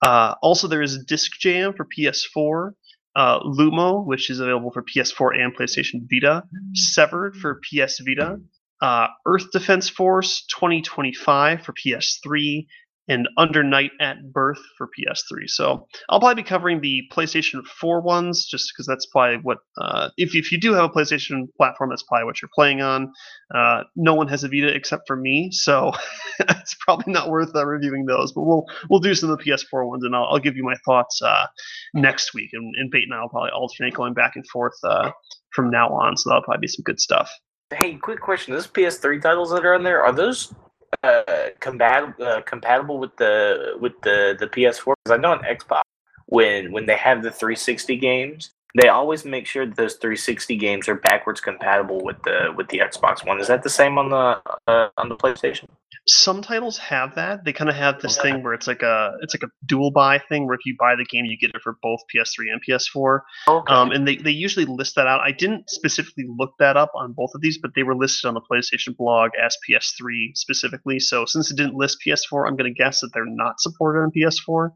Uh, 0.02 0.34
also 0.40 0.68
there 0.68 0.82
is 0.82 1.04
disc 1.04 1.32
jam 1.40 1.72
for 1.74 1.84
ps4 1.84 2.72
uh, 3.16 3.40
Lumo, 3.40 4.04
which 4.04 4.28
is 4.28 4.40
available 4.40 4.72
for 4.72 4.82
PS4 4.82 5.40
and 5.40 5.56
PlayStation 5.56 6.06
Vita, 6.10 6.42
Severed 6.74 7.36
for 7.36 7.60
PS 7.60 8.00
Vita, 8.00 8.40
uh, 8.84 9.06
Earth 9.26 9.50
Defense 9.50 9.88
Force 9.88 10.44
2025 10.50 11.62
for 11.62 11.72
PS3, 11.72 12.66
and 13.08 13.28
Under 13.38 13.62
Night 13.62 13.92
at 14.00 14.16
Birth 14.30 14.60
for 14.76 14.88
PS3. 14.88 15.48
So 15.48 15.86
I'll 16.10 16.20
probably 16.20 16.42
be 16.42 16.46
covering 16.46 16.80
the 16.82 17.02
PlayStation 17.10 17.64
4 17.80 18.02
ones, 18.02 18.46
just 18.46 18.72
because 18.72 18.86
that's 18.86 19.06
probably 19.06 19.38
what. 19.42 19.58
Uh, 19.80 20.10
if 20.18 20.34
if 20.34 20.52
you 20.52 20.60
do 20.60 20.74
have 20.74 20.84
a 20.84 20.88
PlayStation 20.90 21.46
platform, 21.56 21.90
that's 21.90 22.02
probably 22.02 22.24
what 22.26 22.42
you're 22.42 22.50
playing 22.54 22.82
on. 22.82 23.10
Uh, 23.54 23.84
no 23.96 24.14
one 24.14 24.28
has 24.28 24.44
a 24.44 24.48
Vita 24.48 24.74
except 24.74 25.04
for 25.06 25.16
me, 25.16 25.48
so 25.50 25.92
it's 26.40 26.74
probably 26.80 27.10
not 27.10 27.30
worth 27.30 27.54
uh, 27.54 27.64
reviewing 27.64 28.04
those. 28.04 28.32
But 28.32 28.42
we'll 28.42 28.64
we'll 28.90 29.00
do 29.00 29.14
some 29.14 29.30
of 29.30 29.38
the 29.38 29.44
PS4 29.44 29.88
ones, 29.88 30.04
and 30.04 30.14
I'll, 30.14 30.24
I'll 30.24 30.38
give 30.38 30.56
you 30.56 30.64
my 30.64 30.76
thoughts 30.84 31.22
uh, 31.22 31.46
next 31.94 32.34
week. 32.34 32.50
And, 32.52 32.74
and 32.76 32.90
Bait 32.90 33.04
and 33.04 33.14
I 33.14 33.22
will 33.22 33.30
probably 33.30 33.50
alternate 33.50 33.94
going 33.94 34.12
back 34.12 34.32
and 34.36 34.46
forth 34.48 34.76
uh, 34.84 35.10
from 35.54 35.70
now 35.70 35.88
on. 35.88 36.18
So 36.18 36.28
that'll 36.28 36.44
probably 36.44 36.62
be 36.62 36.68
some 36.68 36.84
good 36.84 37.00
stuff. 37.00 37.30
Hey, 37.72 37.94
quick 37.96 38.20
question: 38.20 38.54
Those 38.54 38.66
PS3 38.66 39.20
titles 39.20 39.50
that 39.50 39.64
are 39.64 39.74
on 39.74 39.82
there 39.82 40.02
are 40.02 40.12
those 40.12 40.54
uh, 41.02 41.22
uh, 41.26 42.40
compatible 42.44 42.98
with 42.98 43.16
the 43.16 43.76
with 43.80 44.00
the 44.02 44.36
the 44.38 44.46
PS4? 44.46 44.94
Because 45.04 45.18
I 45.18 45.20
know 45.20 45.32
on 45.32 45.42
Xbox 45.42 45.82
when 46.26 46.72
when 46.72 46.86
they 46.86 46.96
have 46.96 47.22
the 47.22 47.30
360 47.30 47.96
games, 47.96 48.52
they 48.76 48.88
always 48.88 49.24
make 49.24 49.46
sure 49.46 49.66
that 49.66 49.76
those 49.76 49.94
360 49.94 50.56
games 50.56 50.88
are 50.88 50.96
backwards 50.96 51.40
compatible 51.40 52.02
with 52.02 52.20
the 52.24 52.52
with 52.56 52.68
the 52.68 52.78
Xbox 52.78 53.24
One. 53.24 53.40
Is 53.40 53.46
that 53.46 53.62
the 53.62 53.70
same 53.70 53.98
on 53.98 54.10
the 54.10 54.42
uh, 54.66 54.88
on 54.96 55.08
the 55.08 55.16
PlayStation? 55.16 55.68
Some 56.06 56.42
titles 56.42 56.76
have 56.78 57.14
that. 57.14 57.44
They 57.44 57.52
kind 57.52 57.70
of 57.70 57.76
have 57.76 58.00
this 58.02 58.18
thing 58.20 58.42
where 58.42 58.52
it's 58.52 58.66
like 58.66 58.82
a 58.82 59.12
it's 59.22 59.32
like 59.32 59.44
a 59.44 59.52
dual 59.64 59.90
buy 59.92 60.18
thing 60.18 60.46
where 60.46 60.54
if 60.54 60.66
you 60.66 60.76
buy 60.78 60.96
the 60.96 61.04
game, 61.04 61.24
you 61.24 61.38
get 61.38 61.54
it 61.54 61.62
for 61.62 61.78
both 61.82 62.00
PS3 62.14 62.52
and 62.52 62.60
PS4. 62.68 63.20
Okay. 63.48 63.72
Um, 63.72 63.92
and 63.92 64.06
they, 64.06 64.16
they 64.16 64.30
usually 64.30 64.66
list 64.66 64.96
that 64.96 65.06
out. 65.06 65.20
I 65.20 65.32
didn't 65.32 65.70
specifically 65.70 66.26
look 66.28 66.52
that 66.58 66.76
up 66.76 66.90
on 66.94 67.12
both 67.12 67.30
of 67.34 67.40
these, 67.40 67.58
but 67.58 67.70
they 67.74 67.84
were 67.84 67.94
listed 67.94 68.28
on 68.28 68.34
the 68.34 68.42
PlayStation 68.42 68.96
blog 68.96 69.30
as 69.42 69.56
PS3 69.68 70.36
specifically. 70.36 70.98
So 70.98 71.24
since 71.24 71.50
it 71.50 71.56
didn't 71.56 71.74
list 71.74 71.98
PS4, 72.06 72.48
I'm 72.48 72.56
going 72.56 72.72
to 72.72 72.76
guess 72.76 73.00
that 73.00 73.10
they're 73.14 73.24
not 73.24 73.60
supported 73.60 74.00
on 74.00 74.10
PS4. 74.10 74.70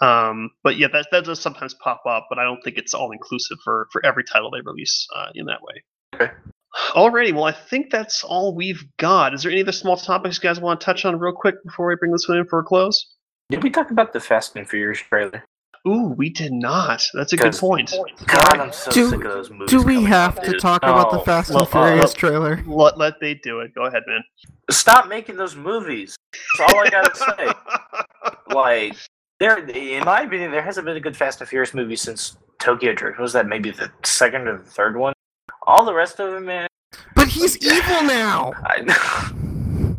Um, 0.00 0.50
but 0.64 0.78
yeah, 0.78 0.88
that, 0.92 1.08
that 1.12 1.24
does 1.24 1.40
sometimes 1.40 1.74
pop 1.74 2.02
up, 2.08 2.26
but 2.28 2.38
I 2.38 2.44
don't 2.44 2.62
think 2.62 2.78
it's 2.78 2.94
all 2.94 3.12
inclusive 3.26 3.58
for, 3.64 3.88
for 3.92 4.04
every 4.04 4.24
title 4.24 4.50
they 4.50 4.60
release 4.60 5.06
uh, 5.14 5.26
in 5.34 5.46
that 5.46 5.62
way. 5.62 5.82
Okay. 6.14 6.32
Alrighty, 6.90 7.32
well, 7.32 7.44
I 7.44 7.52
think 7.52 7.90
that's 7.90 8.22
all 8.22 8.54
we've 8.54 8.84
got. 8.98 9.32
Is 9.32 9.42
there 9.42 9.52
any 9.52 9.62
other 9.62 9.72
small 9.72 9.96
topics 9.96 10.36
you 10.36 10.42
guys 10.42 10.60
want 10.60 10.80
to 10.80 10.84
touch 10.84 11.04
on 11.04 11.18
real 11.18 11.32
quick 11.32 11.54
before 11.64 11.88
we 11.88 11.96
bring 11.96 12.12
this 12.12 12.28
one 12.28 12.38
in 12.38 12.46
for 12.46 12.58
a 12.58 12.64
close? 12.64 13.14
Did 13.48 13.62
we 13.62 13.70
talk 13.70 13.90
about 13.90 14.12
the 14.12 14.20
Fast 14.20 14.56
and 14.56 14.68
Furious 14.68 15.00
trailer? 15.00 15.44
Ooh, 15.88 16.14
we 16.16 16.28
did 16.28 16.52
not. 16.52 17.00
That's 17.14 17.32
a 17.32 17.36
good 17.36 17.54
point. 17.54 17.94
God, 18.26 18.58
I'm 18.58 18.72
so 18.72 18.90
Do- 18.90 19.08
sick 19.08 19.24
of 19.24 19.32
those 19.32 19.50
movies. 19.50 19.70
Do 19.70 19.82
we 19.82 20.02
have 20.02 20.40
to 20.42 20.50
dude. 20.50 20.60
talk 20.60 20.82
about 20.82 21.12
the 21.12 21.20
Fast 21.20 21.50
well, 21.50 21.60
and 21.60 21.68
Furious 21.68 22.12
uh, 22.12 22.16
trailer? 22.16 22.64
Let, 22.66 22.98
let 22.98 23.14
they 23.20 23.34
do 23.34 23.60
it. 23.60 23.72
Go 23.74 23.84
ahead, 23.84 24.02
man. 24.06 24.22
Stop 24.68 25.06
making 25.06 25.36
those 25.36 25.54
movies. 25.54 26.16
That's 26.58 26.72
all 26.72 26.80
I 26.80 26.90
gotta 26.90 27.16
say. 27.16 27.52
Like, 28.54 28.96
there, 29.38 29.58
in 29.58 30.04
my 30.04 30.22
opinion, 30.22 30.50
there 30.50 30.62
hasn't 30.62 30.86
been 30.86 30.96
a 30.96 31.00
good 31.00 31.16
Fast 31.16 31.40
and 31.40 31.48
Furious 31.48 31.74
movie 31.74 31.96
since 31.96 32.36
Tokyo 32.58 32.92
Drift. 32.92 33.18
Was 33.18 33.32
that 33.34 33.46
maybe 33.46 33.70
the 33.70 33.90
second 34.04 34.48
or 34.48 34.58
the 34.58 34.64
third 34.64 34.96
one? 34.96 35.12
All 35.66 35.84
the 35.84 35.94
rest 35.94 36.20
of 36.20 36.32
them, 36.32 36.46
man. 36.46 36.68
But 37.14 37.28
he's 37.28 37.56
evil 37.62 38.02
now. 38.02 38.52
I 38.64 38.80
know. 38.82 39.96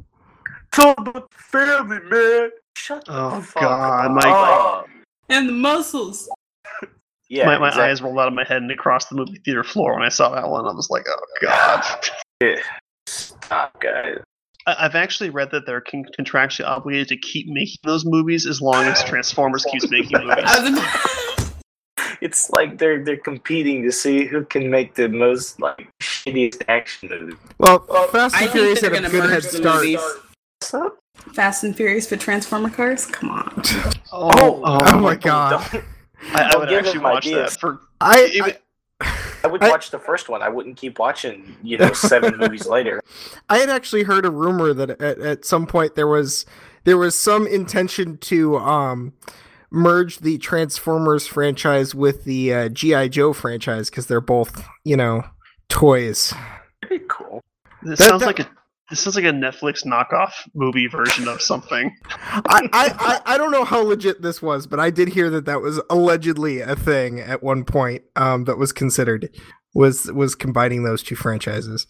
It's 0.70 0.80
all 0.80 0.96
about 0.98 1.30
the 1.32 1.38
family, 1.38 2.00
man. 2.10 2.50
Shut 2.76 3.06
the 3.06 3.12
Oh, 3.14 3.42
fuck 3.42 3.64
God, 3.64 4.06
up. 4.06 4.12
my- 4.12 4.22
Oh, 4.30 4.84
And 5.30 5.50
the 5.50 5.54
muscles. 5.54 6.30
yeah, 7.30 7.46
my 7.46 7.58
my 7.58 7.68
exactly. 7.70 7.90
eyes 7.92 8.02
rolled 8.02 8.20
out 8.20 8.28
of 8.28 8.34
my 8.34 8.44
head 8.46 8.62
and 8.62 8.72
across 8.72 9.06
the 9.08 9.16
movie 9.16 9.40
theater 9.44 9.64
floor 9.64 9.94
when 9.96 10.04
I 10.04 10.10
saw 10.10 10.30
that 10.30 10.48
one. 10.48 10.66
I 10.66 10.72
was 10.74 10.90
like, 10.90 11.06
oh 11.10 11.20
god. 11.42 11.84
Yeah. 12.42 12.62
Stop, 13.08 13.82
guys. 13.82 14.20
I- 14.68 14.76
I've 14.86 14.94
actually 14.96 15.32
read 15.32 15.50
that 15.52 15.66
they're 15.66 15.82
contractually 15.82 16.68
obligated 16.68 17.08
to 17.10 17.18
keep 17.18 17.48
making 17.48 17.78
those 17.84 18.06
movies 18.06 18.46
as 18.46 18.62
long 18.62 18.86
as 18.86 19.04
Transformers 19.04 19.66
keeps 19.72 19.90
making 19.90 20.20
movies. 20.20 20.44
I 22.22 22.26
was 22.26 22.30
about- 22.30 22.30
It's 22.30 22.50
like 22.50 22.78
they're 22.78 23.04
they're 23.04 23.18
competing 23.18 23.84
to 23.84 23.92
see 23.92 24.26
who 24.26 24.44
can 24.46 24.70
make 24.70 24.96
the 24.96 25.10
most 25.10 25.60
like 25.60 25.88
shittiest 26.02 26.64
action 26.68 27.10
movie. 27.10 27.36
Well, 27.58 27.86
Well, 27.90 28.08
Fast 28.08 28.36
and 28.36 28.42
think 28.44 28.52
Furious 28.54 28.82
they're 28.82 28.94
had 28.94 29.06
a 29.06 29.10
good 29.10 29.30
head 29.30 29.44
start. 29.44 29.86
What's 30.60 30.74
up? 30.74 30.98
Fast 31.34 31.64
and 31.64 31.76
Furious 31.76 32.08
for 32.08 32.16
Transformer 32.16 32.70
cars? 32.70 33.06
Come 33.06 33.30
on. 33.32 33.64
Oh, 34.14 34.32
Oh, 34.64 34.80
oh 34.82 35.00
my 35.00 35.16
God. 35.16 35.70
Don't- 35.72 35.84
I, 36.34 36.52
I 36.54 36.58
would 36.58 36.72
actually 36.74 37.00
watch 37.00 37.28
ideas. 37.28 37.54
that 37.54 37.60
for. 37.60 37.80
I, 38.02 38.26
Even, 38.34 38.54
I 39.44 39.48
would 39.48 39.62
I- 39.62 39.70
watch 39.70 39.92
the 39.92 40.00
first 40.00 40.30
one. 40.30 40.42
I 40.42 40.50
wouldn't 40.50 40.78
keep 40.78 40.98
watching, 40.98 41.56
you 41.62 41.78
know, 41.78 41.92
seven 41.94 42.38
movies 42.40 42.66
later. 42.66 43.02
I 43.50 43.58
had 43.60 43.70
actually 43.70 44.04
heard 44.04 44.26
a 44.26 44.32
rumor 44.32 44.74
that 44.74 44.90
at, 45.02 45.20
at 45.20 45.46
some 45.46 45.68
point 45.68 45.94
there 45.96 46.08
was 46.08 46.46
there 46.86 46.98
was 46.98 47.14
some 47.16 47.46
intention 47.46 48.18
to 48.20 48.58
um 48.58 49.14
merge 49.72 50.20
the 50.20 50.38
Transformers 50.38 51.28
franchise 51.28 51.94
with 51.96 52.24
the 52.24 52.54
uh, 52.54 52.70
GI 52.70 53.10
Joe 53.10 53.34
franchise 53.34 53.90
because 53.90 54.08
they're 54.08 54.22
both 54.22 54.66
you 54.84 54.98
know 54.98 55.24
toys. 55.70 56.34
Pretty 56.82 57.06
cool. 57.10 57.44
this 57.84 58.00
That- 58.00 58.10
sounds 58.10 58.20
that- 58.22 58.28
like 58.28 58.40
a. 58.40 58.50
This 58.90 59.02
sounds 59.02 59.18
like 59.18 59.26
a 59.26 59.32
Netflix 59.34 59.86
knockoff 59.86 60.32
movie 60.56 60.88
version 60.88 61.28
of 61.28 61.42
something. 61.42 61.94
I, 62.10 62.70
I, 62.72 62.96
I, 63.28 63.34
I 63.34 63.38
don't 63.38 63.52
know 63.52 63.66
how 63.66 63.82
legit 63.82 64.22
this 64.22 64.42
was, 64.42 64.66
but 64.66 64.80
I 64.80 64.92
did 64.92 65.10
hear 65.10 65.30
that 65.32 65.44
that 65.44 65.60
was 65.60 65.82
allegedly 65.90 66.62
a 66.62 66.74
thing 66.74 67.20
at 67.20 67.44
one 67.44 67.66
point 67.66 68.04
um, 68.16 68.46
that 68.46 68.58
was 68.58 68.72
considered 68.72 69.30
was 69.76 70.10
was 70.14 70.36
combining 70.36 70.84
those 70.84 71.04
two 71.04 71.18
franchises. 71.18 71.86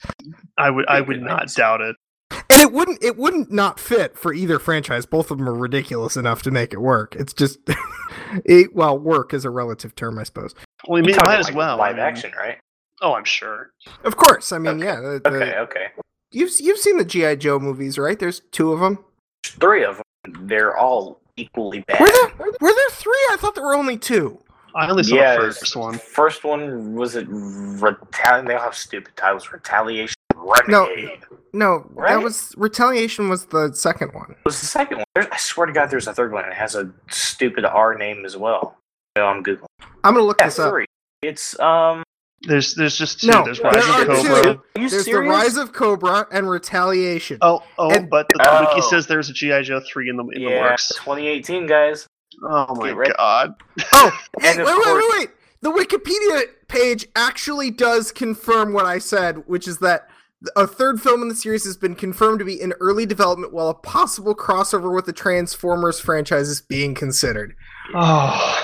I 0.57 0.71
would. 0.71 0.87
I 0.87 1.01
would 1.01 1.21
not 1.21 1.49
doubt 1.53 1.81
it. 1.81 1.95
And 2.31 2.61
it 2.61 2.71
wouldn't 2.73 3.03
it 3.03 3.17
wouldn't 3.17 3.51
not 3.51 3.79
fit 3.79 4.17
for 4.17 4.33
either 4.33 4.59
franchise. 4.59 5.05
Both 5.05 5.31
of 5.31 5.37
them 5.37 5.47
are 5.47 5.53
ridiculous 5.53 6.17
enough 6.17 6.41
to 6.43 6.51
make 6.51 6.73
it 6.73 6.79
work. 6.81 7.15
It's 7.15 7.33
just 7.33 7.59
it, 8.45 8.75
well, 8.75 8.97
work 8.97 9.33
is 9.33 9.45
a 9.45 9.49
relative 9.49 9.95
term, 9.95 10.17
I 10.19 10.23
suppose. 10.23 10.53
Well, 10.87 10.97
I 10.97 11.01
mean, 11.01 11.09
You're 11.11 11.19
it 11.19 11.25
might 11.25 11.39
as 11.39 11.45
like, 11.47 11.55
well. 11.55 11.81
I 11.81 11.87
Live 11.87 11.95
mean- 11.97 12.05
action, 12.05 12.31
right? 12.37 12.57
Oh, 13.01 13.13
I'm 13.13 13.25
sure. 13.25 13.71
Of 14.03 14.17
course, 14.17 14.51
I 14.51 14.57
mean, 14.57 14.77
Okay. 14.77 14.85
yeah. 14.85 14.95
The, 14.99 15.21
the- 15.23 15.29
Okay, 15.29 15.57
okay. 15.59 15.85
You've 16.31 16.51
you've 16.59 16.79
seen 16.79 16.97
the 16.97 17.05
GI 17.05 17.37
Joe 17.37 17.59
movies, 17.59 17.97
right? 17.97 18.17
There's 18.19 18.41
two 18.51 18.73
of 18.73 18.79
them. 18.81 18.99
Three 19.45 19.83
of 19.85 19.97
them. 20.25 20.47
They're 20.47 20.75
all 20.77 21.21
equally 21.37 21.81
bad. 21.87 21.99
Were 22.01 22.07
there 22.11 22.33
were 22.59 22.73
there 22.73 22.89
three? 22.91 23.27
I 23.31 23.37
thought 23.39 23.55
there 23.55 23.63
were 23.63 23.75
only 23.75 23.97
two. 23.97 24.39
I 24.75 24.89
only 24.89 25.03
saw 25.03 25.15
yeah, 25.15 25.35
the 25.37 25.41
first 25.53 25.75
one. 25.75 25.97
First 25.97 26.43
one 26.43 26.95
was 26.95 27.15
it 27.15 27.27
Retaliation? 27.29 28.45
They 28.45 28.55
all 28.55 28.61
have 28.63 28.75
stupid 28.75 29.15
titles. 29.15 29.51
Retaliation. 29.51 30.15
Renegade. 30.47 31.19
No, 31.53 31.79
that 31.79 32.01
Right? 32.01 32.17
was 32.23 32.53
Retaliation 32.57 33.29
was 33.29 33.45
the 33.47 33.71
second 33.73 34.13
one. 34.13 34.31
It 34.31 34.37
was 34.45 34.59
the 34.59 34.65
second 34.67 34.97
one. 34.97 35.05
There's, 35.15 35.27
I 35.31 35.37
swear 35.37 35.65
to 35.67 35.73
God, 35.73 35.89
there's 35.89 36.07
a 36.07 36.13
third 36.13 36.31
one. 36.31 36.45
It 36.45 36.53
has 36.53 36.75
a 36.75 36.91
stupid 37.09 37.65
R 37.65 37.95
name 37.95 38.25
as 38.25 38.37
well. 38.37 38.77
No, 39.15 39.25
I'm 39.27 39.43
googling. 39.43 39.65
I'm 40.03 40.13
gonna 40.13 40.21
look 40.25 40.39
Yeah, 40.39 40.47
this 40.47 40.59
up. 40.59 40.71
three. 40.71 40.85
It's 41.21 41.59
um. 41.59 42.03
There's 42.43 42.75
there's 42.75 42.95
just 42.97 43.21
two. 43.21 43.27
No, 43.27 43.43
there's 43.43 43.59
there 43.59 43.71
Rise 43.71 43.83
are 43.89 44.01
of 44.11 44.21
two. 44.21 44.27
Cobra. 44.27 44.49
Are 44.75 44.81
you 44.81 44.89
There's 44.89 45.05
serious? 45.05 45.05
the 45.05 45.19
Rise 45.37 45.57
of 45.57 45.73
Cobra 45.73 46.27
and 46.31 46.47
Retaliation. 46.49 47.39
Oh, 47.41 47.63
oh, 47.79 47.89
And- 47.89 48.09
but 48.09 48.27
the 48.29 48.47
Oh. 48.47 48.67
wiki 48.69 48.81
says 48.87 49.07
there's 49.07 49.29
a 49.29 49.33
GI 49.33 49.63
Joe 49.63 49.79
three 49.91 50.07
in 50.09 50.17
the 50.17 50.23
in 50.33 50.43
the 50.43 50.51
yeah, 50.51 50.61
works. 50.61 50.89
2018, 50.89 51.65
guys. 51.65 52.05
Oh 52.43 52.75
my 52.75 52.93
Get 53.05 53.17
god! 53.17 53.55
Oh, 53.93 54.11
hey, 54.41 54.49
wait, 54.55 54.59
of 54.59 54.67
wait, 54.67 54.75
course- 54.83 55.03
wait, 55.11 55.19
wait. 55.19 55.29
The 55.61 55.71
Wikipedia 55.71 56.43
page 56.67 57.07
actually 57.15 57.71
does 57.71 58.11
confirm 58.11 58.71
what 58.73 58.85
I 58.85 58.99
said, 58.99 59.41
which 59.47 59.67
is 59.67 59.79
that 59.79 60.07
a 60.55 60.67
third 60.67 61.01
film 61.01 61.21
in 61.21 61.29
the 61.29 61.35
series 61.35 61.65
has 61.65 61.77
been 61.77 61.95
confirmed 61.95 62.39
to 62.39 62.45
be 62.45 62.59
in 62.59 62.73
early 62.79 63.05
development 63.05 63.53
while 63.53 63.69
a 63.69 63.73
possible 63.73 64.35
crossover 64.35 64.93
with 64.93 65.05
the 65.05 65.13
Transformers 65.13 65.99
franchise 65.99 66.47
is 66.49 66.61
being 66.61 66.93
considered. 66.93 67.55
Oh, 67.95 68.59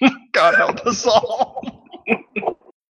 God 0.32 0.54
help 0.56 0.86
us 0.86 1.06
all. 1.06 1.86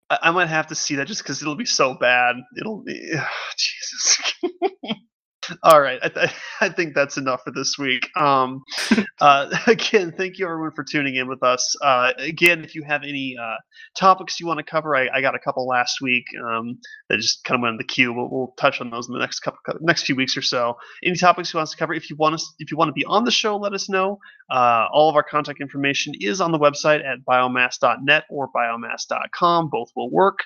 I, 0.09 0.19
I 0.23 0.31
might 0.31 0.47
have 0.47 0.67
to 0.67 0.75
see 0.75 0.95
that 0.95 1.07
just 1.07 1.23
because 1.23 1.41
it'll 1.41 1.55
be 1.55 1.65
so 1.65 1.95
bad. 1.95 2.35
It'll 2.57 2.81
be 2.81 3.13
Jesus. 3.57 4.33
All 5.63 5.81
right, 5.81 5.99
I, 6.03 6.09
th- 6.09 6.31
I 6.61 6.69
think 6.69 6.95
that's 6.95 7.17
enough 7.17 7.43
for 7.43 7.51
this 7.51 7.77
week. 7.77 8.09
Um, 8.17 8.63
uh, 9.21 9.55
again, 9.67 10.13
thank 10.17 10.37
you 10.39 10.47
everyone 10.47 10.71
for 10.71 10.83
tuning 10.83 11.15
in 11.15 11.27
with 11.27 11.43
us. 11.43 11.75
Uh, 11.81 12.13
again, 12.17 12.63
if 12.63 12.75
you 12.75 12.83
have 12.83 13.03
any 13.03 13.35
uh, 13.41 13.55
topics 13.97 14.39
you 14.39 14.47
want 14.47 14.59
to 14.59 14.63
cover, 14.63 14.95
I, 14.95 15.09
I 15.13 15.21
got 15.21 15.35
a 15.35 15.39
couple 15.39 15.67
last 15.67 16.01
week 16.01 16.25
um, 16.45 16.79
that 17.09 17.17
just 17.19 17.43
kind 17.43 17.57
of 17.59 17.61
went 17.61 17.73
in 17.73 17.77
the 17.77 17.83
queue. 17.83 18.13
We'll, 18.13 18.29
we'll 18.29 18.53
touch 18.57 18.81
on 18.81 18.89
those 18.89 19.07
in 19.07 19.13
the 19.13 19.19
next 19.19 19.41
couple 19.41 19.59
next 19.81 20.03
few 20.03 20.15
weeks 20.15 20.37
or 20.37 20.41
so. 20.41 20.77
Any 21.03 21.15
topics 21.15 21.53
you 21.53 21.57
want 21.57 21.67
us 21.67 21.71
to 21.71 21.77
cover? 21.77 21.93
If 21.93 22.09
you 22.09 22.15
want 22.15 22.35
us, 22.35 22.53
if 22.59 22.71
you 22.71 22.77
want 22.77 22.89
to 22.89 22.93
be 22.93 23.05
on 23.05 23.23
the 23.23 23.31
show, 23.31 23.57
let 23.57 23.73
us 23.73 23.89
know. 23.89 24.19
Uh, 24.51 24.85
all 24.93 25.09
of 25.09 25.15
our 25.15 25.23
contact 25.23 25.61
information 25.61 26.13
is 26.21 26.41
on 26.41 26.51
the 26.51 26.59
website 26.59 27.03
at 27.05 27.19
biomass.net 27.27 28.25
or 28.29 28.49
biomass.com. 28.55 29.69
Both 29.69 29.91
will 29.95 30.11
work. 30.11 30.39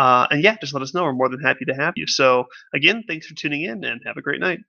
Uh, 0.00 0.26
and 0.30 0.42
yeah, 0.42 0.56
just 0.60 0.72
let 0.72 0.82
us 0.82 0.94
know. 0.94 1.04
We're 1.04 1.12
more 1.12 1.28
than 1.28 1.40
happy 1.40 1.66
to 1.66 1.74
have 1.74 1.94
you. 1.96 2.06
So 2.06 2.46
again, 2.74 3.04
thanks 3.06 3.26
for 3.26 3.34
tuning 3.34 3.64
in 3.64 3.84
and 3.84 4.00
have 4.06 4.16
a 4.16 4.22
great 4.22 4.40
night. 4.40 4.60